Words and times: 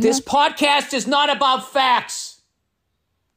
This 0.00 0.20
podcast 0.20 0.94
is 0.94 1.06
not 1.06 1.28
about 1.28 1.70
facts. 1.70 2.40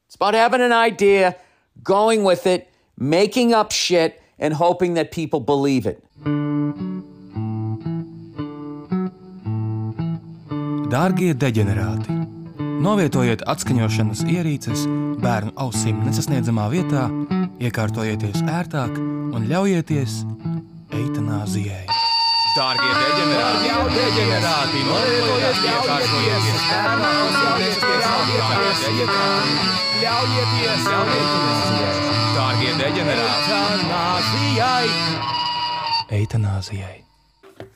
It's 0.06 0.14
about 0.14 0.32
having 0.32 0.62
an 0.62 0.72
idea, 0.72 1.36
going 1.82 2.24
with 2.24 2.46
it, 2.46 2.70
making 2.96 3.52
up 3.52 3.70
shit, 3.72 4.22
and 4.38 4.54
hoping 4.54 4.94
that 4.94 5.10
people 5.10 5.40
believe 5.40 5.84
it. 5.86 6.02
Dārgie 10.88 11.34
deģenerāti, 11.36 12.16
novietojiet 12.80 13.44
atskaņošanas 13.44 14.24
ierīces 14.24 14.86
bērnu 15.20 15.52
ausīm 15.60 16.00
nesasniedzamā 16.08 16.70
vietā, 16.72 17.04
iekārtojieties 17.60 18.40
ērtāk 18.48 18.96
un 18.96 19.44
ļaujieties 19.52 20.22
eitanāzijai. 20.96 21.97
Dārgie 22.58 22.90
deģenerāti, 22.90 23.68
deģenerāti, 23.94 24.80
novietojiet 24.88 25.58
iekārtojieties 25.68 26.62
bērnu 26.68 27.08
ausīm 27.08 27.52
nesasniedzamā 27.62 28.22
vietā, 28.98 29.26
ļaujieties 30.02 30.88
eitanāzijai. 30.92 31.92
Dārgie 32.38 32.72
deģenerāti, 32.80 33.52
eitanāzijai! 33.58 34.88
Eitanāzijai! 36.18 36.96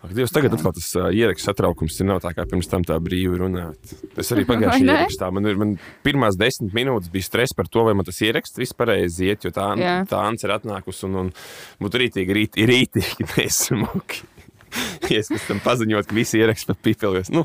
Ak, 0.02 0.10
Dievs, 0.14 0.30
tagad 0.34 0.54
atkal 0.56 0.74
tas 0.74 0.88
uh, 0.98 1.08
ieraksts 1.14 1.46
satraukums 1.46 1.96
ir 2.02 2.06
nav 2.10 2.18
tā 2.22 2.30
kā 2.34 2.42
pirms 2.50 2.68
tam 2.70 2.82
tā 2.86 2.96
brīvi 3.02 3.38
runāt. 3.38 3.94
Es 4.18 4.30
arī 4.34 4.44
pagājušajā 4.46 4.82
ierakstā 4.96 5.30
man, 5.34 5.46
ir- 5.50 5.58
man 5.62 5.72
pirmās 6.06 6.38
desmit 6.38 6.74
minūtes 6.74 7.10
bija 7.14 7.26
stress 7.28 7.54
par 7.58 7.70
to, 7.70 7.86
vai 7.86 7.94
man 7.98 8.06
tas 8.06 8.18
ieraksts 8.22 8.58
viss 8.62 8.74
pareizi 8.78 9.30
iet, 9.30 9.46
jo 9.46 9.54
tā, 9.54 9.68
Jā. 9.78 9.94
tā 10.10 10.22
ants 10.26 10.42
ir 10.46 10.54
atnākusi 10.58 11.06
un, 11.10 11.18
un 11.24 11.32
būtu 11.82 12.02
rītīgi, 12.02 12.38
rīt, 12.38 12.58
rītīgi 12.70 13.28
nesmuki. 13.38 14.22
Ja 15.12 15.18
es 15.20 15.28
pēc 15.28 15.44
tam 15.50 15.58
paziņot, 15.60 16.06
ka 16.08 16.16
visi 16.16 16.38
ieraksti 16.40 16.70
pat 16.70 16.78
pipelies. 16.86 17.28
Nu, 17.34 17.42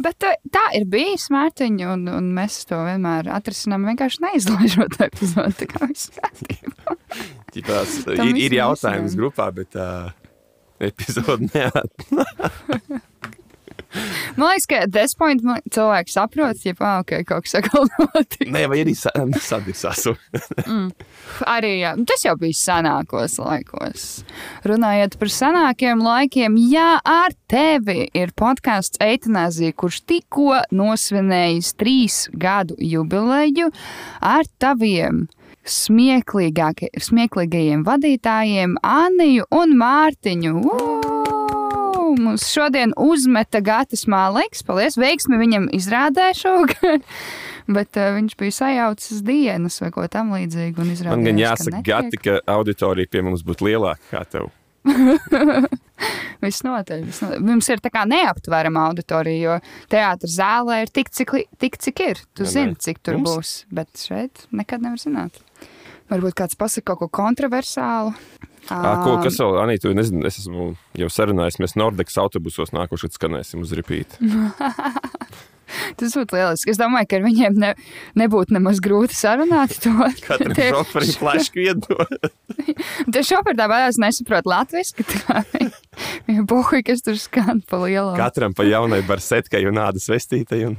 Bet 0.00 0.16
tā, 0.22 0.32
tā 0.52 0.62
ir 0.78 0.86
bijis 0.90 1.26
mērķiņa, 1.34 1.88
un, 1.92 2.06
un 2.10 2.30
mēs 2.36 2.62
to 2.70 2.78
vienmēr 2.86 3.28
atrisinām 3.34 3.84
vienkārši 3.90 4.22
neizlaižot 4.24 4.98
epizodi. 5.04 5.54
Tā 5.60 5.68
kā 5.70 5.88
viss 5.90 6.12
kārtībā. 6.16 6.96
ķipās, 7.54 7.98
ir, 8.16 8.36
ir 8.46 8.56
jautājums 8.58 9.12
visam. 9.12 9.20
grupā, 9.20 9.50
bet 9.54 9.78
uh, 9.78 10.10
epizode 10.82 11.50
neat. 11.52 12.08
Man 14.36 14.48
liekas, 14.50 14.66
ka 14.70 14.76
despoint 14.90 15.40
cilvēks 15.74 16.12
saprot, 16.16 16.56
ja 16.66 16.74
pā, 16.78 16.90
okay, 17.04 17.22
kaut 17.28 17.42
kas 17.46 17.54
notiek. 18.02 18.48
Nē, 18.50 18.62
vai 18.70 18.78
arī 18.84 18.94
sa- 18.98 19.12
sadisās. 19.50 20.00
Arī 21.46 21.72
jā, 21.80 21.90
tas 22.08 22.24
jau 22.26 22.34
bija 22.40 22.56
senākos 22.58 23.38
laikos. 23.42 24.00
Runājot 24.66 25.12
par 25.20 25.28
senākiem 25.34 25.98
laikiem, 26.04 26.52
jā, 26.72 26.90
ar 27.04 27.30
tevi 27.50 28.00
ir 28.14 28.28
podkāsts 28.38 28.98
Eitanāzija, 29.04 29.72
kurš 29.78 29.96
tikko 30.10 30.60
nosvinējis 30.74 31.74
trīs 31.80 32.16
gadu 32.34 32.74
jubileju 32.78 33.66
ar 34.24 34.44
taviem 34.62 35.26
smieklīgajiem 35.64 37.80
vadītājiem 37.86 38.70
Anniju 38.84 39.44
un 39.62 39.68
Mārtiņu. 39.80 40.52
Uu! 40.60 41.23
Mums 42.20 42.46
šodien 42.52 42.92
uzmeta 43.00 43.60
Gatis 43.64 44.04
Mālīks. 44.10 44.64
Paldies! 44.66 44.98
Veiksmi 45.00 45.38
viņam 45.40 45.68
izrādē 45.76 46.30
šogad. 46.38 47.04
Bet 47.76 47.96
uh, 47.96 48.10
viņš 48.18 48.34
bija 48.40 48.56
sajaucis 48.58 49.22
dienas 49.24 49.80
vai 49.80 49.88
ko 49.94 50.04
tamlīdzīgu. 50.10 50.84
Man 51.08 51.24
gan 51.24 51.38
ka 51.38 51.46
jāsaka, 51.46 51.78
netiek. 51.78 51.88
Gati, 51.88 52.20
ka 52.20 52.36
auditorija 52.58 53.08
pie 53.10 53.24
mums 53.24 53.44
būtu 53.46 53.70
lielāka 53.70 54.04
kā 54.12 54.24
tev. 54.36 54.50
Visnotaļ, 56.44 57.04
visnotaļ. 57.08 57.40
Mums 57.44 57.68
ir 57.72 57.80
tā 57.80 57.88
kā 57.94 58.02
neaptverama 58.08 58.88
auditorija, 58.90 59.54
jo 59.54 59.86
teātris 59.92 60.34
zālē 60.36 60.82
ir 60.84 60.92
tik, 60.92 61.08
cik, 61.14 61.32
tik, 61.62 61.78
cik 61.80 62.02
ir. 62.04 62.20
Tu 62.36 62.44
Jā, 62.44 62.50
zini, 62.58 62.76
cik 62.76 63.00
tur 63.00 63.16
Mums- 63.16 63.30
būs. 63.30 63.52
Bet 63.72 63.88
šeit 63.96 64.44
nekad 64.52 64.84
nevar 64.84 65.00
zināt. 65.00 65.40
Varbūt 66.12 66.36
kāds 66.36 66.58
pasakā 66.60 66.92
kaut 66.92 67.06
ko 67.06 67.08
kontroversālu. 67.22 68.12
À, 68.72 68.94
ko, 69.04 69.16
kas 69.24 69.36
vēl, 69.40 69.58
Anīta, 69.60 69.90
nezinu, 69.96 70.22
es 70.28 70.38
esmu 70.40 70.70
jau 70.96 71.08
sarunājis, 71.12 71.60
mēs 71.60 71.76
Nordekas 71.76 72.16
autobusos 72.22 72.72
nākošais 72.76 73.18
skanēsim 73.18 73.64
uz 73.64 73.74
ripīti. 73.76 74.20
Tas 75.98 76.14
būtu 76.14 76.36
lieliski. 76.36 76.70
Es 76.72 76.78
domāju, 76.78 77.08
ka 77.10 77.18
ar 77.18 77.24
viņiem 77.24 77.58
ne, 77.60 77.70
nebūtu 78.20 78.54
nemaz 78.54 78.80
grūti 78.84 79.16
sarunāt 79.16 79.76
to. 79.82 79.92
Katram 80.28 80.56
Tie- 80.56 80.70
šoferim 80.70 81.14
flašku 81.20 81.62
iedod. 81.64 82.16
Tie 83.12 83.22
šoferi 83.26 83.58
tāpēc 83.58 83.98
nesaprot 84.02 84.48
latviešu. 84.50 85.06
Viņa 86.28 86.46
bohuļ, 86.50 86.82
kas 86.86 87.04
tur 87.06 87.18
skan 87.20 87.62
pa 87.68 87.80
lielu. 87.84 88.14
Katram 88.18 88.56
pa 88.56 88.66
jaunai 88.68 89.02
barsetkai 89.08 89.64
un 89.70 89.80
ādas 89.82 90.08
vestītai. 90.12 90.64
Un... 90.70 90.78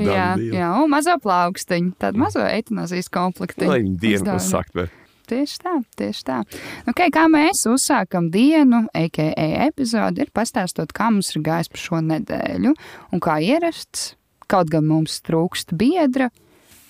Jā, 0.00 0.32
jā, 0.38 0.70
un 0.78 0.90
mazo 0.92 1.16
plaukstiņu, 1.20 1.94
tādu 2.00 2.20
mazo 2.22 2.44
eitanāzijas 2.44 3.10
komplektu. 3.12 3.66
Lai 3.68 3.80
viņi 3.82 3.96
dienu 4.00 4.36
uzsākt. 4.36 4.76
var. 4.76 4.92
Tieši 5.30 5.58
tā, 5.62 5.74
tieši 6.00 6.24
tā. 6.26 6.38
Nu, 6.86 6.90
Okay, 6.90 7.12
kā 7.14 7.26
mēs 7.30 7.62
uzsākam 7.70 8.30
dienu, 8.34 8.82
a.k.a. 8.96 9.46
epizodi, 9.68 10.24
ir 10.24 10.32
pastāstot, 10.34 10.90
kā 10.96 11.06
mums 11.12 11.30
ir 11.36 11.44
gājis 11.46 11.70
pa 11.70 11.78
šo 11.80 12.00
nedēļu. 12.02 12.74
Un 13.14 13.22
kā 13.22 13.38
ierasts, 13.44 14.14
kaut 14.50 14.72
gan 14.72 14.88
mums 14.90 15.20
trūkst 15.26 15.76
biedra, 15.78 16.30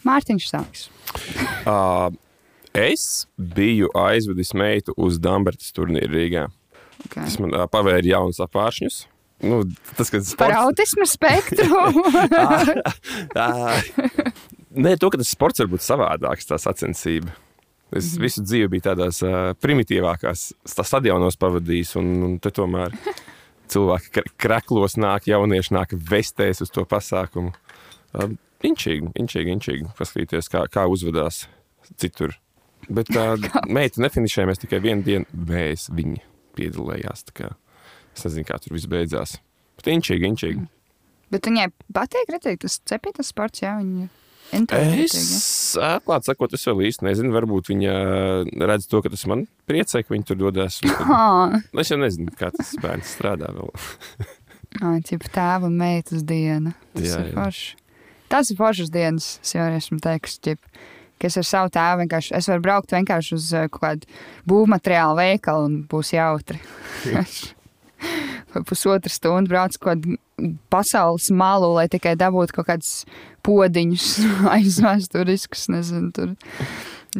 Mārtiņš 0.08 0.48
sāks. 0.54 0.88
Uh, 1.66 2.08
es 2.72 3.26
biju 3.36 3.90
aizvedis 3.98 4.54
meitu 4.56 4.94
uz 4.96 5.18
Dambertas 5.20 5.74
turnīru 5.76 6.08
Rīgā. 6.14 6.44
Okay. 7.04 7.26
Tas 7.26 7.36
man 7.42 7.52
uh, 7.52 7.66
pavēra 7.70 8.06
jaunus 8.06 8.40
apāršņus. 8.40 9.00
Nu, 9.44 9.60
tas, 9.96 10.10
ka 10.12 10.20
Par 10.20 10.26
sports, 10.28 10.56
autismu 10.60 11.06
spektru. 11.08 11.80
Ā, 13.34 13.80
Nē, 14.84 14.94
to, 15.00 15.10
ka 15.10 15.18
tas 15.18 15.32
sports 15.32 15.62
var 15.62 15.70
būt 15.72 15.84
savādāks, 15.84 16.46
tā 16.46 16.58
sacensība. 16.60 17.32
Es 17.90 18.04
mm 18.04 18.16
-hmm. 18.16 18.20
visu 18.22 18.42
dzīvi 18.42 18.68
biju 18.68 18.82
tādās 18.82 19.22
uh, 19.26 19.54
primitīvākās 19.58 20.52
sta- 20.64 20.84
stadionos 20.84 21.36
pavadījis, 21.36 21.96
un, 21.98 22.22
un 22.22 22.38
te 22.38 22.50
tomēr 22.50 22.94
cilvēki 23.68 24.10
kr- 24.14 24.30
kreklos 24.36 24.96
nāk, 24.96 25.26
jaunieši 25.26 25.74
nāk 25.74 25.94
vestēs 26.10 26.62
uz 26.62 26.70
to 26.70 26.84
pasākumu. 26.84 27.52
Uh, 28.14 28.30
inčīgi, 28.62 29.10
inčīgi, 29.18 29.50
inčīgi 29.50 29.90
paskatīties, 29.98 30.48
kā, 30.48 30.66
kā 30.70 30.86
uzvedās 30.86 31.48
citur. 31.96 32.34
Bet 32.88 33.10
tā 33.14 33.36
meita 33.76 34.00
nefinišēja, 34.00 34.46
mēs 34.46 34.62
tikai 34.62 34.80
vienu 34.80 35.02
dienu 35.02 35.26
mēs 35.34 35.90
viņa 35.90 36.22
piedalījās. 36.56 37.24
tā 37.24 37.50
Es 38.16 38.24
nezinu, 38.26 38.46
kā 38.48 38.58
tur 38.58 38.74
viss 38.74 38.90
beidzās. 38.90 39.38
Bet 39.78 39.90
inčīgi, 39.92 40.26
inčīgi. 40.26 40.66
Bet 41.30 41.46
viņai 41.46 41.68
patīk 41.94 42.32
redzēt, 42.34 42.60
tas 42.64 42.80
cepītas 42.90 43.30
sports, 43.30 43.62
jā, 43.62 43.76
viņa. 43.78 44.08
Es 44.52 45.76
atklāti 45.78 46.26
sakot, 46.30 46.54
es 46.56 46.64
vēl 46.66 46.80
īsti 46.88 47.06
nezinu. 47.06 47.32
Varbūt 47.36 47.70
viņa 47.70 47.92
redz 48.66 48.88
to, 48.90 49.00
ka 49.04 49.12
tas 49.12 49.22
man 49.30 49.44
priecē, 49.70 50.02
ka 50.02 50.14
viņi 50.14 50.26
tur 50.30 50.40
dodas. 50.40 50.80
tad- 50.84 51.60
Es 51.78 51.92
jau 51.92 51.98
nezinu, 52.00 52.32
kā 52.38 52.50
tas 52.56 52.72
bērns 52.82 53.12
strādā 53.16 53.52
vēl. 53.54 53.70
tipa 55.08 55.30
tēva 55.34 55.68
un 55.70 55.76
meitas 55.78 56.24
diena. 56.26 56.74
Tas 56.96 57.06
Jā, 57.08 57.20
ir 57.26 57.34
forši. 57.36 57.76
Tas 58.30 58.50
ir 58.52 58.58
foršas 58.60 58.90
dienas, 58.94 59.30
es 59.42 59.54
jau 59.56 59.64
esmu 59.74 59.98
teiks, 60.02 60.36
ķip, 60.42 60.60
ka 61.18 61.26
es 61.30 61.38
ar 61.40 61.46
savu 61.48 61.72
tēvu 61.74 62.04
vienkārši, 62.04 62.34
es 62.38 62.46
varu 62.50 62.62
braukt 62.62 62.92
vienkārši 62.94 63.34
uz 63.34 63.48
eh, 63.58 63.64
kaut 63.70 63.82
kādu 63.82 64.20
būvmateriālu 64.50 65.18
veikalu 65.18 65.66
un 65.70 65.80
būs 65.90 66.12
jautri. 66.14 66.60
Pusotru 68.66 69.12
stundu 69.12 69.52
brauc 69.52 69.76
kaut 69.78 70.00
kādu 70.02 70.16
pasaules 70.72 71.28
malu, 71.30 71.74
lai 71.76 71.86
tikai 71.92 72.16
dabūtu 72.18 72.56
kaut 72.56 72.66
kādus 72.70 72.92
podiņus 73.46 74.06
aizvēsturiskus, 74.56 75.68
nezinu, 75.74 76.10
tur 76.16 76.34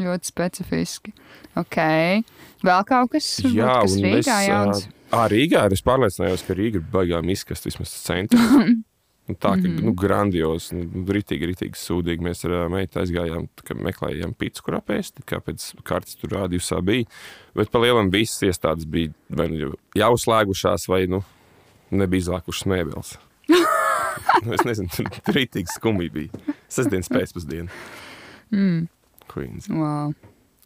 ļoti 0.00 0.30
specifiski. 0.30 1.14
Ok, 1.58 1.78
vēl 2.66 2.84
kaut 2.88 3.12
kas, 3.16 3.28
Jā, 3.46 3.80
kas 3.82 3.96
Rīgā 3.98 4.36
es, 4.42 4.48
jauns? 4.50 4.84
ā, 5.10 5.24
Rīgā 5.32 5.64
es 5.74 5.82
pārliecinājos, 5.86 6.44
ka 6.46 6.56
Rīga 6.58 6.80
ir 6.82 6.86
baigām 6.92 7.30
izkast 7.34 7.66
vismaz 7.70 7.94
centrā. 8.04 8.44
Un 9.30 9.36
tā 9.38 9.52
kā 9.54 9.68
Mhm. 9.68 9.84
nu, 9.86 9.92
grandios, 9.94 10.72
nu, 10.74 11.04
rītīgi, 11.06 11.46
rītīgi 11.52 11.78
sūdīgi. 11.78 12.24
Mēs 12.26 12.42
ar 12.48 12.68
meitu 12.72 12.98
aizgājām, 12.98 13.46
meklējām 13.78 14.32
pīci, 14.34 14.62
kur 14.66 14.74
apēst, 14.80 15.22
kā 15.24 15.38
pēc 15.38 15.68
kārtas 15.86 16.16
tur 16.18 16.30
rādījusā 16.34 16.80
bija. 16.82 17.06
Bet 17.54 17.70
pa 17.70 17.78
lielam 17.78 18.10
visas 18.10 18.40
iestādes 18.42 18.88
bija 18.90 19.12
vai 19.30 19.46
nu 19.52 19.76
jau- 19.94 20.18
slēgušās, 20.18 20.88
vai 20.90 21.06
nu 21.06 21.22
nebija 21.92 22.24
izlākušas 22.26 22.66
mēbeles. 22.66 23.12
nu, 24.44 24.52
es 24.54 24.64
nezinu, 24.66 24.88
tur 24.96 25.06
rītīgi 25.36 25.68
skumji 25.76 26.10
bija. 26.10 26.30
Sestdienas 26.68 27.08
pēcpusdiena. 27.08 27.68
Mm. 28.50 28.88
Queens. 29.30 29.68
Wow. 29.68 30.14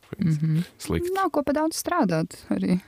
Queens. 0.09 0.41
Mm 0.41 0.57
-hmm. 0.57 0.65
Slikti. 0.79 1.11
Nav 1.15 1.31
ko 1.31 1.43
pa 1.43 1.53
daudz 1.53 1.77
strādāt 1.77 2.33
arī. 2.51 2.81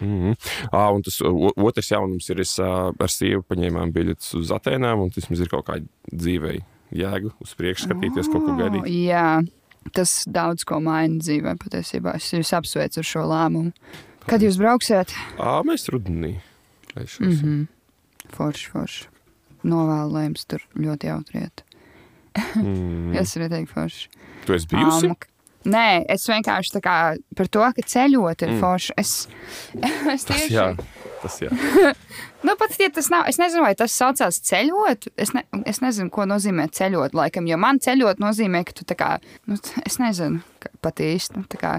Mm 0.00 0.32
-hmm. 0.32 0.34
à, 0.72 0.90
un 0.94 1.02
tas 1.02 1.20
otrs 1.56 1.90
jaunums 1.90 2.30
ir, 2.30 2.40
es 2.40 2.58
ar 2.58 3.08
sievu 3.08 3.42
paņēmām 3.42 3.92
biļetes 3.92 4.34
uz 4.34 4.50
Atēnām, 4.50 5.02
un 5.02 5.10
tas 5.10 5.28
mums 5.30 5.40
ir 5.40 5.48
kaut 5.48 5.66
kāda 5.66 5.84
dzīvei 6.12 6.62
jēga 6.90 7.30
uz 7.40 7.54
priekšu 7.54 7.88
skatīties, 7.88 8.30
kaut 8.32 8.44
ko 8.46 8.52
Oh, 8.52 8.58
gaidīt. 8.58 8.86
Jā, 9.06 9.42
tas 9.92 10.24
daudz 10.26 10.64
ko 10.64 10.80
maina 10.80 11.18
dzīvē 11.18 11.56
patiesībā. 11.60 12.16
Es 12.16 12.32
jūs 12.32 12.52
apsveicu 12.56 12.98
ar 13.00 13.04
šo 13.04 13.20
lēmumu. 13.20 13.72
Kad 14.26 14.42
jūs 14.42 14.58
brauksiet? 14.60 15.14
À, 15.38 15.62
mēs 15.66 15.88
rudenī. 15.92 16.40
Es 16.96 17.20
mm 17.20 17.30
-hmm. 17.30 17.66
Forši, 18.34 18.70
forši. 18.70 19.04
Novēlu, 19.64 20.12
lai 20.12 20.24
jums 20.24 20.44
tur 20.44 20.60
ļoti 20.76 21.06
jautriet. 21.06 21.64
mm. 22.56 23.12
Tas 23.14 23.32
ir 23.36 23.42
rītīgi 23.42 23.66
forši. 23.66 24.08
Tu 24.46 24.52
esi 24.54 24.66
bijusi? 24.66 25.06
Um, 25.06 25.16
Nē, 25.68 26.04
es 26.08 26.24
vienkārši 26.28 26.80
kā 26.80 26.96
par 27.36 27.48
to, 27.52 27.64
ka 27.76 27.84
ceļot 27.92 28.46
ir 28.46 28.54
mm. 28.54 28.60
forši. 28.62 28.94
Es, 29.00 29.12
es 30.14 30.24
tas, 30.24 30.30
tieši 30.30 30.54
jā, 30.54 30.68
tas 31.22 31.40
jā. 31.44 31.50
Nu, 32.40 32.54
pat 32.56 32.72
ja 32.80 32.88
tas 32.88 33.10
nav, 33.12 33.26
es 33.28 33.36
nezinu, 33.36 33.66
vai 33.66 33.74
tas 33.76 33.92
saucās 33.92 34.38
ceļot. 34.48 35.10
Es, 35.20 35.34
ne, 35.36 35.42
es 35.68 35.82
nezinu, 35.84 36.08
ko 36.14 36.24
nozīmē 36.24 36.70
ceļot. 36.72 37.12
Laikam, 37.18 37.44
jo 37.50 37.58
man 37.60 37.80
ceļot 37.84 38.22
nozīmē, 38.22 38.62
ka 38.64 38.78
tu 38.78 38.86
tā 38.88 38.96
kā, 38.96 39.10
nu, 39.50 39.58
es 39.84 39.98
nezinu, 40.00 40.40
pat 40.80 41.02
īsti 41.04 41.36
nu, 41.36 41.44
tā 41.52 41.60
kā 41.60 41.74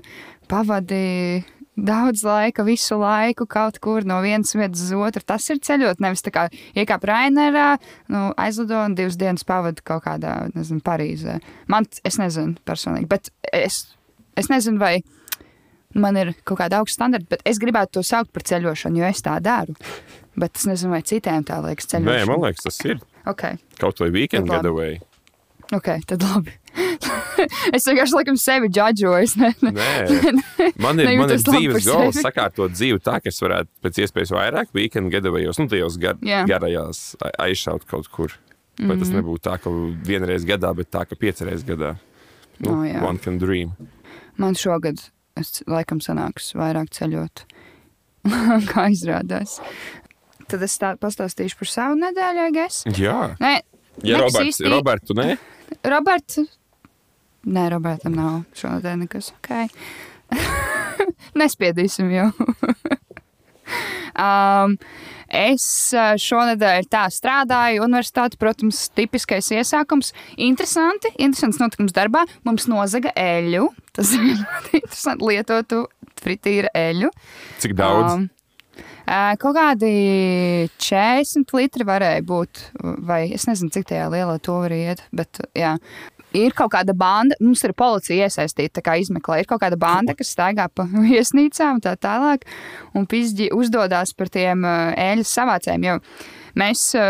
pavadi 0.52 1.42
daudz 1.78 2.24
laika, 2.28 2.64
visu 2.68 2.98
laiku 3.00 3.46
kaut 3.50 3.80
kur 3.82 4.04
no 4.08 4.20
vienas 4.22 4.52
vietas 4.58 4.84
uz 4.86 4.92
otru. 4.98 5.24
Tas 5.26 5.48
ir 5.50 5.62
ceļot, 5.64 6.02
nevis 6.04 6.22
tā 6.26 6.34
kā 6.36 6.44
iekāp 6.78 7.06
Rainerā, 7.08 7.78
nu, 8.12 8.28
aizlido 8.38 8.82
un 8.86 8.96
divas 8.98 9.18
dienas 9.18 9.46
pavadi 9.48 9.82
kaut 9.88 10.04
kādā, 10.06 10.36
nezinu, 10.56 10.82
Parīzē. 10.86 11.40
Man, 11.72 11.88
es 12.08 12.20
nezinu 12.22 12.58
personīgi, 12.68 13.08
bet 13.12 13.32
es, 13.54 13.86
es 14.38 14.52
nezinu, 14.52 14.80
vai 14.84 15.00
man 15.96 16.16
ir 16.20 16.34
kaut 16.48 16.60
kāda 16.62 16.80
augsta 16.82 17.00
standarta, 17.02 17.28
bet 17.34 17.42
es 17.48 17.60
gribētu 17.60 17.98
to 18.00 18.04
saukt 18.08 18.32
par 18.36 18.44
ceļošanu, 18.48 19.02
jo 19.02 19.08
es 19.10 19.24
tā 19.26 19.38
daru. 19.44 19.76
Bet 20.40 20.56
es 20.60 20.68
nezinu, 20.70 20.94
vai 20.96 21.02
citiem 21.04 21.44
tā 21.48 21.58
liekas 21.64 21.88
Nē, 21.88 21.98
ceļošana. 21.98 22.28
man 22.30 22.46
liekas, 22.48 22.68
tas 22.68 22.84
ir 22.86 23.00
Okay. 23.28 23.58
kaut 23.78 24.00
vai 24.02 24.10
weekend 24.10 24.48
labi. 24.50 24.58
getaway. 24.58 25.00
Ok, 25.76 25.90
tad 26.08 26.24
labi. 26.24 26.56
Es 27.76 27.86
vienkārši 27.88 28.16
laikam 28.16 28.38
sevi 28.40 28.70
džudžoju. 28.72 29.24
Es 29.24 29.36
ne, 29.42 29.50
ne, 29.62 29.72
Nē, 29.76 30.70
man 30.82 31.00
ir, 31.02 31.10
man 31.20 31.34
ir 31.34 31.42
dzīves 31.44 31.88
goals 31.90 32.20
sakārtot 32.24 32.74
dzīvi 32.76 33.02
tā, 33.04 33.18
ka 33.24 33.32
es 33.32 33.42
varētu 33.44 33.70
pēc 33.86 34.00
iespējas 34.06 34.34
vairāk 34.36 34.72
weekend 34.78 35.12
getawayos, 35.14 35.60
nu, 35.62 35.68
tajos 35.72 35.98
gar, 36.02 36.20
Jā. 36.26 36.44
garajās 36.50 37.16
aizšaut 37.42 37.88
kaut 37.90 38.10
kur. 38.14 38.38
Lai 38.82 38.96
Mhm. 38.96 39.00
tas 39.04 39.10
nebūtu 39.14 39.44
tā, 39.46 39.58
ka 39.62 39.70
vienreiz 40.08 40.46
gadā, 40.48 40.72
bet 40.76 40.90
tā, 40.90 41.04
ka 41.06 41.16
piecreiz 41.20 41.64
gadā. 41.68 41.98
Nu, 42.62 42.80
O, 42.80 42.84
jā. 42.88 43.02
one 43.04 43.18
can 43.20 43.38
dream. 43.38 43.74
Man 44.38 44.56
šogad 44.56 45.02
es 45.38 45.62
laikam 45.68 46.00
sanāks 46.02 46.54
vairāk 46.58 46.90
ceļot, 46.96 47.44
kā 48.72 48.88
izrādās. 48.94 49.60
Tad 50.48 50.64
es 50.66 50.78
tā 50.82 50.96
pastāstīšu 51.00 51.58
par 51.60 51.68
savu 51.70 52.00
nedēļu, 52.00 52.48
I 52.48 52.52
guess. 52.56 52.84
Jā, 52.98 53.36
Nē, 53.44 53.54
ja 54.08 54.18
Roberts, 54.24 54.60
Robertu, 54.66 55.14
nē, 55.20 55.38
Roberts. 55.88 56.40
Nē, 57.42 57.70
Robertam 57.74 58.14
nav 58.14 58.44
šodien 58.54 59.02
nekas. 59.02 59.32
Okay. 59.40 59.70
Nespiedīsim 61.42 62.12
jau. 62.14 62.28
um, 64.26 64.76
es 65.32 65.66
uh, 65.96 66.14
šonadēļ 66.22 66.90
tā 66.92 67.08
strādāju 67.14 67.86
universitāti, 67.88 68.38
protams, 68.42 68.84
tipiskais 68.94 69.50
iesākums. 69.56 70.14
Interesanti, 70.38 71.14
interesants 71.18 71.62
notikums 71.62 71.96
darbā. 71.98 72.28
Mums 72.48 72.70
nozaga 72.70 73.14
eļļu. 73.18 73.72
Tas 73.98 74.14
ir 74.18 74.28
ļoti 74.30 74.84
interesanti 74.84 75.32
lietotu 75.32 75.82
fritīra 76.22 76.70
eļļu. 76.78 77.10
cik 77.64 77.74
daudz? 77.80 78.14
Um, 78.14 78.30
ā, 79.10 79.34
Kaut 79.42 79.58
kādi 79.58 79.92
40 80.78 81.58
litri 81.58 81.90
varēja 81.90 82.22
būt, 82.28 82.68
vai 83.10 83.24
es 83.34 83.50
nezinu, 83.50 83.74
cik 83.74 83.90
tajā 83.90 84.12
lielā 84.14 84.38
to 84.44 84.62
var 84.62 84.78
iet. 84.78 85.08
Bet, 85.10 85.42
jā. 85.58 85.80
Ir 86.38 86.54
kaut 86.56 86.72
kāda 86.72 86.96
banda, 86.96 87.36
mums 87.44 87.64
ir 87.68 87.74
policija 87.76 88.28
iesaistīta, 88.28 88.84
kā 88.86 88.96
izmeklē. 89.02 89.42
Ir 89.42 89.50
kaut 89.50 89.64
kāda 89.66 89.80
banda, 89.80 90.16
kas 90.16 90.32
staigā 90.32 90.70
pa 90.72 90.86
viesnīcām 91.12 91.82
tā 91.84 91.98
tālāk, 92.00 92.48
un 92.96 93.08
pizģi 93.10 93.52
uzdodās 93.56 94.16
par 94.16 94.32
tiem 94.32 94.64
ā, 94.64 94.78
eļļas 95.12 95.36
savācējiem. 95.40 95.88
Jo 95.90 96.00
mēs 96.62 96.86
ā, 96.96 97.10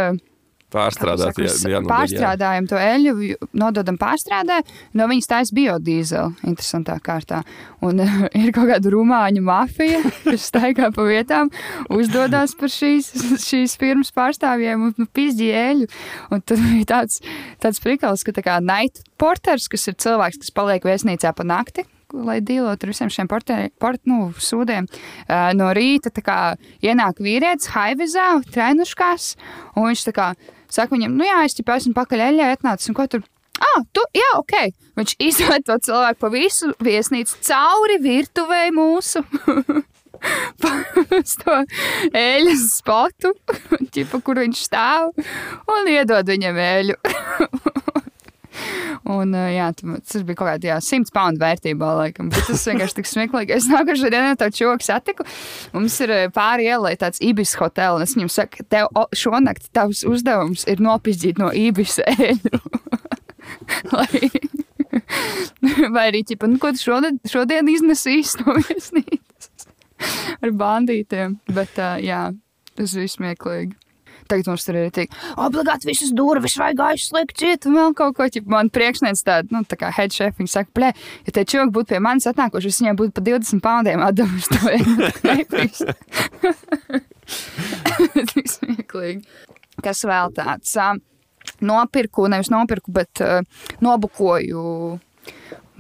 Pārstrādāt, 0.72 1.34
Kā 1.36 1.44
jā, 1.44 1.52
saka, 1.52 1.72
jā, 1.74 1.82
nu, 1.84 1.90
pārstrādājam 1.92 2.68
to 2.72 2.80
eļļu, 2.80 3.14
nododam 3.60 3.98
pārstrādē, 4.00 4.62
no 4.96 5.08
viņas 5.12 5.30
taisa 5.32 5.56
biodīzeli. 5.58 6.48
Interesantā 6.48 6.96
kārtā. 7.04 7.42
Un 7.84 8.00
ir 8.42 8.52
kaut 8.56 8.70
kāda 8.72 8.94
rumāņu 8.94 9.44
mafija, 9.46 10.02
kas 10.30 10.48
staigā 10.52 10.92
pa 10.96 11.08
vietām, 11.08 11.52
uzdodas 11.92 12.56
par 12.60 12.72
šīs, 12.72 13.12
šīs 13.50 13.78
firmas 13.82 14.14
pārstāvjiem 14.16 14.90
un 14.90 14.96
nu, 14.98 15.08
pizģīja 15.12 15.64
eļļu. 15.72 15.90
Un 16.32 16.44
tad 16.46 16.64
bija 16.64 16.92
tāds, 16.96 17.20
tāds 17.64 17.82
prikals, 17.84 18.24
ka 18.28 18.36
tā 18.38 18.46
kā 18.46 18.60
night 18.64 19.04
porters, 19.22 19.68
kas 19.72 19.90
ir 19.92 20.00
cilvēks, 20.02 20.40
kas 20.42 20.56
paliek 20.56 20.88
viesnīcā 20.88 21.34
pa 21.36 21.48
nakti. 21.48 21.86
Lai 22.12 22.42
dīlotu 22.44 22.84
ar 22.84 22.92
visiem 22.92 23.12
šiem 23.14 23.28
portē- 23.32 23.70
port, 23.80 24.02
nu, 24.04 24.34
sūdiem. 24.36 24.88
Uh, 25.30 25.52
no 25.56 25.70
rīta 25.72 26.12
kā, 26.20 26.58
ienāk 26.84 27.22
vīrietis, 27.24 27.70
haivizā, 27.72 28.34
trēnuškās, 28.52 29.36
un 29.80 29.88
viņš 29.88 30.04
tā 30.10 30.14
kā 30.18 30.26
saka 30.72 30.96
viņam, 30.96 31.16
nu 31.20 31.28
jā, 31.28 31.42
es 31.46 31.58
jau 31.58 31.68
esmu 31.76 31.94
pakaļ 31.98 32.26
eļļā 32.30 32.50
atnācis, 32.56 32.92
un 32.92 32.98
ko 32.98 33.08
tur? 33.12 33.26
Ah, 33.62 33.84
tu, 33.94 34.04
jā, 34.18 34.32
ok. 34.40 34.56
Viņš 34.98 35.16
izved 35.22 35.68
to 35.68 35.78
cilvēku 35.86 36.24
pa 36.24 36.32
visu 36.34 36.72
viesnīcu 36.82 37.42
cauri 37.46 38.00
virtuvei 38.02 38.72
mūsu. 38.74 39.22
Uz 41.20 41.36
to 41.42 41.58
eļļas 42.18 42.66
spotu, 42.78 43.34
ķipa, 43.94 44.22
kur 44.26 44.42
viņš 44.44 44.66
stāv, 44.68 45.14
un 45.76 45.92
iedod 45.92 46.30
viņam 46.30 46.62
eļļu. 46.66 47.00
Un, 49.12 49.34
jā, 49.34 49.68
tas 49.76 50.26
bija 50.28 50.38
kaut 50.40 50.50
kāda 50.52 50.70
jā, 50.72 50.78
100 50.86 51.14
poundu 51.16 51.42
vērtībā, 51.42 51.92
laikam. 51.98 52.30
Bet 52.34 52.46
tas 52.50 52.66
vienkārši 52.70 53.00
tik 53.00 53.10
smieklīgi. 53.10 53.56
Es 53.58 53.70
nākamā 53.72 54.12
dienā 54.14 54.36
to 54.40 54.50
čoku 54.54 54.86
satiku. 54.86 55.26
Mums 55.74 55.98
ir 56.06 56.14
pāri 56.36 56.70
ielai 56.70 56.94
tāds 57.02 57.22
ibis 57.26 57.56
hotels, 57.60 57.98
un 57.98 58.06
es 58.06 58.16
viņam 58.18 58.32
saku, 58.32 58.68
tev 58.72 58.92
šonakt 59.18 59.72
tavs 59.76 60.06
uzdevums 60.08 60.68
ir 60.70 60.84
nopizdīt 60.84 61.42
no 61.42 61.50
ibis 61.56 62.00
eļu. 62.06 62.62
Lai... 63.96 64.30
Vai 65.96 66.08
arī, 66.10 66.24
ķipa, 66.28 66.50
nu, 66.52 66.60
ko 66.62 66.72
tu 66.76 66.84
šodien, 66.84 67.20
šodien 67.30 67.70
iznesīsi 67.72 68.42
no 68.44 68.56
viesnīcas 68.60 69.68
ar 70.44 70.56
bandītiem. 70.58 71.38
Bet, 71.52 71.78
uh, 71.80 71.98
jā, 72.04 72.28
tas 72.78 72.98
bija 72.98 73.16
smieklīgi. 73.16 73.78
Tagad 74.30 74.50
mums 74.52 74.66
tur 74.68 74.78
ir 74.80 74.92
tik, 74.94 75.14
obligāti 75.42 75.90
visas 75.90 76.12
durvis 76.16 76.58
vajag 76.60 76.84
aizslēgt, 76.92 77.36
ciet, 77.42 77.68
un 77.70 77.78
vēl 77.80 77.96
kaut 77.98 78.18
ko 78.18 78.28
tādu. 78.28 78.50
Man 78.52 78.72
priekšnieks 78.74 79.26
tāda, 79.28 79.50
nu, 79.54 79.64
tā 79.68 79.80
kā 79.80 79.92
head 79.96 80.14
chef, 80.16 80.36
viņa 80.40 80.54
saka, 80.54 80.72
plē, 80.78 80.92
ja 81.28 81.36
te 81.36 81.46
čūki 81.48 81.74
būtu 81.76 81.94
pie 81.94 82.02
manis 82.04 82.30
atnākuši, 82.32 82.72
es 82.72 82.82
viņiem 82.82 83.00
būtu 83.00 83.16
pa 83.18 83.26
20 83.28 83.64
poundiem 83.64 84.06
atdevusi 84.06 84.50
to 84.56 84.62
nepīs. 85.30 85.84
Tik 88.34 88.52
smieklīgi. 88.52 89.24
Kas 89.82 90.04
vēl 90.08 90.34
tāds? 90.36 90.76
Nopirku, 91.66 92.28
nevis 92.30 92.52
nopirku, 92.54 92.94
bet 92.94 93.22
uh, 93.24 93.42
nobukoju 93.82 94.66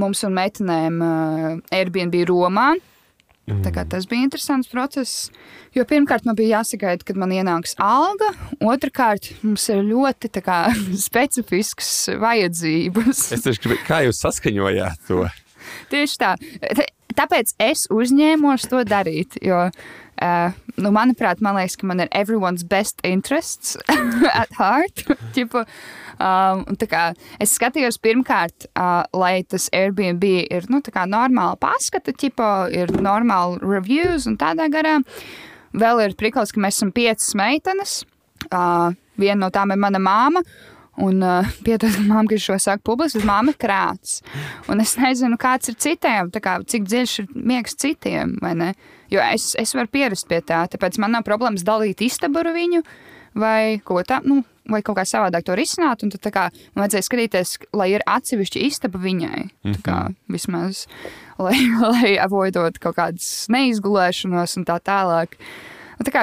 mums 0.01 0.23
un 0.25 0.33
meitenēm 0.33 1.03
uh, 1.05 1.59
Airbnb 1.75 2.15
Romā. 2.29 2.71
Tā 3.65 3.71
kā 3.75 3.83
tas 3.89 4.07
bija 4.09 4.27
interesants 4.27 4.69
process. 4.71 5.29
Jo 5.75 5.85
pirmkārt, 5.87 6.25
man 6.27 6.37
bija 6.37 6.59
jāsagaida, 6.59 7.05
kad 7.07 7.19
man 7.19 7.33
ienāks 7.35 7.75
alga. 7.81 8.31
Otrakārt, 8.63 9.31
mums 9.43 9.67
ir 9.71 9.83
ļoti 9.87 10.31
kā, 10.39 10.63
specifiskas 11.07 11.91
vajadzības. 12.21 13.27
Es 13.37 13.45
tieši 13.47 13.65
gribēju, 13.65 13.85
kā 13.87 14.01
jūs 14.07 14.23
saskaņojāt 14.25 15.07
to? 15.09 15.25
Tieši 15.91 16.19
tā. 16.21 16.35
Tāpēc 17.15 17.55
es 17.61 17.85
uzņēmos 17.91 18.69
to 18.71 18.83
darīt. 18.87 19.35
Jo, 19.43 19.67
uh, 19.67 20.61
nu, 20.79 20.91
manuprāt, 20.95 21.41
man 21.43 21.57
liekas, 21.59 21.77
ka 21.79 21.89
man 21.89 22.03
ir 22.03 22.11
everyone's 22.11 22.63
best 22.67 23.03
interests 23.07 23.77
at 24.41 24.51
heart. 24.59 25.05
Ķipa, 25.35 25.65
um, 26.21 26.63
kā 26.89 27.11
es 27.41 27.55
skatījos 27.57 27.99
pirmkārt, 28.01 28.67
uh, 28.71 29.03
lai 29.17 29.41
tas 29.43 29.69
Airbnb 29.75 30.23
ir 30.23 30.67
nu, 30.71 30.81
normāli 30.81 31.59
paskata, 31.61 32.13
ķipa, 32.13 32.51
ir 32.73 32.93
normāli 33.01 33.61
reviews 33.65 34.27
un 34.29 34.37
tādā 34.37 34.69
garā. 34.71 34.99
Vēl 35.71 36.03
ir 36.05 36.17
prikals, 36.19 36.51
ka 36.51 36.61
mēs 36.61 36.79
esam 36.79 36.91
piecas 36.91 37.31
meitenes. 37.37 38.01
Uh, 38.49 38.91
viena 39.19 39.45
no 39.45 39.49
tām 39.53 39.71
ir 39.71 39.79
mana 39.79 40.01
māma. 40.01 40.43
Un 41.01 41.21
uh, 41.23 41.47
piedodiet, 41.65 42.01
māma, 42.03 42.27
ka 42.29 42.39
šo 42.41 42.57
saku 42.59 42.83
publiski, 42.91 43.21
bet 43.21 43.29
māma 43.29 43.55
krāts. 43.57 44.19
Un 44.69 44.83
es 44.83 44.97
nezinu, 44.99 45.39
kāds 45.41 45.71
ir 45.71 45.77
citiem, 45.79 46.31
kā, 46.43 46.57
cik 46.67 46.89
dziļš 46.89 47.19
ir 47.23 47.31
miegs 47.35 47.77
citiem. 47.79 48.35
vai 48.43 48.53
ne? 48.59 48.73
Jo 49.11 49.23
es, 49.31 49.53
es 49.59 49.73
varu 49.75 49.91
pierast 49.91 50.27
pie 50.29 50.41
tā, 50.43 50.65
tāpēc 50.71 50.99
man 51.01 51.15
nav 51.15 51.25
problēmas 51.27 51.65
dalīt 51.67 52.03
istabu 52.05 52.43
ar 52.43 52.51
viņu 52.55 52.83
vai 53.37 53.79
kaut, 53.85 54.07
tā, 54.09 54.19
nu, 54.27 54.41
vai 54.71 54.81
kaut 54.85 54.97
kā 54.99 55.05
savādāk 55.07 55.45
to 55.47 55.55
risināt. 55.57 56.03
Un 56.05 56.13
tad 56.13 56.31
kā, 56.33 56.47
man 56.75 56.85
vajadzēja 56.85 57.07
skatīties, 57.07 57.55
lai 57.77 57.91
ir 57.95 58.05
atsevišķa 58.09 58.63
istaba 58.67 59.01
viņai. 59.01 59.49
Tā 59.67 59.83
kā, 59.85 59.99
vismaz, 60.31 60.85
lai, 61.45 61.57
lai 61.81 62.15
avoidot 62.21 62.79
kaut 62.81 62.99
kādas 62.99 63.29
neizgulēšanos 63.53 64.57
un 64.59 64.67
tā 64.69 64.79
tālāk. 64.83 65.37
Un 65.99 66.07
Tā 66.07 66.09
kā, 66.09 66.21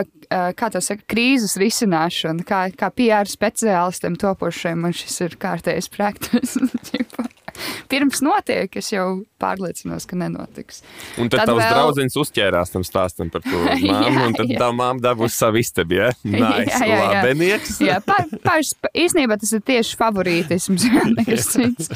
kā 0.59 0.69
tā 0.75 0.81
saka, 0.83 1.05
krīzes 1.07 1.53
risināšana, 1.61 2.43
kā, 2.43 2.65
kā 2.75 2.89
PR 2.91 3.31
speciālistiem 3.31 4.17
topošiem, 4.19 4.81
man 4.83 4.97
šis 4.97 5.21
ir 5.23 5.37
kārtējs 5.39 5.87
praktis. 5.95 6.57
Pirms 7.91 8.23
notiek, 8.25 8.71
es 8.81 8.91
jau 8.93 9.07
pārliecinos, 9.43 10.07
ka 10.09 10.19
nenotiks. 10.19 10.83
Un 11.19 11.31
tad, 11.31 11.43
Tad 11.45 11.53
tavs 11.53 11.63
vēl- 11.63 11.75
draugs 11.75 12.19
uzķērās 12.23 12.73
tam 12.75 12.87
stāstam 12.87 13.31
par 13.35 13.45
to 13.47 13.59
Jā, 13.79 13.93
māmu, 13.93 14.25
un 14.31 14.39
tad 14.39 14.53
jā. 14.53 14.59
tā 14.63 14.71
māma 14.75 15.03
dabūs 15.05 15.37
savu 15.39 15.63
istabu. 15.63 15.99
Ja? 16.01 16.11
Nice, 16.29 16.73
Jā, 16.73 16.87
jā, 16.87 16.97
jā. 16.99 17.11
labenieks. 17.13 17.77
Jā, 17.85 17.99
par, 18.05 18.27
par, 18.45 18.65
īstenībā 18.93 19.39
tas 19.41 19.53
ir 19.57 19.63
tieši 19.67 19.99
favorītisms, 20.01 20.89
nekas 21.17 21.49
cits. 21.55 21.93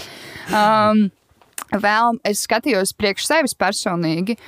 Um, 0.50 1.06
vēl 1.72 2.18
es 2.28 2.44
skatījos 2.46 2.94
priekš 2.98 3.28
sevis 3.30 3.56
personīgi. 3.58 4.38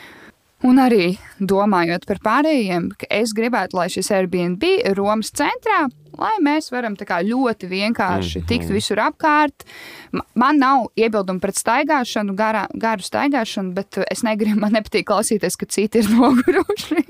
Un 0.64 0.78
arī 0.80 1.11
domājot 1.44 2.06
par 2.09 2.23
pārējiem, 2.25 2.87
ka 2.97 3.09
es 3.12 3.35
gribētu, 3.37 3.76
lai 3.76 3.90
šis 3.92 4.09
Airbnb 4.16 4.62
ir 4.64 4.94
Romas 4.97 5.28
centrā, 5.37 5.83
lai 6.18 6.33
mēs 6.44 6.71
varam 6.73 6.97
kā 6.97 7.21
ļoti 7.25 7.68
vienkārši 7.71 8.40
Mhm. 8.42 8.47
tikt 8.49 8.71
visur 8.71 8.97
apkārt. 9.02 9.64
Ma- 10.12 10.25
Man 10.35 10.59
nav 10.59 10.87
iebildumi 10.97 11.40
pret 11.40 11.54
staigāšanu, 11.54 12.35
garā, 12.37 12.66
garu 12.78 13.02
staigāšanu, 13.02 13.75
bet 13.75 13.99
es 14.11 14.23
negribu, 14.23 14.56
man 14.61 14.73
nepatīk 14.73 15.04
klausīties, 15.04 15.56
ka 15.56 15.66
citi 15.66 15.99
ir 15.99 16.04
noguruši. 16.14 17.04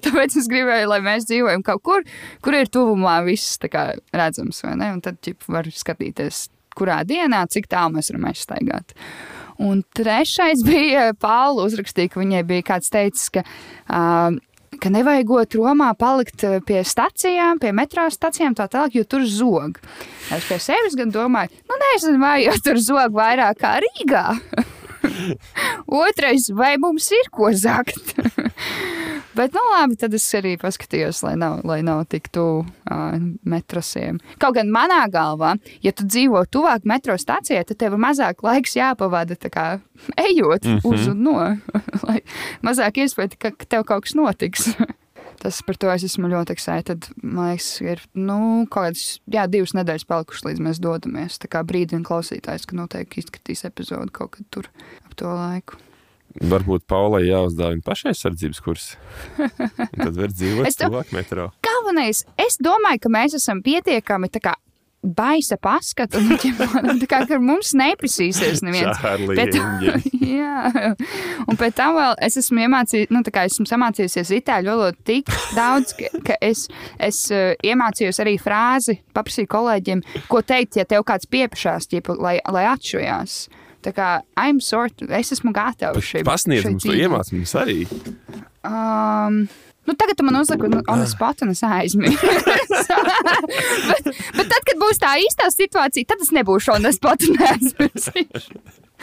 Tāpēc 0.00 0.36
es 0.40 0.46
gribēju, 0.48 0.88
lai 0.88 1.00
mēs 1.04 1.26
dzīvojam 1.28 1.62
kaut 1.66 1.82
kur, 1.84 2.04
kur 2.40 2.54
ir 2.54 2.66
tuvumā 2.72 3.18
viss 3.26 3.58
kā 3.58 3.98
redzams, 4.14 4.62
tad 5.02 5.18
ģip, 5.20 5.42
var 5.48 5.64
skatīties, 5.64 6.48
kurā 6.76 7.02
dienā, 7.04 7.42
cik 7.48 7.68
tālu 7.68 7.96
mēs 7.98 8.10
varam 8.12 8.24
aizstaigāt. 8.30 8.94
Un 9.58 9.82
trešais 9.96 10.62
bija 10.68 11.12
Paula 11.18 11.64
uzrakstīja, 11.68 12.10
ka 12.12 12.20
viņai 12.20 12.42
bija 12.46 12.62
kāds 12.62 12.88
teicis, 12.92 13.28
ka, 13.32 13.42
uh, 13.90 14.36
ka 14.82 14.92
nevajagot 14.92 15.56
Romā 15.58 15.90
palikt 15.98 16.44
uh, 16.46 16.58
pie 16.66 16.82
stacijām, 16.86 17.60
pie 17.62 17.72
metro 17.76 18.06
stacijām 18.12 18.56
tā 18.58 18.68
tālāk, 18.72 18.98
jo 18.98 19.04
tur 19.08 19.26
zog. 19.26 19.80
Es 20.34 20.46
pie 20.48 20.60
sevis 20.62 20.96
gan 20.98 21.12
domāju, 21.14 21.54
nu 21.66 21.82
nezinu, 21.88 22.22
vai 22.22 22.38
jau 22.44 22.56
tur 22.64 22.80
zog 22.82 23.16
vairāk 23.16 23.60
kā 23.62 23.76
Rīgā. 23.84 24.24
Otrais, 26.06 26.50
vai 26.54 26.76
mums 26.82 27.10
ir 27.14 27.30
ko 27.34 27.50
zakt? 27.54 28.16
Bet, 29.36 29.52
nu, 29.52 29.60
labi, 29.74 29.98
tad 30.00 30.14
es 30.16 30.24
arī 30.38 30.54
paskatījos, 30.60 31.20
lai 31.26 31.34
nav, 31.36 31.58
lai 31.68 31.82
nav 31.84 32.06
tik 32.08 32.30
tuvu 32.32 32.62
uh, 32.64 33.16
metrosiem. 33.44 34.16
Kaut 34.40 34.56
gan 34.56 34.70
manā 34.72 35.02
galvā, 35.12 35.54
ja 35.84 35.92
tu 35.92 36.06
dzīvo 36.08 36.40
tuvāk 36.48 36.88
metro 36.88 37.18
stācijai, 37.20 37.66
tad 37.68 37.76
tev 37.82 37.98
ir 37.98 38.00
mazāk 38.00 38.40
laiks 38.46 38.78
jāpavada 38.78 39.36
tā 39.36 39.52
kā 39.52 39.66
ejot 40.16 40.64
mm 40.64 40.78
-hmm. 40.78 40.88
uz 40.88 41.08
un 41.12 41.22
no. 41.22 41.36
lai 42.06 42.20
mazāk 42.64 43.02
iespēja, 43.04 43.36
ka 43.38 43.52
tev 43.68 43.84
kaut 43.84 44.08
kas 44.08 44.14
notiks. 44.14 44.70
Tas 45.42 45.58
par 45.66 45.76
to 45.80 45.90
es 45.92 46.04
esmu 46.06 46.30
ļoti 46.32 46.54
excited. 46.56 47.08
Man 47.22 47.52
liekas, 47.52 47.70
ir 47.84 48.02
nu, 48.16 48.66
kaut 48.70 48.90
kādas 48.90 49.04
jā, 49.30 49.46
divas 49.50 49.74
nedēļas 49.76 50.06
palikušas, 50.08 50.46
līdz 50.48 50.62
mēs 50.64 50.80
dodamies. 50.82 51.40
Tā 51.42 51.50
kā 51.52 51.62
brīdina 51.66 52.06
klausītājs, 52.06 52.68
ka 52.68 52.78
noteikti 52.78 53.22
izskatīs 53.22 53.66
epizodi 53.68 54.14
kaut 54.16 54.36
kad 54.38 54.48
tur 54.54 54.70
ap 55.04 55.18
to 55.18 55.28
laiku. 55.28 55.80
Varbūt 56.36 56.84
Paulai 56.90 57.22
jāuzdāvina 57.24 57.84
pašaizsardzības 57.84 58.60
kurs. 58.64 58.88
Un 59.40 60.02
Tad 60.02 60.18
var 60.18 60.32
dzīvot 60.34 60.68
tuvāk 60.82 61.12
metro. 61.16 61.48
Galvenais, 61.64 62.24
es 62.40 62.58
domāju, 62.60 63.06
ka 63.06 63.12
mēs 63.12 63.38
esam 63.38 63.62
pietiekami 63.64 64.28
baisa 65.06 65.58
paskata, 65.60 66.20
un 66.20 66.98
tā 67.02 67.08
kā 67.10 67.38
mums 67.42 67.72
neprasīsies 67.78 68.62
neviens. 68.66 69.00
Eņģeļi. 69.02 70.12
Jā, 70.36 70.94
un 71.46 71.58
pēc 71.58 71.76
tam 71.78 71.96
vēl 71.98 72.16
es 72.26 72.38
esmu 72.40 72.64
iemācījies, 72.66 73.12
nu, 73.14 73.22
tā 73.26 73.34
kā 73.34 73.46
esmu 73.48 73.66
samācījusies 73.68 74.32
itāļu 74.40 74.72
valodu 74.72 75.06
tik 75.06 75.30
daudz, 75.56 75.94
ka, 75.98 76.10
ka 76.30 76.38
es, 76.44 76.66
es 77.02 77.22
uh, 77.34 77.52
iemācījos 77.66 78.20
arī 78.24 78.36
frāzi, 78.42 78.98
paprasīju 79.16 79.52
kolēģiem, 79.52 80.02
ko 80.30 80.42
teikt, 80.46 80.80
ja 80.80 80.86
tev 80.88 81.06
kāds 81.08 81.30
piepašās, 81.30 81.88
ķipa, 81.92 82.18
lai, 82.20 82.38
lai 82.52 82.66
atšujās. 82.72 83.46
Tā 83.86 83.92
kā 83.94 84.08
I'm 84.40 84.58
sort, 84.64 85.04
es 85.14 85.30
esmu 85.36 85.52
gatavs 85.54 86.02
šim. 86.02 86.26
Pasniedz 86.26 86.66
mums 86.66 86.82
to 86.82 87.36
mums 87.36 87.52
arī. 87.60 87.84
Um, 88.66 89.44
Nu, 89.86 89.94
tagad 89.94 90.22
man 90.26 90.40
un 90.40 91.04
es 91.04 91.14
pat 91.18 91.44
un 91.46 91.54
es 91.54 91.62
aizmirsu. 91.66 92.26
bet, 93.90 94.10
bet 94.38 94.50
tad, 94.50 94.66
kad 94.66 94.82
būs 94.82 95.02
tā 95.02 95.14
īstā 95.22 95.50
situācija, 95.54 96.10
tad 96.10 96.26
es 96.26 96.34
nebūšu 96.34 96.74
un 96.78 96.90
es 96.90 96.98
pat 97.02 97.22
neaizmirsīšu. 97.22 98.56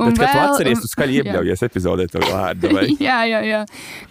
Bet, 0.00 0.16
kad 0.16 0.30
tu 0.32 0.38
atceries, 0.40 0.80
tu 0.80 0.88
skaļi 0.88 1.16
iebļaujies 1.20 1.62
epizodē 1.66 2.06
to 2.10 2.22
vārdu. 2.24 2.70
Vai? 2.72 2.86
jā, 2.96 3.18
jā, 3.28 3.40
jā. 3.44 3.60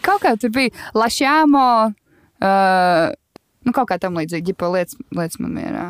Kaut 0.05 0.21
kā 0.21 0.35
tur 0.39 0.53
bija 0.53 0.69
Lašāmo, 0.97 1.65
uh, 1.89 3.07
nu, 3.65 3.73
kaut 3.73 3.89
kā 3.89 3.97
tam 4.01 4.19
līdzīgi, 4.19 4.53
ja 4.53 4.69
lietas, 4.75 4.99
lietas 5.15 5.41
man 5.41 5.57
mierā. 5.57 5.87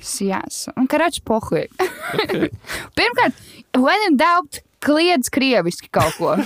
Sijas. 0.00 0.68
Un 0.78 0.86
karačs 0.88 1.20
pohuj. 1.26 1.66
Okay. 2.14 2.48
Pirmkārt, 2.96 3.42
when 3.76 4.06
in 4.08 4.16
doubt, 4.20 4.62
kliedz 4.84 5.30
krieviski 5.32 5.90
kaut 5.92 6.16
ko. 6.18 6.36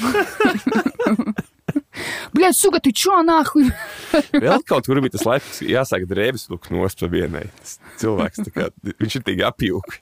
Bļaļ, 2.34 2.52
suga, 2.56 2.80
tu 2.82 2.90
čo 2.94 3.20
nahuj? 3.26 3.70
Vēl 4.44 4.60
kaut 4.66 4.88
kur 4.88 5.00
bija 5.02 5.14
tas 5.14 5.26
laiks, 5.28 5.62
jāsaka 5.64 6.08
drēbes 6.10 6.48
lūk 6.50 6.68
nost 6.74 7.02
pa 7.02 7.10
vienai. 7.10 7.46
Tas 7.60 7.78
cilvēks, 8.02 8.50
kā, 8.54 8.68
viņš 8.82 9.18
ir 9.20 9.26
tik 9.26 9.42
apjūk. 9.46 9.98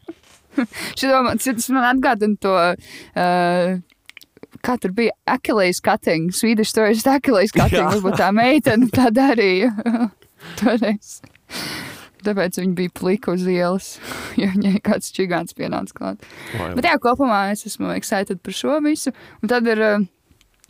Šito 0.99 1.23
man, 1.25 1.41
atgādina 1.89 2.37
to. 2.41 2.59
Uh, 3.17 3.81
Kā 4.63 4.77
tur 4.79 4.93
bija 4.95 5.15
Achilles 5.27 5.81
cutting, 5.83 6.29
Swedish 6.31 6.71
stories, 6.71 7.07
Achilles 7.09 7.55
cutting. 7.57 7.89
Varbūt 7.89 8.19
tā 8.21 8.29
meitene 8.37 8.91
tā 8.93 9.09
darīja. 9.15 9.73
Toreiz. 10.61 11.17
Tāpēc 12.23 12.61
viņa 12.61 12.75
bija 12.79 12.93
plika 12.95 13.33
uz 13.37 13.47
ielas, 13.51 13.89
jo 14.41 14.49
viņai 14.55 14.77
kāds 14.87 15.13
čigāns 15.15 15.57
pienāca 15.59 15.97
klāt. 15.99 16.29
Bet 16.77 16.87
jā, 16.91 16.97
kopumā 17.03 17.45
es 17.55 17.67
esmu 17.67 17.91
excited 17.97 18.43
par 18.43 18.55
šo 18.59 18.79
visu. 18.85 19.11
Un 19.43 19.51
tad 19.51 19.67
ir, 19.67 19.83
uh, 19.83 20.05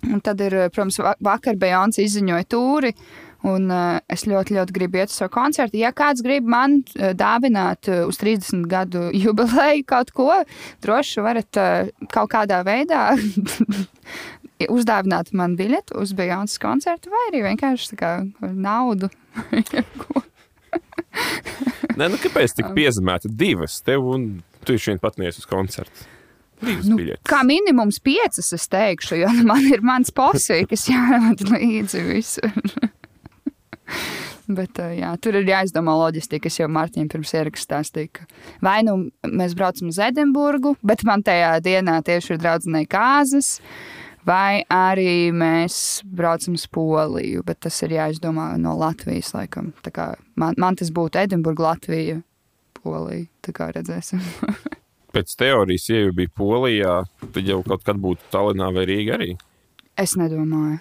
un 0.08 0.22
tad 0.24 0.40
ir 0.40 0.56
uh, 0.64 0.70
protams, 0.72 0.98
va- 1.04 1.18
vakar 1.20 1.60
Bejons 1.60 2.00
izziņoja 2.02 2.48
tūri. 2.52 2.94
Un 3.42 3.64
uh, 3.74 3.96
es 4.06 4.22
ļoti, 4.30 4.54
ļoti 4.54 4.74
gribu 4.76 5.00
iet 5.00 5.10
uz 5.10 5.16
savu 5.18 5.32
koncertu. 5.34 5.74
Ja 5.80 5.88
kāds 5.90 6.22
grib 6.22 6.46
man 6.46 6.76
uh, 6.94 7.08
dāvināt 7.18 7.88
uh, 7.90 8.04
uz 8.06 8.20
30 8.22 8.68
gadu 8.70 9.08
jubileju 9.24 9.82
kaut 9.90 10.12
ko, 10.14 10.28
droši 10.86 11.24
varat 11.26 11.58
uh, 11.58 11.90
kaut 12.14 12.30
kādā 12.36 12.60
veidā 12.62 13.08
uzdāvināt 14.70 15.32
man 15.34 15.56
biļeti 15.58 15.96
uz 15.98 16.12
Bejons 16.14 16.54
koncertu, 16.62 17.10
vai 17.10 17.22
arī 17.32 17.42
vienkārši 17.48 17.98
kā 17.98 18.12
naudu. 18.54 19.10
Nē, 21.98 22.08
nu 22.08 22.18
kāpēc 22.20 22.56
tik 22.56 22.72
piezemēta 22.76 23.28
divas 23.28 23.80
tev 23.84 24.06
un 24.14 24.26
tu 24.66 24.78
šodien 24.78 25.00
pat 25.02 25.18
neesi 25.20 25.42
uz 25.42 25.48
koncertu? 25.50 26.08
Nu, 26.62 26.94
biļetes. 26.94 27.26
kā 27.26 27.40
minimums 27.46 27.98
piecas, 28.02 28.52
es 28.54 28.68
teikšu, 28.70 29.18
jo 29.24 29.30
man 29.50 29.66
ir 29.66 29.82
mans 29.84 30.12
posms, 30.14 30.68
kas 30.70 30.86
jāvada 30.90 31.48
līdzi 31.56 32.04
visur. 32.06 32.52
Bet, 34.52 34.78
uh, 34.82 34.90
jā, 34.96 35.12
tur 35.22 35.36
ir 35.38 35.46
jāizdomā 35.48 35.94
loģistika. 35.96 36.50
Es 36.50 36.58
jau 36.58 36.66
Mārtiņam 36.72 37.08
pirms 37.12 37.30
ierakstā 37.38 37.78
stāstīju, 37.78 38.10
ka 38.18 38.26
vai 38.64 38.80
nu 38.84 38.96
mēs 39.22 39.54
braucam 39.56 39.92
uz 39.92 40.00
Edinburgu, 40.02 40.74
bet 40.82 41.04
man 41.08 41.22
tajā 41.24 41.54
dienā 41.64 42.00
tieši 42.04 42.34
ir 42.34 42.40
draudzenei 42.42 42.88
kāzas, 42.90 43.54
vai 44.26 44.62
arī 44.72 45.30
mēs 45.34 46.02
braucam 46.04 46.58
uz 46.58 46.66
Poliju, 46.70 47.42
bet 47.46 47.62
tas 47.66 47.82
ir 47.86 47.96
jāizdomā 47.98 48.52
no 48.60 48.76
Latvijas 48.78 49.32
laikam. 49.36 49.72
Tā 49.82 49.94
kā 49.94 50.12
Man, 50.42 50.56
man 50.58 50.76
tas 50.78 50.90
būtu 50.94 51.20
Edinburga, 51.20 51.72
Latvija, 51.72 52.20
Polija. 52.80 53.28
Tā 53.44 53.54
kā 53.56 53.68
redzēsim. 53.74 54.22
Pēc 55.14 55.34
teorijas, 55.38 55.88
ja 55.92 56.06
jau 56.06 56.12
bija 56.16 56.32
Polijā, 56.38 56.94
tad 57.34 57.48
jau 57.48 57.60
kaut 57.66 57.84
kad 57.86 58.00
būtu 58.00 58.30
Tallinā 58.32 58.70
vai 58.72 58.86
Rīgā 58.88 59.18
arī. 59.18 59.34
Es 60.02 60.16
nedomāju. 60.18 60.80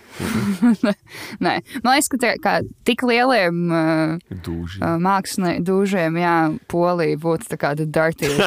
Nē, 1.45 1.53
man 1.83 1.93
liekas, 1.93 2.07
ka 2.09 2.17
tā, 2.21 2.29
kā, 2.41 2.53
tik 2.87 3.03
lieliem 3.05 3.57
uh, 3.69 4.15
uh, 4.17 4.95
māksliniekiem, 5.01 5.65
dūžiem, 5.67 6.17
jā, 6.17 6.35
polija 6.71 7.19
būtu 7.21 7.51
tā 7.51 7.59
kā 7.61 7.73
the 7.77 7.85
dirtiest. 7.85 8.39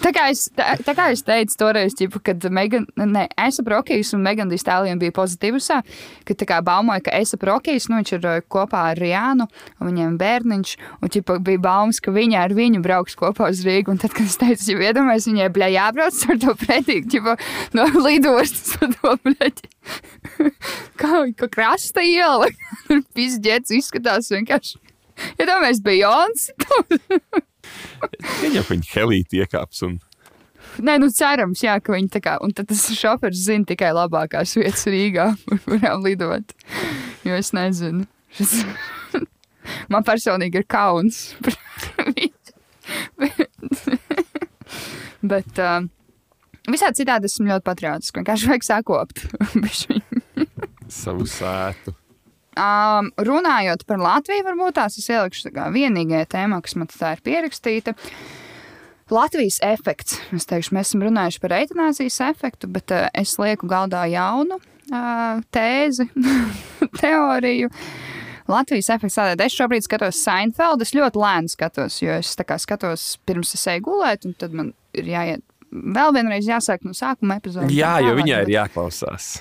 Tā 0.00 0.12
kā 0.16 0.28
es, 0.32 0.46
tā, 0.56 0.70
tā 0.86 0.94
kā 0.96 1.10
es 1.12 1.24
teicu 1.26 1.58
toreiz, 1.60 1.96
ģipa, 1.98 2.22
kad 2.30 2.46
Megan, 2.54 2.86
ne, 2.96 3.26
Esa 3.36 3.64
Brokijs 3.66 4.14
un 4.16 4.24
Megan 4.24 4.52
Stallion 4.58 5.02
bija 5.02 5.12
pozitīvusā, 5.18 5.82
ka 6.24 6.38
tā 6.38 6.48
kā 6.48 6.62
baumoja, 6.64 7.04
ka 7.04 7.14
Esa 7.18 7.36
Brokijs, 7.40 7.90
nu 7.92 8.00
viņš 8.00 8.14
ir 8.16 8.28
uh, 8.30 8.38
kopā 8.48 8.86
ar 8.94 9.02
Riānu, 9.02 9.48
un 9.76 9.90
viņiem 9.90 10.16
bērniņš, 10.22 10.74
un 11.02 11.14
ģipa, 11.18 11.38
bija 11.44 11.62
baumas, 11.68 12.00
ka 12.00 12.16
viņa 12.16 12.46
ar 12.46 12.56
viņu 12.56 12.80
brauks 12.86 13.18
kopā 13.18 13.52
uz 13.52 13.60
Rīgu, 13.66 13.92
un 13.92 14.00
tad, 14.00 14.16
kad 14.16 14.24
es 14.24 14.40
teicu, 14.40 14.80
iedomājies, 14.88 15.28
viņai, 15.28 15.52
bļā, 15.52 15.70
jābrauc 15.76 16.24
ar 16.32 16.42
to 16.46 16.56
pretīgi, 16.64 17.18
ģipa, 17.18 17.36
no 17.76 17.88
lidostas 18.38 18.76
ar 18.82 18.94
to, 18.96 19.14
bļaļ. 19.26 19.62
Kā 21.00 21.22
ka 21.38 21.50
krasta 21.52 22.04
iela, 22.06 22.50
tur 22.88 23.02
pizģēts 23.18 23.74
izskatās 23.78 24.30
vienkārši. 24.34 24.78
Ja 25.40 25.48
tā 25.48 25.58
mēs 25.62 25.82
Bejons, 25.82 26.50
Viņa 28.38 28.60
jau 28.60 28.66
viņa 28.68 28.86
helīti 28.94 29.42
iekāps 29.42 29.82
un 29.84 29.98
nē, 30.84 30.94
nu 31.02 31.08
cerams, 31.12 31.62
jā, 31.64 31.74
ka 31.82 31.92
viņi 31.94 32.10
tā 32.14 32.20
kā, 32.22 32.36
un 32.44 32.52
tad 32.54 32.68
tas 32.70 32.84
šofers 32.94 33.40
zina 33.48 33.66
tikai 33.68 33.90
labākās 33.96 34.54
vietas 34.58 34.86
Rīgā, 34.88 35.32
kur 35.48 35.58
kurām 35.64 36.04
lidot. 36.06 36.54
Jo 37.26 37.38
es 37.38 37.52
nezinu. 37.56 38.06
Šis... 38.38 38.60
Man 39.92 40.06
personīgi 40.06 40.62
ir 40.62 40.66
kauns. 40.70 41.34
par 41.44 42.12
viņu. 42.14 42.38
Bet 45.28 45.58
uh, 45.60 45.88
visādi 46.72 47.02
citādi 47.02 47.28
esmu 47.28 47.48
ļoti 47.52 47.66
patriotiski. 47.66 48.20
Vienkārši 48.20 48.50
vajag 48.50 48.66
sakopt. 48.66 49.24
Savu 51.00 51.26
sētu. 51.28 51.94
um, 52.58 53.12
runājot 53.22 53.84
par 53.86 54.00
Latviju, 54.02 54.44
varbūt 54.46 54.78
tās 54.80 54.98
es 54.98 55.06
ielikšu 55.12 55.52
tā 55.54 55.68
vienīgajā 55.74 56.28
tēmā, 56.34 56.60
kas 56.64 56.76
man 56.78 56.90
tā 56.90 57.14
ir 57.16 57.24
pierakstīta. 57.26 57.94
Latvijas 59.08 59.60
efekts. 59.64 60.18
Es 60.36 60.44
teikšu, 60.48 60.74
mēs 60.76 60.90
esam 60.90 61.06
runājuši 61.06 61.40
par 61.40 61.54
eitanāzijas 61.56 62.18
efektu, 62.28 62.68
bet 62.72 62.92
uh, 62.92 63.06
es 63.16 63.38
lieku 63.40 63.68
galdā 63.70 64.04
jaunu 64.10 64.58
uh, 64.58 65.40
tēzi, 65.54 66.10
teoriju. 67.00 67.72
Latvijas 68.48 68.88
efekts 68.92 69.16
tādēļ, 69.16 69.44
es 69.44 69.56
šobrīd 69.56 69.84
skatos 69.84 70.20
Seinfeld, 70.24 70.84
es 70.84 70.94
ļoti 70.96 71.20
lēni 71.20 71.52
skatos, 71.52 72.00
jo 72.00 72.16
es 72.16 72.32
kā 72.48 72.56
skatos 72.60 73.14
pirms 73.28 73.52
es 73.56 73.66
eju 73.68 73.84
gulēt, 73.90 74.24
un 74.28 74.36
tad 74.40 74.56
man 74.56 74.72
ir 74.96 75.08
jāiet 75.12 75.44
vēl 75.72 76.14
vienreiz 76.16 76.48
jāsāk 76.48 76.86
no 76.86 76.94
sākuma 76.96 77.38
epizodes. 77.40 77.74
Jā, 77.74 77.98
jo 78.04 78.14
viņai 78.18 78.42
ir 78.46 78.54
jāklausās. 78.56 79.38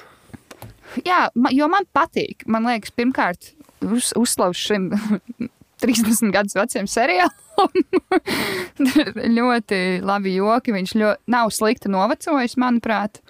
Jā, 1.06 1.28
jo 1.54 1.68
man 1.72 1.88
patīk. 1.96 2.46
Man 2.50 2.68
liekas, 2.68 2.94
pirmkārt, 2.96 3.52
uz, 3.86 4.14
uzslavs 4.18 4.62
šim 4.70 4.90
30 5.84 6.32
gadus 6.34 6.56
vecam 6.58 6.88
seriālam. 6.90 7.36
Ir 7.58 9.30
ļoti 9.38 9.80
labi 10.06 10.34
joki. 10.36 10.74
Viņš 10.74 10.94
ļoti, 10.98 11.32
nav 11.34 11.52
slikti 11.54 11.92
novecojis, 11.92 12.58
manuprāt. 12.62 13.22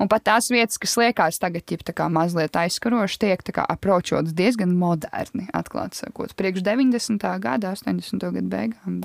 Un 0.00 0.10
pat 0.12 0.26
tās 0.28 0.50
vietas, 0.52 0.80
kas 0.80 0.96
liekas 1.00 1.40
tagad 1.40 1.64
kā 1.96 2.08
mazliet 2.12 2.56
aizskarošas, 2.56 3.20
tiek 3.22 3.62
apročotas 3.64 4.36
diezgan 4.36 4.74
moderni, 4.76 5.46
atklāti 5.56 6.02
sakot. 6.02 6.36
Priekš 6.36 6.64
90. 6.66 7.24
gada, 7.40 7.72
80. 7.76 8.28
gada 8.28 8.48
beigām 8.52 9.00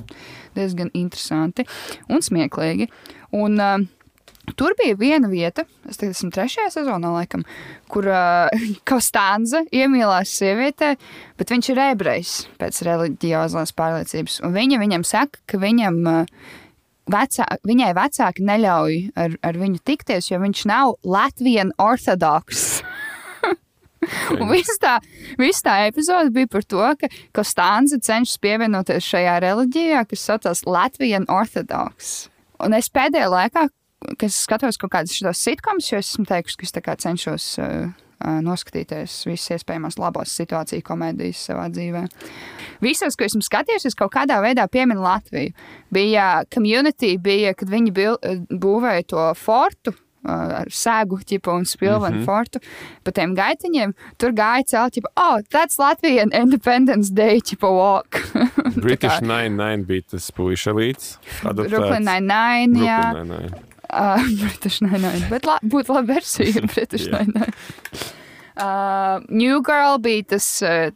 diezgan 0.58 0.92
interesanti 0.92 1.68
un 2.12 2.24
smieklīgi. 2.24 2.90
Un, 3.38 3.60
uh, 3.60 3.90
Tur 4.58 4.74
bija 4.76 4.96
viena 4.98 5.30
vieta, 5.30 5.64
es 5.88 6.00
tagad 6.00 6.16
esmu 6.16 6.32
trešajā 6.34 6.72
sezonā, 6.74 7.12
laikam, 7.14 7.44
kur 7.92 8.08
uh, 8.10 8.50
Kostānze 8.90 9.64
iemīlās 9.72 10.34
sievietē, 10.40 10.96
bet 11.40 11.54
viņš 11.54 11.70
ir 11.72 11.84
ebrejs 11.86 12.34
pēc 12.60 12.82
reliģiozās 12.88 13.76
pārliecības. 13.78 14.40
Un 14.48 14.56
viņa 14.58 14.82
viņam 14.82 15.06
saka, 15.08 15.44
ka 15.48 15.62
viņam, 15.62 16.02
uh, 16.10 16.50
vecā, 17.12 17.48
viņai 17.70 17.92
vecāki 17.98 18.48
neļauj 18.50 18.98
ar, 19.24 19.38
ar 19.46 19.62
viņu 19.62 19.84
tikties, 19.88 20.32
jo 20.32 20.42
viņš 20.42 20.66
nav 20.72 20.98
Latvijas 21.06 21.72
ortodoks. 21.82 22.66
Un 24.42 24.48
viss 24.50 24.82
tā, 24.82 24.98
viss 25.38 25.62
tā 25.62 25.84
epizode 25.86 26.34
bija 26.34 26.50
par 26.50 26.66
to, 26.66 26.82
ka 26.98 27.12
Kostānze 27.38 28.02
cenšas 28.02 28.42
pievienoties 28.42 29.06
šajā 29.06 29.38
reliģijā, 29.46 30.04
kas 30.10 30.28
saucas 30.28 30.66
Latvijas 30.66 31.30
ortodoks. 31.30 32.16
Un 32.66 32.78
es 32.78 32.90
pēdējā 32.94 33.30
laikā, 33.32 33.68
kad 34.18 34.34
skatos 34.34 34.80
kaut 34.82 34.94
kādus 34.94 35.18
šos 35.18 35.42
sitkomus, 35.48 35.92
jo 35.92 36.00
es 36.02 36.14
esmu 36.14 36.26
teikusi, 36.30 36.82
ka 36.82 36.96
es 36.96 37.06
cenšos 37.06 37.48
uh, 37.62 37.92
noskatīties 38.46 39.16
visas 39.28 39.58
iespējamās 39.58 39.98
labās 40.02 40.34
situāciju 40.38 40.86
komēdijas 40.86 41.42
savā 41.50 41.68
dzīvē. 41.74 42.06
Visos, 42.84 43.18
ko 43.18 43.26
esmu 43.26 43.44
skatījies, 43.46 43.88
es 43.90 43.98
kaut 43.98 44.14
kādā 44.14 44.40
veidā 44.44 44.68
pieminu 44.72 45.04
Latviju. 45.04 45.56
Bija 45.94 46.44
community, 46.54 47.16
bija, 47.22 47.56
kad 47.58 47.72
viņi 47.72 47.94
bil, 47.96 48.18
būvēja 48.52 49.10
to 49.14 49.28
fortu. 49.40 49.96
Ar 50.22 50.70
sēgu 50.70 51.18
ķipu 51.26 51.50
un 51.50 51.64
spilvenu 51.66 52.20
mm 52.20 52.20
-hmm. 52.20 52.26
fortu 52.26 52.60
pa 53.04 53.12
tiem 53.12 53.34
gaitiņiem. 53.34 53.96
Tur 54.22 54.36
gāja 54.38 54.62
celt, 54.68 54.94
tipo, 54.94 55.10
oh, 55.18 55.40
that's 55.50 55.80
Latvian 55.80 56.30
Independence 56.30 57.10
Day, 57.10 57.42
tipo, 57.42 57.72
walk. 57.74 58.22
British 58.86 59.20
99 59.22 59.86
bija 59.90 60.08
tas 60.14 60.30
puiša 60.36 60.74
līdz. 60.78 61.12
Brooklyn 61.44 62.08
Nine-Nine, 62.08 62.86
jā. 62.86 63.02
Brooklyn 63.12 63.36
Nine-Nine. 63.36 63.68
Uh, 63.92 64.26
British 64.44 64.82
Nine-Nine. 64.84 65.28
Bet 65.32 65.48
la, 65.50 65.60
būtu 65.64 65.96
laba 65.96 66.16
versija 66.16 66.64
British 66.74 67.08
Jā. 67.10 67.22
Nine-Nine. 67.22 67.54
Uh, 68.62 69.24
New 69.32 69.62
Girl 69.66 69.98
bija 70.04 70.28
tas, 70.36 70.46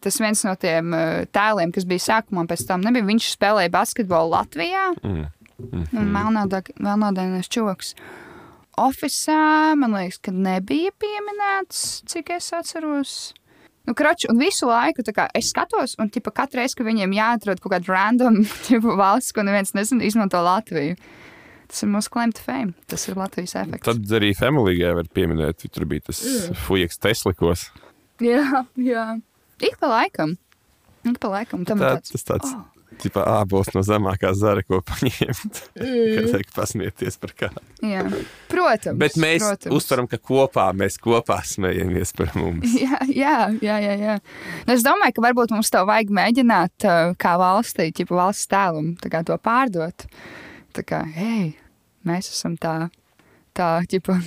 tas 0.04 0.20
viens 0.22 0.44
no 0.46 0.54
tiem 0.60 0.92
tēliem, 1.34 1.72
kas 1.74 1.88
bija 1.88 2.04
sākumā, 2.04 2.44
pēc 2.52 2.66
tam 2.68 2.84
nebija. 2.86 3.08
Viņš 3.08 3.32
spēlēja 3.38 3.72
basketbolu 3.74 4.36
Latvijā. 4.36 4.92
Mm. 5.02 5.32
Un 5.96 6.12
melnādainais 6.12 7.48
čoks. 7.50 7.96
Oficiālā 8.76 9.76
man 9.80 9.96
liekas, 9.96 10.20
ka 10.20 10.34
nebija 10.36 10.92
pieminēts, 11.00 12.04
cik 12.12 12.34
es 12.36 12.52
atceros. 12.56 13.16
Nu, 13.86 13.94
kroči, 13.94 14.28
un 14.32 14.40
visu 14.42 14.66
laiku 14.66 15.04
kā, 15.14 15.28
es 15.38 15.52
skatos, 15.54 15.94
un 16.02 16.10
tipa, 16.10 16.32
katru 16.34 16.58
reizi, 16.62 16.76
kad 16.80 16.88
viņiem 16.88 17.12
jāatrod 17.14 17.60
kaut 17.62 17.76
kāda 17.76 17.92
random 17.94 18.40
tipa, 18.68 18.96
valsts, 18.98 19.32
ko 19.36 19.44
neviens 19.46 19.76
nezina, 19.78 20.04
izmanto 20.08 20.42
Latviju. 20.42 20.96
Tas 21.70 21.82
ir 21.82 21.90
mūsu 21.90 22.12
claim 22.14 22.32
to 22.34 22.42
fame. 22.46 22.74
Tas 22.90 23.08
ir 23.10 23.16
Latvijas 23.18 23.56
efekts. 23.58 23.86
Tad 23.88 24.12
arī 24.18 24.32
Family 24.38 24.76
Guy 24.78 24.92
var 24.98 25.08
pieminēt. 25.14 25.66
Tur 25.74 25.86
bija 25.90 26.06
tas 26.12 26.22
Mm. 26.26 26.56
fujaks 26.68 27.00
Teslikos. 27.02 27.64
Jā, 28.22 28.66
jā. 28.78 29.06
Ik 29.62 29.78
pa 29.82 29.88
laikam. 29.90 30.36
Ik 31.06 31.18
pa 31.20 31.28
laikam. 31.34 31.66
Tam 31.66 31.80
Tā, 31.82 31.96
tāds. 31.98 32.12
tas 32.14 32.24
tāds 32.24 32.54
Oh. 32.54 32.66
Tipā 33.02 33.24
ābols 33.40 33.72
no 33.76 33.82
zemākā 33.86 34.32
zara, 34.38 34.64
ko 34.66 34.82
paņemt. 34.86 35.62
Mm. 35.80 36.16
Kad 36.16 36.30
pasmieties 36.56 37.20
par 37.22 37.34
kādu. 37.38 37.64
Jā. 37.86 38.06
Protams. 38.52 39.00
Bet 39.02 39.18
mēs 39.22 39.44
protams. 39.44 39.76
uztveram, 39.78 40.10
ka 40.12 40.20
kopā 40.22 40.68
mēs 40.78 40.98
kopā 41.02 41.40
smējamies 41.46 42.16
par 42.18 42.34
mums. 42.40 42.76
Jā, 42.86 43.00
jā, 43.10 43.36
jā. 43.64 43.78
jā, 43.82 43.94
jā. 44.00 44.16
Nu, 44.68 44.76
es 44.76 44.84
domāju, 44.86 45.16
ka 45.18 45.24
varbūt 45.26 45.54
mums 45.56 45.72
to 45.74 45.82
vajag 45.88 46.12
mēģināt, 46.14 46.86
uh, 46.86 47.14
kā 47.20 47.36
valstī, 47.42 47.90
ja 47.96 48.20
valsts 48.20 48.50
kā 49.12 49.24
to 49.26 49.38
pārdot. 49.42 50.08
Tā 50.76 50.84
kā, 50.86 51.02
hei, 51.16 51.56
mēs 52.08 52.30
esam 52.34 52.58
tā, 52.62 52.76
tā, 53.58 53.70
ķipa, 53.90 54.20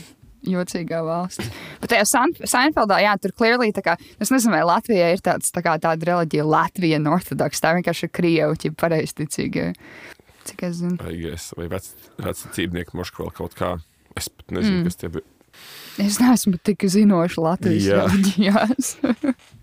jocīgā 0.47 1.01
valsts. 1.05 1.49
Bet 1.81 1.91
tajā 1.91 2.05
San- 2.07 2.35
Seinfeldā, 2.45 3.01
jā, 3.03 3.15
tur 3.21 3.33
clearly, 3.33 3.73
tā 3.73 3.83
kā, 3.83 3.97
es 4.21 4.31
nezinu, 4.31 4.53
vai 4.55 4.63
Latvijā 4.67 5.13
ir 5.15 5.19
tāds, 5.25 5.51
tā 5.55 5.63
kā 5.65 5.79
tāda 5.83 6.07
reliģija 6.13 6.45
Latvija 6.47 7.01
ortodoks, 7.11 7.61
tā 7.61 7.75
vienkārši 7.79 8.05
ir 8.09 8.13
Krievu, 8.15 8.57
ķipa, 8.57 8.77
pareizticīga. 8.87 9.73
Cik 10.49 10.63
es 10.71 10.77
zinu. 10.81 10.97
Yes, 11.13 11.51
vai 11.59 11.67
vec, 11.69 11.91
veci 12.19 12.49
cīmnieki 12.57 12.95
moškā 12.97 13.25
vēl 13.27 13.35
kaut 13.37 13.55
kā. 13.59 13.75
Es 14.17 14.29
pat 14.29 14.47
nezinu, 14.51 14.81
Mm. 14.81 14.85
kas 14.85 14.97
tie 14.97 15.09
bija. 15.09 15.25
Es 15.99 16.19
neesmu 16.23 16.59
tik 16.63 16.79
zinoša 16.87 17.43
Latvijas 17.43 17.85
Jā. 17.85 18.07
reliģijās. 18.07 18.95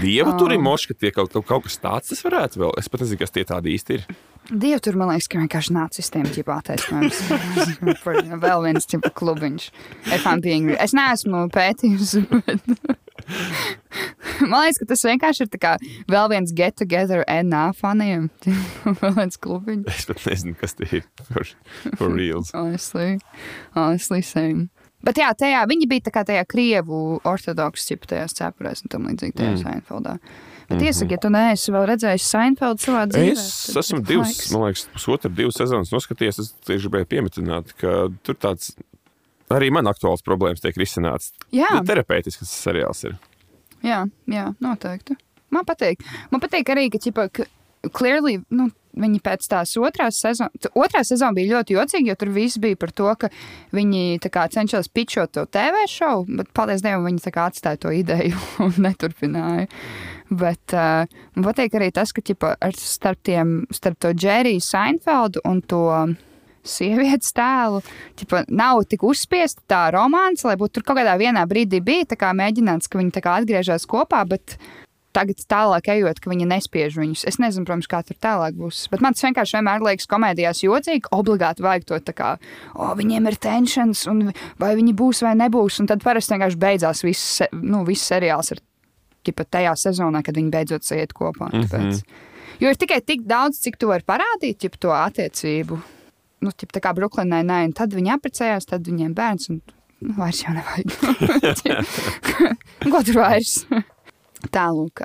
Dievu 0.00 0.34
tur 0.38 0.52
ir 0.54 0.60
Oh. 0.60 0.66
moškā, 0.70 0.96
tie 0.98 1.10
kaut, 1.14 1.32
kaut, 1.32 1.64
kas 1.66 1.78
tāds 1.82 2.12
tas 2.12 2.22
varētu 2.24 2.62
vēl. 2.62 2.74
Es 2.78 2.88
pat 2.88 3.04
nezinu, 3.04 3.18
kas 3.18 3.34
tie 3.34 3.44
tādi 3.44 3.74
īsti 3.76 3.98
ir. 3.98 4.06
Dievu 4.50 4.80
tur, 4.82 4.96
man 4.98 5.12
liekas, 5.12 5.28
ka 5.30 5.38
vienkārši 5.38 5.74
nacistiem 5.76 6.26
ķipa 6.26 6.56
attaisnojums. 6.58 7.20
Par 8.04 8.18
Vēl 8.42 8.64
viens 8.64 8.88
ķipa 8.90 9.12
klubiņš. 9.14 9.68
Es 10.10 10.96
neesmu 10.96 11.44
pētījusi, 11.54 12.24
bet... 12.30 12.98
Man 14.40 14.64
liekas, 14.64 14.80
ka 14.80 14.86
tas 14.88 15.04
vienkārši 15.04 15.44
ir 15.44 15.50
tā 15.52 15.58
kā 15.60 15.72
vēl 16.10 16.30
viens 16.32 16.54
get 16.56 16.76
together 16.80 17.22
NA 17.44 17.70
faniem. 17.76 18.30
vēl 19.02 19.14
viens 19.18 19.38
klubiņš. 19.38 19.86
Es 19.92 20.08
pat 20.08 20.24
nezinu, 20.26 20.56
kas 20.58 20.74
tie 20.78 20.88
ir. 21.00 21.06
For, 21.28 21.46
for 21.98 22.08
reals. 22.08 22.50
Honestly, 22.56 23.18
honestly 23.76 24.22
same. 24.24 24.70
Bet 25.06 25.18
jā, 25.20 25.30
tajā 25.32 25.64
viņi 25.70 25.88
bija 25.88 26.06
tā 26.08 26.12
kā 26.14 26.24
tajā 26.28 26.44
krievu 26.48 27.20
ortodoks 27.24 27.86
tipu 27.88 28.10
tajās 28.10 28.36
cepurēs 28.36 28.84
un 28.84 28.92
tam 28.92 29.06
līdzīgi 29.08 29.36
tajā 29.38 29.52
mm. 29.54 29.62
Seinfeldā. 29.62 30.16
Bet 30.70 30.76
mm 30.76 30.82
-hmm. 30.82 30.86
iesaki, 30.86 31.14
ja 31.16 31.18
tu 31.18 31.30
neesi 31.34 31.72
vēl 31.72 31.86
redzējis 31.88 32.26
Seinfeldu 32.30 32.84
savā 32.84 33.06
dzīvē. 33.10 33.32
Es 33.32 33.72
tad 33.72 33.80
esmu 33.82 34.00
divas, 34.00 34.28
laiks. 34.28 34.52
man 34.52 34.62
liekas, 34.66 34.84
pusotru, 34.92 35.30
divas 35.34 35.56
sezonas 35.58 35.90
noskatījies. 35.90 36.38
Es 36.40 36.52
tieši 36.66 36.88
gribēju 36.88 37.06
pieminēt, 37.06 37.72
ka 37.80 38.08
tur 38.22 38.36
tāds 38.36 38.74
arī 39.50 39.70
man 39.74 39.90
aktuāls 39.90 40.22
problēmas 40.22 40.60
tiek 40.60 40.76
risināts. 40.76 41.32
Jā. 41.50 41.72
Terapeitisks 41.86 42.44
tas 42.44 42.54
seriāls 42.68 43.04
ir. 43.04 43.16
Jā, 43.82 44.04
jā, 44.26 44.54
noteikti. 44.60 45.16
Man 45.50 45.64
patīk. 45.66 46.04
Man 46.30 46.40
patīk 46.40 46.70
arī, 46.70 46.90
ka, 46.92 46.98
ķipa, 47.02 47.28
ka 47.32 47.44
clearly, 47.96 48.38
nu, 48.50 48.70
viņi 48.98 49.20
pēc 49.24 49.46
tās 49.50 49.74
otrās 49.80 50.20
sezonas, 50.22 50.70
otrā 50.74 51.02
sezona 51.06 51.36
bija 51.36 51.56
ļoti 51.56 51.76
jocīga, 51.76 52.12
jo 52.12 52.16
tur 52.20 52.32
viss 52.34 52.60
bija 52.62 52.78
par 52.80 52.92
to, 52.96 53.10
ka 53.20 53.30
viņi 53.76 54.20
kā 54.26 54.46
cenšas 54.52 54.90
pitchot 54.92 55.34
to 55.36 55.46
TV 55.46 55.84
šovu, 55.90 56.26
bet 56.40 56.50
paldies 56.56 56.82
Dievam, 56.84 57.06
viņi 57.08 57.34
kā 57.34 57.48
atstāja 57.50 57.80
to 57.84 57.92
ideju 57.94 58.38
un 58.66 58.74
neturpināja. 58.86 59.68
Bet 60.30 60.74
uh, 60.78 61.10
man 61.34 61.46
patīk 61.48 61.74
arī 61.74 61.90
tas, 61.94 62.12
ka 62.14 62.22
ķipa, 62.22 62.54
ar 62.62 62.76
starp, 62.78 63.18
tiem, 63.26 63.64
starp 63.74 63.98
to 63.98 64.12
Džeriju 64.14 64.62
Seinfeldu 64.62 65.42
un 65.48 65.62
to 65.66 65.84
sievietes 66.66 67.32
tēlu. 67.36 67.80
Ķipa, 68.20 68.44
nav 68.52 68.84
tik 68.90 69.04
uzspiesta 69.08 69.64
tā 69.70 69.80
romāns, 69.94 70.44
lai 70.46 70.56
būtu 70.60 70.78
tur 70.78 70.86
kaut 70.90 71.00
kādā 71.00 71.16
vienā 71.20 71.46
brīdī 71.50 71.80
bija 71.84 72.32
mēģināts, 72.36 72.90
ka 72.90 73.00
viņi 73.00 73.24
atgriežas 73.32 73.88
kopā, 73.90 74.22
bet 74.28 74.58
tagad 75.16 75.42
tālāk 75.50 75.90
ejot, 75.94 76.20
ka 76.22 76.30
viņi 76.32 76.48
nespiež 76.50 76.96
viņus. 77.00 77.26
Es 77.28 77.38
nezinu, 77.42 77.66
protams, 77.68 77.88
kā 77.90 78.02
tur 78.06 78.18
tālāk 78.22 78.56
būs. 78.58 78.84
Bet 78.92 79.04
man 79.04 79.16
tas 79.16 79.26
vienkārši 79.26 79.58
vienmēr 79.58 79.84
liekas 79.86 80.08
komēdijās 80.10 80.62
jocīgi, 80.64 81.10
obligāti 81.16 81.66
vajag 81.66 81.86
to 81.88 82.00
tā 82.10 82.16
kā, 82.16 82.32
o, 82.74 82.90
viņiem 82.98 83.28
ir 83.30 83.38
tensions, 83.42 84.06
un 84.10 84.32
vai 84.60 84.72
viņi 84.78 84.96
būs 84.96 85.22
vai 85.26 85.36
nebūs. 85.42 85.80
Un 85.82 85.90
tad 85.90 86.04
parasti 86.06 86.36
vienkārši 86.36 86.60
beidzās 86.60 87.04
viss, 87.06 87.44
nu, 87.56 87.84
viss 87.88 88.10
seriāls 88.12 88.52
ar 88.54 88.64
ķipa, 89.26 89.46
tajā 89.58 89.76
sezonā, 89.76 90.24
kad 90.26 90.38
viņi 90.38 90.52
beidzot 90.54 90.92
iet 90.96 91.14
kopā. 91.16 91.52
Mhm. 91.52 91.70
Tāpēc. 91.70 92.26
Jo 92.60 92.68
ir 92.68 92.76
tikai 92.76 93.00
tik 93.00 93.24
daudz, 93.28 93.62
cik 93.64 93.80
tu 93.80 93.88
vari 93.88 94.04
parādīt 94.06 94.60
ķipa, 94.60 94.80
to 94.80 94.92
attiecību 94.96 95.80
nu, 96.44 96.52
tip, 96.56 96.72
tā 96.74 96.82
kā 96.82 96.92
Brooklynai, 96.96 97.42
nē, 97.46 97.60
un 97.68 97.76
tad 97.76 97.94
viņi 97.96 98.14
apprecējās, 98.16 98.68
tad 98.70 98.88
viņiem 98.88 99.12
bērns, 99.16 99.50
un 99.52 99.60
nu, 99.60 100.14
vairs 100.16 100.42
jau 100.44 100.54
nevajag. 100.56 100.88
Ko 102.92 103.02
tur 103.06 103.20
vairs? 103.20 103.58
Tālūk, 104.48 105.02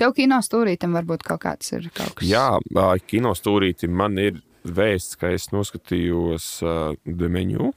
tev 0.00 0.14
kino 0.16 0.38
stūrītam 0.44 0.94
varbūt 0.96 1.24
kaut 1.26 1.42
kāds 1.44 1.74
ir 1.76 1.90
kaut 1.92 2.14
kas. 2.16 2.28
Jā, 2.28 2.46
kino 3.10 3.34
stūrīti 3.36 3.90
man 3.92 4.16
ir 4.20 4.40
vēsts, 4.64 5.18
ka 5.20 5.32
es 5.34 5.50
noskatījos 5.54 6.46
uh, 6.64 6.94
Demenu. 7.04 7.72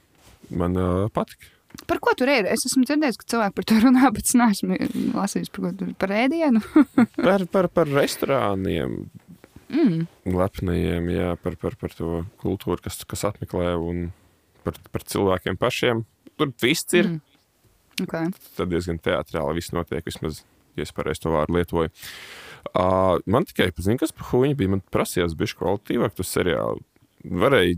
Man 0.54 0.78
uh, 0.80 1.10
patika. 1.12 1.50
Par 1.88 1.98
ko 2.02 2.12
tur 2.16 2.30
ir? 2.30 2.46
Es 2.46 2.62
esmu 2.68 2.84
dzirdējis, 2.86 3.18
ka 3.18 3.28
cilvēki 3.32 3.56
par 3.56 3.66
to 3.66 3.78
runā, 3.82 4.08
bet 4.14 4.28
es 4.28 4.36
neesmu 4.38 4.78
lasījis 5.16 5.50
par 5.54 5.72
tur 5.74 5.90
par 5.98 6.14
ēdienu. 6.14 6.62
Par, 7.24 7.44
par, 7.50 7.68
par 7.74 7.90
restorāniem, 7.90 9.08
mm. 9.72 10.04
lepniem, 10.30 11.08
jā, 11.10 11.32
par, 11.42 11.56
par, 11.58 11.74
par 11.80 11.94
to 11.96 12.22
kultūru, 12.42 12.78
kas, 12.84 13.00
kas 13.08 13.26
apmeklē, 13.26 13.74
un 13.80 14.06
par, 14.66 14.78
par 14.94 15.06
cilvēkiem 15.10 15.58
pašiem. 15.58 16.04
Tur 16.38 16.54
viss 16.62 16.94
ir. 16.94 17.10
Mm. 17.10 17.40
Okay. 18.06 18.30
Tad 18.58 18.70
diezgan 18.70 18.98
teātrāli 19.02 19.58
viss 19.58 19.74
notiek, 19.74 20.06
vismaz, 20.06 20.44
ja 20.76 20.82
es 20.86 20.92
pareizi 20.92 21.20
to 21.24 21.30
vārdu 21.34 21.56
lietoju. 21.58 21.90
Uh, 22.74 23.18
man 23.26 23.44
tikai 23.44 23.70
zinu, 23.78 23.98
kas 24.00 24.12
par 24.16 24.30
huņu 24.32 24.56
bija. 24.56 24.72
Man 24.76 24.82
prasījās, 24.94 25.34
bija 25.38 25.54
kvalitīvāk, 25.60 26.14
tu 26.16 26.24
seriāli 26.26 26.80
varēja 27.24 27.76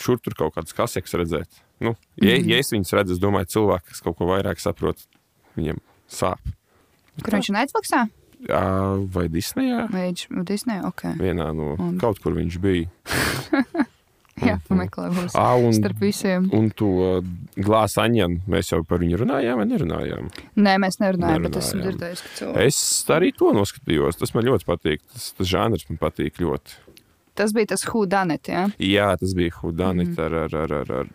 šur 0.00 0.18
tur 0.24 0.34
kaut 0.38 0.54
kādas 0.56 0.72
kasekas 0.76 1.12
redzēt. 1.20 1.60
Nu, 1.80 1.94
ja, 2.20 2.36
Mhm. 2.38 2.48
ja 2.50 2.58
es 2.58 2.70
viņus 2.72 2.92
redzu, 2.96 3.12
es 3.12 3.18
domāju, 3.20 3.48
cilvēki, 3.56 3.86
kas 3.92 4.00
kaut 4.04 4.16
ko 4.18 4.26
vairāk 4.28 4.60
saprot, 4.60 4.96
viņiem 5.56 5.78
sāp. 6.08 6.40
Kur 7.22 7.32
viņš 7.36 7.50
ir 7.50 7.56
Netflixā? 7.56 8.02
Vai 9.12 9.28
Disneyā? 9.28 9.90
Vai 9.92 10.06
viņš 10.12 10.44
Disney? 10.48 10.80
Ok. 10.84 11.02
Vienā 11.20 11.50
no 11.54 11.74
Un- 11.78 11.98
kaut 12.00 12.20
kur 12.20 12.32
viņš 12.32 12.56
bija. 12.60 12.88
Jā, 14.46 14.56
pameklē 14.68 15.08
būs. 15.12 15.34
Ah, 15.38 15.54
un, 15.60 15.72
Starp 15.76 15.98
visiem. 16.00 16.48
un 16.56 16.70
to 16.70 16.88
glāzi 17.56 17.98
aņēmu 18.04 18.40
mēs 18.48 18.70
jau 18.72 18.82
par 18.88 18.98
viņu 19.02 19.18
runājām, 19.24 19.56
vai 19.60 19.66
nerunājām? 19.68 20.30
Nē, 20.56 20.76
mēs 20.80 21.00
nerunājam, 21.02 21.42
bet 21.46 21.56
esmu 21.60 21.80
Nerunājām. 21.80 21.98
dzirdējis, 21.98 22.22
ka 22.22 22.28
cilvēki. 22.40 22.66
Es 22.66 23.04
arī 23.08 23.32
to 23.36 23.52
noskatījos. 23.56 24.18
Tas 24.20 24.34
man 24.34 24.44
ļoti 24.44 24.64
patīk. 24.68 25.00
Tas, 25.12 25.32
tas 25.38 25.46
žanrs 25.46 25.84
man 25.90 25.98
patīk 25.98 26.40
ļoti. 26.40 26.78
Tas 27.34 27.52
bija 27.56 27.66
tas 27.72 27.84
Hudanet, 27.92 28.42
jā? 28.48 28.66
Jā, 28.78 29.10
tas 29.20 29.34
bija 29.34 29.50
Hudanit 29.60 30.08
Mhm. 30.08 30.20
ar, 30.20 30.34
ar, 30.44 30.54
ar, 30.64 30.72
ar, 30.80 30.92
ar 31.00 31.06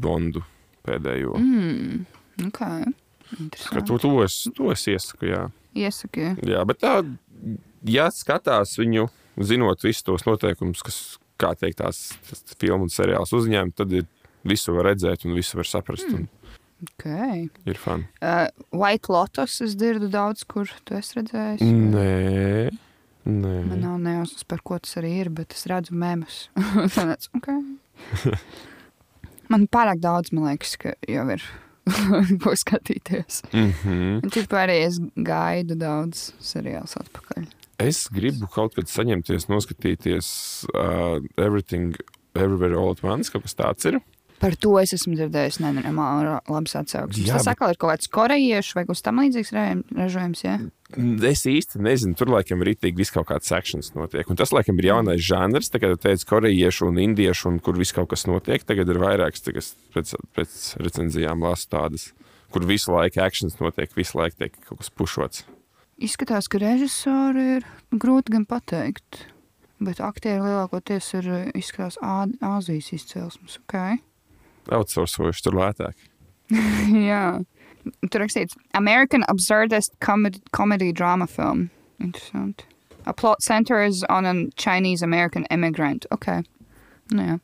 Bondu 0.00 0.42
pēdējo. 0.86 1.36
Mm. 1.38 2.06
Ok. 2.48 2.58
Ka 2.58 3.38
Interesanti. 3.38 3.86
to, 3.86 3.98
to, 3.98 4.22
es, 4.24 4.48
to 4.56 4.70
es 4.72 4.82
iesaku, 4.90 5.28
jā. 5.30 5.50
Iesaki. 5.74 6.36
jā. 6.44 6.64
Bet 6.66 6.80
tā, 6.82 6.98
ja 7.88 8.08
skatās 8.12 8.74
viņu, 8.76 9.06
zinot 9.40 9.80
visus 9.86 10.02
tos 10.04 10.26
noteikumus, 10.26 10.82
kas, 10.84 10.98
kā 11.42 11.52
teikt, 11.58 11.80
tās, 11.82 12.04
tās 12.28 12.56
filmu 12.60 12.88
un 12.88 12.92
seriāls 12.92 13.34
uzņēma, 13.36 13.74
tad 13.78 13.92
ir 13.98 14.06
visu 14.48 14.74
var 14.76 14.92
redzēt 14.92 15.26
un 15.26 15.36
visu 15.38 15.58
var 15.60 15.68
saprast. 15.68 16.08
Mm. 16.10 16.24
Un 16.24 16.30
Ok. 16.82 17.04
ir 17.70 17.78
fani. 17.78 18.08
Uh, 18.18 18.48
White 18.74 19.12
Lotus 19.12 19.60
es 19.62 19.76
dzirdu 19.78 20.08
daudz, 20.10 20.42
kur 20.50 20.70
tu 20.82 20.96
esi 20.98 21.20
redzējis. 21.20 21.62
Nē, 21.62 22.72
nē. 23.22 23.52
Man 23.68 23.84
nav 23.84 24.00
nejausmas, 24.02 24.42
par 24.50 24.64
ko 24.66 24.80
tas 24.82 24.98
arī 24.98 25.12
ir, 25.20 25.30
bet 25.30 25.54
es 25.54 25.62
redzu 25.70 25.94
mēmus. 25.94 26.48
Tāds, 26.96 27.30
okay. 27.38 27.62
Man 29.52 29.66
pārāk 29.68 30.00
daudz, 30.00 30.30
man 30.32 30.46
liekas, 30.48 30.78
ka 30.80 30.94
jau 31.04 31.26
ir 31.34 31.42
ko 32.42 32.54
skatīties. 32.56 33.42
Mm 33.52 33.72
-hmm. 33.82 34.30
Tipā 34.32 34.62
arī 34.64 34.78
es 34.86 34.98
gaidu 35.16 35.76
daudz 35.76 36.32
seriālus 36.40 36.96
atpakaļ. 36.96 37.46
Es 37.82 38.04
gribu 38.12 38.48
kaut 38.52 38.74
kad 38.78 38.88
saņemties, 38.90 39.48
noskatīties 39.50 40.26
uh, 40.72 41.20
Everything, 41.40 41.94
Everywhere 42.34 42.76
All 42.78 42.92
at 42.94 43.02
Once. 43.04 43.32
Kaut 43.32 43.46
kas 43.48 43.56
tāds 43.58 43.88
ir. 43.90 44.00
Par 44.42 44.56
to 44.58 44.72
es 44.80 44.90
esmu 44.96 45.14
dzirdējis, 45.14 45.60
ne, 45.62 45.70
man 45.94 46.26
labs 46.50 46.72
atsauksmes. 46.74 47.28
Jā, 47.28 47.36
Tas 47.36 47.44
bet- 47.46 47.52
atkal 47.52 47.70
ir 47.70 47.76
kaut 47.78 47.92
kāds 47.92 48.08
korejiešu 48.10 48.74
vai 48.74 48.82
kas 48.88 49.02
tam 49.06 49.20
līdzīgs 49.22 49.52
ražojums, 49.94 50.40
jā? 50.42 50.56
Es 51.30 51.44
īsti 51.46 51.78
nezinu, 51.78 52.16
tur 52.18 52.32
laikam 52.34 52.58
ir 52.64 52.72
rītīgi 52.72 52.98
viss 52.98 53.14
kaut 53.14 53.28
kāds 53.30 53.46
sekšanas 53.52 53.92
notiek. 53.94 54.26
Un 54.28 54.40
tas 54.40 54.50
laikam 54.50 54.82
ir 54.82 54.88
jaunais 54.90 55.22
žanrs, 55.22 55.70
tagad 55.70 55.94
teica 56.02 56.26
korejiešu 56.32 56.90
un 56.90 56.98
indiešu, 57.04 57.52
un 57.52 57.60
kur 57.62 57.78
viss 57.78 57.94
kaut 57.94 58.10
kas 58.10 58.26
notiek. 58.26 58.66
Tagad 58.66 58.90
ir 58.90 58.98
vairākas, 59.00 59.46
kas 59.54 59.70
pēc, 59.94 60.16
pēc 60.34 60.58
recenzijām 60.82 61.46
lasu 61.46 61.70
tādas, 61.70 62.10
kur 62.50 62.66
visu 62.66 62.90
laiku 62.98 63.22
akcents 63.22 63.62
notiek, 63.62 63.94
visu 63.94 64.18
laiku 64.18 64.42
tiek 64.42 64.58
kaut 64.66 64.82
kas 64.82 64.90
pušots. 64.90 65.46
Izskatās, 66.00 66.48
ka 66.48 66.58
režisori 66.62 67.44
ir 67.58 67.66
grūti 67.92 68.34
gan 68.34 68.46
pateikt. 68.48 69.26
Bet 69.82 70.00
aktieri 70.00 70.40
lielākoties 70.44 71.08
ir 71.18 71.28
eh, 71.28 71.46
izskatās 71.58 71.98
Āzijas 72.02 72.92
izcelsmes. 72.94 73.58
Okay. 73.64 73.98
Outsourcojuši 74.70 75.44
tur 75.44 75.58
lētāk. 75.58 75.96
Jā, 77.10 77.42
tur 78.08 78.22
rakstīts 78.22 78.58
American 78.78 79.26
absurdist 79.32 79.96
comedy, 80.04 80.40
comedy 80.54 80.92
drama 80.94 81.26
film. 81.26 81.68
Interesanti. 82.02 82.68
A 83.06 83.12
plot 83.12 83.42
centers 83.42 84.04
on 84.08 84.26
a 84.26 84.34
Chinese 84.56 85.02
American 85.02 85.46
immigrant. 85.50 86.06
Ok. 86.14 86.28
Nu, 87.10 87.24
jā. 87.26 87.38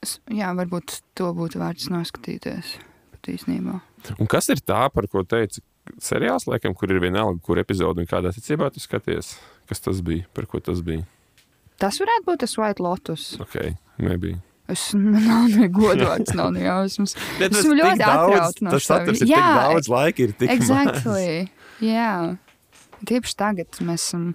Es, 0.00 0.16
jā, 0.32 0.48
varbūt 0.56 1.00
to 1.18 1.32
būtu 1.36 1.60
vērts 1.60 1.90
noskatīties. 1.92 2.76
Pat 3.12 3.30
īstenībā. 3.32 3.80
Un 4.16 4.30
kas 4.30 4.48
ir 4.52 4.62
tā, 4.64 4.86
par 4.94 5.08
ko 5.10 5.24
teica 5.26 5.60
seriāls, 6.02 6.46
laikam, 6.50 6.74
kur 6.76 6.90
ir 6.92 7.00
vienalga, 7.02 7.40
kur 7.44 7.58
epizode 7.60 8.02
un 8.02 8.08
kādā 8.10 8.32
secībā 8.34 8.68
tu 8.74 8.80
skaties? 8.82 9.34
Kas 9.68 9.80
tas 9.84 10.00
bija? 10.04 10.26
Par 10.34 10.46
ko 10.50 10.60
tas 10.64 10.80
bija? 10.84 11.04
Tas 11.78 11.98
varētu 12.02 12.26
būt 12.26 12.40
tas 12.44 12.56
White 12.58 12.82
Lotus. 12.82 13.26
Ok, 13.40 13.56
nebija. 14.02 14.40
Es 14.68 14.90
man 14.92 15.24
nav 15.30 15.46
ne 15.54 15.68
godvārds, 15.72 16.34
nav 16.36 16.50
ne 16.52 16.66
jausmas. 16.66 17.14
Esmu 17.48 17.76
ļoti 17.78 18.02
atrauta 18.04 18.64
no 18.66 18.74
tas 18.74 18.88
saturs 18.90 19.22
vi- 19.22 19.28
ir 19.28 19.30
tik 19.30 19.36
Jā, 19.36 19.46
daudz, 19.62 19.88
laika 19.92 20.24
ir 20.26 20.34
tik 20.36 20.50
maz. 20.50 20.58
Exactly. 20.58 21.28
Jā. 21.84 22.36
Tieši 23.06 23.36
tagad 23.38 23.78
mēs 23.86 24.08
esam 24.10 24.32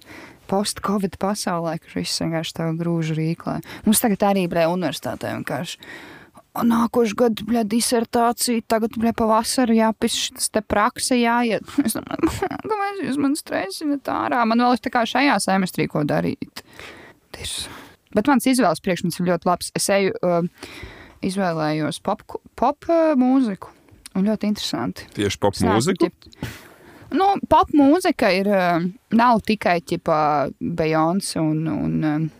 post-covid 0.48 1.18
pasaulē, 1.20 1.76
kur 1.84 2.00
viss 2.00 2.18
vienkārši 2.22 2.54
tā 2.56 2.66
grūž 2.80 3.12
rīklē. 3.16 3.58
Mums 3.86 4.00
tagad 4.02 4.24
arī 4.30 4.46
bija 4.48 4.70
universitātē 4.72 5.34
vienkārši. 5.36 5.78
Nākošais 6.54 7.16
gads, 7.18 7.42
bija 7.48 7.64
disertācija, 7.66 8.62
tagad 8.70 8.94
bija 9.00 9.10
pavasarī 9.18 9.80
jāpis 9.80 10.14
šis 10.14 10.52
te 10.54 10.62
praksa 10.62 11.16
jāiet. 11.18 11.66
Es 11.86 11.96
domāju, 11.98 12.30
kāpēc 12.70 13.00
jūs 13.08 13.18
man 13.18 13.34
stresināt 13.38 14.10
ārā? 14.10 14.44
Man 14.46 14.62
vēl 14.62 14.76
ir 14.76 14.84
tā 14.84 14.92
kā 14.94 15.02
šajā 15.08 15.40
semestrī 15.42 15.88
ko 15.90 16.04
darīt. 16.06 16.62
Tirs. 17.34 17.64
Bet 18.14 18.30
mans 18.30 18.46
izvēles 18.46 18.82
priekšmets 18.84 19.18
ir 19.18 19.32
ļoti 19.32 19.50
labs. 19.50 19.72
Es 19.74 19.90
eju, 19.90 20.14
uh, 20.22 20.46
izvēlējos 21.26 21.98
pop, 22.06 22.22
pop 22.54 22.86
uh, 22.86 23.16
mūziku. 23.18 23.74
Un 24.14 24.28
ļoti 24.28 24.52
interesanti. 24.52 25.08
Tieši 25.16 25.40
pop 25.42 25.58
mūziku. 25.58 26.12
Nu, 27.14 27.32
pop 27.50 27.74
mūzika 27.74 28.30
ir, 28.34 28.50
uh, 28.54 28.86
nav 29.18 29.42
tikai 29.46 29.80
ķipa 29.82 30.20
Beyoncé 30.62 31.42
un, 31.42 31.66
un, 31.70 31.98
um, 32.12 32.30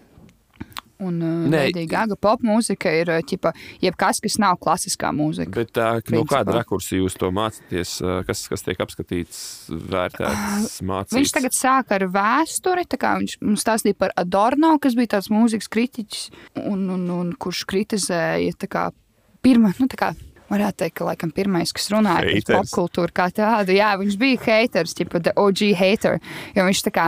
un 1.05 1.21
uh, 1.23 1.47
Nē. 1.53 1.62
Lady 1.69 1.85
Gaga. 1.90 2.17
Pop 2.21 2.45
mūzika 2.47 2.93
ir 2.97 3.12
uh, 3.12 3.21
ķipa 3.25 3.53
jebkas, 3.85 4.21
kas 4.25 4.38
nav 4.43 4.59
klasiskā 4.62 5.12
mūzika. 5.14 5.53
Bet 5.55 5.73
tā, 5.77 5.88
no 6.01 6.09
Principā. 6.09 6.40
kāda 6.40 6.59
rakursa 6.59 6.99
jūs 6.99 7.19
to 7.21 7.31
mācāties? 7.35 7.97
Kas, 8.29 8.45
kas 8.51 8.64
tiek 8.67 8.81
apskatīts, 8.85 9.38
vērtēts, 9.71 10.81
mācīts? 10.87 11.17
Viņš 11.17 11.35
tagad 11.38 11.57
sāk 11.57 11.95
ar 11.97 12.07
vēsturi. 12.14 12.87
tā 12.90 13.01
kā 13.01 13.14
Viņš 13.21 13.38
mums 13.45 13.64
stāstīja 13.64 13.97
par 13.99 14.14
Adorno, 14.21 14.75
kas 14.83 14.97
bija 14.99 15.17
tāds 15.17 15.31
mūzikas 15.33 15.71
kritiķis, 15.73 16.29
un, 16.64 16.87
un, 16.97 17.09
un 17.14 17.33
kurš 17.40 17.64
kritizēja 17.71 18.57
tā 18.59 18.71
kā 18.71 18.88
pirmā. 19.45 19.75
Nu, 19.81 19.88
tā 19.90 20.01
kā, 20.01 20.14
Varētu 20.45 20.83
teikt, 20.83 20.95
ka 20.99 21.07
laikam 21.09 21.31
pirmais, 21.35 21.73
kas 21.75 21.88
runāja 21.90 22.35
par 22.45 22.61
popkultūru 22.61 23.14
kā 23.17 23.31
tādu, 23.33 23.73
jā, 23.75 23.95
viņš 23.97 24.17
bija 24.21 24.43
haters, 24.45 24.93
tipa 24.95 25.19
the 25.25 25.33
OG 25.40 25.71
hater. 25.81 26.19
Jo 26.55 26.67
viņš 26.69 26.83
tā 26.85 26.93
kā, 26.95 27.07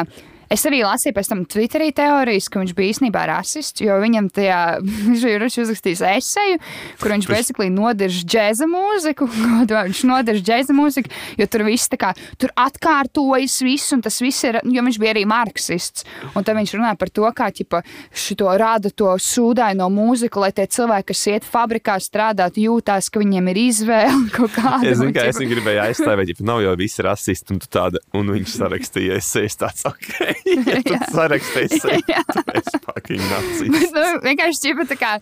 es 0.52 0.64
arī 0.68 0.82
lasīju 0.84 1.14
pēc 1.16 1.30
tam 1.30 1.42
Twitterī 1.50 1.90
teorijas, 1.96 2.48
ka 2.50 2.60
viņš 2.62 2.74
bija 2.76 2.94
īstenībā 2.94 3.24
rasists, 3.30 3.82
jo 3.84 3.96
viņam 4.02 4.28
tajā, 4.34 4.60
viņš 5.08 5.26
ir 5.30 5.46
uzrakstījis 5.46 6.02
eseju, 6.12 6.60
kur 7.02 7.14
viņš 7.14 7.28
basically 7.30 7.70
nodirž 7.72 8.22
džēza 8.24 8.68
mūziku, 8.70 9.28
viņš 9.70 10.02
nodirž 10.10 10.44
džēza 10.46 10.76
mūziku, 10.76 11.12
jo 11.40 11.48
tur 11.50 11.66
viss 11.66 11.90
tā 11.92 11.98
kā, 12.00 12.12
tur 12.40 12.52
atkārtojas 12.56 13.58
viss, 13.66 13.94
un 13.96 14.04
tas 14.04 14.18
viss 14.22 14.46
ir, 14.48 14.60
jo 14.62 14.86
viņš 14.86 15.00
bija 15.02 15.14
arī 15.16 15.26
marksists, 15.28 16.06
un 16.34 16.46
tad 16.46 16.58
viņš 16.58 16.76
runāja 16.78 16.98
par 17.00 17.12
to, 17.12 17.26
kā, 17.36 17.50
ķipa, 17.54 17.82
šito 18.16 18.50
rada 18.60 18.92
to 18.92 19.12
sūdaino 19.22 19.88
mūziku, 19.92 20.42
lai 20.44 20.52
tie 20.56 20.68
cilvēki, 20.70 21.10
kas 21.12 21.24
iet 21.32 21.46
fabrikā 21.46 21.98
strādāt, 22.02 22.60
jūtās, 22.60 23.10
ka 23.12 23.22
viņiem 23.22 23.52
ir 23.52 23.62
izvēle 23.66 24.30
kaut 24.36 24.54
kāda. 24.56 24.84
Es 24.86 25.00
zinu, 25.00 25.10
un, 25.10 25.16
ka 25.16 25.26
es 25.26 25.36
ķipa, 25.36 25.44
viņu 25.44 25.54
gribēju 25.54 25.84
aizstāvēt, 25.86 26.32
ja 26.32 26.48
nav 26.52 26.62
jau 26.64 26.76
visi 26.78 27.06
rasisti, 27.06 27.54
un, 27.54 27.62
tu 27.62 27.70
tāda, 27.72 28.02
un 28.16 28.34
viņš 28.34 28.56
sarakstīja, 28.60 29.20
es 29.20 29.32
esmu 29.40 29.62
tāds, 29.64 29.86
ok, 29.88 30.35
ja 30.76 30.82
tu 30.86 30.98
sarakstīji, 31.14 32.00
Jā. 32.10 32.22
es 32.58 32.70
fucking 32.84 33.22
Bet, 33.22 33.30
nācijas. 33.32 33.92
nu, 33.96 34.06
vienkārši 34.26 34.62
ķipa 34.66 34.88
tā 34.92 34.98
kā, 35.00 35.12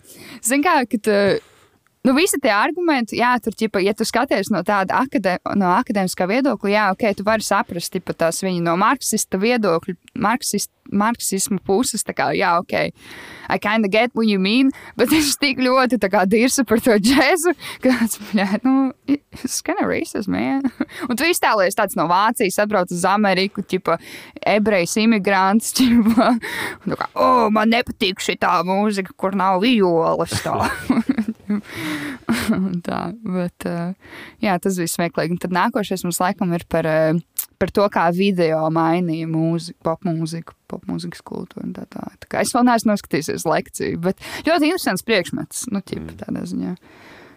zin 0.45 0.65
kā, 0.65 0.77
ka 0.89 1.01
tu, 1.07 1.17
Nu, 2.05 2.13
visi 2.13 2.37
tie 2.37 2.51
argumenti, 2.53 3.17
jā, 3.17 3.31
tur, 3.41 3.55
ķipa, 3.57 3.81
ja 3.81 3.95
tu 3.97 4.05
skaties 4.05 4.51
no 4.53 4.59
tāda 4.65 4.99
akadē, 5.01 5.39
no 5.57 5.71
akadēmiskā 5.73 6.27
viedokļa, 6.29 6.69
jā, 6.69 6.83
ok, 6.93 7.05
tu 7.17 7.25
vari 7.25 7.45
saprast, 7.45 7.95
ķipa, 7.95 8.13
tās 8.19 8.43
viņa 8.45 8.61
no 8.67 8.75
marksista 8.77 9.39
viedokļa, 9.41 9.95
marksist, 10.21 10.69
marksismu 10.93 11.57
puses, 11.65 12.05
tā 12.05 12.13
kā, 12.13 12.27
jā, 12.37 12.51
ok, 12.61 12.91
I 13.49 13.57
kinda 13.57 13.89
get 13.89 14.13
what 14.13 14.29
you 14.29 14.37
mean, 14.37 14.69
bet 14.97 15.09
viņš 15.09 15.31
tik 15.41 15.63
ļoti 15.65 15.97
dirsa 16.29 16.65
par 16.69 16.83
to 16.85 16.99
džēzu, 17.01 17.55
ka 17.81 17.95
jā, 18.37 18.47
nu, 18.61 18.93
it's 19.09 19.63
kind 19.65 19.81
of 19.81 19.89
racist, 19.89 20.29
man. 20.29 20.61
Un 21.09 21.17
tu 21.17 21.25
iztēlojies 21.25 21.77
tāds 21.77 21.97
no 21.97 22.05
Vācijas, 22.11 22.61
atbrauc 22.61 22.93
uz 22.93 23.05
Ameriku, 23.09 23.65
ķipa, 23.65 23.97
ebrejs 24.45 24.93
imigrants, 25.01 25.73
ķipa, 25.73 26.35
un 26.85 26.93
tā 26.93 27.01
kā, 27.01 27.09
oh, 27.17 27.49
man 27.49 27.73
nepatīk 27.73 28.21
šī 28.21 28.37
tā 28.45 28.59
mūzika, 28.67 29.17
kur 29.17 29.33
nav 29.33 29.63
violas 29.65 30.37
tā. 30.45 30.69
Tā, 32.87 32.99
bet, 33.21 33.67
uh, 33.69 34.19
jā, 34.43 34.57
tas 34.61 34.79
bija 34.81 34.91
smieklīgi. 34.91 35.35
Un 35.35 35.41
tad 35.41 35.55
nākošais 35.55 36.05
mums 36.05 36.21
laikam 36.21 36.53
ir 36.57 36.65
par, 36.71 36.89
uh, 36.89 37.47
par 37.61 37.73
to, 37.75 37.87
kā 37.93 38.05
video 38.15 38.63
mainīja 38.73 39.29
mūziku, 39.31 39.77
popmūziku, 39.85 40.55
popmūzikas 40.71 41.25
kultūru. 41.25 41.67
un 41.67 41.75
Tā, 41.77 41.87
tā. 41.91 42.07
Tā 42.23 42.31
kā 42.31 42.45
es 42.45 42.53
vēl 42.55 42.67
neesmu 42.69 42.93
noskatījusies 42.93 43.47
lekciju, 43.49 44.01
bet 44.07 44.21
ļoti 44.47 44.71
interesants 44.71 45.05
priekšmets. 45.05 45.67
Nu, 45.73 45.83
ķip, 45.85 46.15
tādā 46.23 46.45
ziņā. 46.49 46.75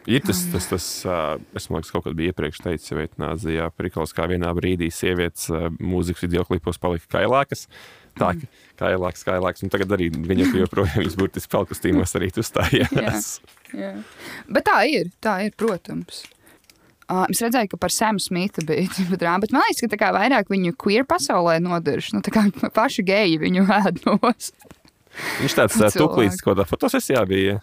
Ir 0.09 0.23
tas, 0.25 0.38
tas, 0.49 0.64
tas 0.71 0.85
es 1.05 1.66
domāju, 1.68 1.85
ka 1.85 1.99
kaut 1.99 2.07
kad 2.07 2.14
bija 2.16 2.33
iepriekš 2.33 2.62
teicis, 2.64 2.88
ja 2.88 2.97
Vietnāzijā 2.97 3.66
prikals, 3.77 4.14
kā 4.16 4.25
vienā 4.31 4.55
brīdī 4.57 4.88
sievietes 4.94 5.51
mūzikas 5.77 6.25
video 6.25 6.47
klipos 6.49 6.81
palika 6.81 7.11
kailākas. 7.18 7.66
Tā 8.22 8.33
kailāks, 8.78 9.24
kailāks, 9.26 9.64
un 9.66 9.72
tagad 9.74 9.92
arī 9.96 10.09
viņa 10.14 10.52
joprojām 10.62 11.02
viņas 11.02 11.18
burtiski 11.18 11.52
pelkostīmos 11.54 12.14
arī 12.18 12.31
uzstājās. 12.31 13.31
Jā. 13.74 13.92
Bet 14.46 14.68
tā 14.68 14.83
ir, 14.90 15.12
tā 15.24 15.40
ir, 15.48 15.54
protams. 15.59 16.24
Uh, 17.09 17.24
es 17.33 17.40
redzēju, 17.40 17.70
ka 17.72 17.78
par 17.81 17.92
Samu 17.92 18.20
Smithu 18.20 18.62
bija 18.68 18.85
drāma, 19.20 19.40
bet 19.46 19.54
man 19.54 19.64
liekas, 19.64 19.81
ka 19.81 19.92
tā 19.94 19.98
kā 20.00 20.11
vairāk 20.12 20.50
viņu 20.52 20.74
queer 20.76 21.07
pasaulē 21.09 21.57
nodarš. 21.64 22.12
Nu, 22.16 22.20
tā 22.24 22.35
kā 22.35 22.44
paši 22.78 23.04
geji 23.09 23.38
viņu 23.40 23.64
ēdnos. 23.78 24.50
Viņš 25.40 25.54
tāds 25.57 25.78
uh, 25.81 25.88
tuklīts, 25.94 26.42
kaut 26.44 26.52
kādā 26.52 26.68
fotosesijā 26.68 27.24
bija. 27.26 27.57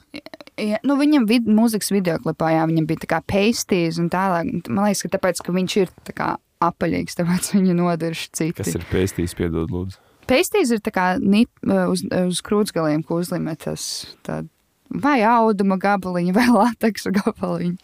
Ja, 0.58 0.80
nu, 0.88 0.96
viņam 0.98 1.28
vid 1.30 1.46
mūzikas 1.52 1.92
videoklipā, 1.94 2.56
jā, 2.56 2.66
viņam 2.72 2.90
bija 2.90 3.04
tā 3.04 3.12
kā 3.12 3.22
peistīs 3.28 4.00
un 4.02 4.10
tālāk. 4.12 4.50
Man 4.66 4.88
liekas, 4.88 5.06
ka 5.06 5.14
tāpēc, 5.18 5.44
ka 5.46 5.56
viņš 5.56 5.78
ir 5.84 5.94
tā 6.08 6.16
kā 6.18 6.32
apaļīgs, 6.66 7.20
tāpēc 7.20 7.52
viņu 7.54 7.78
nodarš 7.78 8.26
citi. 8.32 8.58
Kas 8.64 8.74
ir 8.74 8.88
pēstījis, 8.90 9.38
piedod, 9.38 9.70
lūdzu. 9.70 10.02
Peistīs 10.30 10.72
ir 10.74 10.82
tā 10.86 10.92
kā 10.96 11.06
nip, 11.22 11.50
uz, 11.66 12.02
uz 12.10 12.42
krūtsgaliem, 12.46 13.04
ko 13.06 13.20
uzlīmē 13.22 13.54
tas 13.62 13.86
tād, 14.26 14.48
vai 14.90 15.20
auduma 15.28 15.78
gabaliņi, 15.82 16.34
vai 16.40 16.48
lateksa 16.52 17.14
gabaliņi. 17.16 17.76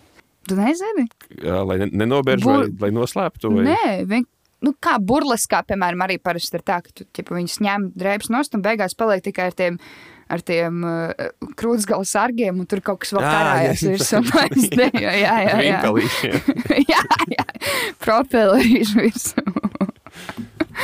Tu 0.50 0.56
nezini? 0.58 1.06
Jā, 1.46 1.60
lai 1.70 1.78
ne- 1.84 1.92
nenobērž 2.02 2.46
Bur- 2.48 2.64
vai 2.66 2.88
lai 2.88 2.96
noslēptu? 2.98 3.52
Vai... 3.54 3.66
Nē, 3.70 3.84
viņ, 4.10 4.24
nu, 4.66 4.74
kā 4.82 4.96
burleskā, 4.98 5.62
piemēram, 5.70 6.02
arī 6.08 6.18
parasti 6.18 6.58
ir 6.58 6.64
tā, 6.66 6.80
ka 6.82 6.90
tu 6.98 7.06
ķipa, 7.14 7.36
viņus 7.38 7.60
ņem 7.62 7.86
drēbes 8.02 8.32
nost 8.34 8.58
un 8.58 8.64
beigās 8.66 8.98
paliek 8.98 9.22
tikai 9.28 9.52
ar 9.52 9.58
tiem, 9.60 9.78
ar 10.34 10.42
tiem 10.48 10.82
uh, 10.88 11.30
krūtsgalu 11.62 12.08
sargiem, 12.10 12.58
un 12.58 12.66
tur 12.70 12.82
kaut 12.82 13.04
kas 13.04 13.14
vēl 13.14 13.22
karājas 13.28 13.86
jā. 13.86 13.94
virsū. 13.94 14.18
un 14.18 14.58
es 14.58 14.70
ne- 14.82 14.90
Jā, 14.98 15.14
jā, 15.22 15.36
jā. 15.46 15.56
Rimpelīšiem. 15.62 16.40
jā, 16.96 17.04
jā. 17.38 17.46
propellerīšu 18.02 18.98
virsū. 19.06 19.46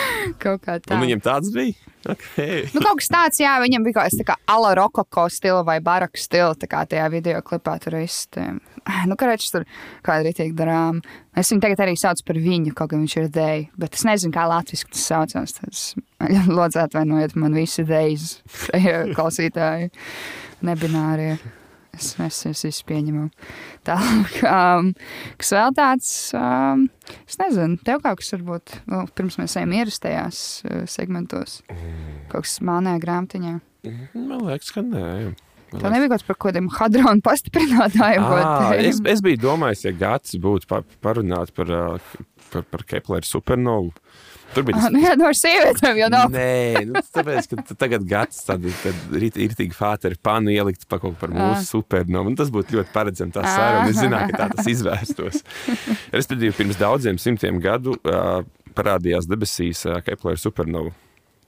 kaut 0.44 0.64
kā 0.66 0.78
tā. 0.84 0.96
Un 0.96 1.06
viņam 1.06 1.24
tāds 1.26 1.52
bija? 1.56 1.76
Okay. 2.08 2.64
Nu, 2.72 2.80
kaut 2.86 3.02
kas 3.02 3.10
tāds, 3.12 3.40
jā, 3.42 3.58
viņam 3.60 3.84
bija 3.84 3.98
kaut 3.98 4.12
kas 4.12 4.20
tāds- 4.22 4.44
ala 4.56 4.74
rokoko 4.78 5.26
stila 5.34 5.64
vai 5.68 5.80
baroka 5.84 6.20
stila. 6.20 6.56
Tā 6.56 6.70
kā 6.72 6.86
tajā 6.88 7.10
video 7.12 7.42
klipā 7.42 7.76
tur 7.84 7.98
viss. 8.00 8.28
Nu, 8.38 9.18
karāčs 9.20 9.52
tur 9.52 9.66
kāda 10.06 10.32
ir 10.32 10.38
tiek 10.38 10.54
drāma. 10.56 11.04
Es 11.36 11.52
viņu 11.52 11.66
tagad 11.66 11.84
arī 11.84 11.98
saucu 12.00 12.24
par 12.24 12.40
viņu, 12.40 12.74
kaut 12.78 12.94
gan 12.94 13.04
viņš 13.04 13.18
ir 13.18 13.30
dēļ. 13.36 13.68
Bet 13.78 14.00
es 14.00 14.06
nezinu, 14.08 14.34
kā 14.34 14.48
latviešu 14.48 14.88
tas 14.94 15.06
saucās. 15.12 15.58
Tas 15.60 15.84
lūdzu 16.58 16.84
atvainojiet 16.86 17.36
man 17.36 17.58
visi 17.58 17.84
dēļas 17.84 18.42
klausītāji, 19.18 19.92
nebinārie. 20.64 21.38
Es, 21.98 22.12
mēs 22.20 22.40
es 22.50 22.62
visu 22.68 22.86
pieņemam. 22.90 23.30
Tālāk, 23.88 24.38
um, 24.54 24.92
kas 25.42 25.52
vēl 25.58 25.74
tāds, 25.78 26.12
um, 26.38 26.86
es 27.26 27.40
nezinu, 27.42 27.80
tev 27.88 28.04
kaut 28.06 28.22
kas 28.22 28.32
varbūt, 28.38 28.78
nu, 28.92 29.02
pirms 29.18 29.40
mēs 29.42 29.58
ejam 29.60 29.74
ierastajās 29.80 30.40
uh, 30.68 30.86
segmentos, 30.90 31.60
kaut 32.32 32.46
kas 32.48 32.60
mānē 32.66 32.98
grāmatiņā. 33.04 33.58
Man 34.16 34.48
liekas, 34.48 34.72
ka 34.76 34.84
nē. 34.86 35.34
Man 35.68 35.82
Tā 35.84 35.90
nebija 35.92 36.14
kaut 36.14 36.24
par 36.30 36.38
kaut 36.38 36.54
kādiem 36.54 36.70
hadronu 36.72 37.24
te- 38.72 38.88
es, 38.88 39.02
es 39.18 39.24
biju 39.26 39.42
domājis, 39.50 39.84
ja 39.90 39.92
gads 40.00 40.38
būtu 40.40 40.70
pa, 40.70 40.80
parunāt 41.04 41.52
par, 41.58 41.68
ā, 41.76 41.84
par, 42.54 42.64
par 42.72 42.86
Kepleru 42.88 43.28
supernovu. 43.28 43.92
Tur 44.56 44.64
bija 44.68 44.78
Ah, 44.80 44.90
Nu, 44.94 45.00
jā, 45.04 45.14
no 45.20 45.28
ar 45.30 45.36
sievietēm 45.38 45.98
jau 46.00 46.10
nav. 46.14 46.30
Nē, 46.34 46.86
nu, 46.90 47.02
tāpēc, 47.14 47.48
ka 47.52 47.76
tagad 47.78 48.06
gads 48.10 48.44
tad, 48.48 48.64
tad 48.84 49.16
ir 49.18 49.26
rītīgi 49.34 49.74
fāteri 49.76 50.18
panu 50.24 50.54
ielikt 50.54 50.88
pa 50.90 51.00
kaut 51.04 51.18
par 51.20 51.30
Ah. 51.34 51.38
mūsu 51.56 51.68
supernovu. 51.78 52.32
Un 52.32 52.38
tas 52.40 52.50
būtu 52.54 52.78
ļoti 52.80 52.94
paredzams 52.96 53.36
tā 53.36 53.44
saruna. 53.44 53.90
Es 53.92 54.00
zināju, 54.02 54.32
ka 54.32 54.38
tā 54.46 54.50
tas 54.56 54.70
izvērstos. 54.72 55.44
Respektīvi, 56.16 56.54
pirms 56.58 56.80
daudziem 56.80 57.20
simtiem 57.22 57.60
gadu 57.64 57.98
uh, 58.04 58.42
parādījās 58.78 59.28
debesīs 59.30 59.84
uh, 59.90 60.00
Kepleru 60.06 60.38
supernova. 60.42 60.94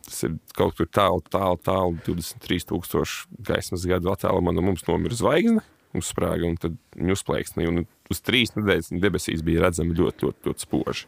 Tas 0.09 0.23
ir 0.25 0.37
kaut 0.57 0.73
kur 0.77 0.87
tālu, 0.89 1.21
tālu, 1.29 1.59
tālu 1.61 1.97
23,000 2.07 3.27
gaismas 3.45 3.83
gadu 3.85 4.09
attālumā 4.13 4.53
no 4.55 4.63
mums 4.65 4.81
nomira 4.87 5.13
zvaigzne. 5.17 5.61
Uzsprāga, 5.97 6.45
un 6.45 6.57
tad 6.61 6.75
viņa 6.97 7.15
uzplaiksnīja. 7.17 7.69
Un 7.73 7.87
Uz 8.09 8.23
trīs 8.25 8.49
nedēļas 8.55 8.87
debesīs 9.03 9.43
bija 9.45 9.67
redzama 9.67 9.93
ļoti, 9.93 10.25
ļoti, 10.25 10.47
ļoti 10.49 10.63
spoži. 10.65 11.03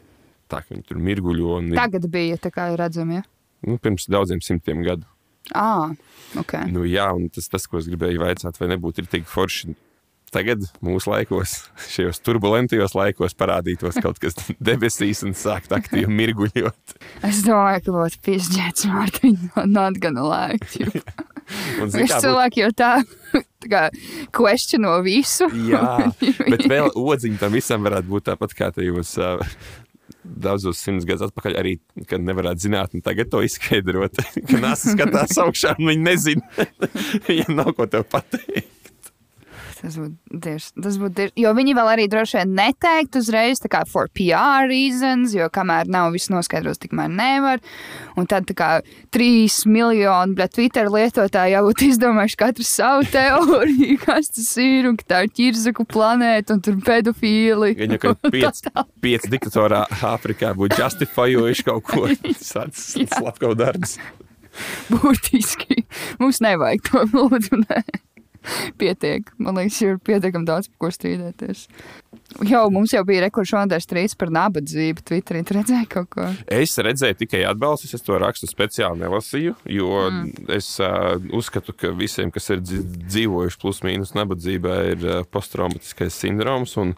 Tā 0.51 0.63
kā 0.63 0.75
viņi 0.75 0.87
tur 0.89 0.99
mirguļo. 0.99 1.53
Un, 1.61 1.75
Tagad 1.79 2.09
bija 2.11 2.39
tā 2.41 2.51
kā 2.53 2.67
redzami. 2.75 3.21
Ja? 3.21 3.27
nu, 3.61 3.77
pirms 3.77 4.09
daudziem 4.09 4.41
simtiem 4.41 4.83
gadu. 4.85 5.05
Ah, 5.57 5.91
ok. 6.39 6.57
Nu, 6.71 6.85
jā, 6.87 7.07
un 7.15 7.29
tas, 7.33 7.49
tas, 7.51 7.65
ko 7.67 7.81
es 7.81 7.89
gribēju 7.89 8.21
jautāt, 8.21 8.59
vai 8.61 8.69
nebūtu 8.71 9.05
tik 9.09 9.25
forši 9.29 9.73
tagad, 10.31 10.63
mūsu 10.85 11.11
laikos, 11.11 11.57
šajos 11.93 12.21
turbulentajos 12.23 12.95
laikos, 12.95 13.35
parādītos 13.35 13.99
kaut 14.03 14.21
kas 14.21 14.37
debesīs 14.69 15.25
un 15.27 15.35
sākt 15.37 15.73
aktīvi 15.75 16.07
mirguļot. 16.21 16.95
Es 17.27 17.43
domāju, 17.47 17.83
ka 17.87 17.97
būtu 17.97 18.23
pizdzēts 18.29 18.87
Mārtiņš, 18.91 19.59
not 19.67 19.99
gonna 20.01 20.25
lie. 20.29 21.03
Un, 21.83 21.89
Viņš 21.91 22.13
kā 22.13 22.21
cilvēki 22.23 22.61
jau 22.61 22.69
tā, 22.79 22.91
tā 23.59 23.67
kā 23.67 23.79
questiono 24.31 24.93
visu. 25.03 25.49
Jā, 25.67 26.13
bet 26.21 26.63
vēl 26.69 26.93
odziņa 26.95 27.41
tam 27.41 27.57
visam 27.57 27.83
varētu 27.83 28.07
būt 28.07 28.29
tāpat 28.29 28.55
kā 28.55 28.69
tajos. 28.77 29.17
Uh, 29.19 29.41
Daudzos 30.21 30.81
simtus 30.81 31.07
gadus 31.09 31.29
atpakaļ 31.29 31.55
arī, 31.57 31.77
nevarētu 32.27 32.67
zināt, 32.67 32.93
un 32.97 33.05
tagad 33.05 33.31
to 33.31 33.41
izskaidrot. 33.45 34.19
Kad 34.49 34.59
nāc 34.61 34.83
skatās 34.93 35.37
augšā, 35.41 35.75
viņi 35.79 36.05
nezina, 36.05 36.67
viņiem 37.27 37.57
nav 37.57 37.73
ko 37.77 37.89
pateikt. 37.89 38.80
Tas 39.81 39.95
būtu 39.97 40.37
dirs, 40.43 40.67
tas 40.77 40.97
būtu 41.01 41.15
dirs, 41.17 41.33
jo 41.41 41.51
viņi 41.57 41.73
vēl 41.73 41.87
arī 41.89 42.03
droši 42.11 42.37
vien 42.37 42.51
neteikt 42.59 43.15
uzreiz, 43.17 43.61
tā 43.63 43.71
kā 43.73 43.79
for 43.89 44.11
PR 44.13 44.67
reasons, 44.69 45.33
jo 45.33 45.47
kamēr 45.53 45.89
nav 45.89 46.11
viss 46.13 46.29
noskaidros, 46.29 46.77
tikmēr 46.83 47.09
nevar. 47.09 47.63
Un 48.13 48.29
tad 48.29 48.45
tā 48.49 48.53
kā 48.57 48.69
trīs 49.13 49.63
miljoni, 49.65 50.37
Twitter 50.53 50.91
lietotāji 50.91 51.55
jau 51.55 51.63
būtu 51.65 51.87
izdomājuši 51.87 52.39
katru 52.43 52.67
savu 52.67 53.07
teoriju, 53.09 53.97
kas 54.05 54.29
tas 54.35 54.51
ir, 54.61 54.91
un 54.91 54.99
ka 55.01 55.07
tā 55.15 55.23
ir 55.25 55.33
ķirzaku 55.39 55.87
planēta, 55.89 56.59
un 56.59 56.61
tur 56.67 56.77
pedofīli. 56.85 57.73
Viņa 57.81 57.99
pieci, 58.35 58.67
tālāk. 58.69 58.91
pieci 59.01 59.33
diktatorā 59.33 59.87
Āfrikā 60.11 60.53
būtu 60.57 60.77
justifējuši 60.83 61.67
kaut 61.71 61.89
ko 61.89 62.05
tādu 62.11 62.85
slepkavu 62.85 63.57
darbus. 63.57 63.97
Būtiski. 64.91 65.85
Mums 66.21 66.41
nevajag 66.43 66.89
to 66.91 67.05
lūdzu. 67.15 67.63
Nē. 67.65 67.83
Pietiek. 68.81 69.27
Man 69.41 69.57
liekas, 69.59 69.79
ir 69.85 69.99
pietiekami 70.03 70.47
daudz, 70.47 70.69
par 70.71 70.85
ko 70.85 70.91
strīdēties. 70.93 71.65
Jau 72.47 72.63
mums 72.73 72.93
jau 72.95 73.01
bija 73.07 73.25
rekords 73.25 73.51
šodien 73.51 73.83
strīds 73.83 74.15
par 74.19 74.31
nabadzību. 74.33 75.03
Twitterī 75.07 75.43
Tu 75.47 75.57
redzēji 75.57 75.89
kaut 75.91 76.09
ko. 76.15 76.27
Es 76.51 76.77
redzēju 76.79 77.19
tikai 77.21 77.43
atbalstus, 77.49 77.95
es 77.97 78.05
to 78.05 78.17
rakstu 78.21 78.49
speciāli 78.49 79.03
nelasīju, 79.03 79.55
jo 79.77 79.89
mm. 80.07 80.51
es 80.57 80.73
uh, 80.83 81.17
uzskatu, 81.35 81.75
ka 81.75 81.91
visiem, 81.97 82.31
kas 82.33 82.49
ir 82.53 82.63
dzīvojuši 82.63 83.59
plus 83.61 83.81
mīnus 83.85 84.15
nabadzībā, 84.17 84.77
ir 84.93 85.07
uh, 85.07 85.19
posttraumatiskais 85.27 86.21
sindroms, 86.23 86.77
un 86.81 86.95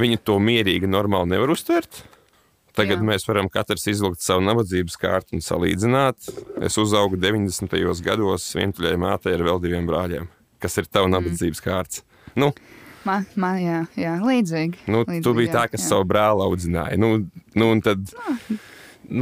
viņi 0.00 0.20
to 0.26 0.40
mierīgi, 0.42 0.90
normāli 0.90 1.36
nevar 1.36 1.54
uztvert. 1.54 2.02
Tagad 2.74 2.98
Jā. 2.98 3.06
Mēs 3.06 3.26
varam 3.28 3.46
katrs 3.52 3.86
izvilkt 3.86 4.24
savu 4.24 4.42
nabadzības 4.42 4.96
kārtu 4.98 5.36
un 5.36 5.44
salīdzināt. 5.46 6.32
Es 6.66 6.78
uzaugu 6.82 7.20
90. 7.22 7.70
gados 8.02 8.48
vientuļai 8.58 8.96
mātei 8.98 9.36
ar 9.36 9.44
vēl 9.46 9.62
diviem 9.62 9.86
brāļiem. 9.86 10.26
Kas 10.64 10.80
ir 10.80 10.88
tava 10.88 11.10
nabadzības 11.12 11.60
kārts? 11.64 12.04
Nu, 12.40 12.54
Man, 13.04 13.26
man 13.36 13.58
jā, 13.60 13.80
jā, 14.00 14.14
līdzīgi. 14.24 14.86
Nu, 14.88 15.02
līdzīgi, 15.02 15.24
tu 15.26 15.34
biji 15.36 15.50
jā, 15.50 15.56
tā, 15.58 15.64
kas 15.74 15.82
jā. 15.82 15.90
savu 15.90 16.06
brāli 16.08 16.40
audzināja. 16.46 16.96
Nu, 16.96 17.10
nu, 17.52 17.66
tad 17.84 18.14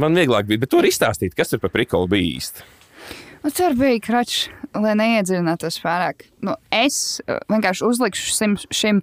man 0.03 0.15
vieglāk 0.15 0.47
bija, 0.47 0.61
bet 0.63 0.71
tur 0.71 0.87
izstāstīt, 0.87 1.35
kas 1.35 1.51
tur 1.51 1.59
par 1.59 1.73
prikolu 1.73 2.07
bija 2.13 2.29
īsti. 2.37 2.63
Nu, 3.43 3.51
tur 3.51 3.75
bija 3.75 3.99
kračs, 4.05 4.45
lai 4.71 4.93
neiedziļinātos 5.01 5.81
pārāk. 5.83 6.23
Nu, 6.47 6.55
es 6.71 7.19
uh, 7.25 7.41
vienkārši 7.51 7.83
uzlikšu 7.89 8.29
šim, 8.37 8.55
šim 8.71 9.01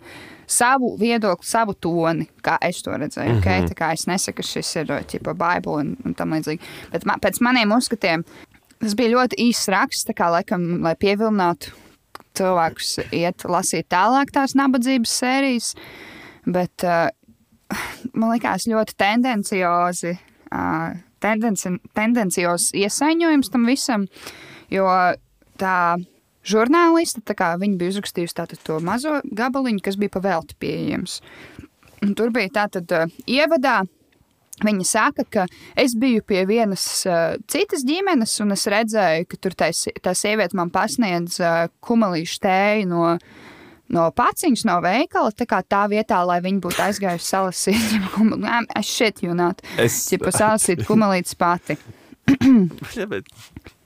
savu 0.50 0.94
viedokli, 1.00 1.46
savu 1.46 1.76
toni, 1.76 2.31
kā 2.40 2.57
es 2.64 2.81
to 2.83 2.96
redzēju. 2.96 3.35
Mm 3.37 3.42
-hmm. 3.42 3.68
okay? 3.74 3.92
Es 3.92 4.07
nesaku, 4.07 4.37
ka 4.40 4.42
šis 4.42 4.76
ir 4.76 4.94
tipo 5.07 5.35
Bībele 5.35 5.76
un, 5.76 5.96
un 6.05 6.14
tam 6.14 6.33
līdzīgi. 6.33 6.61
Bet 6.92 7.05
man, 7.05 7.20
pēc 7.20 7.40
maniem 7.40 7.72
uzskatiem 7.76 8.24
tas 8.81 8.96
bija 8.96 9.12
ļoti 9.12 9.37
īsts 9.37 9.68
raksts, 9.68 10.11
kā 10.16 10.31
laikam, 10.33 10.81
lai 10.83 10.94
pievilinātu 10.96 11.76
cilvēkus 12.38 12.96
iet 13.16 13.44
lasīt 13.48 13.88
tālāk 13.92 14.32
tās 14.34 14.56
nabadzības 14.58 15.14
sērijas. 15.22 15.72
Bet 16.46 16.86
uh, 16.86 17.08
man 18.14 18.34
liekas 18.34 18.68
ļoti 18.70 18.96
tendenciozi. 19.00 20.16
Uh, 20.50 20.98
tendenci, 21.22 21.74
tendencios 21.94 22.70
iesaņojums 22.76 23.52
tam 23.52 23.68
visam, 23.68 24.06
jo 24.72 24.88
tā 25.60 25.76
žurnāliste, 26.46 27.22
tā 27.26 27.36
kā 27.36 27.52
viņa 27.60 27.78
bija 27.80 27.94
uzrakstījusi 27.94 28.36
tātad 28.38 28.62
to 28.64 28.80
mazo 28.84 29.20
gabaliņu, 29.36 29.82
kas 29.84 29.98
bija 30.00 30.16
pavēlti 30.16 30.56
pieejams. 30.62 31.20
Un 32.00 32.14
tur 32.16 32.32
bija 32.34 32.52
tātad 32.62 32.92
uh, 32.96 33.18
ievadā. 33.28 33.82
Viņa 34.66 34.85
saka, 34.85 35.25
ka 35.25 35.46
es 35.79 35.94
biju 35.96 36.23
pie 36.27 36.42
vienas 36.49 36.85
uh, 37.09 37.37
citas 37.51 37.85
ģimenes, 37.88 38.35
un 38.44 38.53
es 38.57 38.66
redzēju, 38.70 39.29
ka 39.31 39.38
tur 39.40 39.57
tā, 39.57 39.70
tā 40.05 40.12
sieviete 40.18 40.59
man 40.59 40.73
pasniedz 40.75 41.38
uh, 41.40 41.64
kumelīšu 41.87 42.40
tēju 42.44 42.90
no, 42.90 43.14
no 43.96 44.05
paciņas, 44.16 44.66
no 44.68 44.77
veikala. 44.85 45.33
Tā 45.33 45.49
kā 45.49 45.62
tā 45.64 45.87
vietā, 45.92 46.20
lai 46.29 46.40
viņi 46.44 46.61
būtu 46.66 46.85
aizgājuši 46.87 47.29
salasīt, 47.31 47.99
es 48.83 48.92
šeit 49.01 49.25
jūnāt, 49.25 49.64
Es- 49.81 50.05
ja 50.12 50.20
salasīt 50.29 50.85
kumelītes 50.88 51.37
pati. 51.40 51.79
Ja, 52.94 53.09
bet 53.11 53.27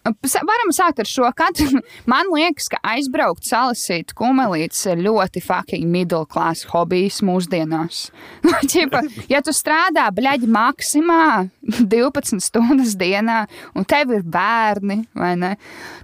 Varam 0.05 0.73
sākt 0.75 1.01
ar 1.01 1.09
šo 1.09 1.29
katru. 1.37 1.81
Man 2.11 2.29
liekas, 2.33 2.69
ka 2.73 2.81
aizbraukt, 2.85 3.47
salasīt 3.49 4.13
kumelītes 4.17 4.83
ir 4.93 5.01
ļoti 5.05 5.41
fucking 5.45 5.89
middle 5.89 6.27
class 6.29 6.67
hobijs 6.73 7.23
mūsdienās. 7.25 8.09
Nu, 8.45 8.53
ķipa, 8.61 9.01
ja 9.33 9.41
tu 9.45 9.55
strādā 9.57 10.05
bļaģi 10.13 10.49
maksimā 10.53 11.49
12 11.95 12.43
stundas 12.45 12.93
dienā, 13.01 13.45
un 13.73 13.87
tev 13.89 14.13
ir 14.13 14.27
bērni, 14.29 15.01
vai 15.17 15.33
ne? 15.41 15.55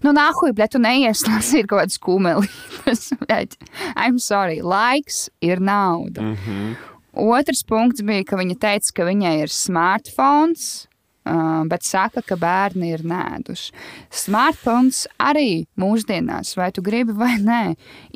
Nu, 0.05 0.15
nahuj, 0.17 0.55
bļaģi, 0.57 0.73
tu 0.73 0.81
neies 0.81 1.25
lasīt 1.29 1.69
kaut 1.69 1.83
kādas 1.83 2.01
kumelītes. 2.01 3.11
bļaģi. 3.21 3.73
I'm 3.93 4.17
sorry, 4.23 4.63
laiks 4.65 5.29
ir 5.45 5.61
nauda. 5.61 6.25
Mm 6.25 6.37
-hmm. 6.37 6.79
Otrs 7.13 7.65
punkts 7.67 8.05
bija, 8.07 8.25
ka 8.25 8.39
viņa 8.39 8.57
teica, 8.61 8.93
ka 8.95 9.05
viņai 9.05 9.35
ir 9.43 9.53
smartphones. 9.53 10.90
Bet 11.71 11.85
saka, 11.85 12.23
ka 12.25 12.39
bērni 12.41 12.95
ir 12.95 13.05
nēduši. 13.07 13.75
Smartphones 14.23 15.05
arī 15.21 15.67
mūsdienās, 15.81 16.55
vai 16.57 16.71
tu 16.73 16.83
gribi 16.83 17.13
vai 17.17 17.35
nē, 17.43 17.65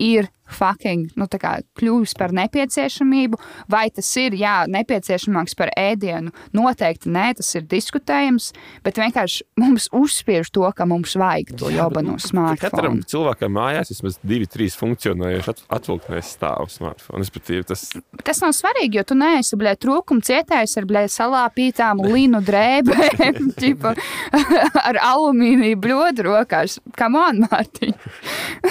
ir 0.01 0.31
fucking 0.55 1.13
nu, 1.19 1.27
kļuvis 1.29 2.15
par 2.19 2.33
nepieciešamību. 2.37 3.39
Vai 3.71 3.89
tas 3.95 4.09
ir 4.21 4.37
jā, 4.39 4.65
nepieciešamāks 4.71 5.57
par 5.59 5.73
ēdienu? 5.79 6.33
Noteikti 6.57 7.11
nē, 7.13 7.35
tas 7.41 7.51
ir 7.59 7.67
diskutējams, 7.71 8.53
bet 8.87 8.99
vienkārši 9.03 9.45
mums 9.61 9.89
uzspiež 9.93 10.51
to, 10.55 10.65
ka 10.77 10.87
mums 10.89 11.17
vajag 11.19 11.55
to 11.59 11.71
jobanu 11.75 12.17
Katram 12.19 12.59
smartphone. 12.59 13.05
cilvēkam 13.11 13.55
mājās 13.59 13.91
vismaz 13.93 14.19
divi, 14.23 14.47
trīs 14.51 14.77
funkcionējoši 14.81 15.53
at- 15.55 15.65
atvilktnēs 15.81 16.35
stāv 16.39 16.71
smartphone. 16.73 17.25
Tas 17.65 17.91
Tas 18.25 18.41
nav 18.41 18.53
svarīgi, 18.57 18.97
jo 18.99 19.03
tu 19.05 19.15
neesi 19.19 19.57
blē, 19.59 19.75
trūkuma 19.77 20.23
cietējis 20.25 20.77
ar 20.81 20.87
blē, 20.89 21.03
salāpītām, 21.13 22.01
linu 22.09 22.41
drēbēm, 22.45 23.51
ķipa, 23.61 23.95
ar 24.89 24.99
alumīniju 25.03 25.77
bļodu 25.83 26.25
rokās. 26.27 26.79
Kam 26.97 27.17
on, 27.21 27.43
Mārtiņ? 27.45 27.93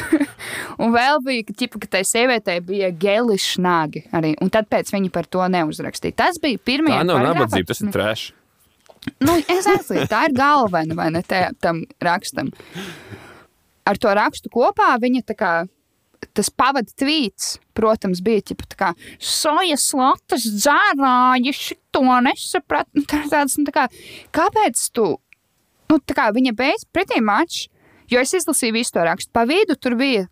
un 0.81 0.93
vēl 0.95 1.21
bija, 1.25 1.45
ka, 1.47 1.55
ķipa, 1.73 1.81
ka 1.81 1.97
tai 1.97 2.03
sievietei 2.05 2.61
bija 2.61 2.91
geli 2.91 3.37
šnagi 3.41 4.07
arī, 4.13 4.35
un 4.41 4.49
tad 4.53 4.69
viņa 4.93 5.11
par 5.13 5.25
to 5.25 5.41
neuzrakstīja. 5.49 6.15
Tas 6.15 6.39
bija 6.41 6.61
pirmie. 6.61 6.93
tā 6.93 7.03
nav 7.07 7.21
nabadzība, 7.23 7.67
tas 7.67 7.81
ir 7.81 7.91
trešs. 7.93 8.31
Nu, 9.19 9.35
exactly, 9.51 10.05
tā 10.07 10.29
ir 10.29 10.35
galvenā 10.37 10.95
vai 10.95 11.09
ne 11.11 11.23
tā, 11.27 11.49
tam 11.59 11.83
rakstam. 11.99 12.53
Ar 13.83 13.99
to 13.99 14.13
rakstu 14.15 14.51
kopā 14.53 14.93
viņa 15.01 15.23
tā 15.27 15.35
kā. 15.35 15.53
Tas 16.33 16.47
pavadu 16.47 16.87
tvīts, 16.95 17.57
protams, 17.75 18.21
bija 18.23 18.39
ķipa, 18.47 18.67
tā 18.71 18.77
kā 18.79 18.89
sojas 19.19 19.89
latas 19.91 20.45
dzērāji, 20.47 21.51
šito 21.51 22.03
nesapratu. 22.23 22.95
Nu, 22.95 23.03
tā 23.03 23.19
tāds, 23.27 23.57
nu, 23.59 23.67
tā 23.67 23.73
kā, 23.75 23.83
kāpēc 24.31 24.85
tu, 24.95 25.09
nu, 25.91 25.99
tā 25.99 26.15
kā 26.15 26.29
viņa 26.31 26.55
beidz 26.55 26.87
pretī 26.95 27.19
maču, 27.19 27.67
jo 28.07 28.23
es 28.23 28.31
izlasīju 28.39 28.77
visu 28.79 28.95
to 28.95 29.03
rakstu. 29.03 29.33
Pa 29.35 29.43
vidu 29.49 29.75
tur 29.75 29.97
bija 29.99 30.29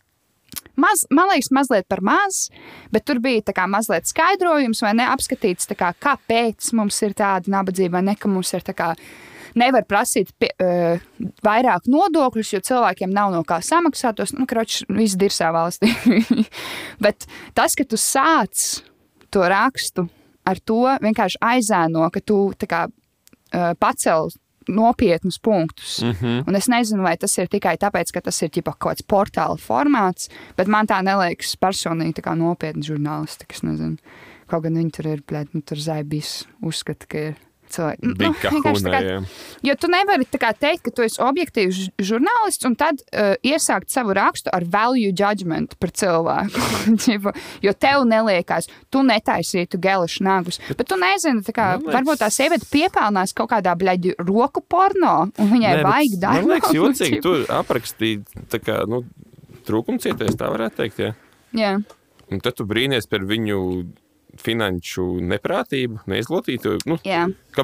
Maz, 0.81 1.03
man 1.13 1.29
liekas, 1.31 1.51
mazliet 1.53 1.87
par 1.91 2.01
maz, 2.05 2.45
bet 2.93 3.05
tur 3.07 3.21
bija 3.23 3.43
tā 3.49 3.55
kā 3.57 3.67
mazliet 3.69 4.09
skaidrojums, 4.09 4.81
vai 4.85 4.93
ne 4.97 5.07
apskatīts, 5.11 5.69
kā, 5.77 5.91
kāpēc 6.01 6.71
mums 6.77 7.01
ir 7.05 7.15
tāda 7.17 7.51
nabadzība, 7.53 7.99
vai 7.99 8.05
ne, 8.09 8.15
ka 8.17 8.31
mums 8.31 8.53
ir 8.57 8.65
tā 8.67 8.75
kā. 8.77 8.93
Nevar 9.51 9.83
prasīt 9.83 10.29
pie, 10.39 10.47
uh, 10.63 11.01
vairāk 11.43 11.89
nodokļus, 11.91 12.53
jo 12.53 12.61
cilvēkiem 12.63 13.11
nav 13.11 13.33
no 13.33 13.41
kā 13.43 13.57
samaksāt 13.59 14.15
tos. 14.21 14.31
Nu, 14.31 14.45
kroči, 14.47 14.85
viss 14.87 15.19
ir 15.19 15.35
savā 15.35 15.65
valstī. 15.65 15.91
Bet 17.03 17.27
tas, 17.57 17.75
ka 17.75 17.83
tu 17.83 17.99
sāc 17.99 18.79
to 19.27 19.43
rakstu 19.51 20.07
ar 20.47 20.61
to, 20.63 20.85
vienkārši 21.03 21.41
aizēno, 21.43 22.07
ka 22.15 22.23
tu 22.23 22.39
kā, 22.63 22.85
uh, 22.87 23.73
pacēl 23.75 24.31
nopietnus 24.69 25.39
punktus. 25.39 26.01
Mm 26.03 26.11
-hmm. 26.11 26.43
Un 26.47 26.55
es 26.55 26.67
nezinu, 26.67 27.03
vai 27.03 27.17
tas 27.17 27.37
ir 27.37 27.47
tikai 27.47 27.77
tāpēc, 27.77 28.11
ka 28.13 28.21
tas 28.21 28.41
ir 28.41 28.49
ģipa, 28.49 28.73
kaut 28.77 28.93
kāds 28.93 29.03
portāla 29.07 29.57
formāts, 29.57 30.29
bet 30.57 30.67
man 30.67 30.87
tā 30.87 31.01
neliekas 31.03 31.55
personīgi 31.55 32.13
tā 32.13 32.21
kā 32.21 32.35
nopietna 32.37 32.83
žurnālistika. 32.83 33.55
Kaut 34.47 34.63
gan 34.63 34.73
viņi 34.73 34.91
tur 34.91 35.07
ir, 35.07 35.21
blēd, 35.27 35.47
nu, 35.53 35.61
tur 35.61 35.77
zaibīs, 35.77 36.45
uzskata, 36.61 37.05
ka 37.07 37.17
ir 37.17 37.35
cilvēki. 37.75 38.01
Nu, 38.07 38.15
tā 38.19 38.31
kā- 38.41 38.51
kahunē. 38.65 39.01
Jo 39.63 39.75
tu 39.79 39.87
nevari 39.91 40.25
kā 40.41 40.51
teikt, 40.57 40.83
ka 40.87 40.91
tu 40.97 41.05
esi 41.05 41.19
objektīvs 41.21 41.79
žurnālists 42.01 42.65
un 42.69 42.75
tad 42.79 43.01
uh, 43.13 43.33
iesākt 43.45 43.89
savu 43.93 44.15
rakstu 44.17 44.49
ar 44.53 44.65
value 44.65 45.11
judgment 45.13 45.77
par 45.79 45.91
cilvēku. 45.91 46.61
Jo 47.65 47.73
tev 47.77 48.03
neliekās, 48.09 48.67
tu 48.93 49.03
netaisītu 49.05 49.77
gelišu 49.81 50.23
nagus. 50.25 50.59
Bet 50.77 50.87
tu 50.89 50.97
nezini, 50.99 51.43
kā, 51.53 51.75
liekas- 51.77 51.93
varbūt 51.95 52.21
tā 52.23 52.29
sieviete 52.33 52.65
piepelnās 52.71 53.33
kaut 53.37 53.51
kādā 53.53 53.75
bļaģi 53.77 54.15
roku 54.25 54.61
porno 54.61 55.29
un 55.37 55.51
viņai 55.51 55.73
Nē, 55.77 55.83
vajag 55.85 56.19
darbu. 56.21 56.47
Man 56.47 56.55
liekas, 56.55 56.73
jocīgi, 56.75 57.21
tu 57.25 57.35
aprakstīji 57.53 58.23
tā 58.51 58.59
kā, 58.63 58.81
nu, 58.89 59.03
trūkumcieties, 59.67 60.35
tā 60.39 60.49
varētu 60.51 60.79
teikt. 60.81 60.99
Ja? 61.03 61.11
Jā. 61.53 61.73
Un 62.31 62.39
tad 62.39 62.55
tu 62.57 62.65
brīnies 62.65 63.07
par 63.11 63.25
viņu 63.27 63.57
finanšu 64.43 65.05
neprātību, 65.31 66.01
neizglītību. 66.11 66.79
Nu, 66.89 66.97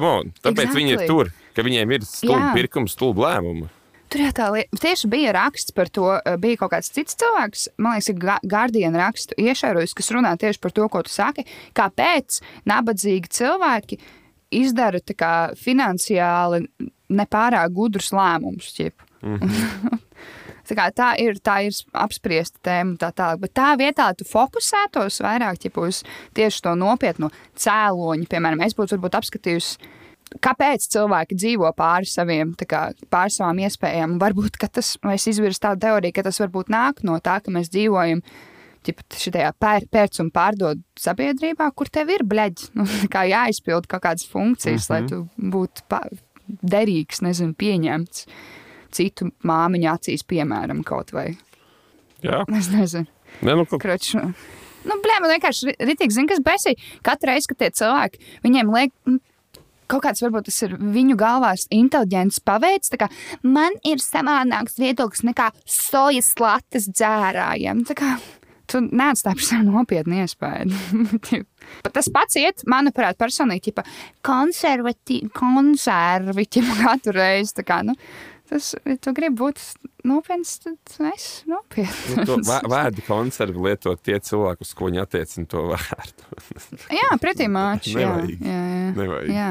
on, 0.06 0.32
tāpēc 0.42 0.68
exactly. 0.68 0.82
viņi 0.82 0.94
ir 0.94 1.04
tur, 1.10 1.32
ka 1.56 1.64
viņiem 1.66 1.96
ir 1.96 2.06
stulbi 2.06 2.54
pirkums, 2.56 2.94
stulbi 2.96 3.24
lēmumi. 3.26 3.68
Tur 4.08 4.22
jau 4.24 4.30
tā 4.32 4.46
lieta, 4.54 4.78
tieši 4.80 5.08
bija 5.12 5.34
raksts 5.36 5.74
par 5.76 5.90
to. 5.92 6.06
eh, 6.16 6.36
Bija 6.40 6.62
kaut 6.62 6.72
kāds 6.72 6.88
cits 6.94 7.18
cilvēks, 7.20 7.66
man 7.76 7.98
liekas, 7.98 8.40
Guardian 8.48 8.96
rakstu 8.96 9.36
iešērojis, 9.36 9.92
kas 9.98 10.12
runā 10.16 10.32
tieši 10.40 10.62
par 10.64 10.72
to, 10.72 10.88
ko 10.88 11.02
tu 11.04 11.12
saki. 11.12 11.44
Kāpēc 11.76 12.40
nabadzīgi 12.64 13.28
cilvēki 13.28 13.98
izdara 14.56 15.02
kā 15.12 15.52
finansiāli 15.60 16.64
nepārāk 17.12 17.74
gudrus 17.76 18.12
lēmumus. 18.16 18.72
ķip. 18.78 19.04
Tā, 20.68 20.76
kā, 20.76 20.88
tā 20.92 21.12
ir, 21.22 21.38
tā 21.40 21.60
ir 21.64 21.76
apspriesta 21.96 22.60
tēma, 22.68 22.98
tā 23.00 23.08
tālāk. 23.16 23.40
Bet 23.46 23.54
tā 23.56 23.70
vietā 23.80 24.10
tu 24.16 24.26
fokusētos 24.28 25.22
vairāk 25.24 25.62
ķip, 25.62 25.78
uz 25.80 26.02
tieši 26.36 26.64
to 26.66 26.74
nopietno 26.76 27.30
cēloņu. 27.56 28.28
Piemēram, 28.28 28.64
es 28.66 28.76
būtu 28.76 28.98
apskatījusi, 29.08 29.94
kāpēc 30.44 30.84
cilvēki 30.92 31.38
dzīvo 31.38 31.70
pāri 31.78 32.10
saviem, 32.10 32.52
tā 32.58 32.68
kā, 32.68 32.82
pāri 33.12 33.32
savām 33.32 33.62
iespējām. 33.64 34.18
Varbūt 34.20 34.60
ka 34.60 34.68
tas, 34.78 34.96
vai 35.04 35.16
es 35.16 35.26
izvirzu 35.30 35.64
tādu 35.64 35.86
teoriju, 35.86 36.16
ka 36.18 36.26
tas 36.28 36.42
varbūt 36.44 36.72
nāk 36.74 37.02
no 37.08 37.16
tā, 37.24 37.40
ka 37.44 37.54
mēs 37.54 37.72
dzīvojam. 37.72 38.22
Šajā 38.88 39.48
pēr, 39.60 39.84
pērc 39.92 40.20
un 40.22 40.28
pārdod 40.32 40.78
sabiedrībā, 40.96 41.66
kur 41.76 41.90
tev 41.92 42.12
ir 42.14 42.22
bleģi, 42.24 42.70
nu, 42.78 42.86
kā 43.12 43.26
jāizpild 43.28 43.88
kaut 43.90 44.04
kādas 44.04 44.28
funkcijas, 44.28 44.88
mm 44.88 44.94
-hmm. 44.94 45.00
lai 45.00 45.08
tu 45.08 45.50
būtu 45.56 46.62
derīgs, 46.62 47.20
nezinu, 47.20 47.52
pieņemts 47.58 48.24
citu 48.94 49.30
māmiņu 49.46 49.90
acīs, 49.92 50.24
piemēram, 50.28 50.82
kaut 50.86 51.12
vai. 51.16 51.30
Jā, 52.24 52.42
Es 52.58 52.70
nezinu, 52.72 53.06
ne, 53.46 53.54
nu, 53.54 53.64
kaut... 53.68 53.82
kroč. 53.84 54.12
Nu, 54.88 54.96
blē, 55.02 55.18
man 55.22 55.32
vienkārši 55.34 55.74
ritīgi 55.78 56.16
zina, 56.16 56.30
kas 56.30 56.42
besī. 56.44 56.74
Katru 57.06 57.32
reizi, 57.32 57.50
kad 57.50 57.60
tie 57.62 57.72
cilvēki, 57.80 58.22
viņiem 58.46 58.72
liek. 58.74 58.94
Kaut 59.88 60.02
kāds 60.04 60.20
varbūt 60.20 60.50
tas 60.50 60.58
ir 60.66 60.74
viņu 60.76 61.14
galvās 61.16 61.64
inteliģents 61.72 62.42
paveids. 62.44 62.92
kā, 63.00 63.08
Man 63.42 63.78
ir 63.88 64.02
savādāks 64.04 64.76
viedoklis 64.76 65.24
nekā 65.24 65.48
sojas 65.64 66.34
latas 66.40 66.90
dzērājiem. 66.92 67.86
Tā 67.88 67.96
kā, 67.96 68.10
Tu 68.68 68.82
neatstāji 68.84 69.38
par 69.38 69.46
sevi 69.46 69.64
nopietnu 69.64 70.18
iespēju. 70.20 71.06
Tas 71.96 72.10
pats 72.12 72.36
iet, 72.36 72.64
manuprāt, 72.68 73.16
personīgi, 73.20 73.72
ja 73.72 73.84
konservatīvi, 74.28 75.30
konservi, 75.36 76.44
ķipa, 76.44 76.74
katru 76.82 77.14
reizi. 77.16 77.64
Kā, 77.64 77.80
nu, 77.88 77.96
Tas, 78.48 78.70
ja 78.88 78.96
tu 78.96 79.12
gribi 79.12 79.36
būt 79.42 79.60
nopietns, 80.08 80.54
tad 80.64 80.94
es 81.10 81.24
nopietns. 81.48 82.04
Nu, 82.16 82.24
to 82.28 82.36
vā- 82.48 82.62
vārdu 82.74 83.04
konservu 83.04 83.66
lietot 83.66 84.00
tie 84.00 84.16
cilvēki, 84.24 84.64
uz 84.64 84.70
ko 84.76 84.88
viņi 84.88 85.02
attiecina 85.04 85.50
to 85.52 85.66
vārdu. 85.74 86.38
jā, 87.00 87.10
pretī 87.20 87.48
māči. 87.52 87.92
Jā, 87.98 88.14
Nevajag. 88.14 88.46
jā, 88.48 88.62
jā. 88.72 88.94
Nevajag. 88.96 89.34
jā. 89.36 89.50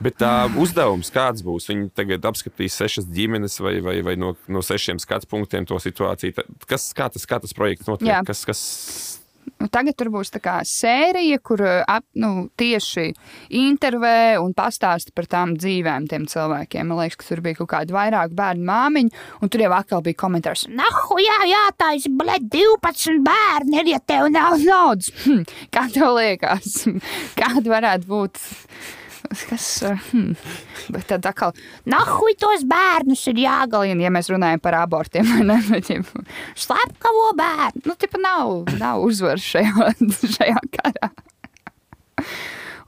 Bet 0.00 0.16
tā 0.22 0.30
uzdevums 0.62 1.10
kāds 1.12 1.42
būs? 1.44 1.66
Viņi 1.68 1.88
tagad 1.98 2.24
apskatīs 2.30 2.76
sešas 2.78 3.08
ģimenes 3.10 3.58
vai, 3.60 3.74
vai, 3.84 3.96
vai 4.06 4.14
no, 4.16 4.32
no 4.46 4.62
sešiem 4.64 5.00
skatu 5.02 5.26
punktiem 5.28 5.66
to 5.66 5.80
situāciju. 5.82 6.46
Kas, 6.70 6.92
kā, 6.96 7.08
tas, 7.12 7.26
kā 7.28 7.40
tas 7.42 7.52
projekts 7.56 7.90
notiek? 7.90 8.08
Jā. 8.12 8.22
Kas, 8.24 8.44
kas... 8.48 8.62
Nu, 9.60 9.68
tagad 9.72 9.96
tur 9.96 10.10
būs 10.12 10.32
tā 10.34 10.58
sērija, 10.68 11.38
kur 11.44 11.62
uh, 11.64 11.82
ap, 11.88 12.04
nu, 12.20 12.48
tieši 12.60 13.06
intervē 13.60 14.36
un 14.42 14.52
pastāsta 14.56 15.14
par 15.16 15.28
tām 15.30 15.54
dzīvēm 15.56 16.08
tiem 16.10 16.26
cilvēkiem. 16.30 16.90
Man 16.90 17.00
liekas, 17.00 17.18
ka 17.20 17.28
tur 17.30 17.42
bija 17.44 17.60
kaut 17.62 17.70
kāda 17.72 17.96
vairāk 17.96 18.34
bērnu 18.36 18.66
māmiņu, 18.68 19.14
un 19.40 19.52
tur 19.52 19.64
jau 19.64 19.70
atkal 19.76 20.04
bija 20.04 20.20
komentārs. 20.24 20.66
Nahu, 20.68 21.20
jā, 21.22 21.38
jā, 21.48 21.62
tā 21.80 21.94
ir 21.96 22.10
blēd 22.18 22.50
12 22.52 23.22
bērni, 23.24 23.80
ir, 23.80 23.94
ja 23.94 24.02
tev 24.04 24.28
nav 24.34 24.58
naudas. 24.64 25.12
Hm, 25.24 25.46
kā 25.74 25.86
tev 25.94 26.12
liekas? 26.18 26.84
Kāda 27.40 27.64
varētu 27.78 28.10
būt? 28.10 28.44
Kas, 29.48 29.66
hmm. 30.12 30.34
Bet 30.94 31.08
tad 31.10 31.26
atkal, 31.28 31.54
nahu, 31.90 32.30
tos 32.40 32.64
bērnus 32.68 33.22
ir 33.32 33.42
jāgalina, 33.44 34.06
ja 34.06 34.12
mēs 34.14 34.30
runājam 34.32 34.62
par 34.64 34.78
abortiem. 34.82 35.28
Slepkavo 36.64 37.30
bērnu. 37.38 37.84
Nu, 37.88 37.96
tipa 37.98 38.20
nav, 38.22 38.74
nav 38.80 39.04
uzvaras 39.04 39.44
šajā, 39.44 39.94
šajā 40.36 40.60
karā. 40.78 41.10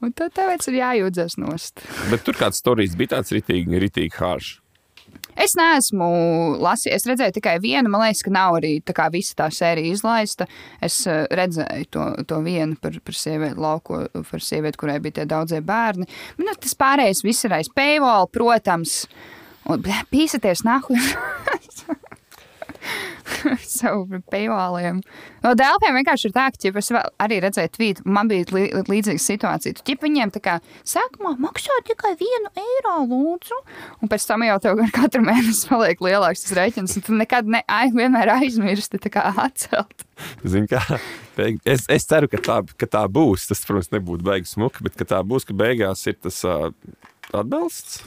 Un 0.05 0.12
tad 0.12 0.34
tāpēc 0.36 0.68
ir 0.70 0.78
jājūdzas 0.82 1.38
nost. 1.40 1.82
Bet 2.12 2.26
tur 2.26 2.36
kāds 2.38 2.61
stāstījis 2.61 2.97
bija 3.01 3.16
tāds 3.16 3.32
ritīgi, 3.34 3.80
ritīgi 3.86 4.16
hāršs. 4.18 4.61
Es 5.37 5.53
neesmu 5.59 6.07
lasījis, 6.62 6.95
es 6.97 7.07
redzēju 7.11 7.37
tikai 7.37 7.57
vienu. 7.61 7.91
Man 7.93 8.07
liekas, 8.07 8.22
ka 8.24 8.32
nav 8.32 8.59
arī 8.61 8.78
tā 8.87 8.95
kā 8.97 9.11
visa 9.12 9.37
tā 9.43 9.51
sērija 9.53 9.93
izlaista. 9.93 10.49
Es 10.80 11.03
eh, 11.11 11.26
redzēju 11.28 11.91
to, 11.93 12.09
to 12.28 12.41
vienu 12.47 12.78
par, 12.80 12.97
par 13.05 13.18
sievieti, 13.18 13.61
lauko, 13.61 14.03
par 14.30 14.45
sievieti, 14.45 14.80
kurai 14.80 14.99
bija 15.05 15.20
tie 15.20 15.28
daudzie 15.28 15.61
bērni. 15.64 16.09
Bet, 16.39 16.47
nu, 16.47 16.57
tas 16.64 16.76
pārējais 16.78 17.24
viss 17.26 17.49
ir 17.49 17.57
aiz 17.59 17.72
paywall, 17.72 18.30
protams. 18.32 19.03
Un 19.66 19.82
blē, 19.82 20.05
pīsaties 20.12 20.64
nahu. 20.66 20.97
Savu 23.79 24.20
paywalliem. 24.31 25.01
No 25.45 25.53
dēlpiem 25.59 25.99
vienkārši 26.01 26.29
ir 26.29 26.35
tā, 26.37 26.47
ka 26.53 26.61
ķip, 26.62 26.79
es 26.81 26.91
arī 27.22 27.41
redzēju 27.45 27.72
tvītu, 27.77 28.07
man 28.11 28.31
bija 28.31 28.49
lī, 28.55 28.64
līdzīga 28.89 29.22
situācija. 29.22 29.79
Tu 29.81 29.97
viņiem 30.03 30.33
tā 30.35 30.43
kā 30.45 30.57
sākumā 30.87 31.37
maksā 31.43 31.77
tikai 31.89 32.14
vienu 32.20 32.53
eiro 32.62 32.97
lūdzu, 33.05 33.61
un 34.03 34.12
pēc 34.12 34.27
tam 34.29 34.47
jau 34.47 34.59
tev 34.62 34.83
katru 34.99 35.24
mēnesi 35.27 35.70
paliek 35.70 36.03
lielāks 36.09 36.47
tas 36.47 36.57
rēķins, 36.61 36.99
un 36.99 37.07
tu 37.07 37.16
nekad 37.20 37.51
ne, 37.51 37.62
ai, 37.68 37.89
vienmēr 37.95 38.37
aizmirsti 38.39 39.03
tā 39.03 39.12
kā 39.18 39.29
atcelt. 39.47 40.07
Zini, 40.47 40.68
kā, 40.70 40.81
es, 41.68 41.85
es 41.93 42.07
ceru, 42.09 42.31
ka 42.33 42.41
tā, 42.41 42.61
ka 42.81 42.89
tā 42.89 43.03
būs. 43.12 43.49
Tas, 43.51 43.61
protams, 43.68 43.93
nebūtu 43.93 44.24
beigas 44.27 44.55
smuka, 44.57 44.85
bet 44.87 44.97
tā 45.03 45.20
būs, 45.27 45.45
ka 45.49 45.57
beigās 45.57 46.07
ir 46.09 46.16
tas 46.24 46.41
uh, 46.49 46.70
atbalsts. 47.37 48.07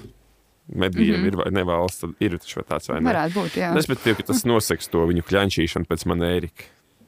Medijiem 0.70 1.20
mm 1.20 1.24
-hmm. 1.24 1.28
ir 1.28 1.36
vai 1.36 1.52
ne 1.52 1.64
valsts, 1.64 2.00
tad 2.02 2.12
ir 2.20 2.38
taču 2.38 2.62
tāds 2.62 2.90
vai 2.90 3.00
ne. 3.02 3.10
Varētu 3.10 3.34
būt, 3.34 3.56
jā. 3.58 3.72
Respektīvi, 3.76 4.16
ka 4.18 4.24
tas 4.24 4.44
noseks 4.46 4.88
to 4.90 5.06
viņu 5.08 5.24
kļančīšanu 5.26 5.86
pēc 5.90 6.06
man 6.06 6.20
Ērika. 6.22 6.64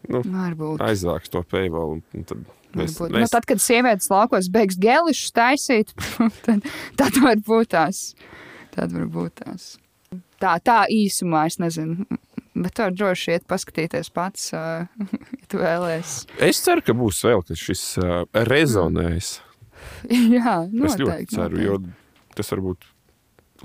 Nu, 0.09 0.21
Varbūt. 0.21 0.79
aizvāks 0.81 1.29
to 1.29 1.43
paywall. 1.43 2.01
un 2.13 2.23
Tad 2.23 2.37
mēs, 2.75 2.97
Varbūt. 2.99 3.11
mēs, 3.11 3.19
Nu, 3.21 3.27
tad, 3.31 3.45
kad 3.45 3.57
sievietes 3.61 4.09
laukos 4.09 4.49
beigs 4.49 4.77
gelišus 4.79 5.31
taisīt, 5.31 5.93
tad, 6.45 6.65
tad 6.97 7.13
var 7.21 7.35
būt 7.37 7.67
tās. 7.67 8.15
Tad 8.71 8.91
var 8.91 9.05
būt 9.05 9.31
tās. 9.45 9.77
Tā, 10.39 10.57
tā 10.59 10.85
īsumā 10.89 11.45
es 11.45 11.57
nezinu. 11.59 12.05
Bet 12.55 12.73
tur 12.73 12.91
droši 12.91 13.31
iet 13.31 13.45
paskatīties 13.47 14.09
pats, 14.11 14.51
ja 14.53 14.87
tu 15.47 15.57
vēlēsies. 15.57 16.25
es 16.39 16.59
ceru, 16.63 16.81
ka 16.81 16.93
būs 16.93 17.23
vēl, 17.23 17.43
ka 17.47 17.55
šis 17.55 17.97
rezonēs. 18.33 19.39
Jā, 20.35 20.63
Es 20.85 20.97
ļoti 20.97 21.05
noteikti. 21.05 21.35
ceru, 21.35 21.61
jo 21.61 21.77
tas 22.35 22.51
varbūt 22.51 22.77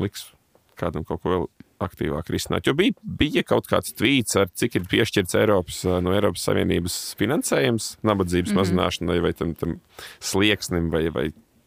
liks 0.02 0.30
kādam 0.76 1.06
kaut 1.06 1.22
ko 1.22 1.32
vēl 1.32 1.46
aktīvāk 1.82 2.30
risināt. 2.32 2.68
Jo 2.68 2.74
bija, 2.76 2.94
bija 3.20 3.44
kaut 3.46 3.68
kāds 3.70 3.94
tvīts, 3.96 4.36
ar 4.40 4.48
cik 4.56 4.78
ir 4.78 4.86
piešķirts 4.90 5.36
Eiropas, 5.40 5.82
ā, 5.84 5.98
no 6.04 6.14
Eiropas 6.16 6.46
Savienības 6.48 7.00
finansējums 7.20 7.96
nabadzības 8.06 8.52
mm. 8.52 8.54
-hmm. 8.54 8.62
mazināšanai 8.62 9.18
vai 9.24 9.32
tam, 9.36 9.54
tam 9.54 9.80
slieksnim 10.20 10.88
vai, 10.92 11.08
vai 11.12 11.26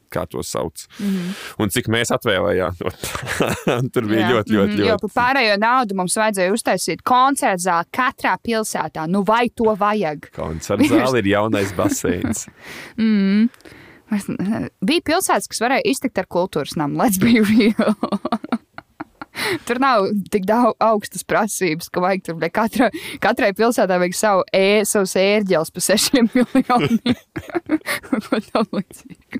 kā 0.10 0.26
to 0.26 0.44
sauc. 0.44 0.88
Mm. 1.00 1.06
-hmm. 1.06 1.34
Un 1.64 1.70
cik 1.70 1.88
mēs 1.88 2.12
atvēlējām. 2.16 2.76
no 2.82 2.90
tā. 2.90 3.90
Tur 3.94 4.08
bija 4.10 4.22
Jā, 4.22 4.32
ļoti, 4.32 4.54
ļoti, 4.58 4.74
mhm, 4.74 4.80
Jo 4.80 4.96
ļoti. 4.96 5.02
par 5.02 5.12
pārējo 5.24 5.58
naudu 5.60 5.96
mums 5.96 6.18
vajadzēja 6.18 6.54
uztaisīt 6.54 7.04
koncertu 7.04 7.64
zāli 7.70 7.86
katrā 7.98 8.38
pilsētā. 8.48 9.08
Nu, 9.08 9.24
vai 9.24 9.50
to 9.50 9.76
vajag? 9.76 10.32
Koncerta 10.36 10.84
zāle 10.84 11.18
ir 11.22 11.28
jaunais 11.28 11.74
baseins. 11.78 12.48
Es 12.48 12.48
ne- 14.12 14.70
Bija 14.90 15.06
pilsētas, 15.12 15.48
kas 15.52 15.62
varēja 15.64 15.86
iztikt 15.92 16.18
ar 16.22 16.28
kultūras 16.32 16.76
namu. 16.80 16.98
Let's 17.02 17.20
be 17.22 17.40
real. 17.42 17.96
Tur 19.70 19.80
nav 19.80 20.10
tik 20.34 20.44
daudz 20.50 20.76
augstas 20.84 21.24
prasības, 21.24 21.88
ka 21.94 22.02
vajag 22.04 22.26
tur 22.28 22.42
katra, 22.52 22.90
katrai 23.24 23.54
pilsētā 23.56 23.96
vajag 24.02 24.18
savu 24.18 24.42
e, 24.52 24.82
savus 24.90 25.14
ērģeles 25.22 25.72
par 25.72 25.86
sešiem 25.86 26.28
miljoniem. 26.34 26.98
Ko 28.28 28.42
tam 28.50 28.68
līdzīgu. 28.76 29.40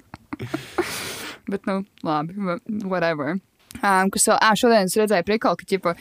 Bet, 1.50 1.66
nu, 1.68 1.82
labi, 2.06 2.38
wha- 2.38 2.62
whatever. 2.88 3.36
Um, 3.84 4.08
kas 4.14 4.30
vēl, 4.30 4.38
ah, 4.40 4.56
šodien 4.58 4.88
es 4.88 4.96
redzēju 4.98 5.26
prikolu, 5.28 5.60
ka 5.60 5.68
ķipa, 5.74 5.94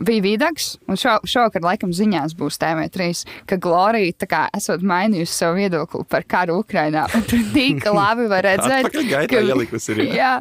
bija 0.00 0.22
vidaks, 0.24 0.74
un 0.88 0.98
šo, 1.00 1.16
šovakar 1.28 1.64
laikam 1.64 1.92
ziņās 1.94 2.34
būs 2.38 2.58
TV3, 2.60 3.08
ka 3.48 3.58
Glorija 3.60 4.16
tā 4.22 4.28
kā 4.30 4.42
esot 4.56 4.84
mainījusi 4.86 5.34
savu 5.34 5.58
viedokli 5.60 6.04
par 6.10 6.24
karu 6.30 6.60
Ukrainā. 6.62 7.06
Un 7.16 7.24
tur 7.28 7.44
tik 7.54 7.84
labi 8.00 8.28
var 8.30 8.46
redzēt, 8.48 8.90
gaitā 9.10 9.42
ielikusi 9.44 9.94
ir, 9.94 10.02
jā. 10.20 10.34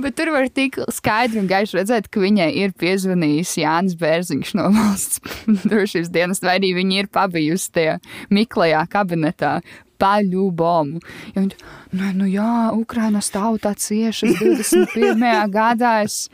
bet 0.00 0.18
tur 0.18 0.32
var 0.34 0.48
tik 0.52 0.80
skaidri 0.94 1.42
un 1.42 1.50
gaiši 1.50 1.80
redzēt, 1.80 2.10
ka 2.12 2.22
viņai 2.22 2.50
ir 2.62 2.74
piezvanījis 2.78 3.56
Jānis 3.62 3.98
Bērziņš 4.00 4.56
no 4.58 4.68
valsts 4.74 5.22
drošības 5.70 6.12
dienas, 6.12 6.42
vai 6.44 6.58
arī 6.60 6.74
viņa 6.78 7.00
ir 7.02 7.12
pabijusi 7.12 7.72
tajā 7.78 7.96
miklajā 8.32 8.84
kabinetā. 8.92 9.60
Paļubomu. 10.02 10.98
Ja 11.30 11.44
viņa, 11.44 11.58
nu, 11.94 12.06
nu 12.18 12.26
jā, 12.26 12.54
Ukrainas 12.74 13.28
tauta 13.30 13.70
ciešas 13.78 14.40
21. 14.40 15.22
gadā. 15.54 15.92
Es, 16.02 16.24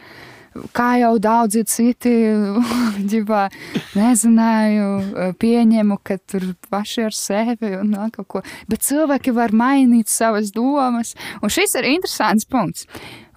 kā 0.77 0.89
jau 1.03 1.15
daudzi 1.23 1.65
citi, 1.69 2.15
ģibā, 3.13 3.45
nezināju, 3.99 4.89
pieņemu, 5.41 6.01
ka 6.05 6.19
tur 6.29 6.51
paši 6.71 7.07
ar 7.09 7.17
sevi 7.17 7.75
un 7.79 7.95
vēl 7.97 8.13
kaut 8.17 8.29
ko. 8.35 8.45
Bet 8.71 8.85
cilvēki 8.87 9.35
var 9.37 9.55
mainīt 9.57 10.11
savas 10.13 10.53
domas. 10.55 11.15
Un 11.43 11.53
šis 11.53 11.79
ir 11.79 11.89
interesants 11.95 12.49
punkts. 12.49 12.89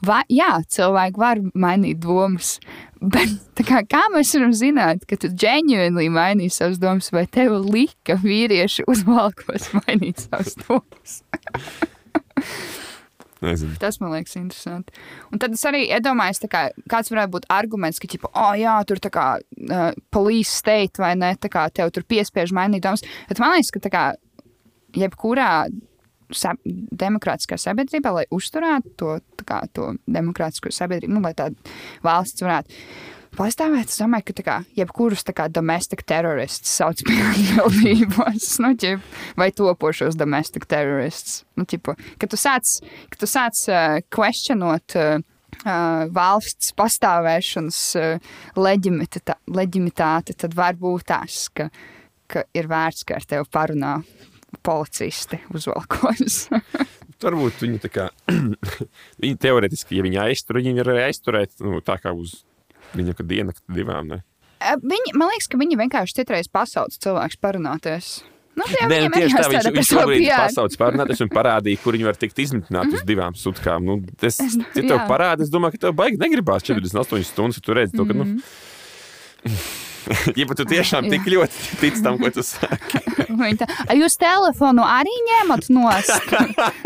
Va, 0.02 0.24
jā, 0.34 0.56
cilvēki 0.66 1.22
var 1.22 1.42
mainīt 1.54 2.02
domas. 2.02 2.56
Bet 3.14 3.62
kā, 3.66 3.82
kā 3.90 4.04
mēs 4.14 4.34
varam 4.38 4.52
zināt, 4.54 5.06
ka 5.10 5.18
tu 5.18 5.30
ģenuīni 5.44 6.10
mainīji 6.14 6.54
savas 6.54 6.82
domas, 6.82 7.10
vai 7.14 7.26
tev 7.26 7.56
lika 7.66 8.18
vīrieši 8.22 8.86
uzvalkos 8.90 9.72
mainīt 9.80 10.22
savas 10.28 10.58
domas? 10.62 11.22
Nezinu. 13.42 13.74
Tas 13.82 13.98
man 14.02 14.14
liekas 14.14 14.36
interesanti. 14.38 14.94
Un 15.34 15.42
tad 15.42 15.56
es 15.58 15.64
arī 15.66 15.88
iedomājos, 15.88 16.44
tā 16.44 16.50
kā, 16.52 16.64
kāds 16.92 17.10
varētu 17.10 17.34
būt 17.36 17.48
arguments, 17.50 18.02
ka, 18.02 18.10
tipo, 18.12 18.30
oh, 18.38 18.52
jā, 18.58 18.76
tur 18.86 19.02
tā 19.02 19.10
kā 19.14 19.28
uh, 19.42 19.88
police 20.14 20.54
state 20.54 21.02
vai 21.02 21.16
ne, 21.18 21.34
tā 21.42 21.50
kā 21.50 21.66
tev 21.74 21.90
tur 21.96 22.06
piespiež 22.06 22.54
mainīt 22.54 22.86
domas. 22.86 23.02
Bet 23.30 23.42
man 23.42 23.56
liekas, 23.56 23.74
ka 23.74 23.82
tā 23.82 23.94
kā 23.94 24.04
jebkurā 24.98 25.52
sa 26.36 26.54
demokrātiskā 26.66 27.58
sabiedrībā, 27.60 28.14
lai 28.16 28.28
uzturētu 28.32 28.94
to, 29.00 29.16
tā 29.42 29.48
kā, 29.48 29.62
to 29.76 29.92
demokrātisko 30.08 30.72
sabiedrību, 30.74 31.18
nu, 31.18 31.24
lai 31.26 31.34
tāda 31.38 31.74
valsts 32.06 32.46
varētu 32.46 32.78
pastāvēt, 33.38 33.92
es 33.92 34.00
domāju, 34.02 34.32
ka 34.32 34.44
kā, 34.46 34.58
jebkurus 34.78 35.24
domestic 35.50 36.04
terrorists 36.08 36.78
sauc 36.78 37.02
pie 37.08 37.18
atbildības, 37.32 38.60
nu, 38.64 38.74
ķip, 38.76 39.04
vai 39.40 39.52
topošos 39.56 40.18
domestic 40.20 40.66
terrorists. 40.66 41.44
Nu, 41.56 41.66
ķipa, 41.66 41.96
kad 42.20 42.32
tu 42.32 42.40
sāc, 42.40 42.80
kad 43.10 43.20
tu 43.22 43.30
sāc 43.30 43.64
uh, 43.70 44.00
questionot 44.14 44.98
uh, 45.00 45.22
uh, 45.64 46.08
valsts 46.14 46.74
pastāvēšanas 46.78 47.82
uh, 48.00 48.34
leģimita, 48.60 49.38
leģimitāti, 49.52 50.38
tad 50.38 50.56
var 50.58 50.80
būt 50.80 51.08
tas, 51.12 51.48
ka, 51.54 51.70
ka 52.32 52.46
ir 52.58 52.70
vērts, 52.72 53.08
ka 53.08 53.20
ar 53.20 53.28
tevi 53.28 53.50
parunā 53.52 53.98
policisti 54.66 55.40
uzvalkos. 55.56 56.48
Varbūt 57.22 57.60
viņi 57.62 57.80
tā 57.84 57.90
kā, 57.94 58.08
viņi 59.22 59.36
teorētiski, 59.42 60.00
ja 60.00 60.06
viņi 60.08 60.24
aiztur, 60.24 60.58
viņi 60.58 60.80
var 60.80 60.96
arī 60.96 61.04
aizturēt, 61.12 61.60
nu, 61.62 61.78
tā 61.86 62.00
kā 62.02 62.16
uz 62.18 62.40
viņa 62.98 63.16
dienu, 63.24 63.56
divām. 63.72 64.12
Ne? 64.16 64.22
viņi, 64.82 65.16
man 65.18 65.32
liekas, 65.32 65.50
ka 65.50 65.60
viņi 65.62 65.80
vienkārši 65.80 66.22
citreiz 66.22 66.50
pasauc 66.52 66.96
cilvēks 67.02 67.40
parunāties. 67.42 68.12
Nu, 68.52 68.66
jā, 68.68 68.88
Nē, 68.92 68.98
nu, 69.06 69.12
tieši 69.16 69.38
tā, 69.38 69.44
viņš, 69.48 69.68
viņš 69.78 69.90
šobrīd 69.94 70.26
PR. 70.26 70.42
pasaules 70.44 70.80
pārnāties 70.80 71.22
un 71.24 71.30
parādīja, 71.32 71.80
kur 71.82 71.96
viņi 71.96 72.08
var 72.10 72.18
tikt 72.20 72.42
izmitināti 72.44 72.98
uz 73.00 73.06
divām 73.08 73.38
sutkām. 73.40 73.86
Nu, 73.88 73.96
es, 74.28 74.42
ja 74.44 74.82
tev 74.82 74.98
jā. 74.98 75.06
parāda, 75.08 75.46
es 75.46 75.54
domāju, 75.54 75.78
ka 75.78 75.88
tev 75.88 75.96
baigi 75.96 76.20
negribās 76.20 76.68
48 76.68 77.30
stundas, 77.30 77.62
ja 77.62 77.64
tu 77.64 77.78
redzi 77.78 77.96
to, 77.96 78.06
ka, 78.10 78.18
nu, 78.18 78.28
ja 80.40 80.46
tu 80.58 80.66
tiešām 80.68 81.08
tik 81.12 81.28
ļoti 81.32 81.78
tic 81.82 82.00
tam, 82.04 82.18
ko 82.22 82.32
tu 82.34 82.44
saki. 82.46 83.02
Viņa 83.30 83.58
tā, 83.62 83.68
"A 83.88 83.96
jūs 83.98 84.18
telefonu 84.22 84.84
arī 84.86 85.14
ņemat 85.30 85.70
nost? 85.74 86.12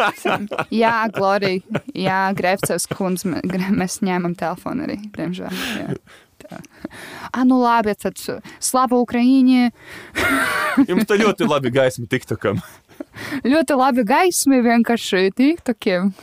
jā, 0.83 0.95
Glorija. 1.15 1.81
Jā, 1.93 2.19
Grefcevs 2.37 2.87
gre- 2.87 3.73
mēs 3.73 4.01
ņemam 4.05 4.35
telefonu 4.37 4.85
arī, 4.87 4.99
diemžēl. 5.15 5.51
Jā. 5.81 5.97
Tā. 6.45 6.59
A, 7.33 7.43
nu 7.47 7.57
labi, 7.61 7.95
tad 7.97 8.19
slava 8.59 8.99
Ukraiņai. 9.01 9.71
Jums 10.89 11.07
tā 11.09 11.17
ļoti 11.17 11.47
labi 11.49 11.71
gaisma 11.73 12.05
tiktokam. 12.11 12.59
Ļoti 13.45 13.77
labi 13.79 14.03
gaismi 14.07 14.61
vienkārši 14.65 15.31
tiktokiem. 15.35 16.13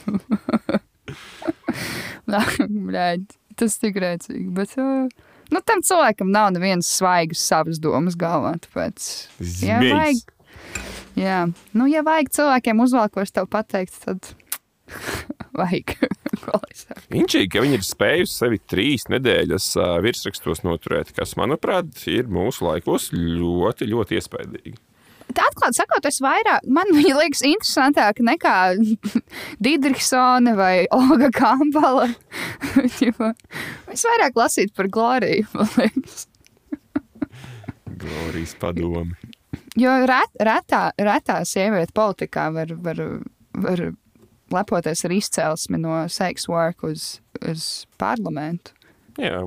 Bļaļ, 2.33 3.25
tas 3.59 3.79
tik 3.83 3.99
rēcīgi, 4.01 4.49
bet 4.55 4.77
uh, 4.81 5.09
nu, 5.53 5.63
tam 5.65 5.83
cilvēkam 5.85 6.31
nav 6.33 6.53
nevienas 6.55 6.91
svaigas 6.99 7.43
savas 7.49 7.81
domas 7.83 8.17
galvā, 8.19 8.55
tāpēc. 8.65 9.09
Jā, 9.63 9.81
vajag. 9.85 10.23
Jā, 11.19 11.41
nu, 11.77 11.89
ja 11.93 12.05
vajag 12.07 12.33
cilvēkiem 12.33 12.81
uzvalkos 12.85 13.35
tev 13.37 13.49
pateikt, 13.53 13.99
tad 14.05 14.33
vajag. 15.61 15.97
Inčīgi, 17.13 17.51
ka 17.53 17.65
viņi 17.65 17.79
ir 17.79 17.85
spējuši 17.87 18.33
sevi 18.33 18.61
trīs 18.71 19.07
nedēļas 19.13 19.69
virsrakstos 20.05 20.65
noturēt, 20.67 21.13
kas, 21.17 21.37
manuprāt, 21.41 21.93
ir 22.11 22.31
mūsu 22.33 22.67
laikos 22.67 23.11
ļoti, 23.13 23.91
ļoti 23.93 24.19
iespaidīgi. 24.19 24.79
Atklāti 25.41 25.79
sakot, 25.79 26.07
es 26.09 26.21
vairāk, 26.23 26.67
man 26.67 26.91
viņa 26.99 27.15
liekas 27.19 27.45
interesantāk 27.47 28.23
nekā 28.25 28.57
Dīdriksone 29.65 30.57
vai 30.59 30.75
Olga 30.95 31.31
Kampala. 31.35 32.11
Es 33.93 34.07
vairāk 34.09 34.39
lasītu 34.39 34.73
par 34.77 34.89
Gloriju, 34.89 35.45
man 35.53 35.69
liekas. 35.77 36.27
Glorijas 38.03 38.55
padomi. 38.59 39.13
Jo 39.79 39.93
ret, 40.09 40.33
retā, 40.41 40.87
retā 40.97 41.43
sieviete 41.49 41.93
politikā 41.97 42.47
var, 42.55 42.73
var, 42.85 43.03
var 43.53 43.85
lepoties 44.53 45.05
ar 45.05 45.15
izcelsmi 45.17 45.81
no 45.81 46.03
sex 46.13 46.49
work 46.49 46.85
uz, 46.89 47.21
uz 47.45 47.69
parlamentu. 48.01 48.73
Jā, 49.21 49.43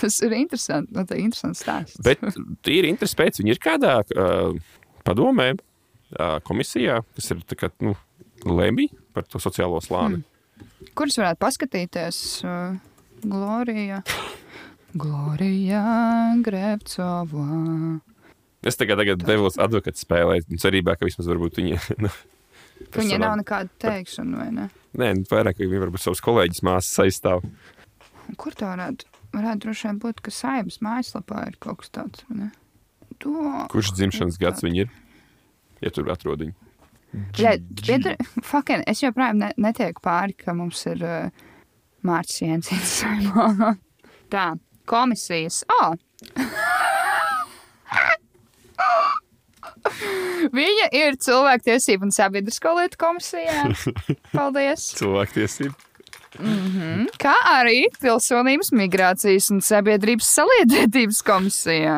Tas 0.00 0.20
ir 0.24 0.34
interesanti. 0.36 0.92
Nu, 0.92 1.04
tā 1.08 1.16
ir 1.18 1.26
interesants 1.26 1.62
stāsts. 1.64 2.00
bet 2.04 2.22
tīri 2.66 2.90
interesi 2.92 3.18
pēc 3.18 3.40
viņi 3.40 3.54
ir 3.54 3.60
kādā 3.62 3.98
uh, 4.02 4.52
padomē, 5.06 5.52
komisijā, 6.46 7.00
kas 7.16 7.30
ir 7.32 7.42
kā, 7.58 7.70
nu, 7.84 7.94
lemj 8.46 8.88
par 9.14 9.26
to 9.28 9.40
sociālo 9.42 9.80
slāni. 9.84 10.20
Mm. 10.22 10.28
Kurus 10.98 11.18
varētu 11.20 11.40
paskatīties? 11.42 12.18
Glorija. 13.22 14.02
Glorija 14.98 15.82
Grevcova. 16.44 17.46
Es 18.62 18.76
tagad, 18.78 19.00
tagad 19.00 19.24
devos 19.26 19.56
advokātu 19.58 19.98
spēlēt, 20.02 20.50
cerībā, 20.62 20.94
ka 20.98 21.08
vismaz 21.08 21.30
varbūt 21.30 21.62
viņi. 21.62 21.80
Nu, 22.82 22.98
savām- 22.98 23.20
nav 23.22 23.34
nekāda 23.38 23.70
teikšana, 23.78 24.38
vai 24.40 24.48
ne? 24.50 24.64
Nē, 24.98 25.12
nu, 25.20 25.26
vairāk 25.30 25.60
viņi 25.60 25.78
varbūt 25.84 26.02
savus 26.02 26.20
kolēģus 26.24 26.64
māsas 26.66 26.98
aizstāv. 27.04 27.44
Kur 28.40 28.56
tā 28.58 28.72
varētu? 28.72 29.06
Varētu 29.36 29.62
droši 29.62 29.86
vien 29.86 30.00
būt, 30.02 30.18
ka 30.26 30.32
saimnes 30.34 30.80
mājaslapā 30.82 31.44
ir 31.46 31.60
kaut 31.62 31.78
kas 31.84 31.92
tāds. 31.94 32.24
ne? 32.34 32.50
To. 33.22 33.32
Kurš 33.72 33.88
dzimšanas 33.98 34.36
gads 34.42 34.60
viņi 34.64 34.78
ir? 34.84 34.88
Ja 35.82 35.88
tur 35.94 36.04
atrod 36.12 36.38
viņu. 36.42 36.54
Jā, 37.36 37.50
piedar, 37.84 38.14
fucking, 38.40 38.86
es 38.88 39.02
joprojām 39.02 39.36
ne, 39.42 39.50
netieku 39.60 40.00
pāri, 40.04 40.32
ka 40.38 40.54
mums 40.56 40.80
ir 40.88 40.98
uh, 41.04 41.42
Mārcis 42.06 42.40
Jensins 42.46 42.90
saimā. 43.02 43.74
Tā, 44.32 44.46
komisijas. 44.88 45.56
Oh. 45.76 45.92
Viņa 50.52 50.88
ir 50.96 51.16
cilvēktiesība 51.20 52.08
un 52.08 52.14
sabiedrisko 52.14 52.74
lietu 52.78 52.98
komisijā. 53.00 53.68
Paldies! 54.36 54.92
Cilvēktiesība. 54.98 55.74
Kā 57.20 57.34
arī 57.58 57.84
pilsonības, 58.00 58.72
migrācijas 58.72 59.50
un 59.52 59.60
sabiedrības 59.64 60.30
saliedētības 60.38 61.20
komisijā. 61.28 61.96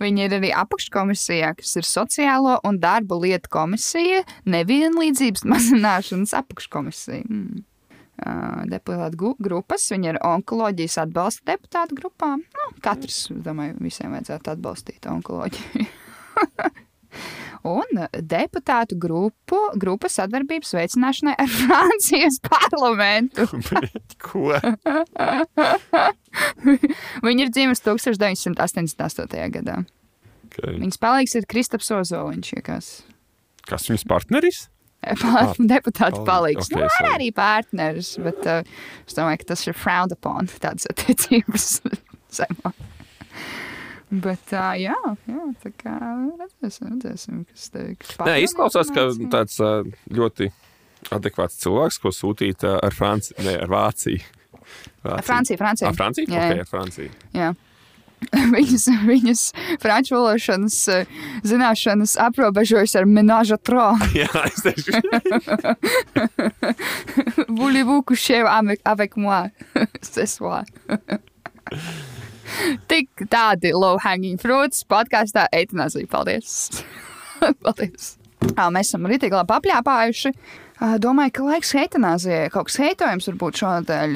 Viņa 0.00 0.26
ir 0.26 0.36
arī 0.38 0.50
apakškomisijā, 0.56 1.52
kas 1.58 1.74
ir 1.76 1.88
Sociālo 1.88 2.56
un 2.66 2.80
darba 2.80 3.18
lietu 3.20 3.52
komisija, 3.52 4.22
nevienlīdzības 4.48 5.44
mazināšanas 5.52 6.36
apakškomisija. 6.40 7.24
Mm. 7.28 7.66
Uh, 8.20 8.66
deputātu 8.68 9.30
grupas, 9.40 9.86
viņa 9.88 10.10
ir 10.10 10.18
onkoloģijas 10.28 10.98
atbalsta 11.06 11.54
deputātu 11.54 11.96
grupā. 12.02 12.34
Nu, 12.36 12.66
katrs, 12.84 13.30
domāju, 13.32 13.78
visiem 13.80 14.12
vajadzētu 14.12 14.52
atbalstīt 14.52 15.08
onkoloģiju. 15.08 15.88
Un 17.68 18.00
deputātu 18.30 18.96
grupu, 19.00 19.58
grupas 19.80 20.14
sadarbības 20.16 20.70
veicināšanai 20.78 21.34
ar 21.42 21.50
Francijas 21.60 22.38
parlamentu. 22.46 23.44
Ko? 24.24 24.54
Viņa 27.26 27.44
ir 27.46 27.50
dzimusi 27.52 27.84
1988. 27.84 29.50
gadā. 29.58 29.76
Okay. 30.50 30.74
Viņas 30.80 30.98
palīgs 31.00 31.36
ir 31.38 31.44
Kristaps 31.50 31.90
Ozoliņš. 31.94 32.48
Kas 32.66 32.86
Kas 33.68 33.84
viņas 33.90 34.06
partneris? 34.08 34.58
Pār, 35.00 35.54
deputāta 35.56 36.18
palīgs. 36.26 36.28
palīgs. 36.28 36.66
Ok, 36.66 36.72
Okay, 36.74 36.82
nu, 36.82 36.88
sorry. 36.96 37.10
arī 37.14 37.28
partneris, 37.32 38.08
bet 38.20 38.40
uh, 38.50 38.62
es 39.06 39.14
domāju, 39.16 39.38
ka 39.40 39.44
tas 39.54 39.62
ir 39.68 39.74
frowned 39.78 40.12
upon 40.16 40.48
tādas 40.60 40.84
attiecības. 40.90 41.64
Saimā. 42.34 42.68
Bet 44.10 44.52
uh, 44.56 44.72
jā, 44.78 44.96
jā, 45.30 45.46
tā 45.62 45.72
kā 45.78 45.96
redzēsim, 46.40 46.90
redzēsim 46.96 47.44
kas 47.50 47.70
teiks. 47.74 48.12
Nē, 48.26 48.36
izklausās, 48.46 48.90
ka 48.94 49.08
tāds 49.32 49.56
ā, 49.62 49.72
ļoti 50.10 50.50
adekvāts 51.14 51.60
cilvēks, 51.62 51.98
ko 52.02 52.12
sūtīt 52.14 52.66
ā, 52.66 52.76
ar 52.84 52.96
Franciju, 52.96 53.38
ne 53.46 53.56
ar 53.62 53.70
Vāciju. 53.72 54.20
Vāciju. 55.02 55.26
Francija, 55.26 55.58
Francija. 55.58 55.90
Ah, 55.90 55.96
Francija? 55.96 56.28
Jā, 56.28 56.38
Ok, 56.44 56.56
jā. 56.56 56.60
ar 56.60 56.70
Franciju. 56.70 57.18
Jā. 57.34 57.50
Viņas, 58.54 58.84
viņas 59.08 59.42
franču 59.80 60.18
valodas 60.18 60.82
zināšanas 61.46 62.16
aprobežojas 62.20 62.92
ar 63.00 63.08
menāžu 63.08 63.56
tro. 63.64 63.94
Jā, 64.20 64.28
es 64.44 64.60
teikšu. 64.60 65.00
Voulez-vous 67.60 68.02
coucher 68.02 68.44
avec, 68.46 68.80
avec 68.84 69.16
moi 69.16 69.48
ce 70.02 70.26
soir? 70.26 70.64
Tik 72.90 73.26
tādi 73.30 73.74
low-hanging 73.76 74.40
fruits 74.40 74.84
podkāstā 74.88 75.46
eitanāzija. 75.54 76.08
Paldies! 76.10 76.82
Paldies! 77.64 78.16
Mēs 78.40 78.90
esam 78.90 79.06
rītīgi 79.08 79.36
labi 79.36 79.56
apļāpājuši. 79.58 80.32
Domāju, 81.00 81.32
ka 81.36 81.42
laiks 81.44 81.74
heitanāzijai 81.76 82.48
kaut 82.54 82.70
kas 82.70 82.78
heitojams 82.80 83.26
varbūt 83.28 83.58
šonadēļ 83.60 84.14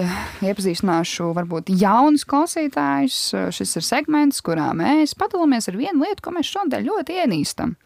iepazīstināšu 0.48 1.26
varbūt 1.36 1.74
jaunus 1.76 2.24
klausītājus. 2.28 3.18
Šis 3.52 3.76
ir 3.80 3.84
segments, 3.84 4.40
kurā 4.44 4.70
mēs 4.76 5.12
padalāmies 5.20 5.68
ar 5.68 5.76
vienu 5.76 6.06
lietu, 6.06 6.24
ko 6.24 6.32
mēs 6.32 6.48
šonadēļ 6.54 6.88
ļoti 6.88 7.20
ienīstam. 7.20 7.76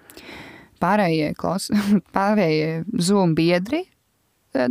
Pārējie, 0.79 1.33
klaus... 1.39 1.73
Pārējie 2.17 2.85
Zoom 3.03 3.35
biedri 3.39 3.83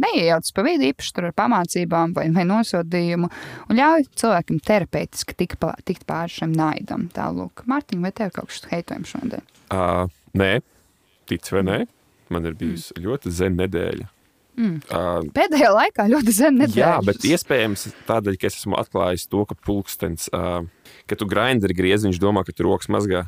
neiejaucas 0.02 0.54
pa 0.56 0.66
vidu 0.68 0.90
īpaši 0.90 1.14
tur 1.16 1.30
ar 1.30 1.36
pamācībām 1.38 2.16
vai, 2.18 2.28
vai 2.36 2.46
nosodījumu 2.50 3.30
un 3.68 3.80
ļauj 3.80 4.08
cilvēkam 4.20 4.60
terapeitiski 4.68 5.38
tikt, 5.38 5.60
pa, 5.64 5.74
tikt 5.88 6.08
pāri 6.10 6.36
šim 6.40 6.56
naidam. 6.58 7.08
Tālūk, 7.16 7.64
Mārtiņ, 7.70 8.04
vai 8.04 8.12
tev 8.16 8.32
ir 8.32 8.36
kaut 8.36 8.52
kas 8.52 8.68
heitojams 8.72 9.16
šodien? 9.16 9.48
Uh, 9.72 10.12
nē, 10.38 10.52
tic 11.30 11.48
vai 11.54 11.64
nē, 11.68 11.80
man 12.34 12.50
ir 12.50 12.60
bijusi 12.60 12.96
mm. 12.96 13.08
ļoti 13.08 13.34
zena 13.40 13.64
nedēļa. 13.64 14.12
Mm. 14.58 14.78
Uh, 14.90 15.22
Pēdējā 15.38 15.70
laikā 15.70 16.08
ļoti 16.10 16.34
zem 16.34 16.56
nedēļas. 16.58 16.80
jā, 16.80 16.94
bet 17.06 17.26
iespējams 17.30 17.84
tādēļ, 18.08 18.40
ka 18.42 18.50
es 18.50 18.58
esmu 18.58 18.78
atklājis 18.80 19.28
to, 19.30 19.44
ka 19.46 19.58
pulkstenis, 19.68 20.32
uh, 20.34 20.64
ka 21.06 21.18
tu 21.20 21.28
grinderi 21.30 21.78
griezi, 21.78 22.10
viņš 22.10 22.22
domā, 22.22 22.42
ka 22.48 22.56
tu 22.56 22.66
rokas 22.66 22.90
mazgā. 22.90 23.28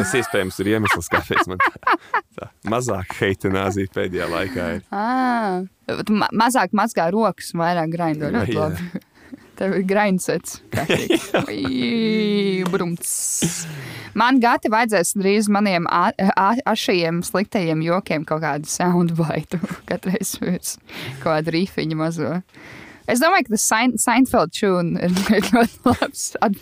Tas 0.00 0.14
iespējams 0.20 0.60
ir 0.62 0.72
iemesls, 0.76 1.10
kāpēc 1.12 1.50
man 1.50 1.60
tā, 1.62 1.98
tā 2.38 2.48
mazāk 2.70 3.14
heitinājuma 3.20 3.92
pēdējā 3.94 4.30
laikā 4.30 4.66
ir. 4.78 4.82
À, 4.94 5.62
ma 6.08 6.30
mazāk 6.44 6.74
mazgā 6.76 7.10
rokas, 7.14 7.52
vairāk 7.56 7.94
grindu. 7.94 8.32
Ļoti 8.34 8.56
Jā. 8.56 8.66
labi. 8.66 9.06
Tev 9.60 9.74
ir 9.76 9.82
grindsets. 9.84 10.62
Brumts. 12.72 13.10
Man 14.16 14.40
gati 14.40 14.70
vajadzēs 14.72 15.12
drīz 15.20 15.50
maniem 15.52 15.84
ašajiem 15.90 17.20
sliktajiem 17.26 17.82
jokiem 17.84 18.24
kaut 18.28 18.40
kādu 18.46 18.70
soundbite. 18.70 19.60
Katreiz 19.90 20.32
pēc 20.40 20.78
kaut 21.20 21.26
kādu 21.26 21.54
rīfiņu 21.58 22.00
mazo. 22.00 22.38
Es 23.10 23.20
domāju, 23.22 23.46
ka 23.48 23.54
tas 23.56 23.64
Sein- 23.70 23.96
Seinfeld 24.00 24.52
čūn 24.56 24.92
ir 25.02 25.14
ļoti 25.50 25.80
labs, 25.88 26.24
at, 26.44 26.58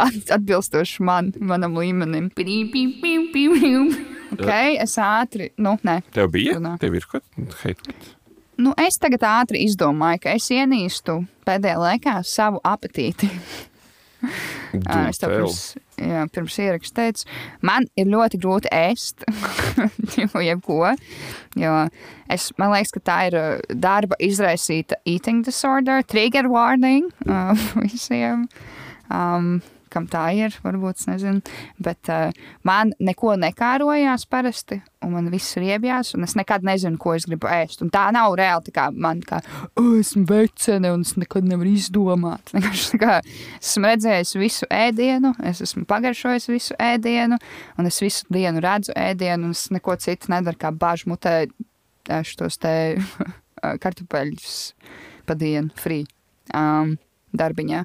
at, 0.00 0.18
atbilstoši 0.38 1.04
man, 1.06 1.32
manam 1.40 1.76
līmenim. 1.80 2.30
Ok, 4.30 4.46
es 4.80 4.94
ātri, 5.02 5.50
nu, 5.58 5.74
nē. 5.84 5.98
Tev 6.14 6.30
bija? 6.34 6.54
Runā. 6.58 6.76
Tev 6.80 6.94
ir 7.00 7.06
kaut 7.10 7.24
kas 7.34 7.64
tāds. 7.64 8.14
Nu, 8.60 8.74
es 8.78 8.98
tagad 9.00 9.22
ātri 9.24 9.62
izdomāju, 9.64 10.20
ka 10.26 10.34
es 10.36 10.46
ienīstu 10.52 11.14
pēdējā 11.48 11.78
laikā 11.80 12.18
savu 12.28 12.60
apetīti. 12.68 13.30
Ā, 14.20 15.08
Es 15.08 15.18
tev 15.18 15.32
pirms, 15.32 15.60
jā, 16.00 16.24
pirms 16.32 16.58
ierakstu 16.62 16.96
teicu, 16.96 17.26
man 17.66 17.86
ir 18.00 18.10
ļoti 18.10 18.40
grūti 18.42 18.72
ēst 18.74 19.24
jebko. 20.48 20.94
Jo 21.60 21.74
es, 22.30 22.50
man 22.60 22.74
liekas, 22.74 22.94
ka 22.96 23.04
tā 23.06 23.18
ir 23.30 23.38
ā, 23.38 23.46
darba 23.74 24.18
izraisīta 24.22 25.00
eating 25.08 25.44
disorder, 25.46 26.04
trigger 26.06 26.48
warning 26.50 27.10
ā, 27.26 27.50
visiem. 27.84 28.48
Um, 29.10 29.58
kam 29.92 30.06
tā 30.10 30.24
ir, 30.36 30.54
varbūt 30.64 31.06
nezinu. 31.08 31.42
Bet 31.82 32.10
uh, 32.12 32.30
man 32.66 32.92
neko 33.02 33.34
nekārojās 33.40 34.26
parasti, 34.30 34.80
un 35.04 35.14
man 35.16 35.30
viss 35.32 35.56
ir 35.58 35.66
iebjās, 35.70 36.14
un 36.16 36.26
es 36.26 36.36
nekad 36.38 36.64
nezinu, 36.66 36.98
ko 37.00 37.14
es 37.16 37.26
gribu 37.28 37.50
ēst. 37.50 37.84
Un 37.84 37.92
tā 37.92 38.06
nav 38.14 38.34
reāli 38.38 38.68
tā 38.68 38.74
kā 38.76 38.86
man, 38.94 39.22
kā, 39.26 39.40
oh, 39.80 39.96
esmu 40.00 40.26
vecene, 40.30 40.92
un 40.94 41.04
es 41.06 41.14
nekad 41.20 41.48
nevaru 41.48 41.74
izdomāt. 41.74 42.54
Tā 42.90 42.98
kā 43.00 43.16
esmu 43.60 43.90
redzējis 43.90 44.34
visu 44.40 44.68
ēdienu, 44.74 45.32
es 45.46 45.60
esmu 45.64 45.84
pagaršojis 45.90 46.48
visu 46.50 46.76
ēdienu, 46.80 47.38
un 47.78 47.90
es 47.90 48.00
visu 48.02 48.26
dienu 48.32 48.62
redzu 48.64 48.94
ēdienu, 48.98 49.50
un 49.50 49.56
es 49.56 49.68
neko 49.74 49.96
citu 50.00 50.32
nedaru, 50.32 50.58
kā 50.60 50.72
bāžu 50.74 51.12
mutē 51.12 51.34
ēšu 52.10 52.40
tos 52.40 52.58
te 52.60 52.74
kartupeļus 53.84 54.56
pa 55.28 55.36
dienu, 55.38 55.70
free. 55.78 56.06
Um, 56.56 56.96
darbiņā. 57.36 57.84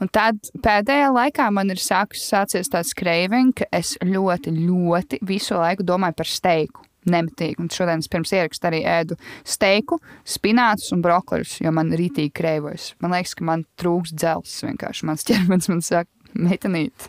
Un 0.00 0.10
tad 0.12 0.50
pēdējā 0.64 1.10
laikā 1.12 1.48
man 1.52 1.72
ir 1.72 1.80
sākus, 1.82 2.22
sācies 2.30 2.70
tāds 2.72 2.94
craving, 2.96 3.52
ka 3.56 3.68
es 3.76 3.96
ļoti, 4.04 4.54
ļoti 4.56 5.20
visu 5.28 5.58
laiku 5.58 5.86
domāju 5.86 6.16
par 6.20 6.30
steiku. 6.30 6.86
Nemitīgi. 7.08 7.56
Un 7.62 7.70
šodien 7.72 8.02
es 8.02 8.10
pirms 8.12 8.32
ierakstu 8.36 8.66
arī 8.68 8.82
ēdu 8.84 9.16
steiku, 9.48 9.96
spinātus 10.28 10.90
un 10.92 11.00
brokoļus, 11.04 11.54
jo 11.64 11.72
man 11.72 11.94
rītīgi 11.96 12.32
krēvojas. 12.36 12.90
Man 13.00 13.14
liekas, 13.16 13.32
ka 13.38 13.46
man 13.48 13.64
trūks 13.80 14.12
dzelzs 14.12 14.58
vienkārši. 14.66 15.06
Mans 15.08 15.24
ķermenis 15.24 15.70
man 15.72 15.80
saka, 15.86 16.12
meitenīt. 16.36 17.08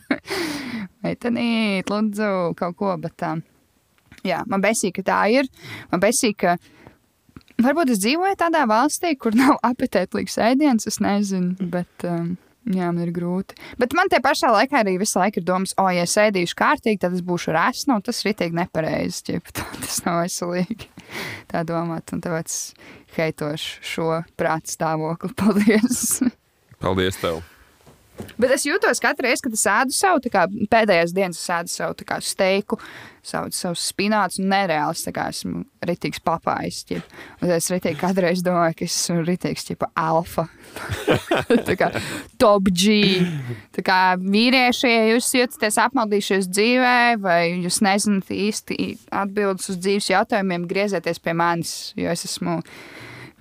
meitenīt, 1.04 1.92
lūdzu, 1.92 2.32
kaut 2.58 2.78
ko. 2.82 2.96
Bet, 3.06 3.26
um, 3.28 3.44
jā, 4.26 4.42
man 4.50 4.64
besīk, 4.64 4.98
ka 4.98 5.06
tā 5.06 5.20
ir. 5.38 5.50
Man 5.92 6.02
besīk, 6.02 6.40
ka 6.42 6.58
Varbūt 7.60 7.92
es 7.92 8.00
dzīvoju 8.02 8.38
tādā 8.40 8.62
valstī, 8.68 9.14
kur 9.20 9.36
nav 9.36 9.58
apetētīgs 9.70 10.38
ēdiens, 10.40 10.88
es 10.88 11.00
nezinu, 11.02 11.68
bet 11.72 12.06
um, 12.08 12.32
jā, 12.68 12.88
man 12.88 13.02
ir 13.04 13.12
grūti. 13.14 13.58
Bet 13.80 13.94
man 13.96 14.10
te 14.12 14.20
pašā 14.24 14.52
laikā 14.54 14.80
arī 14.82 14.96
visu 15.00 15.20
laiku 15.20 15.42
ir 15.42 15.46
domas, 15.48 15.74
o, 15.80 15.86
ja 15.92 16.06
es 16.08 16.16
ēdīšu 16.20 16.56
kārtīgi, 16.58 17.02
tad 17.04 17.16
es 17.16 17.24
būšu 17.26 17.54
resna, 17.56 17.98
un 17.98 18.06
tas 18.06 18.22
ir 18.24 18.32
itīgi 18.32 18.58
nepareizi. 18.60 19.22
ķip, 19.30 19.52
Tas 19.84 20.02
nav 20.06 20.22
veselīgi. 20.24 20.90
Tā 21.50 21.64
domāt, 21.66 22.12
un 22.14 22.22
tāpēc 22.24 22.58
heitošu 23.16 23.86
šo 23.92 24.10
prātu 24.38 24.76
stāvokli. 24.76 25.34
Paldies! 25.40 26.20
Paldies 26.80 27.18
tev! 27.20 27.42
Bet 28.40 28.52
es 28.52 28.66
jūtos 28.68 29.00
katru 29.00 29.28
reizi, 29.28 29.44
kad 29.46 29.56
es 29.56 29.66
ēdu 29.68 29.96
savu, 29.96 30.20
tā 30.24 30.32
kā 30.32 30.44
pēdējās 30.72 31.14
dienas 31.16 31.40
es 31.40 31.52
ēdu 31.56 31.72
savu 31.72 31.96
tā 31.96 32.06
kā 32.08 32.18
steiku, 32.24 32.76
savu, 33.26 33.50
savu 33.54 33.76
spinātu, 33.78 34.40
un 34.42 34.52
kā 35.14 35.26
esmu 35.32 35.64
ritīgs 35.86 36.20
papājs. 36.24 36.84
ķip. 36.88 37.14
Un 37.42 37.52
es 37.54 37.70
ritīgi 37.72 37.98
katru 38.00 38.26
reizi 38.26 38.44
domāju, 38.46 38.76
ka 38.78 38.84
es 38.86 38.96
esmu 38.96 39.24
ritīgs, 39.26 39.66
tipa 39.68 39.90
alfa. 39.98 40.46
tā 41.68 41.76
kā 41.78 41.90
top 42.40 42.70
G. 42.70 43.00
Tā 43.76 43.84
kā 43.86 43.98
vīrieši, 44.20 44.86
ja 44.88 45.04
jūs 45.12 45.32
jūtaties 45.34 45.80
apmaldījušies 45.86 46.50
dzīvē, 46.50 46.96
vai 47.22 47.40
jūs 47.64 47.80
nezināt 47.84 48.30
īsti 48.34 48.94
atbildes 49.22 49.72
uz 49.72 49.80
dzīves 49.80 50.10
jautājumiem, 50.12 50.68
griezieties 50.70 51.22
pie 51.22 51.36
manis, 51.36 51.74
jo 51.98 52.10
es 52.12 52.26
esmu 52.28 52.60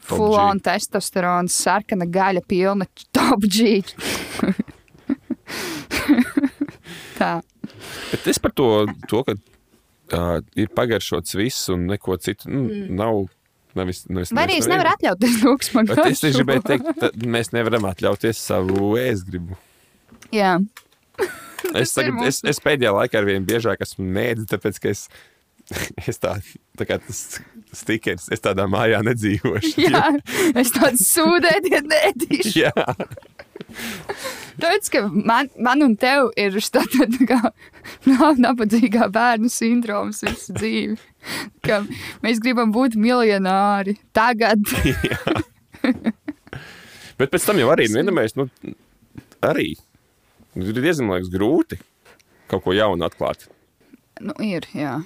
Top 0.09 0.17
full 0.17 0.33
G. 0.33 0.41
on 0.41 0.59
testosterona, 0.65 1.51
sarkana 1.53 2.07
gaļa, 2.09 2.41
pilna 2.49 2.87
top 3.13 3.45
G. 3.45 3.83
Tā. 7.19 7.39
Bet 8.09 8.27
es 8.31 8.39
par 8.41 8.53
to, 8.55 8.87
to 9.09 9.23
ka 9.27 9.35
uh, 10.15 10.39
ir 10.59 10.71
pagaršots 10.75 11.37
viss 11.39 11.69
un 11.73 11.87
neko 11.89 12.17
citu 12.21 12.51
nu, 12.51 12.65
mm. 12.67 12.95
nav. 12.99 13.27
Nevis, 13.77 14.01
nevis, 14.09 14.31
Vai 14.33 14.47
arī 14.47 14.55
es 14.57 14.65
nevaru 14.67 14.89
atļauties 14.95 15.43
Bet 15.91 15.99
es 16.09 16.23
tieši 16.23 16.39
gribēju 16.39 16.63
teikt, 16.65 17.03
mēs 17.21 17.51
nevaram 17.53 17.85
atļauties 17.91 18.39
savu 18.49 18.95
ēstgribu. 18.97 19.55
Jā, 20.33 20.55
Es, 21.75 21.93
tagad, 21.93 22.21
es, 22.27 22.39
es 22.47 22.61
pēdējā 22.63 22.93
laikā 22.95 23.19
ar 23.19 23.27
vien 23.27 23.45
biežāk 23.47 23.81
esmu 23.83 24.05
mēdzi, 24.15 24.47
tāpēc 24.53 24.79
ka 24.81 24.91
es, 24.93 25.05
es 26.09 26.21
tā, 26.21 26.37
tā 26.79 26.87
kā 26.89 26.99
tas 27.03 27.21
stikers, 27.75 28.29
es 28.33 28.43
tādā 28.43 28.65
mājā 28.71 29.01
nedzīvošu. 29.05 29.73
jā. 29.85 30.05
es 30.59 30.73
tādu 30.75 31.01
sūdēju, 31.03 31.83
nedīšu. 31.93 32.55
Jā, 32.63 32.73
Tāpēc, 34.59 34.89
ka 34.93 35.01
man, 35.13 35.49
man 35.61 35.83
un 35.85 35.95
tev 35.99 36.31
ir 36.39 36.57
tā 36.73 36.83
kā 37.29 37.39
nav 38.09 38.39
nabadzīgā 38.41 39.09
bērnu 39.13 39.51
sindroms 39.51 40.23
visu 40.25 40.55
dzīvi. 40.57 40.97
Ka 41.65 41.81
mēs 42.25 42.41
gribam 42.43 42.73
būt 42.75 42.97
miljonāri 42.99 43.97
tagad. 44.15 44.63
bet 47.19 47.31
pēc 47.31 47.45
tam 47.45 47.61
jau 47.61 47.69
arī, 47.73 47.87
nu, 47.91 48.03
iedomājies, 48.03 48.35
nu, 48.39 48.49
arī 49.45 49.71
nu, 50.55 50.65
ir 50.65 50.81
diezgan 50.81 51.07
man 51.07 51.19
liekas, 51.19 51.31
grūti 51.33 51.79
kaut 52.49 52.65
ko 52.65 52.73
jaunu 52.75 53.05
atklāt, 53.05 53.45
nu, 54.25 54.33
ir, 54.43 54.65
jā. 54.73 54.97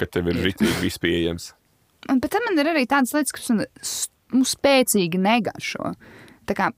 kad 0.00 0.10
tev 0.12 0.28
ir 0.30 0.42
rītīgi 0.44 0.82
viss 0.82 1.00
pieejams. 1.02 1.52
Bet 2.04 2.28
tad 2.28 2.44
man 2.44 2.60
ir 2.60 2.68
arī 2.74 2.84
tādas 2.88 3.14
lietas, 3.16 3.32
kas 3.32 3.48
man 3.50 3.64
nu, 3.64 4.44
spēcīgi 4.44 5.20
negaršo. 5.24 5.94
Tā 6.44 6.56
kā 6.58 6.68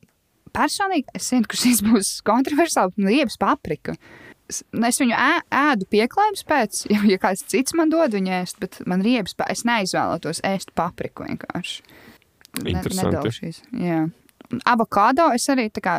personīgi 0.57 1.12
es 1.14 1.28
zinu, 1.30 1.46
ka 1.50 1.59
šis 1.61 1.82
būs 1.86 2.12
kontroversiāls, 2.26 2.96
man 2.96 3.11
ir 3.12 3.20
riebs 3.20 3.36
paprika. 3.40 3.96
Es, 4.48 4.62
nu, 4.72 4.86
es 4.86 5.00
viņu 5.02 5.16
ē, 5.18 5.30
ēdu 5.50 5.88
pieklājības 5.90 6.44
pēc, 6.46 6.82
ja, 6.92 7.00
ja 7.12 7.18
kāds 7.22 7.42
cits 7.50 7.74
man 7.74 7.90
dod 7.90 8.14
viņu 8.14 8.34
ēst, 8.40 8.61
bet 8.62 8.78
man 8.86 9.02
riebs, 9.02 9.34
pa- 9.34 9.48
es 9.50 9.64
neizvēlētos 9.66 10.40
ēst 10.46 10.70
papriku 10.78 11.26
vienkārši. 11.26 11.82
Interesanti. 12.62 13.11
nedalšīs, 13.11 13.59
jā. 13.82 14.04
Un 14.52 14.62
Avokado 14.70 15.26
es 15.34 15.48
arī 15.50 15.66
tā 15.74 15.82
kā 15.82 15.96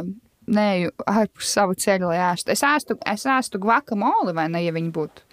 neju 0.48 0.94
ārpus 1.12 1.52
savu 1.58 1.76
ceļu, 1.76 2.08
lai 2.08 2.22
ēstu. 2.32 2.54
Es 2.56 2.64
ēstu, 2.64 2.96
es 3.06 3.26
ēstu 3.28 3.60
guacamole, 3.60 4.34
vai 4.34 4.48
ne, 4.50 4.64
ja 4.64 4.72
viņi 4.72 4.94
būtu. 4.96 5.26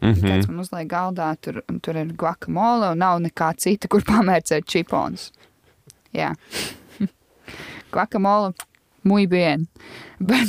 Mm 0.00 0.12
-hmm. 0.12 0.28
Kāds 0.30 0.48
man 0.48 0.58
uzliek 0.62 0.88
galdā, 0.90 1.36
tur, 1.40 1.62
un 1.68 1.80
tur 1.80 1.96
ir 1.96 2.12
guacamole, 2.12 2.90
un 2.92 2.98
nav 2.98 3.20
nekā 3.20 3.52
cita, 3.56 3.88
kur 3.88 4.02
pamērcēt 4.02 4.66
čipons. 4.66 5.32
Jā. 6.12 6.34
Guacamole, 7.94 8.52
muy 9.08 9.26
bien. 9.30 9.66
Bet 10.18 10.48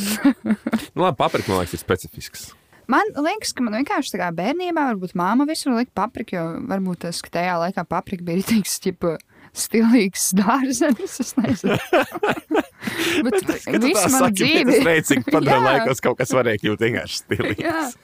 Nu, 0.96 1.04
labi, 1.06 1.16
paprika, 1.20 1.52
man 1.52 1.62
liekas, 1.64 1.78
ir 1.78 1.84
specifisks. 1.84 2.48
man 2.90 3.06
liekas, 3.16 3.52
ka 3.54 3.62
man 3.64 3.76
vienkārši 3.80 4.16
tā 4.16 4.22
kā 4.24 4.30
bērnībā, 4.36 4.88
varbūt 4.94 5.14
māma 5.20 5.46
visur 5.50 5.76
lika 5.78 5.92
papriku, 6.04 6.36
jo 6.40 6.46
varbūt 6.72 7.04
tas, 7.06 7.20
ka 7.22 7.30
tajā 7.38 7.58
laikā 7.66 7.84
paprika 7.86 8.26
bija 8.26 8.40
rītīgs, 8.42 8.80
ķipa, 8.82 9.16
stilīgs 9.54 10.32
dārzenis, 10.38 11.20
es 11.22 11.36
nezinu. 11.38 11.78
Bet 13.26 13.44
visu 13.84 14.10
manu 14.14 14.32
dzīvi. 14.34 14.80
es 14.96 15.12
padomju 15.30 15.54
Jā. 15.58 15.62
laikos 15.66 16.02
kaut 16.04 16.18
kas 16.22 16.34
varēja 16.36 16.62
kļūt 16.64 16.84
vienkārši 16.86 17.16
Jā, 17.16 17.22
stilīgs. 17.22 17.96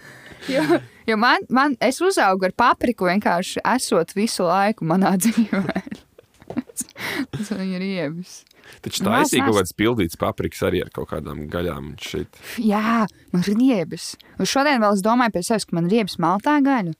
jo, 0.53 0.79
jo 1.09 1.17
man, 1.21 1.45
man, 1.49 1.75
es 1.81 2.01
uzaugu 2.05 2.45
ar 2.49 2.53
papriku 2.57 3.07
vienkārši 3.09 3.63
esot 3.75 4.13
visu 4.17 4.45
laiku 4.47 4.85
manā 4.89 5.15
dzīvē. 5.21 5.81
Tas 7.33 7.51
man 7.55 7.65
ir 7.73 7.85
iebis. 7.85 8.43
Taču 8.85 9.05
tā 9.05 9.21
ir 9.25 9.45
kaut 9.45 9.59
kāds 9.59 9.75
pildīts 9.77 10.19
papriks 10.21 10.63
arī 10.65 10.83
ar 10.85 10.91
kaut 10.95 11.09
kādām 11.13 11.45
gaļām. 11.51 11.93
un 11.93 11.97
Šeit. 12.01 12.39
Jā, 12.61 13.05
man 13.33 13.45
ir 13.51 13.61
iebis. 13.69 14.13
Un 14.39 14.49
šodien 14.49 14.83
vēl 14.83 14.97
es 14.97 15.05
domāju 15.05 15.37
pie 15.37 15.45
sevis, 15.45 15.67
ka 15.67 15.77
man 15.77 15.89
ir 15.89 16.01
iebis 16.01 16.19
maltā 16.21 16.57
gaļu. 16.65 16.95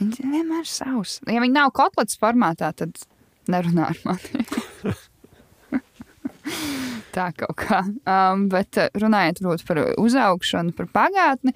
Viņi 0.00 0.30
vienmēr 0.32 0.64
ir 0.64 0.70
savs. 0.70 1.18
Ja 1.28 1.42
viņi 1.42 1.56
nav 1.56 1.74
kotlets 1.76 2.16
formātā, 2.20 2.72
tad 2.76 3.02
nerunā 3.50 3.90
ar 3.92 3.98
mani. 4.06 4.44
Tā 7.14 7.30
kaut 7.36 7.56
kā. 7.58 7.82
Um, 8.06 8.46
bet 8.52 8.78
eh, 8.78 8.90
runājot 9.02 9.42
par 9.66 9.80
uzaugšanu, 10.00 10.74
par 10.78 10.88
pagātni, 10.94 11.54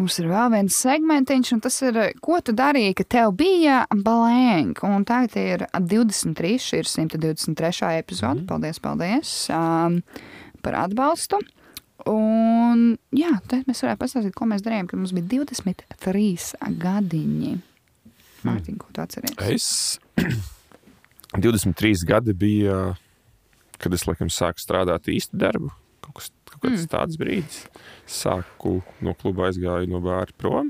mums 0.00 0.16
ir 0.20 0.28
vēl 0.30 0.50
viens 0.54 0.76
segmentiņš, 0.82 1.52
un 1.54 1.62
tas 1.64 1.76
ir, 1.84 1.98
ko 2.24 2.40
tu 2.44 2.54
darīji, 2.56 2.96
kad 3.00 3.10
tev 3.14 3.34
bija 3.38 3.82
balēnga. 3.92 4.88
Un 4.88 5.06
tagad 5.08 5.36
ir 5.40 5.64
23, 5.76 6.56
šī 6.64 6.82
ir 6.82 6.90
123. 6.90 7.92
epizode. 8.00 8.44
Paldies, 8.48 8.80
paldies 8.82 9.34
um, 9.54 10.00
par 10.64 10.78
atbalstu. 10.82 11.40
Un, 12.08 12.94
jā, 13.12 13.34
tad 13.50 13.68
mēs 13.68 13.84
varētu 13.84 14.00
pastāstīt, 14.00 14.36
ko 14.36 14.48
mēs 14.48 14.64
darījām, 14.64 14.88
kad 14.88 15.02
mums 15.02 15.12
bija 15.16 15.28
23 15.36 16.72
gadiņi. 16.80 17.52
Mārtiņ, 18.48 18.80
ko 18.80 18.88
tu 18.96 19.04
atceries? 19.04 19.36
Es 19.52 20.26
23 21.44 22.08
gadi 22.08 22.34
bija 22.34 22.80
kad 23.80 23.96
es 23.96 24.04
laikam 24.08 24.30
sāku 24.32 24.60
strādāt 24.60 25.08
īstu 25.10 25.38
darbu. 25.40 25.72
Kaut 26.60 26.74
kāds 26.74 26.84
mm. 26.84 26.90
tāds 26.92 27.16
brīdis. 27.20 27.62
Sāku 28.04 28.80
no 29.00 29.14
kluba 29.16 29.48
aizgāju 29.48 29.88
no 29.88 30.02
bāra 30.04 30.28
prom. 30.36 30.68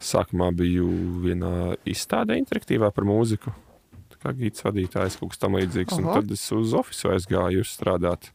Sākumā 0.00 0.52
biju 0.56 0.86
vienā 1.24 1.74
izstādē 1.88 2.38
interaktīvā 2.40 2.92
par 2.94 3.08
mūziku. 3.08 3.52
Tā 4.14 4.20
kā 4.22 4.34
gīts 4.38 4.62
vadītājs, 4.64 5.18
kaut 5.18 5.34
kas 5.34 5.42
tam 5.42 5.58
līdzīgs. 5.58 5.98
Un 5.98 6.06
Oho. 6.06 6.20
tad 6.20 6.30
es 6.36 6.44
uz 6.54 6.76
oficiālu 6.78 7.18
aizgāju 7.18 7.66
strādāt 7.66 8.30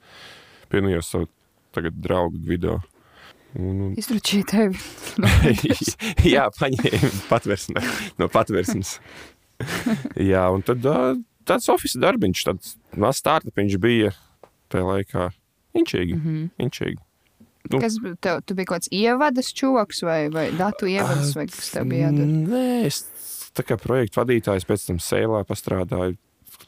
pie 0.70 0.84
nu 0.84 1.00
savu 1.00 1.30
tagad 1.76 1.96
draugu 2.02 2.42
video. 2.44 2.82
Un, 3.56 3.80
un, 3.80 3.96
Izračīja 3.96 4.50
tevi. 4.52 4.80
jā, 6.36 6.50
paņēma 6.60 7.12
patversme, 7.30 7.84
no 8.20 8.28
patversmes. 8.32 8.98
jā, 10.32 10.44
un 10.52 10.66
tad 10.68 10.84
tāds 11.48 11.72
oficiāls 11.72 12.04
darbiņš, 12.04 12.44
tāds 12.50 12.76
mazs 13.00 13.24
startups 13.24 13.80
bija 13.80 14.12
tajā 14.74 14.90
laikā. 14.90 15.30
Inčīgi. 15.76 16.16
Mm 16.16 16.22
-hmm. 16.26 16.50
Inčīgi. 16.66 16.98
Nu. 17.72 17.80
Kas 17.82 17.96
bija 18.02 18.16
tev? 18.22 18.42
Tu 18.46 18.54
biji 18.56 18.66
kaut 18.66 18.82
kāds 18.82 18.88
ievadas 18.94 19.54
čoks 19.54 20.02
vai, 20.06 20.30
vai 20.30 20.52
datu 20.52 20.86
ievadas, 20.88 21.36
vai 21.36 21.48
kas 21.48 21.72
tev 21.72 21.86
bija 21.90 22.08
jādara? 22.12 22.26
Mm, 22.26 22.48
Nē, 22.52 22.86
es 22.86 23.06
tā 23.58 23.64
kā 23.64 23.78
projektu 23.78 24.20
vadītājs 24.22 24.66
pēc 24.70 24.86
tam 24.88 24.98
sēlā 25.02 25.44
pastrādāju 25.44 26.16